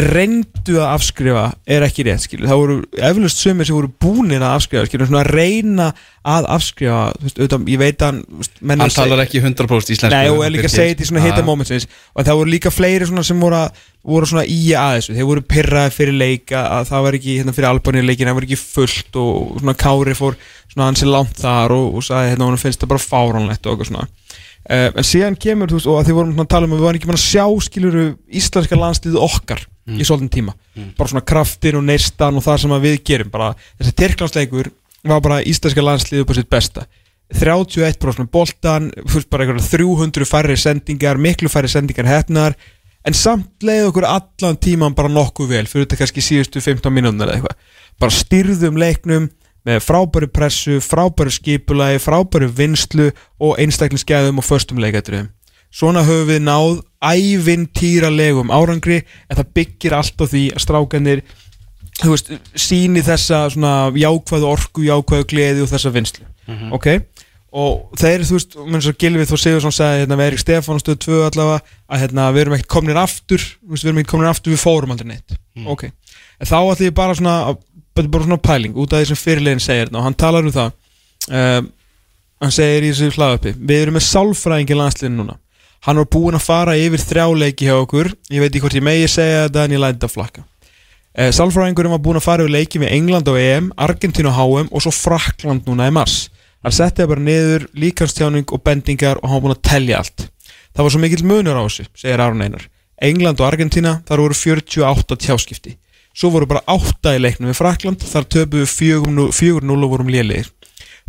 reyndu 0.01 0.77
að 0.79 0.93
afskrifa 0.95 1.45
er 1.67 1.83
ekki 1.83 2.05
rétt 2.07 2.23
skilur. 2.23 2.47
það 2.47 2.61
voru 2.61 2.75
eflust 3.11 3.41
sömur 3.43 3.67
sem 3.67 3.75
voru 3.75 3.89
búnir 4.01 4.39
að 4.43 4.53
afskrifa 4.61 4.87
skilur, 4.87 5.09
svona 5.11 5.23
að 5.25 5.31
reyna 5.35 5.89
að 6.31 6.47
afskrifa 6.55 7.01
veist, 7.25 7.41
auðvitað, 7.41 7.65
ég 7.73 7.81
veit 7.81 8.05
að 8.07 8.21
Hann 8.71 8.85
að 8.87 8.95
talar 8.95 9.23
ekki 9.25 9.43
100% 9.43 9.91
íslensku 9.97 10.15
Nei, 10.15 10.31
og 10.31 10.45
er 10.47 10.55
líka 10.55 10.71
þetta 10.71 11.03
í 11.03 11.09
svona 11.11 11.25
hita 11.25 11.43
Já. 11.43 11.47
momentsins 11.49 11.89
og 12.15 12.29
það 12.29 12.39
voru 12.43 12.55
líka 12.55 12.71
fleiri 12.75 13.11
svona 13.11 13.27
sem 13.27 13.43
voru, 13.43 13.59
að, 13.65 13.83
voru 14.15 14.31
svona 14.31 14.47
í 14.47 14.61
að 14.79 14.95
þessu, 15.01 15.17
þeir 15.19 15.29
voru 15.33 15.45
pyrraði 15.57 15.97
fyrir 15.99 16.19
leika 16.23 16.65
að 16.79 16.89
það 16.93 17.07
var 17.09 17.19
ekki, 17.19 17.37
hérna 17.43 17.57
fyrir 17.59 17.71
Albanir 17.73 18.07
leikin 18.07 18.31
það 18.31 18.39
var 18.39 18.47
ekki 18.47 18.61
fullt 18.63 19.21
og 19.25 19.59
svona 19.59 19.77
Kári 19.83 20.15
fór 20.19 20.39
svona 20.71 20.87
hansi 20.93 21.11
langt 21.11 21.43
þar 21.43 21.75
og, 21.75 21.99
og 21.99 22.07
sagði 22.07 22.31
hérna 22.37 22.47
hún 22.53 22.63
finnst 22.63 22.85
það 22.87 22.95
bara 22.95 23.09
fáránlegt 23.11 23.67
og 23.67 23.75
eitthvað 23.75 23.91
svona 23.91 24.07
uh, 24.69 24.89
en 24.91 25.07
síðan 25.07 25.39
kemur, 25.41 25.71
þú 25.71 25.79
veist, 25.79 25.91
og 25.91 26.01
að 26.01 26.09
því 26.09 26.17
vorum 26.19 26.43
að 26.45 26.51
tala 26.53 26.69
um 26.69 26.75
að 26.75 26.81
við 26.81 26.89
varum 26.89 27.01
ekki 27.01 27.11
búin 27.11 27.21
að 27.21 27.27
sjá, 27.27 27.45
skiluru, 27.67 28.07
íslenska 28.41 28.81
landsliðu 28.81 29.23
okkar 29.25 29.67
í 29.91 30.07
svolítinn 30.07 30.31
tíma. 30.31 30.57
Bara 30.99 31.11
svona 31.11 31.27
kraftin 31.27 31.79
og 31.81 31.87
neistan 31.87 32.37
og 32.39 32.45
það 32.45 32.61
sem 32.63 32.75
við 32.85 32.99
gerum 33.11 33.31
bara, 33.33 33.53
þessi 33.81 33.95
Tyrklandsleikur 33.99 34.71
var 35.11 35.23
bara 35.25 35.41
íslenska 35.43 35.85
landsliðu 35.85 36.29
på 36.29 36.37
sitt 36.37 36.51
besta. 36.53 36.87
31% 37.31 38.25
með 38.25 38.31
boltan 38.35 38.91
fyrst 39.07 39.31
bara 39.31 39.47
einhverja 39.47 39.69
300 39.71 40.27
færri 40.27 40.57
sendingar 40.59 41.21
miklu 41.21 41.51
færri 41.51 41.71
sendingar 41.71 42.09
hefnar 42.11 42.57
en 43.07 43.17
samt 43.17 43.63
leið 43.63 43.87
okkur 43.93 44.07
allan 44.09 44.59
tíman 44.59 44.97
bara 44.99 45.13
nokkuð 45.13 45.53
vel 45.53 45.69
fyrir 45.71 45.87
þetta 45.87 46.01
kannski 46.01 46.25
síðustu 46.25 46.63
15 46.65 46.93
mínútur 46.93 47.29
eða 47.29 47.39
eitthvað. 47.39 47.61
Bara 48.03 48.17
styrðum 48.17 48.81
leiknum 48.81 49.31
með 49.67 49.83
frábæru 49.85 50.31
pressu, 50.33 50.79
frábæru 50.85 51.33
skipulagi 51.35 52.01
frábæru 52.01 52.49
vinslu 52.49 53.11
og 53.41 53.59
einstaklingsgæðum 53.61 54.41
og 54.41 54.47
föstum 54.47 54.81
leikatriðum 54.83 55.29
svona 55.71 56.03
höfum 56.07 56.29
við 56.31 56.43
náð 56.45 56.81
ævintýralegum 57.01 58.51
árangri 58.53 59.01
en 59.31 59.39
það 59.39 59.53
byggir 59.57 59.97
allt 59.97 60.19
á 60.19 60.27
því 60.27 60.45
að 60.55 60.65
strákanir 60.65 61.23
veist, 62.01 62.33
síni 62.59 63.03
þessa 63.05 63.47
jákvæðu 63.99 64.49
orku, 64.49 64.85
jákvæðu 64.87 65.27
gleði 65.31 65.65
og 65.65 65.71
þessa 65.71 65.93
vinslu, 65.95 66.27
ok? 66.75 66.89
Og 67.51 67.99
þeir, 67.99 68.23
þú 68.23 68.37
veist, 68.37 68.53
minn 68.63 68.83
svo 68.85 68.93
Gilvið 68.95 69.31
Þór 69.33 69.41
Sigursson 69.43 69.75
sagði, 69.75 70.05
hérna, 70.05 70.17
við 70.21 70.29
Erik 70.29 70.43
Stefán 70.43 70.79
stöð 70.79 71.01
2 71.03 71.17
allavega, 71.27 71.73
að 71.91 72.03
hérna, 72.05 72.27
við 72.31 72.45
erum 72.45 72.55
ekkert 72.57 72.71
komnir 72.71 73.01
aftur 73.01 73.47
við 73.67 73.89
erum 73.91 73.99
ekkert 73.99 74.13
komnir 74.13 74.31
aftur, 74.31 74.55
við 74.55 74.63
fórum 74.63 74.95
aldrei 74.95 75.09
neitt. 75.11 75.35
Ok, 75.67 75.89
en 75.91 76.51
þá 76.51 76.57
ætlum 76.61 76.87
ég 76.87 76.95
bara 76.95 77.17
svona 77.19 77.35
bara, 77.51 77.59
bara 77.97 78.25
svona 78.25 78.41
pæling, 78.41 78.77
út 78.79 78.93
af 78.93 79.03
því 79.03 79.11
sem 79.11 79.19
fyrirlegin 79.19 79.63
segir 79.63 79.91
og 79.93 80.05
hann 80.05 80.17
talar 80.19 80.47
um 80.47 80.55
það 80.55 80.73
um, 81.29 81.71
hann 82.41 82.55
segir 82.55 82.87
í 82.87 82.93
þessu 82.93 83.17
hlaðöpi 83.17 83.55
við 83.59 83.83
erum 83.85 83.97
með 83.99 84.07
sálfræðingi 84.07 84.79
landsliðin 84.79 85.19
núna. 85.21 85.37
Hann 85.87 85.97
var 85.97 86.09
búinn 86.13 86.37
að 86.37 86.45
fara 86.45 86.77
yfir 86.77 87.01
þrjáleiki 87.01 87.69
hjá 87.69 87.77
okkur. 87.79 88.11
Ég 88.29 88.43
veit 88.43 88.51
ekki 88.51 88.63
hvort 88.67 88.77
ég 88.77 88.85
megi 88.85 89.07
segja 89.09 89.47
þetta 89.47 89.63
en 89.65 89.75
ég 89.75 89.81
læti 89.81 89.97
þetta 89.97 90.13
flakka. 90.13 90.45
Uh, 91.11 91.31
sálfræðingurinn 91.35 91.95
var 91.95 92.03
búinn 92.05 92.21
að 92.21 92.27
fara 92.27 92.45
yfir 92.45 92.55
leiki 92.55 92.83
með 92.83 92.93
England 92.97 93.31
á 93.33 93.35
EM, 93.41 93.71
Argentínu 93.81 94.33
á 94.33 94.37
HM 94.37 94.69
og 94.69 94.85
svo 94.85 94.93
Frakland 94.95 95.69
núna 95.69 95.89
í 95.89 95.95
mars. 95.97 96.29
Hann 96.61 96.77
setti 96.77 97.01
það 97.01 97.15
bara 97.15 97.25
niður, 97.25 97.65
líkanstjáning 97.73 98.53
og 98.53 98.63
bendingar 98.65 99.21
og 99.23 99.29
hann 99.29 99.41
var 99.41 99.47
búinn 99.47 99.57
að 99.57 99.65
telja 99.71 100.03
allt. 100.03 100.27
Það 100.77 100.85
var 100.85 100.95
svo 100.95 101.01
mikill 101.01 101.25
munur 101.27 101.57
á 101.57 101.65
þessu, 101.65 101.87
segir 101.97 102.21
Aron 102.21 102.45
Einar. 102.45 102.67
England 103.01 103.41
og 103.41 103.49
Argentína, 103.49 103.95
þar 104.05 104.21
voru 104.27 104.37
48 104.37 105.17
tjáskipti 105.25 105.79
svo 106.15 106.33
voru 106.35 106.49
bara 106.51 106.65
8 106.71 107.17
í 107.17 107.21
leiknum 107.23 107.51
við 107.51 107.61
Frakland, 107.61 108.07
þar 108.07 108.29
töpuðu 108.37 108.71
4-0 108.71 109.77
og 109.77 109.93
vorum 109.95 110.11
lélegir 110.13 110.51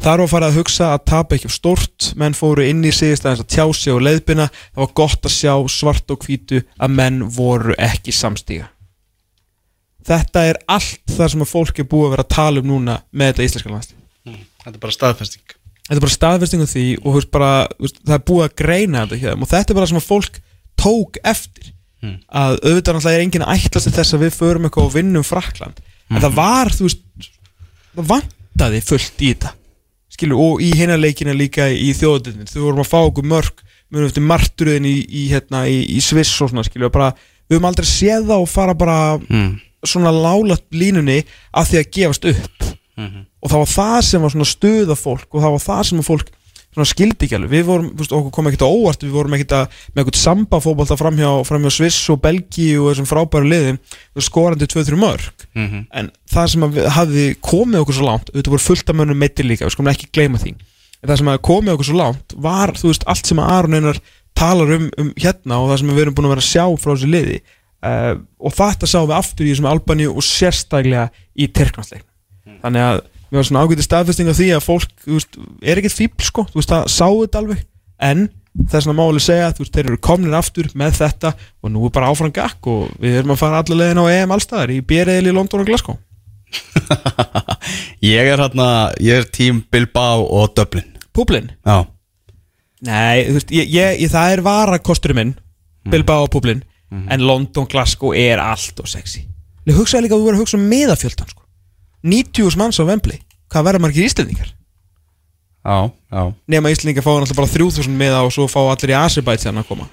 Þar 0.01 0.23
var 0.23 0.29
farið 0.31 0.47
að 0.47 0.55
hugsa 0.57 0.85
að 0.95 1.03
tapa 1.11 1.35
ekki 1.37 1.49
stort, 1.51 2.05
menn 2.17 2.33
fóru 2.33 2.63
inn 2.65 2.79
í 2.81 2.93
sigist 2.95 3.25
aðeins 3.25 3.43
að 3.43 3.51
tjá 3.53 3.65
sig 3.77 3.93
og 3.93 4.01
leiðbina, 4.01 4.47
það 4.73 4.81
var 4.81 4.93
gott 4.97 5.27
að 5.27 5.35
sjá 5.35 5.53
svart 5.69 6.13
og 6.13 6.25
hvítu 6.25 6.61
að 6.81 6.95
menn 6.97 7.19
voru 7.35 7.75
ekki 7.77 8.15
samstíga. 8.15 8.71
Þetta 10.07 10.45
er 10.49 10.59
allt 10.65 11.13
þar 11.13 11.33
sem 11.33 11.43
að 11.45 11.51
fólk 11.51 11.81
er 11.83 11.89
búið 11.91 12.07
að 12.07 12.13
vera 12.15 12.25
að 12.25 12.33
tala 12.33 12.63
um 12.63 12.71
núna 12.71 12.95
með 13.13 13.29
þetta 13.29 13.45
íslenska 13.45 13.73
landslið. 13.75 13.99
Þetta 14.63 14.73
er 14.73 14.81
bara 14.87 14.95
staðfesting 14.97 15.57
Þetta 15.81 15.97
er 15.97 16.05
bara 16.05 16.15
staðfesting 16.15 16.63
af 16.63 16.71
því 16.71 16.85
og 17.03 17.15
bara, 17.33 17.51
það 17.99 18.15
er 18.15 18.25
búið 18.31 18.43
að 18.47 18.57
greina 18.61 19.05
þetta 19.11 19.35
og 19.35 19.49
þetta 19.51 19.73
er 19.73 19.77
bara 19.77 19.91
sem 19.91 20.01
að 20.01 20.07
fólk 20.07 20.41
tók 20.81 21.21
eftir 21.27 21.71
að 22.01 22.57
auðvitað 22.65 22.95
náttúrulega 22.95 23.17
er 23.17 23.23
enginn 23.25 23.45
að 23.45 23.55
ætlast 23.57 23.87
til 23.87 23.95
þess 23.97 24.15
að 24.15 24.23
við 24.25 24.37
förum 24.37 24.67
eitthvað 24.67 24.87
og 24.87 24.93
vinnum 24.95 25.23
Frakland 25.23 25.81
en 26.11 26.21
það 26.21 26.35
var, 26.35 26.71
þú 26.75 26.87
veist, 26.87 27.03
það 27.95 28.07
vantaði 28.11 28.81
fullt 28.83 29.21
í 29.21 29.33
þetta. 29.33 29.51
Skilur, 30.11 30.41
og 30.43 30.61
í 30.61 30.71
hinarleikina 30.75 31.33
líka 31.33 31.69
í 31.71 31.93
þjóðutinni, 31.95 32.49
þú 32.49 32.65
vorum 32.65 32.83
að 32.83 32.89
fá 32.91 32.99
okkur 32.99 33.27
mörg 33.31 33.61
mjög 33.91 34.09
eftir 34.09 34.25
marturöðin 34.27 34.87
í, 34.87 34.95
í, 35.07 35.27
hérna, 35.31 35.65
í, 35.67 35.77
í 35.95 36.01
Sviss 36.03 36.41
og 36.41 36.51
svona, 36.51 36.63
skilur, 36.67 36.91
bara 36.91 37.13
við 37.47 37.57
höfum 37.57 37.69
aldrei 37.69 37.87
séð 37.87 38.27
það 38.27 38.43
og 38.43 38.49
fara 38.51 38.75
bara 38.75 38.97
svona 39.87 40.11
lálat 40.11 40.63
línunni 40.71 41.21
af 41.53 41.69
því 41.69 41.79
að 41.79 41.89
gefast 41.95 42.27
upp. 42.31 42.67
Og 43.41 43.49
það 43.49 43.59
var 43.63 43.71
það 43.71 44.01
sem 44.05 44.21
var 44.21 44.31
svona 44.35 44.45
stuða 44.51 44.95
fólk 44.95 45.27
og 45.33 45.41
það 45.41 45.51
var 45.55 45.63
það 45.65 45.83
sem 45.87 45.99
að 45.99 46.09
fólk 46.11 46.31
svona 46.71 46.87
skildi 46.87 47.27
ekki 47.27 47.37
alveg, 47.37 47.51
við 47.51 47.63
vorum, 47.67 47.87
veist, 47.99 48.13
okkur 48.15 48.33
kom 48.35 48.49
ekkert 48.49 48.65
á 48.65 48.69
óvart. 48.71 49.05
Við 49.05 49.15
vorum 49.15 49.35
ekkert 49.37 49.55
að, 49.57 49.77
með 49.91 50.03
ekkert 50.03 50.19
sambafóbalta 50.21 50.97
framhjá, 50.99 51.31
framhjá 51.47 51.73
Sviss 51.75 52.09
og 52.13 52.21
Belgi 52.23 52.67
og 52.79 52.89
þessum 52.91 53.09
frábæru 53.09 53.51
liðin, 53.51 53.79
skorandi 54.23 54.69
2-3 54.71 54.99
mörg, 55.01 55.47
en 55.91 56.11
það 56.31 56.51
sem 56.53 56.67
hafði 56.97 57.25
komið 57.43 57.83
okkur 57.83 57.97
svo 57.97 58.07
langt, 58.07 58.31
auðvitað 58.31 58.55
voru 58.55 58.67
fullt 58.67 58.93
af 58.93 58.99
mönnum 58.99 59.19
meittir 59.19 59.47
líka, 59.47 59.67
við 59.67 59.75
skulum 59.75 59.91
ekki 59.91 60.11
gleyma 60.15 60.41
því. 60.41 60.55
En 61.01 61.09
það 61.09 61.17
sem 61.21 61.31
hafði 61.31 61.45
komið 61.49 61.73
okkur 61.75 61.89
svo 61.89 61.97
langt 61.99 62.35
var, 62.47 62.75
þú 62.77 62.91
veist, 62.91 63.07
allt 63.09 63.31
sem 63.31 63.41
að 63.41 63.55
Aron 63.57 63.79
Einar 63.79 63.99
talar 64.37 64.75
um, 64.77 64.85
um 65.01 65.09
hérna 65.19 65.57
og 65.59 65.71
það 65.71 65.81
sem 65.81 65.91
við 65.91 66.05
erum 66.05 66.15
búin 66.15 66.29
að 66.29 66.35
vera 66.35 66.45
að 66.45 66.51
sjá 66.51 66.65
frá 66.79 66.93
þessu 66.93 67.09
liði. 67.11 67.41
Uh, 67.81 68.13
og 68.37 68.53
þetta 68.53 68.85
sáum 68.85 69.07
við 69.09 69.17
aftur 69.17 69.47
í 69.47 69.51
þessum 69.51 69.67
Albaníu 69.71 70.11
og 70.13 70.21
sérstaklega 70.21 71.07
í 71.33 71.47
Tyrklandsleik 71.49 72.05
þannig 72.61 72.85
að 72.85 73.01
við 73.31 73.39
varum 73.39 73.47
svona 73.47 73.63
ágæti 73.65 73.87
staðfesting 73.87 74.29
af 74.31 74.37
því 74.37 74.49
að 74.57 74.65
fólk 74.65 74.93
þú 75.05 75.15
veist, 75.17 75.39
er 75.63 75.81
ekkert 75.81 75.97
fíbl 75.97 76.27
sko, 76.27 76.45
þú 76.51 76.59
veist 76.59 76.73
það 76.73 76.87
sáu 76.91 77.17
þetta 77.23 77.41
alveg. 77.41 77.63
En 78.11 78.27
þess 78.71 78.89
að 78.91 78.97
máli 78.99 79.23
segja 79.23 79.53
þú 79.55 79.63
veist, 79.63 79.73
þeir 79.77 79.89
eru 79.89 80.01
komnir 80.03 80.37
aftur 80.37 80.69
með 80.77 80.97
þetta 80.99 81.33
og 81.39 81.71
nú 81.71 81.85
er 81.87 81.95
bara 81.95 82.11
áfram 82.11 82.33
gakk 82.35 82.67
og 82.67 82.91
við 82.99 83.21
erum 83.21 83.35
að 83.35 83.41
fara 83.43 83.61
allar 83.63 83.79
leiðin 83.79 84.03
á 84.03 84.05
EM 84.11 84.35
allstaðar 84.35 84.75
í 84.75 84.81
Bjerreil 84.83 85.23
í 85.23 85.35
London 85.35 85.63
og 85.63 85.71
Glasgow. 85.71 85.99
Ég 88.11 88.27
er 88.27 88.41
hérna, 88.41 88.67
ég 88.99 89.21
er 89.21 89.27
tím 89.31 89.61
Bilbao 89.71 90.25
og 90.27 90.51
Dublin. 90.57 90.89
Públin? 91.15 91.51
Já, 91.63 91.85
Nei, 92.81 93.27
þú 93.27 93.35
veist, 93.37 93.51
ég, 93.53 93.67
ég, 93.69 93.99
ég, 94.01 94.09
það 94.09 94.35
er 94.35 94.41
varakosturinn 94.45 95.19
minn 95.19 95.33
Bilbao 95.91 96.25
og 96.25 96.31
Públin 96.33 96.63
en 96.91 97.23
London, 97.23 97.67
Glasgow 97.69 98.15
er 98.17 98.41
allt 98.41 98.79
og 98.81 98.89
sexy. 98.89 99.21
Ég 99.69 99.77
hugsaði 99.77 100.07
líka 100.07 100.17
að 100.17 100.23
þú 100.23 100.25
verður 100.27 100.39
að 100.39 100.43
hugsa 100.43 100.57
um 100.57 100.65
meðafjöldan 100.71 101.29
sko. 101.29 101.40
90 102.03 102.57
manns 102.57 102.79
á 102.79 102.83
Wembley. 102.87 103.19
Hvað 103.51 103.65
verður 103.67 103.83
margir 103.85 104.05
íslendingar? 104.07 104.51
já, 105.61 105.91
já. 106.11 106.21
Nema 106.49 106.71
Íslendingar 106.73 107.03
fá 107.05 107.11
náttúrulega 107.21 107.37
bara 107.37 107.51
3000 107.53 107.97
meða 107.99 108.21
og 108.25 108.31
svo 108.33 108.47
fá 108.49 108.61
allir 108.71 108.95
í 108.95 108.97
Azerbaijan 108.97 109.59
að 109.61 109.67
koma. 109.69 109.85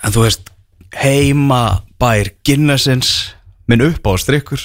En 0.00 0.12
þú 0.14 0.22
veist, 0.24 0.48
heima 0.96 1.82
bær 2.00 2.30
Guinnessins 2.46 3.10
minn 3.68 3.82
upp 3.84 4.06
á 4.08 4.12
strikkur 4.16 4.62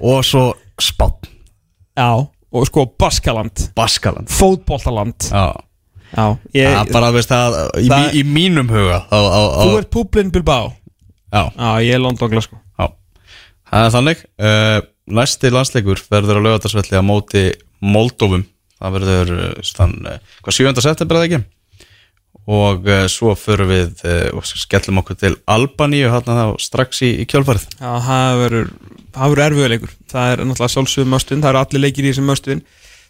og 0.00 0.24
svo 0.26 0.50
Spán, 0.78 1.10
Já, 1.98 2.12
og 2.52 2.66
sko 2.68 2.84
Baskaland. 2.98 3.70
Baskaland. 3.74 4.28
Fótboltaland. 4.30 5.16
Já, 5.32 5.50
Já, 6.14 6.26
ég, 6.54 6.68
það 6.76 6.92
bara 6.94 7.08
veist 7.16 7.32
það 7.32 7.56
í, 7.82 7.88
Það- 7.90 8.12
í, 8.14 8.20
í 8.20 8.22
mínum 8.24 8.68
huga 8.70 9.00
á, 9.10 9.18
á, 9.18 9.42
á, 9.42 9.60
Þú 9.64 9.72
ert 9.80 9.90
Públin 9.90 10.30
Bilbao. 10.30 10.70
Já, 11.32 11.50
Já, 11.56 11.72
ég 11.82 11.94
er 11.96 12.00
London 12.04 12.30
Glasgow 12.30 12.60
já. 12.78 12.86
Það 13.72 13.84
er 13.88 13.92
þannig. 13.96 14.22
Uh, 14.38 14.78
Næsti 15.08 15.50
landsleikur 15.52 16.02
verður 16.12 16.42
á 16.42 16.46
lögatarsvelli 16.46 17.00
á 17.00 17.04
móti 17.04 17.44
Moldovum 17.80 18.44
Það 18.78 18.94
verður 18.94 19.30
stann, 19.66 19.94
uh, 20.06 20.18
hvað 20.44 20.58
7. 20.60 20.82
september 20.84 21.18
eða 21.18 21.28
ekki? 21.28 21.40
Og 22.48 22.86
uh, 22.86 23.04
svo 23.10 23.34
förum 23.36 23.68
við 23.72 24.04
uh, 24.06 24.36
og 24.38 24.46
skellum 24.46 25.02
okkur 25.02 25.18
til 25.20 25.34
Albaníu 25.50 26.12
strax 26.62 27.02
í, 27.04 27.10
í 27.22 27.26
kjálfarið 27.28 27.66
Já, 27.80 27.90
það 28.06 28.42
verður 28.44 28.70
Það 29.08 29.32
verður 29.32 29.44
erfiðuleikur 29.46 29.96
Það 30.12 30.30
er 30.30 30.44
náttúrulega 30.44 30.74
sjálfsögum 30.76 31.12
möstuðin 31.16 31.42
Það 31.42 31.50
eru 31.52 31.62
allir 31.64 31.84
leikir 31.84 32.06
í 32.06 32.12
þessum 32.12 32.30
möstuðin 32.30 32.64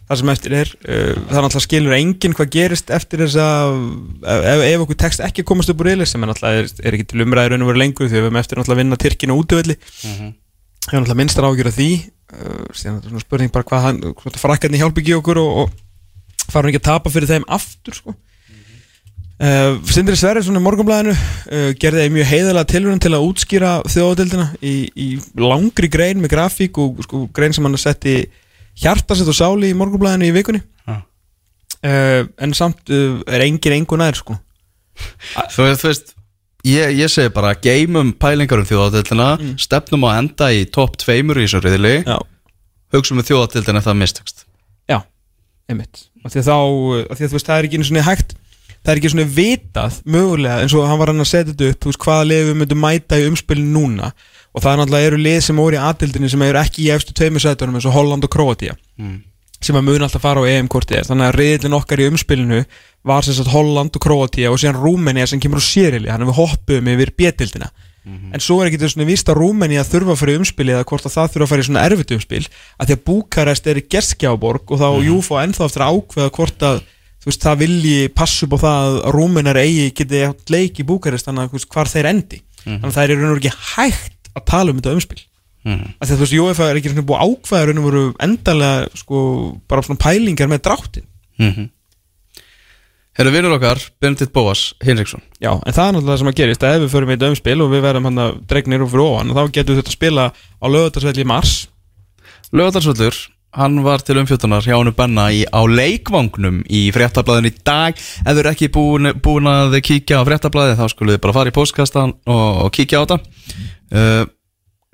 Það 0.09 0.19
sem 0.23 0.33
eftir 0.33 0.57
er 0.57 0.73
uh, 0.73 1.13
Það 1.13 1.37
er 1.37 1.45
náttúrulega 1.45 1.65
skilur 1.67 1.97
enginn 1.99 2.37
hvað 2.39 2.51
gerist 2.57 2.93
eftir 2.97 3.25
þess 3.27 3.39
að 3.45 3.79
ef, 4.25 4.65
ef 4.71 4.85
okkur 4.87 5.01
tekst 5.05 5.25
ekki 5.27 5.45
að 5.45 5.51
komast 5.53 5.71
upp 5.71 5.83
úr 5.83 5.91
reyli 5.91 6.09
sem 6.09 6.25
er 6.25 6.33
náttúrulega 6.33 6.65
er, 6.65 6.71
er 6.81 6.97
ekki 6.97 7.09
til 7.13 7.23
umræður 7.27 7.59
en 7.59 7.67
að 7.67 7.73
vera 7.73 7.83
lengur 7.83 8.09
því 8.09 8.17
við 8.17 8.25
höfum 8.25 8.41
eftir 8.41 8.59
náttúrulega 8.59 8.79
að 8.79 8.83
vinna 8.83 9.01
Tyrkina 9.05 9.37
útvöldi 9.37 9.77
Ég 9.77 10.31
er 10.97 11.03
náttúrulega 11.03 11.19
minnstar 11.21 11.47
ágjur 11.47 11.69
af 11.69 11.77
því 11.77 11.89
uh, 11.99 12.65
síðan 12.73 12.95
er 12.95 12.97
þetta 12.99 13.11
svona 13.11 13.25
spurning 13.25 13.53
bara 13.53 13.67
hvað 13.69 13.85
hann 13.85 14.01
frakkarnir 14.39 14.81
hjálpi 14.83 15.03
ekki 15.03 15.15
okkur 15.19 15.41
og, 15.41 15.61
og 15.63 16.49
fara 16.49 16.63
hann 16.63 16.71
ekki 16.73 16.81
að 16.81 16.89
tapa 16.89 17.13
fyrir 17.13 17.29
þeim 17.29 17.47
aftur 17.59 17.97
sko. 17.97 18.15
uh, 19.43 19.79
Sindri 19.89 20.17
Sverrisson 20.19 20.59
í 20.59 20.63
morgunblæðinu 20.65 21.15
uh, 21.15 21.71
gerði 21.79 22.09
mjög 22.15 22.29
heiðalega 22.33 22.71
tilhörun 22.73 23.03
til 23.03 23.13
að 23.13 23.29
útskýra 23.29 23.73
þjóðadildina 23.89 24.49
í, 24.61 24.75
í 24.93 25.09
langri 25.39 25.91
grein 25.91 26.21
með 26.23 26.35
grafík 26.35 26.81
og 26.81 27.01
sko, 27.07 27.25
grein 27.35 27.55
sem 27.55 27.67
hann 27.67 27.79
setti 27.79 28.21
hjartasett 28.79 29.29
og 29.29 29.37
sáli 29.37 29.73
í 29.73 29.77
morgunblæðinu 29.77 30.29
í 30.29 30.35
vikunni 30.35 30.63
uh, 31.85 32.23
en 32.39 32.55
samt 32.57 32.91
uh, 32.93 33.19
er 33.27 33.45
engin 33.45 33.81
engu 33.81 33.99
nær 33.99 34.17
sko. 34.17 34.37
Þú 35.53 35.69
veist 35.69 36.15
ég, 36.67 36.97
ég 36.99 37.11
segi 37.11 37.31
bara 37.35 37.53
geymum 37.55 38.11
pælingar 38.19 38.59
um 38.63 38.67
þjóðatildina 38.67 39.29
stefnum 39.59 40.05
á 40.07 40.09
enda 40.17 40.51
í 40.55 40.65
topp 40.67 40.97
tveimur 41.01 41.39
í 41.39 41.47
þessu 41.47 41.63
riðli. 41.63 41.95
Hugsaum 42.93 43.21
við 43.21 43.31
þjóðatildina 43.31 43.79
ef 43.81 43.87
það 43.87 43.99
mistakst 44.01 44.45
já, 44.89 44.99
einmitt. 45.69 46.05
Af 46.25 46.33
því 46.33 46.41
að 46.41 46.49
þá, 46.49 46.57
því 47.15 47.23
að 47.23 47.29
þú 47.29 47.37
veist, 47.37 47.49
það 47.49 47.57
er 47.57 47.67
ekki 47.69 47.79
einu 47.79 47.89
svona 47.89 48.05
hægt 48.09 48.35
það 48.79 48.91
er 48.93 48.99
ekki 49.01 49.11
svona 49.13 49.29
vitað 49.35 49.95
mögulega 50.07 50.59
eins 50.63 50.75
og 50.77 50.85
hann 50.87 50.99
var 51.01 51.11
hann 51.11 51.23
að 51.23 51.29
setja 51.31 51.51
þetta 51.53 51.69
upp 51.73 51.79
þú 51.83 51.91
veist, 51.91 52.03
hvaða 52.05 52.27
lið 52.29 52.43
við 52.49 52.59
myndum 52.61 52.83
mæta 52.83 53.19
í 53.19 53.25
umspilin 53.29 53.73
núna. 53.75 54.11
Og 54.55 54.63
það 54.63 54.71
er 54.71 54.79
náttúrulega 54.81 55.09
eru 55.09 55.19
lið 55.21 55.39
sem 55.45 55.59
voru 55.61 55.77
í 55.77 55.81
aðildinni 55.83 56.29
sem 56.31 56.45
eru 56.47 56.59
ekki 56.61 56.85
í 56.85 56.91
efstu 56.95 57.13
tveimur 57.13 57.43
sætunum 57.43 57.75
eins 57.77 57.85
og 57.85 57.93
Holland 57.93 58.25
og 58.25 58.31
Kroatia 58.33 58.75
sem 59.63 59.75
að 59.75 59.85
mun 59.89 60.05
alltaf 60.05 60.23
fara 60.23 60.43
á 60.43 60.49
EM-korti 60.49 61.01
þannig 61.07 61.27
að 61.27 61.37
riðlinn 61.39 61.77
okkar 61.79 62.01
í 62.01 62.07
umspilinu 62.09 62.63
var 63.07 63.25
sem 63.25 63.35
sagt 63.35 63.51
Holland 63.51 63.95
og 63.95 64.03
Kroatia 64.03 64.51
og 64.51 64.59
síðan 64.61 64.79
Rúmenía 64.79 65.27
sem 65.27 65.41
kemur 65.41 65.59
á 65.59 65.63
sérili, 65.63 66.07
þannig 66.07 66.29
að 66.29 66.31
við 66.31 66.39
hoppum 66.39 66.91
yfir 66.93 67.13
B-dildina 67.17 67.71
en 68.09 68.41
svo 68.41 68.61
er 68.61 68.69
ekki 68.69 69.05
víst 69.05 69.29
að 69.29 69.41
Rúmenía 69.41 69.83
þurfa 69.85 70.15
að 70.15 70.21
fara 70.21 70.33
í 70.33 70.39
umspili 70.39 70.73
eða 70.73 70.85
hvort 70.87 71.05
að 71.05 71.15
það 71.15 71.33
þurfa 71.33 71.45
að 71.45 71.51
fara 71.51 71.61
í 71.63 71.67
svona 71.67 71.83
erfitt 71.85 72.13
umspil 72.15 72.45
að 72.79 72.87
því 72.87 72.95
að 72.95 73.03
Búkarest 73.09 73.67
er 73.67 73.79
í 73.79 73.85
gerskjáborg 73.91 74.71
og 74.71 74.79
þá 74.79 74.87
mm. 74.87 75.03
Júfa 75.09 75.43
ennþá 75.43 75.67
eftir 75.67 75.85
að 75.85 75.99
ákveða 75.99 76.33
hvort 76.37 76.65
að 76.69 76.79
veist, 77.25 77.43
það 77.43 77.61
vilji 77.63 77.97
upp 78.09 78.55
á 78.55 78.57
það 78.63 78.87
að 78.89 78.99
Rúmenar 79.15 79.59
eigi 79.59 79.89
geti 79.99 80.23
átt 80.25 80.53
leik 80.53 80.79
í 80.79 80.87
Búkarest 80.87 81.29
þannig 81.29 81.49
að 81.49 81.67
hvar 81.73 81.91
þeir 81.91 82.11
endi. 82.13 82.41
Þannig 82.63 82.95
veru 83.27 83.41
ekki 83.41 83.55
hægt 83.75 84.31
að 84.33 85.28
mm. 85.69 85.95
að 85.99 86.13
þú 86.13 86.21
veist, 86.23 86.37
Jófa 86.37 86.69
er 86.69 86.79
ekki 86.81 86.95
búið 86.99 87.19
að 87.19 87.33
ákveða 87.33 87.61
í 87.61 87.69
raun 87.69 87.81
og 87.81 87.89
veru 87.89 88.05
endalega 88.25 89.01
sko, 89.03 89.25
bara 89.69 89.85
svona 89.85 90.03
pælingar 90.03 90.51
með 90.51 90.65
dráttin 90.69 91.07
mm 91.39 91.69
Herru 93.19 93.33
vinnur 93.33 93.51
okkar, 93.57 93.81
Benedikt 93.99 94.31
Bóas 94.31 94.61
Hinriksson. 94.79 95.19
Já, 95.43 95.49
en 95.51 95.75
það 95.75 95.89
er 95.89 95.95
náttúrulega 95.95 96.13
það 96.13 96.19
sem 96.21 96.29
að 96.29 96.37
gerist. 96.37 96.61
Að 96.63 96.75
ef 96.77 96.83
við 96.85 96.93
förum 96.93 97.09
í 97.11 97.17
umspil 97.27 97.55
og 97.65 97.73
við 97.73 97.81
verðum 97.83 98.05
hann 98.07 98.21
að 98.23 98.37
dregnir 98.47 98.85
og 98.85 98.91
fyrir 98.93 99.03
ofan 99.03 99.33
þá 99.35 99.41
getum 99.57 99.75
við 99.75 99.81
þetta 99.81 99.91
að 99.91 99.97
spila 99.97 100.27
á 100.31 100.65
lögutarsvelli 100.71 101.25
í 101.25 101.27
mars. 101.27 101.55
Lögadarsvöllur, 102.55 103.17
hann 103.59 103.75
var 103.83 104.05
til 104.07 104.15
umfjötunar 104.21 104.63
hjá 104.63 104.77
hannu 104.77 104.95
Benna 104.95 105.27
í, 105.35 105.41
á 105.51 105.61
leikvangnum 105.67 106.61
í 106.63 106.85
fréttablaðin 106.95 107.51
í 107.51 107.53
dag. 107.67 107.99
Ef 107.99 108.29
þið 108.29 108.41
eru 108.45 108.53
ekki 108.53 108.71
búin, 108.77 109.11
búin 109.19 109.51
að 109.51 109.81
kíkja 109.89 110.23
á 110.23 110.27
fréttablaði 110.29 110.79
þá 110.79 110.85
skulle 110.93 111.17
þið 111.17 111.23
bara 111.27 111.37
fara 111.41 111.51
í 111.51 111.57
postkastan 111.59 112.15
og, 112.23 112.47
og 112.69 112.71
kíkja 112.79 113.03
á 113.03 113.03
þetta. 113.03 113.19
Uh, 113.89 114.23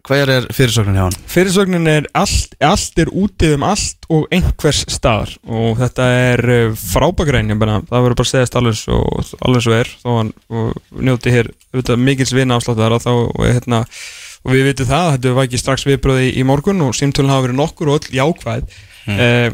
Hver 0.05 0.29
er 0.29 0.45
fyrirsögnin 0.53 0.97
hjá 0.99 1.03
hann? 1.07 1.15
Fyrirsögnin 1.31 1.89
er 1.89 2.07
allt, 2.17 2.53
allt 2.61 2.99
er 3.01 3.09
útið 3.09 3.55
um 3.57 3.65
allt 3.65 4.05
og 4.13 4.27
einhvers 4.33 4.83
staðar 4.93 5.31
og 5.49 5.79
þetta 5.79 6.09
er 6.19 6.43
frábakræn 6.77 7.49
það 7.55 7.89
verður 7.89 8.17
bara 8.19 8.29
segja 8.29 8.49
alveg 8.59 8.77
svo, 8.77 8.99
alveg 9.41 9.65
svo 9.65 9.75
er 9.79 9.91
þó 10.03 10.09
hann 10.19 10.31
njóti 11.09 11.33
hér 11.33 11.49
mikils 11.97 12.35
vina 12.37 12.59
afsláttar 12.59 12.93
og, 12.97 13.01
þá, 13.01 13.11
og, 13.15 13.41
hérna, 13.49 13.81
og 14.45 14.53
við 14.53 14.69
vitum 14.69 14.89
það, 14.91 15.11
þetta 15.15 15.35
var 15.39 15.49
ekki 15.49 15.61
strax 15.63 15.87
viðbröði 15.89 16.31
í 16.37 16.45
morgun 16.45 16.85
og 16.85 16.93
símtölun 16.97 17.33
hafa 17.33 17.47
verið 17.47 17.61
nokkur 17.63 17.91
og 17.91 17.97
öll 17.99 18.19
jákvæð 18.19 18.77
mm. 19.09 19.17
eh, 19.17 19.49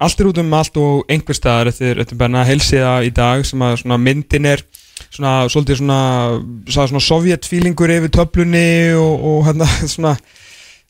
allt 0.00 0.20
er 0.20 0.30
út 0.30 0.40
um 0.40 0.56
allt 0.56 0.80
og 0.80 1.12
einhvers 1.12 1.40
staðar 1.42 1.72
þetta 1.76 2.16
er 2.16 2.20
bara 2.24 2.48
helsiða 2.48 2.96
í 3.04 3.12
dag 3.16 3.44
sem 3.48 3.60
að 3.64 4.00
myndin 4.00 4.48
er 4.54 4.64
svona, 5.10 5.36
svolítið 5.52 5.82
svona, 5.82 6.00
svona 6.70 7.04
sovjetfílingur 7.04 7.92
yfir 7.98 8.12
töflunni 8.14 8.66
og, 8.98 9.14
og 9.30 9.46
hérna 9.50 9.70
svona 9.94 10.16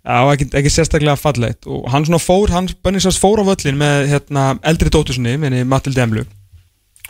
Já, 0.06 0.20
ekki, 0.30 0.44
ekki 0.55 0.70
sérstaklega 0.70 1.16
fallegt. 1.18 1.64
Og 1.66 1.88
hann 1.90 2.05
svona 2.06 2.20
fór, 2.22 2.52
hann 2.55 2.68
bönnisast 2.86 3.18
fór 3.18 3.40
á 3.43 3.44
völlin 3.48 3.74
með 3.80 4.05
hérna, 4.12 4.44
eldri 4.62 4.93
dóttursunni, 4.94 5.32
minni 5.43 5.64
Matilde 5.66 6.05
Emlu 6.05 6.22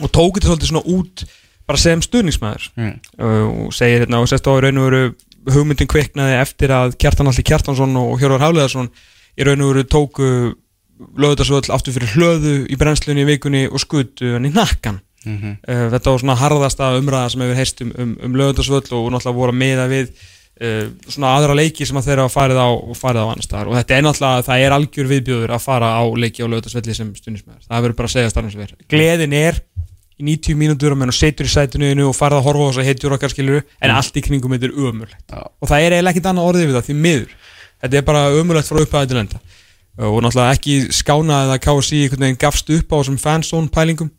og 0.01 0.11
tók 0.13 0.37
þetta 0.37 0.51
svolítið 0.51 0.71
svona 0.71 0.93
út 0.93 1.23
bara 1.67 1.81
sem 1.81 2.01
stuðningsmæður 2.03 2.67
mm. 2.77 2.93
og 3.27 3.73
segir 3.75 4.05
hérna 4.05 4.21
og 4.21 4.29
sérst 4.31 4.47
á 4.47 4.53
raun 4.53 4.81
og 4.81 4.87
veru 4.87 5.01
hugmyndin 5.55 5.89
kviknaði 5.89 6.37
eftir 6.41 6.73
að 6.75 6.95
Kjartan 7.01 7.31
Alli 7.31 7.45
Kjartansson 7.47 7.97
og 7.99 8.21
Hjörvar 8.21 8.45
Háleðarsson 8.45 8.91
í 9.37 9.47
raun 9.47 9.63
og 9.65 9.73
veru 9.73 9.85
tóku 9.89 10.29
lögutarsvöll 11.17 11.73
aftur 11.73 11.97
fyrir 11.97 12.13
hlöðu 12.15 12.55
í 12.69 12.77
brennslunni 12.79 13.25
í 13.25 13.29
vikunni 13.31 13.65
og 13.69 13.81
skutu 13.83 14.35
hann 14.35 14.47
í 14.47 14.53
nakkan 14.53 15.01
Mm 15.27 15.37
-hmm. 15.37 15.53
uh, 15.67 15.85
þetta 15.93 16.13
var 16.13 16.23
svona 16.23 16.39
harðasta 16.41 16.89
umræða 16.97 17.29
sem 17.33 17.45
hefur 17.45 17.61
heist 17.61 17.81
um, 17.85 17.93
um, 17.97 18.17
um 18.23 18.35
lögundasvöll 18.41 18.91
og 18.97 19.11
náttúrulega 19.11 19.39
voru 19.39 19.55
að 19.55 19.61
miða 19.61 19.87
við 19.91 20.11
uh, 20.61 20.85
svona 21.07 21.33
aðra 21.37 21.57
leiki 21.57 21.85
sem 21.85 21.97
að 21.97 22.07
þeirra 22.09 22.27
farið 22.31 22.59
á 22.63 22.69
og 22.71 22.95
farið 22.97 23.23
á 23.23 23.27
annar 23.27 23.47
staðar. 23.47 23.71
Og 23.71 23.75
þetta 23.77 23.97
er 23.97 24.05
náttúrulega, 24.05 24.45
það 24.49 24.65
er 24.65 24.77
algjör 24.77 25.11
viðbjóður 25.13 25.55
að 25.57 25.65
fara 25.67 25.89
á 25.99 26.03
leiki 26.23 26.43
á 26.43 26.47
lögundasvölli 26.47 26.95
sem 26.95 27.15
stundismæður, 27.15 27.65
það 27.67 27.81
verður 27.83 27.97
bara 27.99 28.11
að 28.11 28.15
segja 28.15 28.29
starfum 28.33 28.51
sem 28.51 28.63
verður. 28.63 28.87
Gleðin 28.89 29.33
er 29.33 29.61
í 30.17 30.25
90 30.25 30.57
mínútur 30.57 30.95
og 30.95 30.97
menn 30.97 31.13
setur 31.13 31.45
í 31.45 31.51
sætunniðinu 31.51 32.07
og 32.09 32.15
farið 32.17 32.39
að 32.39 32.47
horfa 32.47 32.63
á 32.65 32.67
þess 32.71 32.81
að 32.81 32.87
heitjur 32.89 33.13
okkar 33.17 33.33
skiluru 33.33 33.59
en 33.61 33.91
mm. 33.91 33.97
allt 33.99 34.17
í 34.17 34.23
kringum 34.25 34.55
þetta 34.55 34.65
er 34.65 34.79
umurlegt 34.81 35.35
og 35.37 35.69
það 35.69 35.83
er 35.83 35.93
eiginlega 35.93 36.13
ekkit 36.15 36.29
annað 36.31 36.47
orðið 36.49 36.65
við 36.65 36.77
það 36.77 36.87
því 36.87 36.95
miður. 37.03 37.35
Þetta 37.77 37.99
er 37.99 38.07
bara 38.07 38.23
umurlegt 38.33 38.71
frá 38.71 38.79
upphæði 38.81 39.11
til 39.11 39.19
enda. 39.21 39.41
Og 39.97 40.17
náttúrulega 40.21 40.55
ekki 40.57 40.77
skánaði 40.93 41.53
að 41.53 41.61
KSI 41.67 42.33
gafst 42.41 42.71
upp 42.73 42.93
á 42.93 42.97
þessum 42.97 43.19
fansón 43.21 43.69
pælingum 43.73 44.09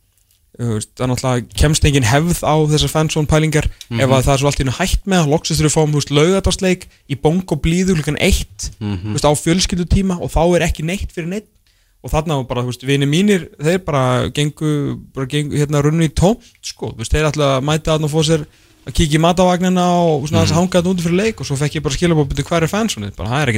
það 0.58 1.02
er 1.04 1.08
náttúrulega 1.10 1.58
kemst 1.60 1.84
engin 1.86 2.08
hefð 2.08 2.38
á 2.42 2.54
þessar 2.72 2.90
fansón 2.90 3.30
pælingar 3.30 3.66
mm 3.68 3.72
-hmm. 3.94 4.02
ef 4.02 4.08
að 4.10 4.24
það 4.26 4.34
er 4.34 4.38
svo 4.38 4.48
allt 4.48 4.58
í 4.58 4.62
hennu 4.64 4.78
hægt 4.78 5.02
með 5.06 5.22
loksist 5.30 5.58
þurfum 5.60 5.68
við 5.68 5.70
að 5.70 5.76
fá 5.76 5.82
um 5.82 5.94
laugardagsleik 6.18 6.82
í 7.08 7.14
bong 7.14 7.46
og 7.52 7.62
blíðu 7.62 7.94
klukkan 7.94 8.18
eitt 8.18 8.58
mm 8.80 8.96
-hmm. 8.96 9.12
veist, 9.12 9.28
á 9.28 9.32
fjölskyldutíma 9.34 10.18
og 10.18 10.30
þá 10.30 10.42
er 10.56 10.62
ekki 10.66 10.82
neitt 10.82 11.12
fyrir 11.12 11.28
neitt 11.28 11.48
og 12.02 12.10
þarna 12.10 12.46
bara, 12.46 12.62
þú 12.62 12.66
veist, 12.66 12.86
vini 12.86 13.06
mínir 13.06 13.48
þeir 13.58 13.78
bara 13.84 14.28
gengu, 14.30 14.98
bara 15.14 15.26
gengu 15.26 15.56
hérna 15.56 15.82
runni 15.82 16.04
í 16.06 16.14
tómt, 16.14 16.42
sko, 16.62 16.86
þú 16.94 16.98
veist, 17.02 17.12
þeir 17.12 17.26
ætla 17.30 17.56
að 17.58 17.64
mæta 17.66 17.94
að 17.94 18.08
fá 18.08 18.22
sér 18.22 18.46
að 18.86 18.92
kíkja 18.94 19.18
í 19.18 19.20
matavagnina 19.20 19.86
og 20.02 20.28
svona 20.28 20.42
þess 20.42 20.52
að 20.54 20.58
hanga 20.58 20.78
þetta 20.78 20.90
undir 20.90 21.04
fyrir 21.04 21.22
leik 21.22 21.40
og 21.40 21.46
svo 21.46 21.56
fekk 21.58 21.74
ég 21.74 21.82
bara 21.82 21.94
skilja 21.94 22.14
búin 22.14 22.44
hvað 22.46 22.62
er 22.62 22.68
fansónið, 22.70 23.16
bara 23.16 23.30
það 23.30 23.42
er 23.42 23.48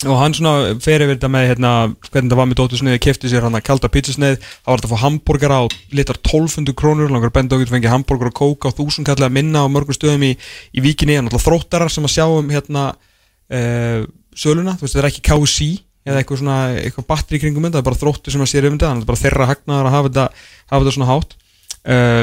og 0.00 0.08
og 0.08 0.16
hann 0.16 0.32
svona 0.32 0.78
fer 0.80 1.02
yfir 1.04 1.18
þetta 1.18 1.28
með 1.28 1.46
hérna, 1.50 1.70
hvernig 2.06 2.32
það 2.32 2.38
var 2.38 2.46
með 2.48 2.58
dóttusneið, 2.60 3.00
kefti 3.04 3.28
sér 3.28 3.44
hann 3.44 3.58
að 3.58 3.66
kalda 3.66 3.90
pizzasneið, 3.92 4.38
það 4.40 4.70
var 4.70 4.80
þetta 4.80 4.88
að 4.88 4.94
fá 4.94 5.02
hambúrgara 5.04 5.58
á 5.60 5.64
litar 5.92 6.20
1200 6.22 6.76
krónur, 6.80 7.10
langar 7.12 7.32
benda 7.34 7.58
okkur 7.58 7.74
fengið 7.74 7.92
hambúrgar 7.92 8.30
og 8.30 8.38
kóka 8.38 8.72
á 8.72 8.76
þúsund 8.78 9.08
kallega 9.08 9.34
minna 9.34 9.60
á 9.60 9.68
mörgum 9.68 9.96
stöðum 9.96 10.24
í, 10.24 10.32
í 10.72 10.84
vikinni, 10.84 11.18
en 11.20 11.28
alltaf 11.28 11.44
þróttarar 11.44 11.92
sem 11.92 12.08
að 12.08 12.14
sjá 12.14 12.24
um 12.32 12.48
hérna 12.48 12.86
uh, 12.96 14.08
söluna, 14.32 14.78
þú 14.80 14.86
veist 14.86 14.96
þetta 14.96 15.04
er 15.04 15.10
ekki 15.10 15.24
KC 15.28 15.68
eða 16.08 16.22
eitthvað 16.22 16.40
svona, 16.40 16.58
eitthvað 16.80 17.08
batteri 17.12 17.42
kringum 17.42 17.68
það 17.68 17.82
er 17.82 17.88
bara 17.90 18.00
þróttu 18.00 18.32
sem 18.32 18.40
að 18.40 18.52
sér 18.54 18.70
um 18.70 18.78
þetta, 18.78 18.94
þannig 18.94 19.04
að 19.04 19.04
það 19.04 19.04
er 19.04 19.12
bara 19.12 19.24
þeirra 19.26 19.50
hagnaðar 19.50 19.90
að 19.90 19.96
hafa 19.98 20.08
þetta, 20.08 20.46
hafa 20.72 20.80
þetta 20.80 20.96
svona 20.96 21.10
hátt. 21.10 21.36
Uh, 21.84 22.22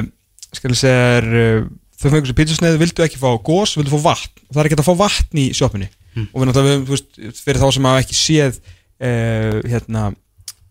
skal 0.58 0.74
ég 0.74 0.82
segja 0.82 1.22
uh, 1.22 1.70
þau 2.02 2.10
fengur 2.10 2.32
sér 2.32 2.40
pizzasneið, 2.42 2.80
vildu 2.82 3.06
ekki 3.06 3.22
fá 3.22 3.30
gós, 3.46 3.78
vildu 3.78 3.94
fá 3.94 4.10
vatn, 4.10 4.44
það 4.50 4.64
er 4.64 4.72
ekki 4.72 4.80
að 4.82 4.90
fá 4.90 4.98
vatn 5.06 5.46
í 5.46 5.48
sjópinni 5.54 5.92
mm. 6.18 6.30
og 6.32 6.42
við 6.42 6.50
náttúrulega, 6.50 6.80
þú 6.88 6.96
veist, 6.96 7.44
fyrir 7.44 7.62
þá 7.62 7.68
sem 7.76 7.90
hafa 7.90 8.04
ekki 8.04 8.18
séð 8.18 8.58
uh, 8.62 9.60
hérna, 9.68 10.08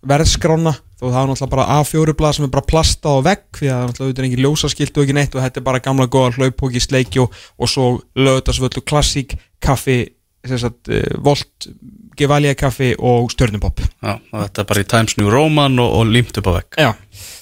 verðskrána, 0.06 0.74
þó 0.96 1.06
það 1.06 1.20
er 1.20 1.30
náttúrulega 1.30 1.54
bara 1.54 1.78
A4 1.80 2.16
blad 2.18 2.36
sem 2.36 2.46
er 2.46 2.52
bara 2.54 2.70
plastað 2.70 3.20
á 3.22 3.26
vegg 3.26 3.60
því 3.60 3.72
að 3.72 3.86
náttúrulega 3.90 4.12
þetta 4.12 4.24
er 4.24 4.28
ekki 4.30 4.44
ljósaskilt 4.44 4.98
og 4.98 5.06
ekki 5.06 5.16
neitt 5.18 5.36
og 5.36 5.44
þetta 5.44 5.62
er 5.62 5.66
bara 5.70 5.82
gamla 5.84 6.08
góða 6.10 6.36
hlaupóki, 6.36 6.82
sleiki 6.82 7.22
og, 7.22 7.34
og 7.58 7.70
svo 7.70 7.88
lögðarsvöldu 8.18 8.84
klassík, 8.86 9.36
kaffi, 9.62 10.02
sagt, 10.46 10.92
uh, 10.92 11.02
volt, 11.24 11.70
gevalja 12.16 12.54
kaffi 12.56 12.94
og 12.96 13.28
stjörnupopp. 13.34 13.82
Já, 14.00 14.16
þetta 14.30 14.62
er 14.62 14.68
bara 14.70 14.82
í 14.82 14.88
Times 14.88 15.16
New 15.18 15.28
Roman 15.32 15.76
og, 15.82 15.98
og 15.98 16.12
límt 16.12 16.38
upp 16.40 16.48
á 16.48 16.52
vegg. 16.54 16.78
Já, 16.80 16.90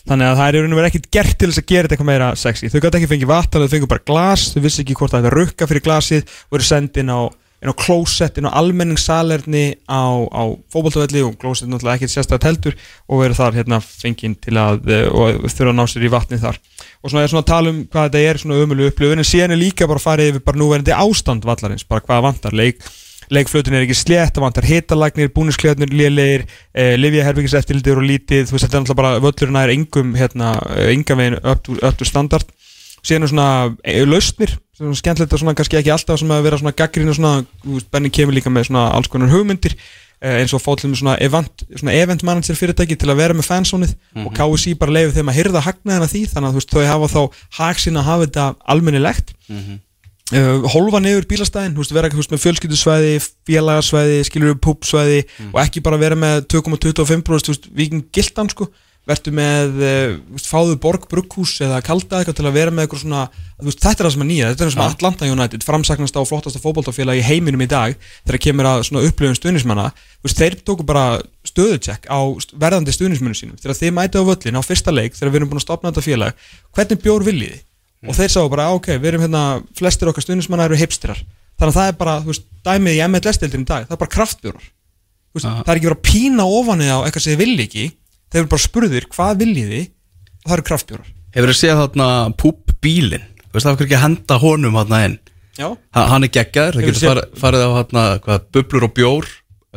þannig 0.09 0.31
að 0.31 0.41
það 0.41 0.59
er 0.59 0.89
ekkert 0.89 1.09
gert 1.15 1.39
til 1.39 1.51
þess 1.51 1.63
að 1.63 1.69
gera 1.71 1.87
þetta 1.87 1.97
eitthvað 1.97 2.11
meira 2.11 2.31
sexy. 2.39 2.71
Þau 2.73 2.81
gæti 2.81 3.01
ekki 3.01 3.11
fengið 3.13 3.31
vatn, 3.31 3.63
þau 3.63 3.75
fengið 3.77 3.93
bara 3.93 4.07
glas, 4.11 4.49
þau 4.55 4.65
vissi 4.65 4.83
ekki 4.83 4.99
hvort 4.99 5.15
það 5.15 5.31
er 5.31 5.39
rukka 5.39 5.69
fyrir 5.71 5.85
glasið 5.85 6.35
og 6.49 6.59
eru 6.59 6.67
sendin 6.67 7.13
á 7.15 7.21
inn 7.65 7.73
á 7.73 7.81
klósett, 7.81 8.39
inn 8.39 8.49
á 8.49 8.53
almenningssalerni 8.61 9.65
á, 9.89 10.05
á 10.29 10.43
fókbaltafelli 10.69 11.23
og 11.25 11.39
klósett 11.41 11.71
náttúrulega 11.71 11.97
ekkert 11.97 12.13
sérstaklega 12.13 12.45
teltur 12.45 12.77
og 13.09 13.23
verður 13.23 13.39
þar 13.41 13.57
hérna 13.59 13.79
fenginn 13.85 14.37
til 14.37 14.59
að 14.61 14.91
eh, 14.93 15.07
og 15.09 15.47
þurfa 15.49 15.73
að 15.73 15.79
ná 15.79 15.85
sér 15.89 16.05
í 16.05 16.13
vatni 16.13 16.41
þar. 16.43 16.61
Og 17.01 17.09
svona 17.09 17.25
er 17.25 17.33
svona 17.33 17.45
að 17.47 17.53
tala 17.55 17.73
um 17.73 17.81
hvað 17.89 18.11
þetta 18.11 18.27
er 18.29 18.43
svona 18.43 18.61
umölu 18.61 18.91
upplöfun 18.91 19.25
en 19.25 19.31
síðan 19.31 19.57
er 19.57 19.63
líka 19.63 19.89
bara 19.89 20.03
að 20.03 20.09
fara 20.11 20.29
yfir 20.29 20.45
bara 20.45 20.61
núverandi 20.61 20.95
ástand 20.97 21.49
vallarins, 21.49 21.89
bara 21.89 22.05
hvað 22.05 22.29
vantar. 22.29 22.57
Leik 22.57 22.85
leikflötun 23.33 23.73
er 23.73 23.87
ekki 23.87 23.97
slétt, 23.97 24.35
það 24.37 24.45
vantar 24.45 24.67
hitalagnir 24.69 25.31
búnisklöðnir, 25.33 25.95
lélegir 25.97 26.45
eh, 26.77 26.93
livjaherfingens 27.01 27.57
eftirlítir 27.57 27.97
og 27.97 28.05
lítið, 28.05 28.45
þú 28.51 28.57
veist 28.57 28.67
þetta 28.67 28.77
er 28.77 28.85
náttúrulega 28.85 29.01
bara 29.01 29.23
völlurinn 29.25 29.57
að 29.57 29.65
er 29.65 29.73
engum 29.79 30.13
hérna, 30.19 30.51
enga 30.93 31.17
veginn 31.17 31.39
upp 31.41 31.97
til 31.97 32.11
standard 32.11 32.53
síðan 33.05 33.31
svona 33.31 33.49
eh, 33.85 34.05
lausnir 34.09 34.57
svona 34.75 34.97
skemmtilegt 34.99 35.35
og 35.35 35.43
svona 35.43 35.55
kannski 35.57 35.79
ekki 35.79 35.93
alltaf 35.95 36.19
sem 36.21 36.33
að 36.35 36.47
vera 36.49 36.59
svona 36.59 36.75
gaggrín 36.75 37.13
og 37.13 37.19
svona, 37.19 37.45
Benny 37.93 38.11
kemur 38.15 38.35
líka 38.35 38.51
með 38.51 38.71
svona 38.71 38.89
alls 38.97 39.11
konar 39.13 39.31
hugmyndir 39.31 39.77
eh, 39.77 40.41
eins 40.41 40.55
og 40.57 40.63
fátlum 40.65 40.97
svona 40.99 41.15
event, 41.23 41.67
svona 41.77 41.95
event 41.95 42.25
manager 42.27 42.59
fyrirtæki 42.59 42.99
til 42.99 43.13
að 43.13 43.21
vera 43.23 43.37
með 43.37 43.49
fansónið 43.51 43.95
mm 43.95 44.23
-hmm. 44.23 44.27
og 44.27 44.33
mhm. 44.33 44.57
KSI 44.57 44.75
bara 44.75 44.97
leiði 44.97 45.17
þeim 45.19 45.31
að 45.31 45.39
hyrða 45.39 45.65
hagnaðina 45.69 46.11
því 46.11 46.23
þannig 46.33 46.49
að 46.49 46.53
þú 46.53 46.61
veist 46.61 46.75
þau 46.75 46.87
hafa 46.93 47.09
þá 47.15 47.23
haksinn 47.61 47.97
að 47.97 48.09
hafa 48.09 48.25
þetta 48.27 48.55
almennilegt 48.65 49.35
mm 49.49 49.59
-hmm. 49.59 49.79
uh, 50.33 50.39
eh, 50.39 50.71
holfa 50.75 51.01
nefur 51.01 51.27
bílastæðin, 51.31 51.75
þú 51.75 51.81
veist 51.83 51.95
vera 51.95 52.09
veist, 52.09 52.31
með 52.31 52.45
fjölskyldusvæði, 52.45 53.15
félagarsvæði 53.47 54.25
skilur 54.25 54.51
upp 54.55 54.65
púpsvæði 54.67 55.21
mm 55.23 55.29
-hmm. 55.39 55.55
og 55.55 55.61
ekki 55.63 55.81
bara 55.81 55.97
vera 55.97 56.15
með 56.15 56.47
2,25% 56.51 57.71
viking 57.71 58.05
gildan 58.13 58.51
sko 58.51 58.71
verður 59.09 59.35
með, 59.37 59.75
uh, 59.85 60.39
fáðu 60.41 60.77
borg 60.81 61.05
brugghús 61.11 61.59
eða 61.65 61.83
kalda 61.85 62.23
eitthvað 62.23 62.39
til 62.39 62.47
að 62.49 62.55
vera 62.57 62.73
með 62.73 62.87
eitthvað 62.87 63.03
svona, 63.03 63.25
veist, 63.61 63.83
þetta 63.83 64.01
er 64.01 64.07
það 64.07 64.15
sem 64.15 64.25
er 64.25 64.29
nýja, 64.31 64.47
þetta 64.51 64.65
er 64.65 64.71
það 64.71 64.75
sem 64.75 64.83
ja. 64.83 64.95
Atlanta 64.95 65.29
United, 65.29 65.67
framsaknast 65.67 66.17
á 66.17 66.23
flottasta 66.25 66.63
fókbaltafélag 66.63 67.21
í 67.21 67.25
heiminum 67.27 67.65
í 67.65 67.69
dag, 67.69 67.99
þegar 68.25 68.41
kemur 68.47 68.71
að 68.71 68.89
upplöfum 69.03 69.37
stuðnismanna, 69.37 69.91
þeir 70.25 70.57
tóku 70.65 70.87
bara 70.89 71.05
stöðucheck 71.45 72.09
á 72.09 72.21
verðandi 72.57 72.97
stuðnismennu 72.97 73.37
sínum, 73.37 73.61
þegar 73.61 73.81
þið 73.83 73.95
mætið 73.99 74.25
á 74.25 74.29
völlin 74.31 74.57
á 74.57 74.63
fyrsta 74.65 74.95
leik, 74.95 75.19
þegar 75.19 75.35
við 75.35 75.41
erum 75.43 75.53
búin 75.53 75.61
að 75.61 75.67
stopna 75.67 75.93
þetta 75.93 76.07
félag 76.09 76.47
hvernig 76.73 77.03
bjór 77.05 77.27
viljiði? 77.29 77.59
Mm. 77.61 78.09
Og 78.09 78.17
þeir 78.17 78.33
sá 78.33 78.41
bara, 78.49 78.71
ok, 78.73 78.89
við 78.97 79.11
erum 79.13 79.25
hérna, 79.27 79.43
flestir 79.77 80.09
okkar 80.09 80.25
stuðnismanna 80.25 80.69
eru 80.71 80.81
hipsterar, 80.81 81.21
þannig 81.61 81.75
að 81.75 81.79
það 81.79 81.91
er 81.93 81.99
bara, 82.01 82.17
þú 82.25 82.33
veist, 82.33 82.49
dæmið 82.65 82.97
í 82.97 83.05
MLS-deildin 83.05 83.65
í 83.65 83.69
dag, 83.69 83.85
það 83.85 83.97
er 83.97 84.01
bara 84.01 84.15
kraftbjórar, 84.17 84.67
það 85.35 85.71
er 85.73 85.79
ekki 85.79 85.91
verið 85.91 85.99
að 85.99 86.09
pína 86.09 86.49
ofanið 86.49 86.93
á 86.95 86.99
eitthvað 87.05 87.25
sem 87.25 87.35
þið 87.35 87.45
vilji 87.45 87.69
ekki 87.69 87.87
þeir 88.35 88.43
eru 88.43 88.51
bara 88.51 88.65
spurðir 88.65 89.07
hvað 89.15 89.45
viljiði 89.45 89.83
og 89.87 90.49
það 90.49 90.57
eru 90.59 90.67
kraftbjórar. 90.71 91.13
Hefur 91.35 91.51
þið 91.53 91.61
séð 91.61 91.81
þarna 91.85 92.09
púp 92.43 92.75
bílin 92.83 93.31
Þú 93.55 93.55
veist 93.55 93.67
það 93.69 93.77
fyrir 93.79 93.87
ekki 93.87 93.95
að 93.95 94.03
henda 94.03 94.37
honum 94.43 94.77
hann 94.81 94.95
inn. 94.99 95.13
Já. 95.55 95.67
Ha, 95.95 96.03
Hann 96.11 96.27
er 96.27 96.31
geggar, 96.35 96.75
það 96.75 96.89
getur 96.89 97.21
farið 97.39 97.63
á 97.63 97.71
hana, 97.77 98.03
hvað, 98.25 98.47
bublur 98.57 98.87
og 98.89 98.95
bjór 98.97 99.29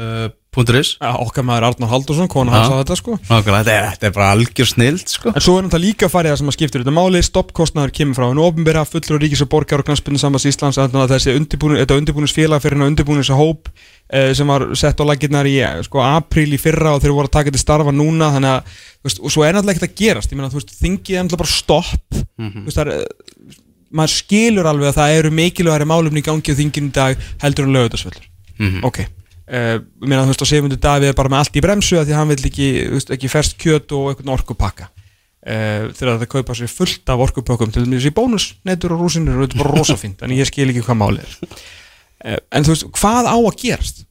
uh, 0.01 0.23
punkturis 0.57 0.89
Já, 0.97 1.11
okkar 1.21 1.45
maður 1.47 1.67
Arnar 1.69 1.91
Haldursson, 1.91 2.29
kona 2.31 2.53
hans 2.53 2.71
á 2.73 2.81
þetta 2.81 2.97
sko. 2.99 3.17
Nákvæmlega, 3.27 3.59
þetta 3.63 3.73
er, 3.73 3.85
þetta 3.93 4.07
er 4.09 4.15
bara 4.15 4.29
algjör 4.35 4.69
snild 4.71 5.11
sko. 5.11 5.33
En 5.33 5.43
svo 5.45 5.57
er 5.57 5.67
náttúrulega 5.67 5.85
líka 5.85 6.09
farið 6.11 6.33
það 6.33 6.39
sem 6.41 6.51
að 6.51 6.57
skiptir 6.57 6.83
þetta 6.83 6.95
máli. 6.97 7.21
Stoppkostnaður 7.27 7.93
kemur 7.99 8.19
frá 8.19 8.25
en 8.27 8.41
ofinbera 8.43 8.85
fullur 8.87 9.17
og 9.19 9.23
ríkis 9.23 9.43
og 9.45 9.51
borgar 9.53 9.83
og 9.83 9.89
knastbyrnu 9.89 10.21
sambans 10.21 10.47
Íslands 10.49 10.81
þannig 10.81 11.03
að 11.05 11.13
þessi 11.15 11.37
undirbúinu, 11.37 11.79
þetta 11.83 11.99
undirbúinisfélag 12.01 12.63
fyrir 12.65 12.77
hennar 12.77 12.91
undirbúinis 12.93 13.31
hóp 13.37 13.71
eh, 14.09 14.33
sem 14.37 14.49
var 14.49 14.67
sett 14.79 14.99
á 14.99 15.05
laginnar 15.07 15.49
í 15.49 15.57
eh, 15.61 15.79
sko, 15.85 16.01
apríl 16.03 16.49
í 16.49 16.61
fyrra 16.61 16.95
og 16.97 17.03
þeir 17.03 17.15
voru 17.15 17.29
að 17.29 17.37
taka 17.37 17.53
til 17.53 17.61
starfa 17.61 17.93
núna 17.95 18.33
þannig 18.35 18.57
að, 18.57 18.81
þú 18.97 19.11
veist, 19.11 19.23
og 19.23 19.35
svo 19.35 19.45
er 19.45 19.55
náttúrulega 19.57 19.77
ekkert 19.77 19.91
að 19.91 20.01
gerast. 20.01 20.33
Ég 20.33 20.39
meina, 20.39 20.51
þú 20.51 20.61
veist, 20.61 20.75
þingið 20.81 21.19
er 21.19 21.27
náttúrulega 21.27 21.43
bara 21.43 21.53
stopp. 21.53 22.21
Þú 22.37 22.65
veist, 22.67 22.77
það 22.79 22.85
er 22.87 22.93
eh, 22.97 23.63
maður 23.95 24.13
skilur 24.15 24.67
alveg 24.67 24.91
að 24.91 24.97
það 24.99 25.17
eru 25.19 25.33
mikilvægari 25.35 25.87
málumni 25.87 26.23
í 26.23 26.25
gangi 26.25 26.55
á 26.55 26.59
þinginu 26.59 26.91
í 26.91 26.95
dag 26.95 27.29
heldur 27.43 27.67
en 27.67 27.77
lögutasvöldur 27.77 28.83
ok 28.87 28.99
Uh, 29.47 29.77
ég 29.79 30.09
meina 30.11 30.25
þú 30.25 30.33
veist 30.33 30.41
og 30.43 30.49
Sigmundur 30.49 30.79
Davíð 30.83 31.13
er 31.13 31.15
bara 31.15 31.31
með 31.31 31.39
allt 31.45 31.55
í 31.55 31.61
bremsu 31.63 31.95
að 31.95 32.09
því 32.09 32.13
að 32.13 32.17
hann 32.19 32.31
vil 32.33 32.49
ekki, 32.49 32.65
veist, 32.91 33.11
ekki 33.15 33.29
ferst 33.31 33.53
kjöt 33.61 33.93
og 33.95 34.09
eitthvað 34.11 34.33
orkupakka 34.33 34.87
uh, 34.89 35.85
þegar 35.95 36.17
það 36.17 36.27
kaupa 36.33 36.55
sér 36.59 36.73
fullt 36.73 37.13
af 37.13 37.23
orkupökkum 37.23 37.71
til 37.71 37.85
þess 37.85 38.09
í 38.09 38.11
bónus, 38.17 38.49
netur 38.67 38.97
og 38.97 39.05
rúsinir 39.05 39.37
og 39.37 39.45
þetta 39.45 39.55
er 39.55 39.63
bara 39.63 39.77
rosa 39.77 39.95
fínt, 40.01 40.25
en 40.27 40.35
ég 40.35 40.49
skil 40.49 40.67
ekki 40.67 40.83
hvað 40.83 40.99
málið 40.99 41.23
er 41.23 41.37
uh, 41.47 42.35
en 42.59 42.67
þú 42.67 42.73
veist, 42.73 42.89
hvað 42.99 43.31
á 43.31 43.37
að 43.37 43.57
gerast? 43.63 44.03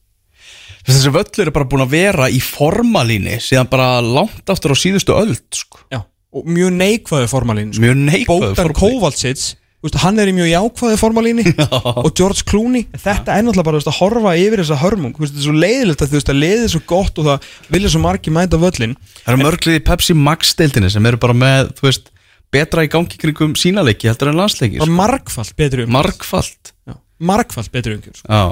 Þessi 0.87 1.11
völlur 1.11 1.49
er 1.51 1.53
bara 1.53 1.67
búin 1.67 1.83
að 1.83 1.93
vera 1.93 2.31
í 2.31 2.41
formalíni 2.41 3.37
síðan 3.43 3.69
bara 3.69 3.99
langt 4.01 4.49
aftur 4.49 4.71
á 4.73 4.77
síðustu 4.79 5.13
öld 5.19 5.43
sko. 5.53 5.81
Já, 5.91 5.99
og 6.33 6.47
mjög 6.47 6.73
neikvæðu 6.79 7.29
formalín 7.29 7.73
sko. 7.75 7.83
Mjög 7.83 7.97
neikvæður 8.07 8.55
Bótan 8.55 8.77
Kovalsits 8.77 9.49
Veist, 9.85 9.99
hann 10.01 10.17
er 10.17 10.31
í 10.31 10.33
mjög 10.33 10.47
jákvæði 10.49 10.97
formalíni 10.97 11.43
og 12.01 12.07
George 12.17 12.41
Clooney, 12.49 12.87
þetta 12.97 13.35
er 13.35 13.43
náttúrulega 13.45 13.67
bara 13.67 13.77
veist, 13.77 13.89
að 13.91 13.99
horfa 13.99 14.31
yfir 14.41 14.63
þessa 14.63 14.77
hörmung, 14.81 15.13
veist, 15.21 15.35
þetta 15.35 15.43
er 15.43 15.45
svo 15.45 15.53
leiðilegt 15.61 16.01
að 16.01 16.09
þú 16.09 16.17
veist 16.17 16.31
að 16.33 16.39
leiðið 16.41 16.63
er 16.63 16.71
svo 16.73 16.81
gott 16.89 17.21
og 17.21 17.27
það 17.27 17.45
vilja 17.75 17.91
svo 17.93 18.01
margi 18.01 18.33
mæta 18.33 18.57
völlin 18.57 18.95
Það 19.19 19.29
eru 19.35 19.43
mörglið 19.43 19.77
í 19.77 19.83
Pepsi 19.85 20.15
Max 20.17 20.55
deildinni 20.57 20.89
sem 20.89 21.09
eru 21.11 21.21
bara 21.21 21.37
með, 21.37 21.69
þú 21.77 21.85
veist, 21.91 22.09
betra 22.57 22.87
í 22.87 22.91
gangi 22.91 23.21
kringum 23.21 23.53
sínaleiki 23.59 24.09
heldur 24.09 24.31
en 24.33 24.41
landsleiki 24.41 24.81
sko. 24.81 24.89
margfalt 24.97 25.53
betri 25.61 25.85
umgjörð. 25.85 25.93
Margfalt. 25.99 26.73
Já, 26.87 26.97
margfalt 27.29 27.73
betri 27.73 27.97
umgjörð 27.99 28.23
sko. 28.23 28.43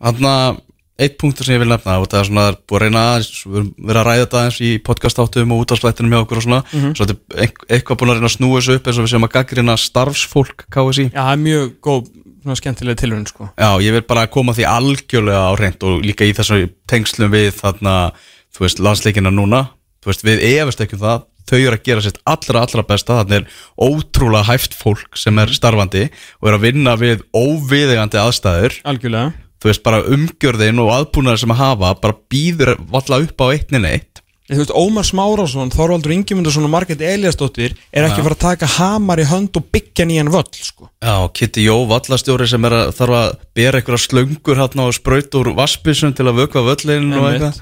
Þannig 0.00 0.30
að 0.30 0.62
eitt 1.00 1.16
punktur 1.20 1.46
sem 1.48 1.54
ég 1.56 1.62
vil 1.64 1.70
nefna 1.72 1.96
og 2.02 2.06
það 2.12 2.20
er 2.20 2.28
svona 2.28 2.44
er 2.50 2.56
búið 2.68 2.76
að 2.78 2.82
reyna 2.84 3.02
aðeins 3.10 3.30
við 3.46 3.58
erum 3.60 3.70
verið 3.88 4.00
að 4.00 4.06
ræða 4.10 4.24
þetta 4.26 4.42
eins 4.46 4.58
í 4.60 4.70
podcastáttum 4.84 5.54
og 5.56 5.62
útafslættinum 5.64 6.12
hjá 6.14 6.20
okkur 6.24 6.40
og 6.40 6.44
svona. 6.46 6.60
Mhm. 6.72 6.92
svo 6.96 7.06
þetta 7.06 7.16
er 7.16 7.44
eit- 7.46 7.64
eitthvað 7.70 8.00
búin 8.02 8.10
að 8.12 8.18
reyna 8.20 8.30
að 8.30 8.36
snúa 8.36 8.58
þessu 8.60 8.74
upp 8.76 8.86
eins 8.90 8.98
og 9.00 9.04
við 9.06 9.12
séum 9.14 9.26
að 9.28 9.34
gaggrina 9.38 9.76
starfsfólk 9.80 10.66
KSI 10.70 11.06
Já, 11.10 11.20
það 11.24 11.32
er 11.32 11.42
mjög 11.46 11.72
góð, 11.88 12.10
svona 12.42 12.56
skemmtilega 12.60 13.00
tilhörun 13.00 13.26
sko. 13.28 13.48
Já, 13.58 13.70
ég 13.80 13.92
vil 13.92 14.02
bara 14.08 14.26
koma 14.26 14.52
því 14.56 14.64
algjörlega 14.68 15.42
á 15.44 15.52
reynd 15.60 15.82
og 15.84 16.02
líka 16.04 16.24
í 16.24 16.32
þessu 16.36 16.70
tengslum 16.88 17.30
við 17.32 17.50
þarna, 17.60 18.12
þú 18.54 18.64
veist, 18.64 18.78
landsleikina 18.80 19.30
núna. 19.32 19.68
Þú 20.00 20.08
veist, 20.12 20.22
við 20.24 20.40
efast 20.56 20.80
ekki 20.80 20.94
um 20.96 21.04
það. 21.04 21.26
Þau 21.50 21.58
eru 21.58 21.76
að 21.76 21.82
gera 21.84 22.00
sitt 22.04 22.18
allra, 22.30 22.60
allra 22.64 22.82
besta. 22.86 23.18
Þannig 23.24 23.42
er 23.42 23.46
ótrúlega 23.76 24.44
hæft 24.48 24.72
fólk 24.78 25.16
sem 25.18 25.36
er 25.42 25.46
starfandi 25.52 26.08
og 26.40 26.48
er 26.48 26.56
að 26.56 26.64
vinna 26.64 26.96
við 26.96 27.22
óviðegandi 27.34 28.20
aðstæður. 28.22 28.76
Algjörlega 28.88 29.32
þú 29.60 29.70
veist, 29.70 29.84
bara 29.86 30.02
umgjörðin 30.08 30.82
og 30.82 30.92
aðbúnaður 30.96 31.44
sem 31.44 31.54
að 31.54 31.62
hafa 31.64 31.94
bara 32.02 32.18
býður 32.32 32.74
valla 32.90 33.22
upp 33.26 33.44
á 33.44 33.46
eittnin 33.52 33.88
eitt 33.88 34.10
Þú 34.50 34.58
veist, 34.58 34.72
Ómar 34.74 35.06
Smárásson, 35.06 35.70
Þorvaldur 35.70 36.10
Ingimundarsson 36.10 36.64
og 36.66 36.72
Margrét 36.72 37.02
Eliasdóttir 37.06 37.76
er 37.94 38.08
ekki 38.08 38.18
Já. 38.18 38.26
að 38.32 38.40
taka 38.42 38.66
hamar 38.66 39.20
í 39.22 39.26
hönd 39.30 39.54
og 39.54 39.68
byggja 39.70 40.08
nýjan 40.10 40.32
völl 40.34 40.48
sko. 40.58 40.88
Já, 40.98 41.14
Kitty 41.38 41.68
Jó, 41.68 41.76
vallastjóri 41.86 42.48
sem 42.50 42.66
er 42.66 42.74
að 42.74 42.90
þarf 42.98 43.18
að 43.20 43.36
bera 43.54 43.78
einhverja 43.78 44.02
slöngur 44.08 44.58
hérna 44.58 44.88
og 44.90 44.96
spraut 44.98 45.38
úr 45.38 45.52
vassbísum 45.54 46.16
til 46.18 46.26
að 46.26 46.42
vökva 46.42 46.64
völlin 46.66 47.14
og 47.14 47.28
eitthvað 47.30 47.60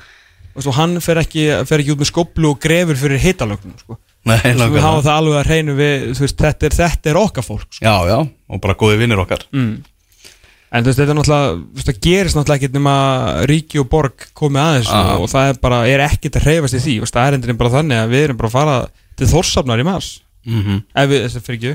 og 0.58 0.74
hann 0.74 0.96
fer 1.04 1.20
ekki, 1.20 1.44
fer 1.68 1.82
ekki 1.82 1.94
út 1.94 2.00
með 2.00 2.10
skoblu 2.10 2.52
og 2.54 2.62
grefur 2.62 2.98
fyrir 2.98 3.20
hitalögnum 3.22 3.76
sko. 3.78 3.98
Nei, 4.26 4.40
veist, 4.42 4.64
við 4.72 4.82
hafa 4.82 5.04
það 5.04 5.20
alveg 5.20 5.38
að 5.38 5.52
reynu 5.52 5.76
við 5.78 6.08
þú 6.16 6.24
veist, 6.24 6.40
þetta, 6.40 6.66
er, 6.66 6.76
þetta 6.80 7.12
er 7.12 7.20
okkar 7.20 7.46
fólk 7.46 7.68
sko. 7.68 7.84
Já, 7.84 7.94
já, 8.08 8.18
og 8.24 8.62
bara 8.64 8.76
góði 8.80 8.98
vinnir 9.04 9.22
okkar 9.22 9.44
mm. 9.52 9.76
En 10.70 10.84
þú 10.84 10.90
veist, 10.90 10.98
þetta 11.00 11.12
er 11.14 11.18
náttúrulega 11.18 11.84
það 11.88 12.00
gerist 12.04 12.36
náttúrulega 12.36 12.58
ekkert 12.60 12.74
nema 12.76 12.94
ríki 13.48 13.78
og 13.80 13.86
borg 13.88 14.26
komið 14.36 14.60
aðeins 14.66 14.90
Ah. 14.92 15.14
og 15.16 15.28
það 15.32 15.48
er 15.52 15.60
bara, 15.62 15.78
er 15.88 16.02
ekkert 16.04 16.36
að 16.36 16.44
hreyfast 16.44 16.76
í 16.76 16.82
því. 16.84 16.96
Veist, 17.00 17.14
það 17.16 17.38
er 17.48 17.54
bara 17.62 17.70
þannig 17.78 18.02
að 18.02 18.12
við 18.12 18.24
erum 18.26 18.36
bara 18.36 18.48
að 18.48 18.56
fara 18.58 18.76
til 19.16 19.26
Þórsafnar 19.32 19.80
í 19.80 19.86
mass 19.88 20.20
mm 20.46 20.82
ef 20.94 21.08
við, 21.08 21.24
þess 21.24 21.36
að 21.40 21.46
fyrir 21.48 21.58
ekki 21.58 21.72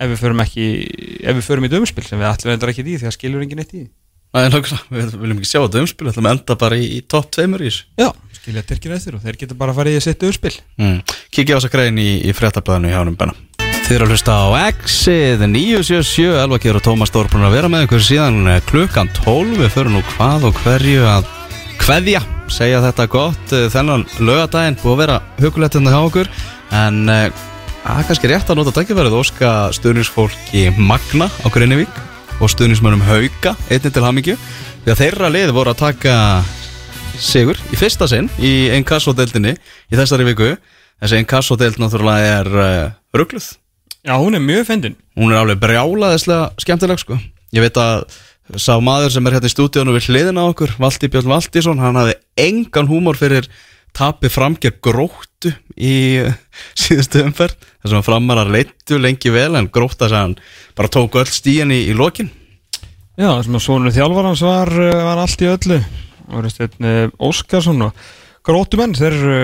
ef 0.00 0.08
við 0.10 0.18
förum 0.24 0.40
ekki, 0.44 0.66
ef 1.24 1.36
við 1.36 1.46
förum 1.46 1.64
í 1.64 1.70
dömspil 1.70 2.04
sem 2.08 2.18
við 2.18 2.28
ætlum 2.32 2.52
endur 2.54 2.70
ekki 2.72 2.82
í 2.86 2.98
því 2.98 3.06
að 3.10 3.16
skilur 3.16 3.42
enginn 3.44 3.60
eitt 3.62 3.74
í. 3.74 3.82
Því 3.86 3.96
Nei, 4.32 4.46
nákvæmlega, 4.48 4.84
við 4.94 5.14
viljum 5.20 5.38
ekki 5.42 5.50
sjá 5.50 5.60
umspil, 5.66 6.06
við 6.06 6.12
ætlum 6.14 6.28
að 6.30 6.36
enda 6.38 6.54
bara 6.56 6.76
í, 6.78 6.84
í 6.96 7.00
topp 7.06 7.30
tveimur 7.34 7.60
í 7.60 7.66
þessu. 7.66 7.82
Já, 7.98 8.08
skilja 8.38 8.62
Tyrkir 8.62 8.94
eftir 8.94 9.14
og 9.18 9.24
þeir 9.26 9.36
geta 9.42 9.54
bara 9.58 9.74
farið 9.74 9.96
í 9.98 10.00
að 10.00 10.06
setja 10.06 10.26
dömspil 10.26 10.54
Mm. 10.78 11.02
Þið 13.90 13.96
eru 13.96 14.06
að 14.06 14.12
hlusta 14.14 14.34
á 14.38 14.46
Exið 14.68 15.40
977, 15.50 16.26
Elva 16.38 16.58
Kjör 16.62 16.76
og 16.78 16.82
Tómas 16.86 17.10
búin 17.10 17.42
að 17.42 17.54
vera 17.56 17.66
með 17.72 17.88
ykkur 17.88 18.02
síðan 18.06 18.36
eh, 18.46 18.60
klukkan 18.62 19.08
12. 19.16 19.56
Við 19.58 19.72
förum 19.74 19.96
nú 19.96 20.02
hvað 20.12 20.44
og 20.46 20.60
hverju 20.62 21.06
að 21.10 21.24
kveðja, 21.80 22.20
segja 22.54 22.84
þetta 22.84 23.06
gott 23.10 23.54
eh, 23.56 23.64
þennan 23.72 24.04
lögadaginn, 24.22 24.76
búið 24.78 24.92
að 24.92 25.00
vera 25.00 25.16
hugulegt 25.40 25.74
hérna 25.74 25.90
hjá 25.90 25.98
okkur, 26.04 26.30
en 26.78 27.10
eh, 27.10 27.40
að 27.82 28.04
kannski 28.12 28.30
rétt 28.30 28.52
að 28.54 28.60
nota 28.60 28.74
dækifærið 28.76 29.16
óska 29.18 29.50
stuðningsfólki 29.74 30.62
Magna 30.78 31.26
á 31.26 31.50
Grinnivík 31.50 31.98
og 32.38 32.52
stuðningsmönnum 32.54 33.02
Hauka, 33.08 33.56
einnig 33.74 33.90
til 33.90 34.04
hamingju, 34.06 34.36
því 34.84 34.92
að 34.94 35.02
þeirra 35.02 35.32
lið 35.34 35.50
voru 35.56 35.72
að 35.74 35.80
taka 35.80 36.14
sigur 37.18 37.58
í 37.74 37.80
fyrsta 37.82 38.06
sinn 38.06 38.30
í 38.38 38.70
Encasso-deildinni 38.76 39.56
í 39.58 39.98
þessari 39.98 40.28
viku. 40.30 40.52
Þessi 41.02 41.24
Encasso-deild 41.24 41.82
náttúrulega 41.82 42.38
er 42.38 42.94
ruggluð 43.18 43.50
Já, 44.00 44.16
hún 44.16 44.36
er 44.36 44.40
mjög 44.40 44.66
fyndin 44.70 44.96
hún 45.18 45.32
er 45.34 45.42
alveg 45.42 45.60
brjálaðislega 45.60 46.50
skemmtileg 46.62 47.00
sko. 47.02 47.18
ég 47.52 47.64
veit 47.64 47.76
að 47.80 48.06
sá 48.56 48.78
maður 48.82 49.12
sem 49.14 49.26
er 49.26 49.36
hérna 49.36 49.50
í 49.50 49.52
stúdíónu 49.52 49.94
við 49.94 50.08
hliðina 50.08 50.46
á 50.46 50.50
okkur 50.50 50.72
Valdi 50.80 51.10
Björn 51.12 51.30
Valdísson, 51.30 51.82
hann 51.82 51.98
hafði 52.00 52.16
engan 52.40 52.88
húmor 52.90 53.18
fyrir 53.20 53.46
tapið 53.96 54.32
framgerð 54.34 54.80
gróttu 54.86 55.52
í 55.76 55.94
uh, 56.22 56.32
síðustu 56.78 57.24
umferð 57.26 57.56
þess 57.82 57.96
að 57.98 58.06
framarar 58.06 58.50
leittu 58.50 59.00
lengi 59.02 59.32
vel 59.34 59.52
en 59.58 59.70
grótta 59.72 60.08
sem 60.10 60.22
hann 60.22 60.36
bara 60.78 60.92
tók 60.92 61.18
öll 61.20 61.28
stíðan 61.28 61.74
í, 61.74 61.82
í 61.90 61.96
lokin 61.96 62.30
Já, 63.20 63.28
það 63.36 63.44
sem 63.44 63.58
að 63.58 63.64
svonur 63.66 63.96
þjálfarans 63.98 64.46
var, 64.46 64.72
uh, 64.78 64.96
var 65.10 65.22
allt 65.26 65.44
í 65.44 65.50
öllu 65.50 65.82
Steinn 66.50 67.12
Óskarsson 67.18 67.88
og 67.88 68.02
grótumenn, 68.46 68.94
þeir 68.96 69.16
eru 69.16 69.38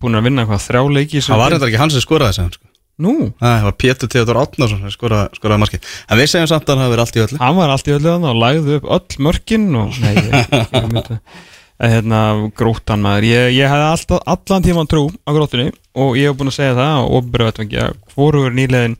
búin 0.00 0.16
að 0.16 0.28
vinna 0.28 0.46
hvað 0.48 0.66
þrjá 0.68 0.82
leiki 0.96 1.18
í 1.18 1.24
það 1.24 1.42
var 1.42 1.52
reyndar 1.54 1.70
ekki 1.70 1.80
hann 1.82 1.92
sem 1.92 2.04
skoraði 2.04 2.38
þessi 2.38 2.56
sko. 2.56 2.69
Nú, 3.00 3.14
það 3.40 3.62
var 3.64 3.76
Pétur 3.80 4.10
Theodor 4.12 4.42
Átnarsson 4.42 4.92
skoraði, 4.92 5.38
skoraði 5.38 5.62
markið. 5.62 5.94
En 6.10 6.20
við 6.20 6.32
segjum 6.34 6.50
samt 6.50 6.66
að 6.68 6.74
hann 6.74 6.84
hafi 6.84 6.94
verið 6.94 7.04
allt 7.06 7.16
í 7.16 7.22
öllu. 7.24 7.38
Hann 7.40 7.56
var 7.56 7.72
allt 7.72 7.88
í 7.88 7.94
öllu 7.94 8.10
þannig 8.10 8.32
og 8.32 8.42
lagði 8.42 8.76
upp 8.76 8.90
öll 8.96 9.24
mörkin 9.26 9.70
og 9.80 9.96
nei, 10.02 10.12
ég, 10.18 10.34
ég, 10.34 10.74
ég 10.74 11.48
að 11.80 11.94
hérna 11.94 12.20
grótan 12.56 13.00
maður. 13.04 13.28
Ég, 13.30 13.46
ég 13.56 13.72
hefði 13.72 13.86
alltaf, 13.86 14.20
allan 14.34 14.66
tíman 14.66 14.90
trú 14.90 15.06
á 15.24 15.30
grótunni 15.32 15.70
og 15.96 16.18
ég 16.20 16.28
hef 16.28 16.36
búin 16.38 16.52
að 16.52 16.58
segja 16.58 16.76
það 16.76 17.06
og 17.06 17.16
ofinbjörðvettangi 17.20 17.80
að 17.80 17.96
hvorugur 18.12 18.54
nýleðin 18.56 18.98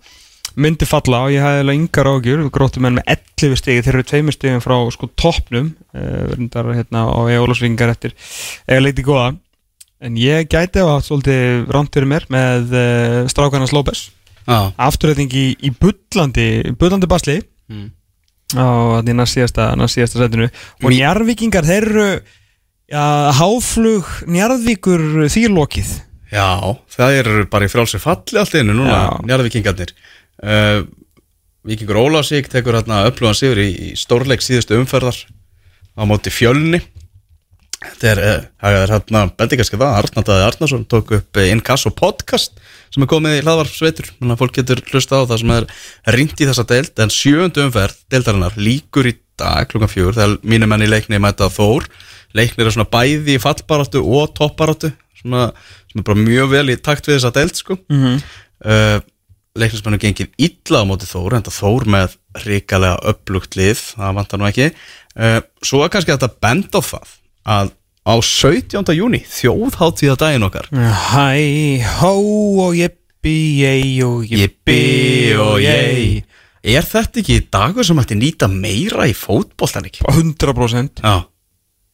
myndi 0.60 0.88
falla 0.88 1.22
og 1.26 1.34
ég 1.34 1.44
hefði 1.44 1.62
alveg 1.64 1.78
yngar 1.78 2.10
ágjur 2.10 2.46
grótumenn 2.54 2.98
með 2.98 3.12
11 3.14 3.60
stegi 3.60 3.84
þeir 3.84 3.98
eru 3.98 4.08
tveimur 4.08 4.36
stegum 4.36 4.64
frá 4.64 4.76
sko 4.96 5.10
toppnum. 5.20 5.70
Uh, 5.92 6.32
reyndar 6.32 6.72
hérna 6.72 7.04
á 7.06 7.20
Ejólásvingar 7.28 7.92
eftir 7.92 8.16
eða 8.66 8.84
leiti 8.86 9.04
góða 9.06 9.34
en 10.00 10.16
ég 10.20 10.48
gæti 10.50 10.80
að 10.80 10.90
hafa 10.94 11.06
svolítið 11.06 11.70
rámt 11.76 11.94
fyrir 11.94 12.08
mér 12.10 12.26
með 12.32 12.74
uh, 12.74 13.16
strákarnas 13.30 13.74
López. 13.76 14.06
Já, 14.48 14.72
afturræting 14.80 15.30
í, 15.36 15.46
í 15.60 15.70
bullandi 15.76 16.46
bullandi 16.80 17.08
basli. 17.10 17.38
Mm. 17.70 17.90
á 18.58 18.98
því 19.06 19.14
næst 19.14 19.36
síðasta, 19.36 19.70
setinu. 20.26 20.48
Og 20.82 20.88
Mi- 20.90 20.96
njarvíkingar 20.98 21.68
þeir 21.68 21.86
eru 21.86 22.06
ja, 22.90 23.04
háflug 23.38 24.08
njarvíkur 24.26 25.04
þýrlokið. 25.30 25.92
Já, 26.30 26.46
það 26.94 27.16
eru 27.20 27.44
bara 27.50 27.66
í 27.66 27.70
frálsir 27.70 28.02
falli 28.02 28.38
allt 28.38 28.54
einu 28.54 28.74
núna, 28.74 28.96
Já. 28.96 29.20
njárvíkingarnir 29.26 29.92
uh, 30.46 30.82
Víkingur 31.66 31.98
Ólásík 32.00 32.46
tekur 32.48 32.78
hérna 32.78 33.02
upplúðan 33.10 33.36
sigur 33.36 33.58
í, 33.60 33.68
í 33.90 33.96
stórleik 33.98 34.40
síðustu 34.40 34.78
umferðar 34.78 35.18
á 35.98 36.02
móti 36.08 36.30
fjölni 36.32 36.80
Þetta 37.80 38.08
er, 38.10 38.18
uh, 38.20 38.42
það 38.60 38.74
er 38.76 38.90
hérna, 38.92 39.20
bendi 39.40 39.56
kannski 39.56 39.78
það, 39.80 39.94
Arnandaði 40.02 40.44
Arnarsson 40.44 40.82
tók 40.84 41.14
upp 41.16 41.38
uh, 41.40 41.46
Inkasso 41.48 41.88
podcast 41.96 42.58
sem 42.92 43.04
er 43.06 43.08
komið 43.08 43.38
í 43.38 43.44
hlaðvarpsveitur, 43.46 44.10
þannig 44.18 44.34
að 44.34 44.40
fólk 44.42 44.56
getur 44.58 44.82
hlusta 44.90 45.20
á 45.22 45.28
það 45.30 45.40
sem 45.40 45.52
er 45.54 45.66
rýnt 46.12 46.42
í 46.42 46.48
þessa 46.50 46.64
deild, 46.68 46.92
en 47.00 47.12
sjöundu 47.14 47.62
umferð 47.64 48.02
deildarinnar 48.12 48.58
líkur 48.60 49.08
í 49.08 49.14
dag 49.40 49.70
klukkan 49.70 49.88
fjögur, 49.88 50.18
þegar 50.18 50.34
mínum 50.52 50.68
menn 50.74 50.84
í 50.84 50.90
leikni 50.90 51.20
mæta 51.22 51.48
Þór, 51.54 51.86
leiknir 52.36 52.68
er 52.68 52.74
svona 52.76 52.90
bæði 52.92 53.38
í 53.38 53.40
fallbaráttu 53.40 54.02
og 54.04 54.34
toppbaráttu 54.36 54.90
svona, 55.22 55.46
sem 55.88 56.02
er 56.02 56.06
bara 56.10 56.20
mjög 56.20 56.50
vel 56.52 56.66
í 56.74 56.76
takt 56.76 57.08
við 57.08 57.16
þessa 57.16 57.32
deild 57.38 57.56
sko. 57.56 57.78
Mm 57.88 58.02
-hmm. 58.02 58.20
uh, 58.66 58.98
leiknismennu 59.56 60.00
gengir 60.02 60.28
illa 60.36 60.84
á 60.84 60.88
móti 60.88 61.08
Þór, 61.08 61.38
enda 61.38 61.54
Þór 61.54 61.88
með 61.88 62.18
ríkalega 62.44 63.00
upplugt 63.14 63.56
lið, 63.56 63.80
það 63.96 64.20
vantar 64.20 64.42
nú 64.42 64.50
ekki. 64.50 64.68
Uh, 65.16 65.40
svo 65.64 65.80
er 65.84 65.94
kannski 65.94 66.12
þetta 66.12 66.34
bend 66.42 66.76
á 66.76 66.80
það 66.84 67.16
að 67.46 67.72
á 68.00 68.14
17. 68.24 68.94
júni 68.96 69.22
þjóðháttíða 69.28 70.16
daginn 70.20 70.46
okkar 70.48 70.68
Hæ, 70.72 71.84
hó 72.00 72.12
og 72.66 72.76
jippi, 72.78 73.36
ég 73.60 74.04
og 74.06 74.24
jippi 74.28 74.80
og 75.38 75.58
ég 75.64 76.24
Er 76.60 76.84
þetta 76.84 77.22
ekki 77.22 77.38
dagur 77.52 77.86
sem 77.88 78.00
ætti 78.02 78.16
nýta 78.20 78.48
meira 78.52 79.06
í 79.08 79.14
fótboltan 79.16 79.86
ekki? 79.88 80.04
100% 80.08 81.04
Já 81.04 81.20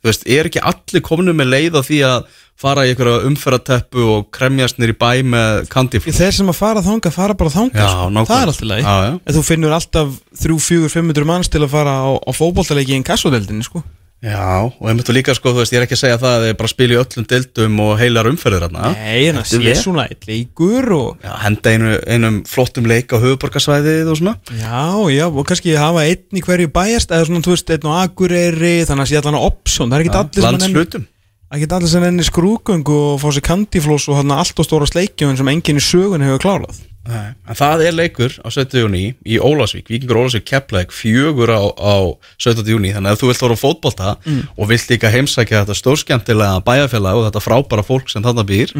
Þú 0.06 0.10
veist, 0.12 0.26
er 0.30 0.46
ekki 0.46 0.60
allir 0.62 1.02
komnu 1.02 1.32
með 1.34 1.48
leið 1.50 1.76
á 1.78 1.82
því 1.82 1.96
að 2.06 2.26
fara 2.60 2.84
í 2.86 2.92
einhverja 2.92 3.24
umferðateppu 3.26 4.04
og 4.12 4.26
kremjast 4.34 4.78
nýr 4.78 4.92
í 4.92 4.96
bæ 5.00 5.08
með 5.26 5.64
kandiflú 5.72 6.12
Þeir 6.14 6.36
sem 6.36 6.52
að 6.52 6.58
fara 6.60 6.82
þanga, 6.84 7.10
fara 7.10 7.34
bara 7.34 7.50
þanga 7.50 7.80
Já, 7.80 7.88
sko. 7.90 8.04
nákvæmlega. 8.14 8.28
Það 8.30 8.42
er 8.44 8.52
alltaf 8.52 8.68
leið 8.70 8.84
Já, 8.86 8.94
já. 9.08 9.14
En 9.18 9.36
þú 9.36 9.42
finnur 9.48 9.74
alltaf 9.74 10.12
3, 10.44 10.58
4, 10.68 10.92
500 10.94 11.26
manns 11.32 11.50
til 11.50 11.62
að 11.64 11.72
fara 11.74 11.94
á, 12.06 12.10
á 12.22 12.30
fótboltaleiki 12.36 12.94
í 12.94 12.98
einn 13.00 13.06
kassodeldinni 13.08 13.66
sko. 13.66 13.82
Já, 14.24 14.64
og 14.64 14.86
einmitt 14.88 15.10
og 15.12 15.14
líka 15.14 15.34
sko, 15.36 15.50
þú 15.52 15.60
veist, 15.60 15.74
ég 15.74 15.82
er 15.82 15.84
ekki 15.84 15.94
að 15.98 16.00
segja 16.00 16.18
það 16.22 16.34
að 16.34 16.44
þið 16.46 16.54
bara 16.56 16.70
spila 16.72 16.94
í 16.94 16.98
öllum 17.02 17.26
dildum 17.28 17.80
og 17.84 17.90
heilar 18.00 18.28
umferðir 18.30 18.64
hérna 18.64 18.92
Nei, 18.94 19.26
en 19.28 19.40
það 19.42 19.50
sé 19.50 19.74
svona 19.82 20.06
eitt 20.08 20.24
leikur 20.26 20.88
og 20.96 21.26
Já, 21.26 21.32
henda 21.42 21.74
einu, 21.74 21.90
einum 22.08 22.38
flottum 22.48 22.88
leik 22.88 23.12
á 23.12 23.20
höfuborgarsvæðið 23.20 24.08
og 24.14 24.20
svona. 24.22 24.34
Já, 24.56 24.80
já, 25.12 25.26
og 25.28 25.44
kannski 25.50 25.76
hafa 25.76 26.06
einn 26.08 26.40
í 26.40 26.44
hverju 26.48 26.72
bæjast 26.72 27.12
eða 27.12 27.28
svona, 27.28 27.44
þú 27.44 27.54
veist, 27.54 27.74
einn 27.76 27.92
á 27.92 27.92
Akureyri 28.06 28.72
þannig 28.88 29.04
að 29.04 29.12
sé 29.12 29.20
allan 29.20 29.38
að 29.42 29.46
option, 29.52 29.92
það 29.92 29.98
er 30.00 30.06
ekki 30.06 30.16
allir 30.22 30.40
sem 30.40 30.48
Landslutum 30.56 31.06
Það 31.46 31.54
er 31.54 31.62
ekki 31.62 31.74
allir 31.76 31.90
sem 31.92 32.04
enni 32.08 32.24
skrúgöng 32.26 32.88
og 32.90 33.20
fá 33.22 33.28
sér 33.30 33.44
kandiflós 33.46 34.08
og 34.10 34.16
hann 34.18 34.32
allt 34.34 34.58
og 34.58 34.66
stóra 34.66 34.88
sleikjum 34.90 35.36
sem 35.38 35.52
enginn 35.52 35.78
í 35.78 35.84
sögun 35.84 36.24
hefur 36.24 36.42
klárað 36.42 36.80
Nei, 37.06 37.34
en 37.46 37.58
það 37.58 37.82
er 37.86 37.94
leikur 37.94 38.32
á 38.42 38.48
17. 38.50 38.80
júni 38.82 39.02
í 39.26 39.38
Ólasvík, 39.38 39.88
Víkingur 39.92 40.18
Ólasvík 40.24 40.46
keppleik 40.48 40.90
fjögur 40.94 41.52
á, 41.54 41.62
á 41.78 41.94
17. 42.42 42.66
júni 42.72 42.90
þannig 42.94 43.14
að 43.14 43.20
þú 43.22 43.30
vilt 43.30 43.44
voru 43.44 43.56
á 43.58 43.62
fótbolta 43.62 44.14
og 44.56 44.68
vilt 44.70 44.90
líka 44.90 45.10
heimsækja 45.12 45.62
þetta 45.64 45.76
stórskemmtilega 45.78 46.62
bæjarfélag 46.66 47.20
og 47.20 47.28
þetta 47.28 47.44
frábæra 47.44 47.84
fólk 47.86 48.10
sem 48.10 48.24
þarna 48.24 48.44
býr 48.48 48.74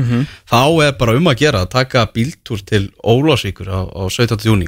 þá 0.51 0.63
er 0.89 0.97
bara 0.99 1.17
um 1.17 1.31
að 1.31 1.39
gera 1.45 1.63
að 1.63 1.73
taka 1.77 2.07
bíltúr 2.15 2.65
til 2.67 2.91
Ólasvíkur 3.05 3.71
á, 3.71 3.81
á 3.87 4.03
17. 4.11 4.43
júni 4.49 4.67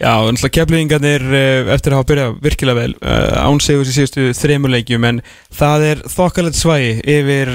Já, 0.00 0.10
alltaf 0.18 0.50
keflingarnir 0.50 1.22
eftir 1.70 1.94
að 1.94 2.00
hafa 2.00 2.08
byrjað 2.08 2.32
virkilega 2.42 2.80
vel 2.80 2.94
uh, 2.98 3.44
ánsegur 3.46 3.86
í 3.86 3.92
síðustu 3.94 4.24
þremur 4.34 4.72
leikjum 4.74 5.06
en 5.06 5.20
það 5.54 5.84
er 5.90 6.02
þokkalegt 6.10 6.58
svægi 6.58 6.96
yfir 7.14 7.52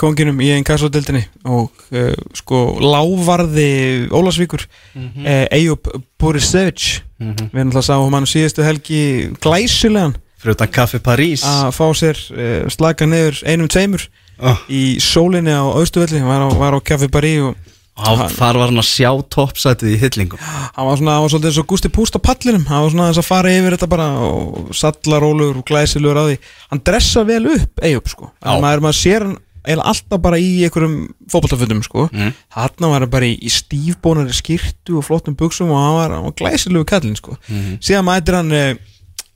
konginum 0.00 0.40
í 0.40 0.48
einn 0.54 0.64
kassodeldinni 0.66 1.26
og 1.44 1.68
uh, 1.92 2.14
sko 2.40 2.62
lávarði 2.80 4.08
Ólasvíkur 4.08 4.64
mm 4.94 5.10
-hmm. 5.10 5.28
Eyjup 5.52 5.92
Borisevic 6.18 7.02
við 7.18 7.60
erum 7.60 7.68
alltaf 7.68 7.84
að 7.84 7.88
sáum 7.90 8.16
hann 8.16 8.30
síðustu 8.30 8.64
helgi 8.64 9.02
glæsulegan 9.42 10.16
fyrir 10.38 10.54
utan 10.54 10.70
Café 10.72 11.00
París 11.02 11.42
að 11.46 11.72
fá 11.74 11.86
sér 11.98 12.18
uh, 12.32 12.68
slaka 12.70 13.06
niður 13.06 13.40
einum 13.44 13.70
tveimur 13.70 14.06
oh. 14.38 14.60
í 14.70 14.98
sólinni 15.02 15.52
á 15.54 15.66
Austuvelli 15.66 16.22
var 16.22 16.46
á, 16.46 16.48
var 16.54 16.78
á 16.78 16.80
Café 16.80 17.10
Paris 17.10 17.50
og 17.50 17.56
og 17.98 18.24
þar 18.36 18.60
var 18.60 18.70
hann 18.70 18.82
að 18.82 18.90
sjá 18.92 19.10
toppsætið 19.34 19.94
í 19.96 20.00
hyllingum 20.02 20.42
hann 20.78 20.86
var 20.86 20.98
svona, 21.00 21.16
hann 21.16 21.24
var 21.24 21.32
svolítið 21.32 21.50
eins 21.50 21.60
og 21.62 21.68
Gusti 21.72 21.90
Púst 21.90 22.14
á 22.14 22.20
pallinum. 22.22 22.64
Hann 22.68 22.84
var 22.84 22.92
svona 22.94 23.08
eins 23.10 23.18
að 23.18 23.26
fara 23.26 23.52
yfir 23.52 23.74
þetta 23.74 23.90
bara 23.90 24.06
og 24.22 24.70
sallarólur 24.78 25.58
og 25.58 25.66
glæsilegur 25.66 26.20
á 26.22 26.24
því. 26.28 26.38
Hann 26.70 26.82
dressa 26.86 27.24
vel 27.26 27.44
upp, 27.50 27.82
eigi 27.82 27.98
upp 27.98 28.10
sko. 28.12 28.30
En 28.44 28.62
maður, 28.62 28.84
maður 28.86 28.98
sér 29.00 29.26
hann 29.26 29.36
eiginlega 29.68 29.90
alltaf 29.92 30.22
bara 30.24 30.38
í 30.40 30.50
einhverjum 30.64 30.98
fótballtaföndum 31.28 31.82
sko. 31.84 32.06
Mm. 32.14 32.36
hann 32.54 32.90
var 32.92 33.06
bara 33.10 33.26
í, 33.26 33.34
í 33.42 33.50
stífbónari 33.52 34.36
skirtu 34.36 35.00
og 35.00 35.06
flottum 35.08 35.36
buksum 35.38 35.72
og 35.74 35.82
hann 35.82 35.96
var, 35.98 36.14
hann 36.16 36.28
var 36.28 36.36
glæsilegu 36.38 36.86
kallinn 36.88 37.18
sko. 37.18 37.36
Síðan 37.82 38.06
mætir 38.06 38.38
hann 38.38 38.54
uh, 38.54 38.72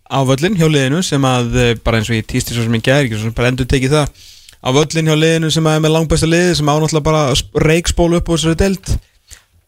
á 0.09 0.19
völlin 0.29 0.57
hjá 0.57 0.69
liðinu 0.71 1.03
sem 1.05 1.27
að 1.27 1.59
uh, 1.59 1.73
bara 1.85 2.01
eins 2.01 2.13
og 2.13 2.17
ég 2.17 2.29
týsti 2.31 2.55
svo 2.55 2.65
sem 2.65 2.79
ég 2.79 2.87
gæri 2.87 3.11
ekki 3.11 3.19
svo 3.19 3.29
sem 3.29 3.37
bara 3.37 3.53
endur 3.53 3.69
tekið 3.69 3.99
það 3.99 4.29
á 4.63 4.69
völlin 4.71 5.11
hjá 5.11 5.17
liðinu 5.19 5.51
sem 5.51 5.67
er 5.67 5.81
með 5.83 5.97
langbæsta 5.97 6.29
liði 6.31 6.59
sem 6.59 6.71
ánáttúrulega 6.71 7.07
bara 7.07 7.67
reikspól 7.67 8.13
upp 8.19 8.31
úr 8.31 8.41
þessari 8.41 9.01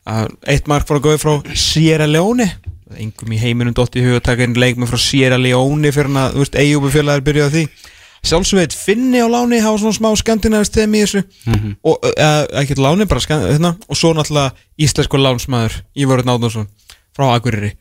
að 0.04 0.34
eitt 0.52 0.68
mark 0.68 0.86
fór 0.88 1.00
að 1.00 1.06
góði 1.08 1.20
frá 1.22 1.56
Sierra 1.56 2.06
Leone. 2.08 2.46
Engum 3.00 3.32
í 3.34 3.40
heiminum 3.40 3.74
dótt 3.74 3.96
í 3.96 4.04
hug 4.04 4.18
að 4.18 4.26
taka 4.28 4.44
einn 4.44 4.56
leikmenn 4.58 4.90
frá 4.90 5.00
Sierra 5.00 5.38
Leone 5.40 5.92
fyrir 5.94 6.10
hann 6.10 6.20
að, 6.20 6.34
þú 6.34 6.42
veist, 6.44 6.58
Eyjúbu 6.60 6.90
félagir 6.92 7.24
byrjuði 7.26 7.48
á 7.48 7.54
því. 7.54 7.64
Sjálfsveit 8.24 8.76
Finni 8.76 9.20
á 9.20 9.28
láni 9.28 9.60
hafa 9.60 9.80
svona 9.80 9.96
smá 9.96 10.10
skandinavist 10.16 10.76
þeim 10.76 10.94
í 10.96 11.00
þessu. 11.04 11.24
Og 11.84 12.06
uh, 12.08 12.44
ekki 12.60 12.76
láni, 12.80 13.08
bara 13.08 13.20
skan, 13.24 13.48
hérna, 13.48 13.74
og 13.88 13.98
svo 14.00 14.12
náttúrulega 14.16 14.54
íslensku 14.80 15.20
lánsmaður 15.20 15.80
Ívarur 15.96 16.28
Náðnarsson 16.28 16.68
frá 17.16 17.26
Akureyri. 17.34 17.74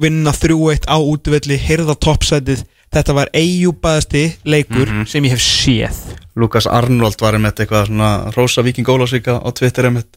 Vinna 0.00 0.34
3-1 0.34 0.86
á 0.90 0.96
útvelli 0.98 1.58
heyrða 1.58 1.96
toppsætið 1.98 2.62
þetta 2.94 3.16
var 3.16 3.30
Eyjúbaðasti 3.36 4.24
leikur 4.50 4.92
sem 5.10 5.26
ég 5.28 5.36
hef 5.36 5.44
séð. 5.44 6.04
Lukas 6.38 6.68
Arnold 6.70 7.20
var 7.22 7.38
einmitt 7.38 7.60
eitthvað 7.62 7.90
svona 7.90 8.12
Rósa 8.36 8.64
Víking 8.66 8.88
Ólasvíka 8.88 9.38
á 9.38 9.48
Twitter 9.54 9.90
einmitt. 9.90 10.14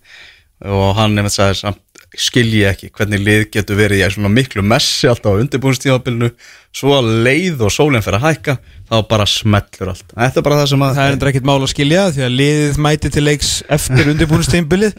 Og 0.63 0.93
hann 0.97 1.17
einmitt 1.17 1.35
sagði 1.35 1.59
samt 1.63 1.81
skilji 2.13 2.61
ekki 2.69 2.91
hvernig 2.93 3.21
lið 3.25 3.43
getur 3.55 3.77
verið 3.79 4.03
í 4.03 4.09
svona 4.13 4.29
miklu 4.29 4.61
messi 4.65 5.07
alltaf 5.09 5.33
á 5.33 5.41
undirbúinstíðabilinu 5.41 6.29
svo 6.73 6.93
að 6.99 7.09
leið 7.25 7.63
og 7.65 7.73
sólinn 7.73 8.03
fyrir 8.05 8.19
að 8.19 8.27
hækka 8.27 8.55
þá 8.89 8.95
bara 9.09 9.25
smellur 9.29 9.91
allt. 9.93 10.13
Þetta 10.13 10.41
er 10.41 10.45
bara 10.45 10.59
það 10.59 10.69
sem 10.73 10.85
að 10.85 10.93
Það 10.99 11.07
er 11.07 11.17
endur 11.17 11.31
ekkert 11.31 11.49
mál 11.49 11.57
að 11.57 11.71
skilja 11.73 12.05
því 12.13 12.25
að 12.27 12.37
liðið 12.37 12.79
mæti 12.85 13.11
til 13.15 13.25
leiks 13.25 13.51
eftir 13.77 14.11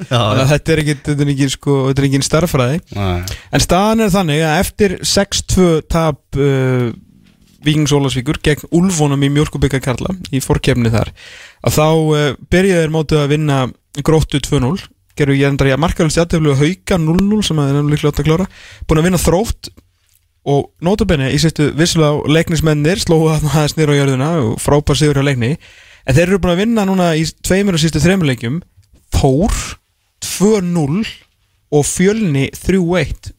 að 0.43 0.45
þetta 0.57 0.75
er 0.75 0.83
ekkert, 0.85 1.07
þetta 1.11 1.27
er 1.27 1.33
ekki, 1.37 1.51
sko, 1.55 1.79
þetta 1.89 2.03
er 2.03 2.09
ekki 2.11 2.23
starffræði 2.31 2.83
Nei. 2.99 3.39
en 3.55 3.67
staðan 3.69 4.07
er 4.07 4.15
þannig 4.15 4.45
að 4.49 4.61
eftir 4.65 4.97
6-2 5.15 5.71
tap 5.95 6.41
uh, 6.43 6.91
Víkings 7.65 7.95
Ólasvíkur 7.97 8.41
gegn 8.45 8.69
Ulfónum 8.77 9.23
í 9.25 9.31
Mjölkubika 9.33 9.81
Karla 9.83 10.13
í 10.31 10.41
fórkefni 10.45 10.93
þar. 10.93 11.13
Að 11.65 11.79
þá 11.79 11.87
uh, 11.89 12.27
byrjaði 12.53 12.85
þeir 12.85 12.95
mótið 12.95 13.23
að 13.23 13.33
vinna 13.35 13.61
gróttu 14.05 14.43
2-0 14.45 14.77
gerðu 15.19 15.39
ég 15.39 15.49
endra 15.49 15.71
í 15.71 15.75
að 15.75 15.83
markaðalist 15.85 16.19
jætteflu 16.19 16.57
hauka 16.59 16.99
0-0 16.99 17.41
sem 17.47 17.59
að 17.61 17.71
þeir 17.71 17.79
eru 17.79 17.91
líklega 17.93 18.13
átt 18.13 18.21
að 18.23 18.29
klára. 18.29 18.47
Búin 18.89 19.01
að 19.01 19.09
vinna 19.09 19.21
þrótt 19.23 19.71
og 20.55 20.65
nótabenni 20.85 21.31
í 21.33 21.41
sýttu 21.41 21.71
visslega 21.79 22.35
leiknismennir 22.35 23.01
slóðu 23.01 23.31
þarna 23.33 23.53
aðeins 23.55 23.77
nýra 23.79 23.95
á 23.95 23.99
jörðuna 24.01 24.31
og 24.43 24.57
frábær 24.63 24.99
sigur 24.99 25.23
á 25.23 25.29
leikni. 25.29 25.55
En 26.05 26.19
þeir 26.19 26.27
eru 26.27 26.41
búin 26.43 26.55
að 26.57 26.63
vinna 26.65 26.87
núna 26.89 27.13
í 27.17 27.25
tveimur 27.47 27.79
og 27.79 27.85
sístu 27.85 28.03
þreimur 28.03 28.29
leikjum. 28.33 28.59
Þór 29.15 29.55
2-0 30.25 31.07
og 31.75 31.87
Fjölni 31.89 32.49
3-1 32.59 33.33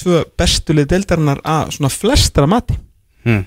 tvö 0.00 0.22
bestulið 0.38 0.90
deildarinnar 0.92 1.42
að 1.44 1.76
svona 1.76 1.92
flestra 1.92 2.48
mati. 2.48 2.76
Hmm. 3.26 3.44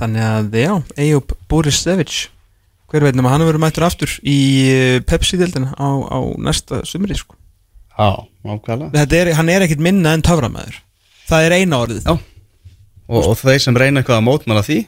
Þannig 0.00 0.24
að 0.28 0.56
já, 0.58 0.72
Eyjup 1.04 1.34
Borisevic 1.50 2.28
hver 2.90 3.06
veit 3.08 3.16
nema 3.18 3.32
hann 3.32 3.42
verður 3.42 3.62
mættur 3.62 3.86
aftur 3.88 4.12
í 4.22 4.38
eh, 4.70 4.98
Pepsi-deildina 5.06 5.74
á, 5.74 5.88
á 6.14 6.18
næsta 6.38 6.82
sumri 6.86 7.16
sko. 7.18 7.34
Já, 7.94 8.26
Þetta 8.44 9.18
er, 9.20 9.32
hann 9.38 9.50
er 9.50 9.64
ekkit 9.66 9.82
minna 9.82 10.12
en 10.14 10.22
taframæður 10.26 10.80
það 11.28 11.46
er 11.46 11.54
eina 11.60 11.80
orðið 11.84 12.08
Já. 12.08 12.14
og, 13.08 13.20
og 13.22 13.36
þeir 13.40 13.62
sem 13.62 13.78
reyna 13.78 14.02
eitthvað 14.02 14.20
að 14.20 14.26
mótmæla 14.28 14.64
því 14.66 14.78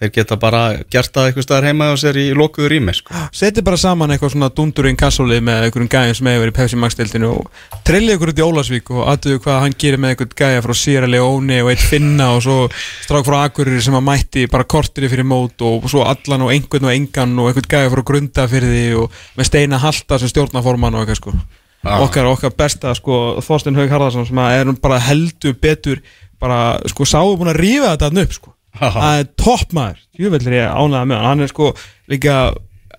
þeir 0.00 0.12
geta 0.14 0.36
bara 0.40 0.60
gert 0.90 1.12
það 1.12 1.28
eitthvað 1.28 1.44
staðar 1.44 1.66
heima 1.68 1.90
og 1.92 1.98
sér 2.00 2.16
í 2.16 2.26
lokuðu 2.36 2.70
rými 2.72 2.94
sko. 2.96 3.12
Setið 3.36 3.66
bara 3.66 3.80
saman 3.80 4.14
eitthvað 4.14 4.32
svona 4.34 4.48
dundurinn 4.56 4.96
kassolið 4.98 5.42
með 5.44 5.66
einhverjum 5.66 5.90
gæjum 5.92 6.16
sem 6.16 6.30
hefur 6.30 6.44
verið 6.44 6.54
í 6.54 6.56
Pepsi 6.56 6.78
Max-deildinu 6.80 7.32
og 7.34 7.60
trillið 7.84 8.16
ykkur 8.16 8.32
út 8.32 8.40
í 8.40 8.46
Ólasvík 8.46 8.92
og 8.94 9.10
aðtöðu 9.12 9.42
hvað 9.44 9.60
hann 9.64 9.76
gerir 9.84 10.00
með 10.00 10.14
einhvern 10.14 10.36
gæja 10.40 10.64
frá 10.64 10.74
Sierra 10.80 11.10
Leone 11.10 11.60
og 11.64 11.72
eitt 11.74 11.84
finna 11.84 12.30
og 12.36 12.44
svo 12.46 12.58
strák 13.04 13.28
frá 13.28 13.38
Akureyri 13.44 13.84
sem 13.84 13.98
að 13.98 14.06
mætti 14.08 14.46
bara 14.50 14.68
kortiri 14.68 15.10
fyrir 15.12 15.28
mót 15.28 15.60
og 15.66 15.84
svo 15.92 16.06
allan 16.08 16.46
og 16.46 16.54
einhvern 16.54 16.88
og 16.88 16.94
engan 16.94 17.36
og 17.36 17.50
einhvern 17.50 17.72
gæja 17.74 17.92
frá 17.92 18.04
Grundafyrði 18.12 18.86
og 19.02 19.20
með 19.36 19.50
Steina 19.50 19.82
Halta 19.84 20.20
sem 20.20 20.32
stjórnaforman 20.32 20.96
og 20.96 21.04
eitthvað 21.04 21.20
sko 21.20 21.36
Já. 21.80 21.96
okkar, 22.04 22.26
okkar 22.28 22.52
besta 22.56 22.92
sko 22.96 23.40
Þorstein 23.40 23.78
Haug 23.78 23.92
Harðarsson 23.92 24.26
sem 24.28 24.40
að 24.40 24.56
er 24.58 24.72
bara 24.84 24.98
heldur 25.00 25.54
betur 25.56 26.02
bara 26.40 26.76
sko 26.92 27.06
sáðu 27.08 27.38
búin 27.40 27.52
að 27.54 27.60
rífa 27.62 27.94
þetta 27.94 28.24
upp 28.24 28.34
sko 28.36 28.52
það 28.80 29.20
er 29.20 29.30
topp 29.40 29.76
maður, 29.76 30.02
júvellir 30.18 30.56
ég 30.56 30.72
ánæða 30.72 31.04
með 31.06 31.20
hann. 31.20 31.28
Hann 31.30 31.44
er 31.44 31.52
sko 31.52 31.70
líka 32.10 32.40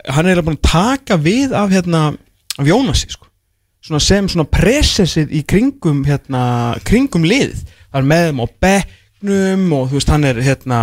hann 0.10 0.30
er 0.30 0.42
búin 0.46 0.58
að 0.60 0.70
taka 0.70 1.18
við 1.22 1.54
af 1.58 1.74
hérna 1.74 2.06
af 2.60 2.70
Jónasi 2.70 3.12
sko. 3.14 3.28
Svona 3.82 4.02
sem 4.04 4.28
svona 4.30 4.46
presessið 4.46 5.32
í 5.34 5.42
kringum 5.50 6.04
hérna, 6.06 6.78
kringum 6.86 7.26
liðið. 7.26 7.64
Hann 7.92 8.04
er 8.04 8.10
með 8.12 8.26
þeim 8.28 8.42
á 8.42 8.48
bekknum 8.66 9.64
og 9.78 9.88
þú 9.90 9.98
veist 9.98 10.12
hann 10.14 10.28
er 10.30 10.42
hérna 10.46 10.82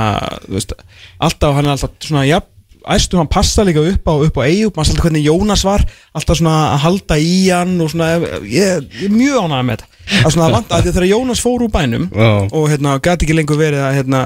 veist, 0.50 0.74
alltaf, 1.22 1.54
hann 1.54 1.68
er 1.68 1.76
alltaf 1.76 1.94
svona 2.02 2.24
ja, 2.26 2.40
æstu 2.88 3.20
hann 3.20 3.30
passa 3.30 3.64
líka 3.66 3.84
upp 3.84 4.10
á, 4.10 4.14
upp 4.26 4.40
á 4.40 4.42
Eyjup, 4.48 4.74
maður 4.74 4.94
alltaf 4.94 5.06
hvernig 5.06 5.28
Jónas 5.28 5.64
var 5.66 5.84
alltaf 6.16 6.40
svona 6.40 6.56
að 6.72 6.82
halda 6.86 7.20
í 7.22 7.36
hann 7.52 7.76
og 7.84 7.92
svona, 7.92 8.10
ég, 8.18 8.88
ég 8.98 9.06
er 9.06 9.14
mjög 9.14 9.46
ánægð 9.46 9.68
með 9.68 9.78
þetta. 9.78 9.94
Er 10.08 10.32
svona 10.32 10.46
að 10.48 10.56
vanta, 10.56 10.74
að 10.74 10.82
því 10.82 10.90
að 10.90 10.98
þegar 10.98 11.10
Jónas 11.12 11.44
fór 11.44 11.66
úr 11.66 11.72
bænum 11.74 12.08
Já. 12.08 12.30
og 12.48 12.70
hérna, 12.72 12.96
gæti 13.04 13.28
ekki 13.28 13.36
lengur 13.38 13.60
verið 13.60 13.84
að 13.84 13.98
hérna, 14.00 14.22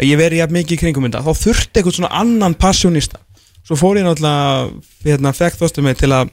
ég 0.00 0.20
verið 0.20 0.42
jafn 0.42 0.56
mikið 0.56 0.76
í 0.76 0.80
kringum 0.80 1.08
þetta 1.08 1.24
þá 1.26 1.42
þurfti 1.42 1.80
eitthvað 1.80 1.98
svona 1.98 2.12
annan 2.22 2.56
passjónista 2.58 3.20
svo 3.62 3.78
fór 3.78 4.00
ég 4.00 4.06
náttúrulega 4.06 4.70
hérna, 5.04 5.34
fekk 5.36 5.58
þóstum 5.60 5.88
mig 5.88 5.98
til 6.00 6.12
að 6.12 6.30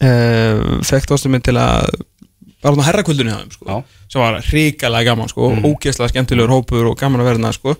uh, 0.00 0.78
fekk 0.86 1.12
þóstum 1.12 1.36
mig 1.36 1.44
til 1.46 1.56
að 1.60 1.90
bara 2.60 2.74
svona 2.74 2.88
herrakvöldunni 2.88 3.32
hjá 3.32 3.42
þeim 3.42 3.52
sko, 3.56 3.82
sem 4.10 4.22
var 4.22 4.40
hrikalega 4.44 5.12
gaman 5.12 5.30
sko, 5.32 5.52
mm. 5.54 5.68
ógeðslega 5.68 6.12
skemmtilegur 6.12 6.56
hópur 6.56 6.90
og 6.90 6.98
gaman 7.00 7.22
að 7.22 7.30
verða 7.32 7.52
sko. 7.56 7.76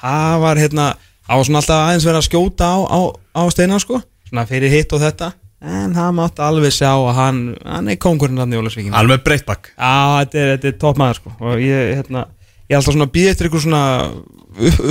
það 0.00 0.40
var 0.42 0.62
hérna 0.62 0.94
Það 1.24 1.40
var 1.40 1.46
svona 1.48 1.60
alltaf 1.62 1.82
aðeins 1.86 2.04
verið 2.04 2.18
að 2.18 2.26
skjóta 2.26 2.66
á, 2.68 2.78
á, 2.84 3.00
á 3.40 3.42
steina 3.52 3.80
sko 3.80 4.00
Svona 4.28 4.44
fyrir 4.48 4.72
hitt 4.72 4.92
og 4.92 5.00
þetta. 5.00 5.30
En 5.64 5.94
hann 5.96 6.16
mátti 6.18 6.42
alveg 6.44 6.74
sjá 6.76 6.90
að 6.92 7.12
hann 7.16 7.38
Hann 7.64 7.88
er 7.88 8.00
kongurinn 8.00 8.40
hann 8.42 8.52
í 8.52 8.58
Ólasvíkinu 8.60 8.96
Alveg 8.98 9.22
breytt 9.24 9.46
bakk. 9.48 9.70
Já, 9.72 10.20
þetta 10.20 10.42
er, 10.42 10.50
þetta 10.52 10.68
er 10.70 10.76
topp 10.82 11.00
maður 11.00 11.20
sko 11.22 11.32
Og 11.40 11.62
ég, 11.64 11.94
hérna 11.96 12.26
Ég 12.64 12.72
er 12.72 12.80
alltaf 12.80 12.94
svona 12.94 13.04
að 13.08 13.12
býða 13.12 13.32
eftir 13.34 13.48
eitthvað 13.48 13.64
svona, 13.66 13.82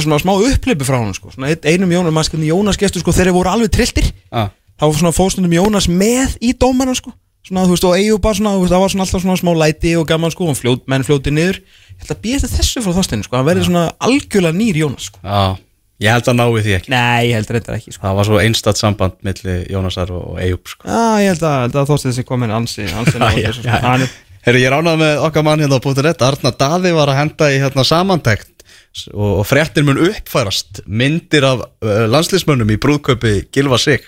svona 0.03 0.19
smá 0.21 0.33
upplipi 0.37 0.85
frá 0.85 0.99
hann 0.99 1.15
sko. 1.17 1.31
Einum 1.65 1.93
Jónas, 1.95 2.13
maður 2.13 2.29
skilni 2.29 2.51
Jónas 2.51 2.77
gestur 2.77 3.01
sko 3.01 3.15
Þeir 3.15 3.31
voru 3.33 3.49
alveg 3.49 3.71
trilltir. 3.73 4.11
Ah. 4.29 4.51
þá 4.77 4.85
var 4.85 4.97
svona 4.99 5.15
fóstundum 5.15 5.55
Jónas 5.57 5.87
með 5.89 6.37
í 6.43 6.53
dómarna 6.53 6.93
sko. 6.97 7.13
Svona 7.43 7.65
þú 7.67 7.73
veist 7.75 7.87
og 7.89 7.97
eigu 7.97 8.19
bara 8.23 8.37
svona 8.37 8.53
það 8.61 8.83
var 8.83 8.91
svona 8.93 9.03
alltaf 9.07 9.23
svona 9.25 9.39
smá 9.41 9.51
læti 9.57 9.95
og 9.99 10.05
gaman 10.07 10.31
sko 10.31 10.47
og 10.53 10.55
fljót, 10.59 10.85
menn 10.87 11.03
fljóti 11.03 11.33
niður. 11.33 11.59
Ég 11.91 12.05
held 12.05 12.13
að 12.13 12.21
býja 12.23 12.39
þetta 12.43 12.59
þessu 12.61 12.83
frá 12.85 12.93
þásteinu 12.95 13.25
sko. 13.27 13.35
Hann 13.39 13.49
verði 13.49 13.65
svona 13.67 13.83
algjörlega 14.05 14.57
nýr 14.61 14.79
Jónas 14.83 15.09
sko. 15.09 15.19
Já, 15.25 15.57
ég 16.05 16.15
held 16.15 16.29
að 16.29 16.37
nái 16.39 16.61
því 16.63 16.75
ekki. 16.77 16.93
Nei 16.93 17.21
ég 17.27 17.35
held 17.39 17.51
reyndar 17.57 17.79
ekki 17.79 17.91
sko. 17.95 18.03
Það 18.05 18.19
var 18.21 18.29
svo 18.29 18.39
einstatt 18.45 18.79
samband 18.79 19.17
milli 19.27 19.57
Jónasar 19.73 20.13
og 20.15 20.37
Eyjup 20.45 20.71
sko. 20.71 20.87
já 20.87 21.25
ég 21.25 21.33
held 21.33 21.47
að, 21.49 21.75
að 21.81 21.91
þásteinu 21.91 22.17
sem 22.19 22.29
komin 22.29 22.55
ansi 22.55 22.87
ansi 22.87 23.17
já, 23.19 23.27
þessu, 23.49 23.65
sko. 23.65 23.81
Hann 23.89 24.07
Herru, 24.43 24.59
ég 24.59 24.73
ránað 24.73 24.97
með 24.99 25.21
okkar 25.23 25.43
mann 25.47 25.61
hérna 25.63 25.77
á 25.79 25.83
bútið 25.83 26.03
rétt 26.09 26.23
Arna 26.27 26.51
Daði 26.51 26.89
var 26.91 27.07
að 27.13 27.19
henda 27.21 27.47
í 27.53 27.61
hérna 27.61 27.85
samantekt 27.87 28.65
og, 29.13 29.39
og 29.39 29.45
fréttir 29.47 29.85
mun 29.87 30.01
uppfærast 30.03 30.81
myndir 30.83 31.47
af 31.47 31.63
uh, 31.63 32.03
landslísmönnum 32.11 32.73
í 32.75 32.77
brúðköpi 32.83 33.45
Gilva 33.55 33.79
Sig. 33.79 34.03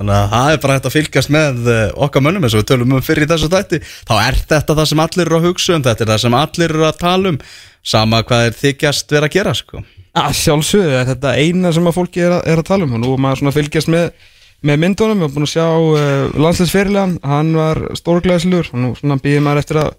Þannig 0.00 0.16
að 0.16 0.32
það 0.32 0.54
er 0.54 0.62
bara 0.62 0.78
hægt 0.78 0.88
að 0.88 0.96
fylgjast 0.96 1.34
með 1.36 1.68
uh, 1.68 1.82
okkar 2.06 2.24
mönnum 2.24 2.48
eins 2.48 2.56
og 2.56 2.64
við 2.64 2.70
tölum 2.72 2.96
um 2.96 3.04
fyrir 3.04 3.28
þessu 3.28 3.52
þætti. 3.52 3.84
Þá 3.84 4.14
er 4.16 4.40
þetta 4.54 4.78
það 4.80 4.90
sem 4.94 5.04
allir 5.04 5.26
eru 5.26 5.38
að 5.38 5.48
hugsa 5.50 5.76
um 5.76 5.84
þetta 5.84 6.06
er 6.06 6.12
það 6.14 6.24
sem 6.24 6.40
allir 6.40 6.74
eru 6.78 6.88
að 6.88 7.00
tala 7.04 7.34
um. 7.34 7.40
Sama 7.84 8.22
hvað 8.24 8.46
er 8.48 8.60
þykjast 8.62 9.12
vera 9.12 9.28
að 9.28 9.36
gera 9.36 9.58
sko. 9.60 9.84
að 10.14 10.36
sjálfsögðu 10.40 10.96
er 11.02 11.08
þetta 11.10 11.36
eina 11.36 11.72
sem 11.74 11.90
að 11.90 11.96
fólki 11.98 12.24
er 12.24 12.38
að, 12.38 12.46
er 12.48 12.62
að 12.62 12.68
tala 12.70 12.86
um 12.86 12.96
og 12.96 13.00
nú 13.02 13.12
er 13.12 13.20
maður 13.20 13.42
svona 13.42 13.52
að 13.52 13.58
fylgjast 13.58 13.92
með 13.92 14.12
með 14.64 14.80
myndunum, 14.84 15.20
ég 15.20 15.28
var 15.28 15.34
búin 15.34 15.46
að 15.46 15.52
sjá 15.52 15.66
uh, 15.68 16.40
landsleisferilegan, 16.40 17.18
hann 17.26 17.52
var 17.58 17.82
stórglæðslur 18.00 18.72
og 18.72 18.80
nú 18.80 18.92
svona 18.98 19.20
býðir 19.22 19.44
maður 19.44 19.62
eftir 19.64 19.80
að 19.82 19.92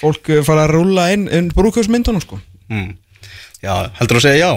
fólk 0.00 0.30
uh, 0.32 0.42
fara 0.46 0.66
að 0.66 0.74
rúlla 0.76 1.10
inn, 1.14 1.26
inn 1.32 1.52
brúkjöfsmyndunum 1.56 2.24
sko 2.24 2.40
mm. 2.70 2.90
Já, 3.64 3.72
heldur 3.98 4.20
að 4.20 4.26
segja 4.28 4.42
já? 4.42 4.50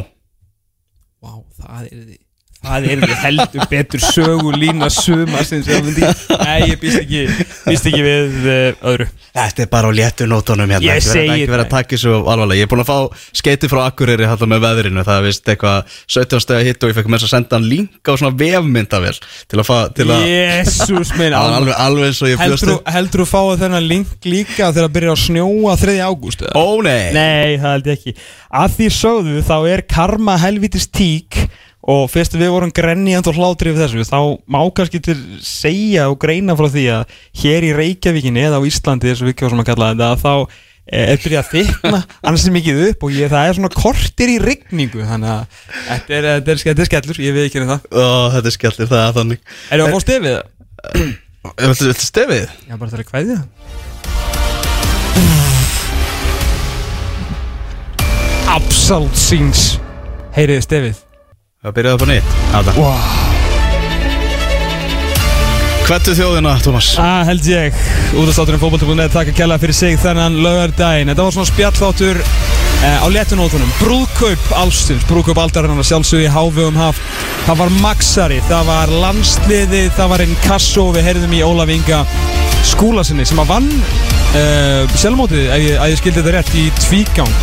Vá, 1.19 1.31
það 1.59 1.85
er 1.87 2.01
því 2.03 2.19
Það 2.59 2.85
er 2.91 2.99
því 3.05 3.15
heldur 3.23 3.67
betur 3.71 4.01
sögu 4.03 4.49
lína 4.59 4.89
suma 4.91 5.43
sem 5.47 5.61
sem 5.63 5.85
myndi 5.85 6.03
Nei, 6.03 6.65
ég 6.73 6.79
býst 6.81 6.99
ekki, 6.99 7.21
býst 7.63 7.85
ekki 7.87 8.01
við 8.03 8.33
uh, 8.51 8.81
öðru 8.91 9.05
Þetta 9.29 9.63
er 9.63 9.69
bara 9.71 9.87
á 9.87 9.91
léttu 9.95 10.25
nótunum 10.27 10.67
hérna 10.73 10.89
Ég 10.97 11.05
segi 11.05 11.29
Ekki 11.37 11.45
verið 11.47 11.63
að 11.63 11.69
það. 11.69 11.71
taka 11.77 11.95
þessu 11.95 12.15
alvarlega 12.17 12.57
Ég 12.59 12.67
er 12.67 12.71
búin 12.73 12.81
að 12.83 12.89
fá 12.89 12.97
skeiti 13.39 13.69
frá 13.71 13.79
Akureyri 13.85 14.27
hérna 14.27 14.49
með 14.51 14.63
veðrinu 14.65 15.05
Það 15.07 15.19
er 15.21 15.25
vist 15.29 15.51
eitthvað 15.53 15.95
17 16.17 16.43
stegi 16.43 16.67
hitt 16.67 16.83
og 16.83 16.91
ég 16.91 16.97
fekk 16.99 17.11
með 17.13 17.21
þess 17.23 17.29
að 17.29 17.33
senda 17.37 17.55
hann 17.59 17.69
link 17.71 18.11
á 18.11 18.13
svona 18.19 18.33
vefmyndavél 18.43 19.15
Til 19.23 19.61
að 19.63 19.69
fá 19.69 19.77
til 19.95 20.09
að 20.17 20.25
Jésús 20.27 21.13
minn 21.15 21.37
Það 21.39 21.55
alveg, 21.61 21.73
alveg 21.85 22.09
eins 22.11 22.21
og 22.25 22.33
ég 22.33 22.43
þú- 22.43 22.77
heldur 22.97 23.23
þú 23.23 23.29
fáið 23.31 23.63
þennan 23.63 23.87
link 23.93 24.27
líka 24.27 24.73
þegar 24.73 24.89
að 24.89 24.93
byrja 24.99 25.15
að 25.15 25.23
snjóa 25.23 25.77
3. 25.85 25.97
ágúst? 26.09 26.43
Ó 26.59 26.67
nei, 26.83 27.07
Nei, 27.15 27.55
það 27.61 27.71
held 27.77 27.89
ég 27.93 27.99
ekki 28.01 28.15
Að 28.65 28.75
því 28.81 28.91
sögðu 28.99 29.47
þá 29.47 29.55
er 29.77 29.85
karma 29.95 30.35
helvitis 30.43 30.89
tík 30.91 31.39
og 31.79 32.09
fyrst 32.11 32.35
við 32.35 32.51
vorum 32.51 32.71
grenjand 32.75 33.27
og 33.31 33.37
hlátri 33.37 33.71
við 33.71 33.85
þessu 33.85 34.07
þá 34.09 34.19
má 34.51 34.59
kannski 34.75 34.99
til 35.03 35.15
segja 35.45 36.09
og 36.11 36.19
greina 36.19 36.55
frá 36.59 36.67
því 36.71 36.85
að 36.97 37.13
hér 37.39 37.67
í 37.69 37.75
Reykjavíkinni 37.77 38.43
eða 38.49 38.59
á 38.59 38.67
Íslandi 38.67 39.07
þessu 39.07 39.29
við 39.29 39.37
kjóðum 39.39 39.63
að 39.63 39.69
kalla 39.71 39.91
þetta 39.93 40.09
að 40.09 40.19
þá 40.25 40.33
eh, 40.91 41.05
er 41.05 41.21
byrjað 41.23 41.39
að 41.39 41.51
þykna 41.53 42.01
ansi 42.31 42.53
mikið 42.55 42.83
upp 42.89 43.07
og 43.07 43.15
ég, 43.15 43.31
það 43.31 43.47
er 43.47 43.59
svona 43.59 43.71
kortir 43.77 44.33
í 44.33 44.37
rigningu 44.43 45.07
þannig 45.07 45.31
að 45.37 45.43
þetta 45.87 46.19
er, 46.19 46.29
þetta 46.33 46.53
er, 46.53 46.61
þetta 46.65 46.83
er 46.83 46.91
skellur, 46.91 47.23
ég 47.23 47.37
veit 47.37 47.47
ekki 47.47 47.63
um 47.63 47.71
það. 47.71 47.89
Ó, 47.95 48.05
þetta 48.35 48.51
er 48.51 48.57
skelltir, 48.59 48.91
það 48.91 49.05
er 49.07 49.17
þannig. 49.21 49.39
Erum 49.71 49.83
við 49.83 49.87
að 49.87 49.95
fá 49.95 49.99
stefið? 50.07 50.33
Það? 50.35 50.47
Viltu 51.59 51.85
viltu 51.87 52.03
stefið? 52.03 52.55
Já, 52.67 52.75
bara 52.75 52.91
það 52.91 52.99
er 52.99 53.07
kveðja. 53.07 53.39
Absolut 58.59 59.15
síns. 59.17 59.69
Heyriði 60.35 60.65
stefið 60.67 61.05
Það 61.59 61.73
byrjaði 61.75 61.97
upp 61.97 62.03
á 62.03 62.07
nýtt. 62.07 62.35
Þetta 62.53 62.73
wow. 62.79 62.99
Hvettu 65.89 66.13
þjóðina, 66.15 66.53
Tómas. 66.63 66.91
Það 66.95 67.23
held 67.27 67.49
ég. 67.51 67.81
Útastátturinn 68.15 68.61
fótbolti.net 68.61 69.11
Takk 69.11 69.33
að 69.33 69.39
kella 69.41 69.57
fyrir 69.59 69.75
sig 69.75 69.97
þennan 69.99 70.37
lögardaginn 70.39 71.11
Þetta 71.11 71.25
var 71.25 71.35
svona 71.35 71.49
spjallþáttur 71.49 72.21
á 72.79 73.07
léttunótunum 73.11 73.71
Brúðkaup 73.81 74.51
allsins 74.59 75.05
Brúðkaup 75.09 75.41
aldarinnar 75.43 75.87
sjálfsög 75.87 76.23
í 76.23 76.31
hávegum 76.31 76.79
haf. 76.79 76.99
Það 77.47 77.63
var 77.63 77.73
Maxari, 77.83 78.41
það 78.49 78.69
var 78.69 78.93
landsliði 79.05 79.87
Það 79.97 80.13
var 80.13 80.25
einn 80.25 80.37
kasso 80.45 80.89
Við 80.95 81.09
heyrðum 81.09 81.35
í 81.35 81.43
Ólaf 81.45 81.73
Inga 81.73 82.03
skúlasinni 82.67 83.25
sem 83.27 83.39
að 83.41 83.51
vann 83.53 83.69
uh, 83.71 84.97
sjálfmótið 84.99 85.47
ef 85.47 85.63
ég, 85.63 85.75
að 85.79 85.91
ég 85.93 85.99
skildi 86.01 86.21
þetta 86.21 86.33
rétt 86.35 86.55
í 86.59 86.65
tvígang. 86.83 87.35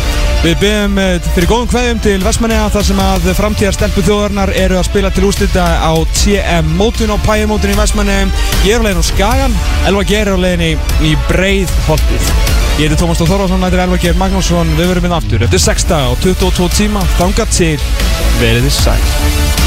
Við 0.43 0.59
byrjum 0.61 0.99
fyrir 1.33 1.49
góðum 1.49 1.69
kveðum 1.71 2.01
til 2.05 2.17
Vestmanniða 2.21 2.67
þar 2.75 2.85
sem 2.85 2.99
að 3.01 3.29
framtíðar 3.39 3.75
stelpu 3.75 4.03
þjóðarnar 4.05 4.51
eru 4.61 4.77
að 4.77 4.85
spila 4.85 5.11
til 5.13 5.25
úrslita 5.27 5.65
á 5.81 5.91
TM 6.19 6.69
mótun 6.77 7.13
á 7.13 7.17
pæjumótun 7.25 7.73
í 7.73 7.79
Vestmanniðum 7.79 8.35
Ég 8.67 8.77
er 8.77 8.85
á 8.85 8.85
leiðin 8.85 9.01
á 9.01 9.09
Skagan, 9.09 9.57
Elva 9.89 10.05
Geir 10.07 10.29
er 10.29 10.37
á 10.37 10.43
leiðin 10.45 10.65
í, 10.67 10.71
í 11.09 11.15
Breiðholtið. 11.25 12.31
Ég 12.77 12.85
heiti 12.85 12.99
Tómas 13.01 13.17
Tóð 13.17 13.33
Þorvarsson, 13.33 13.65
er 13.65 13.79
Elva 13.87 13.97
Geir 14.01 14.19
Magnússon, 14.21 14.75
við 14.77 14.93
verum 14.93 15.09
inn 15.09 15.17
aftur 15.27 15.43
eftir 15.43 15.59
6 15.59 15.83
daga 15.89 16.11
og 16.13 16.21
22 16.23 16.69
tíma, 16.77 17.03
þangað 17.19 17.55
til, 17.57 17.79
verið 18.39 18.69
þið 18.69 18.75
sæl 18.79 19.66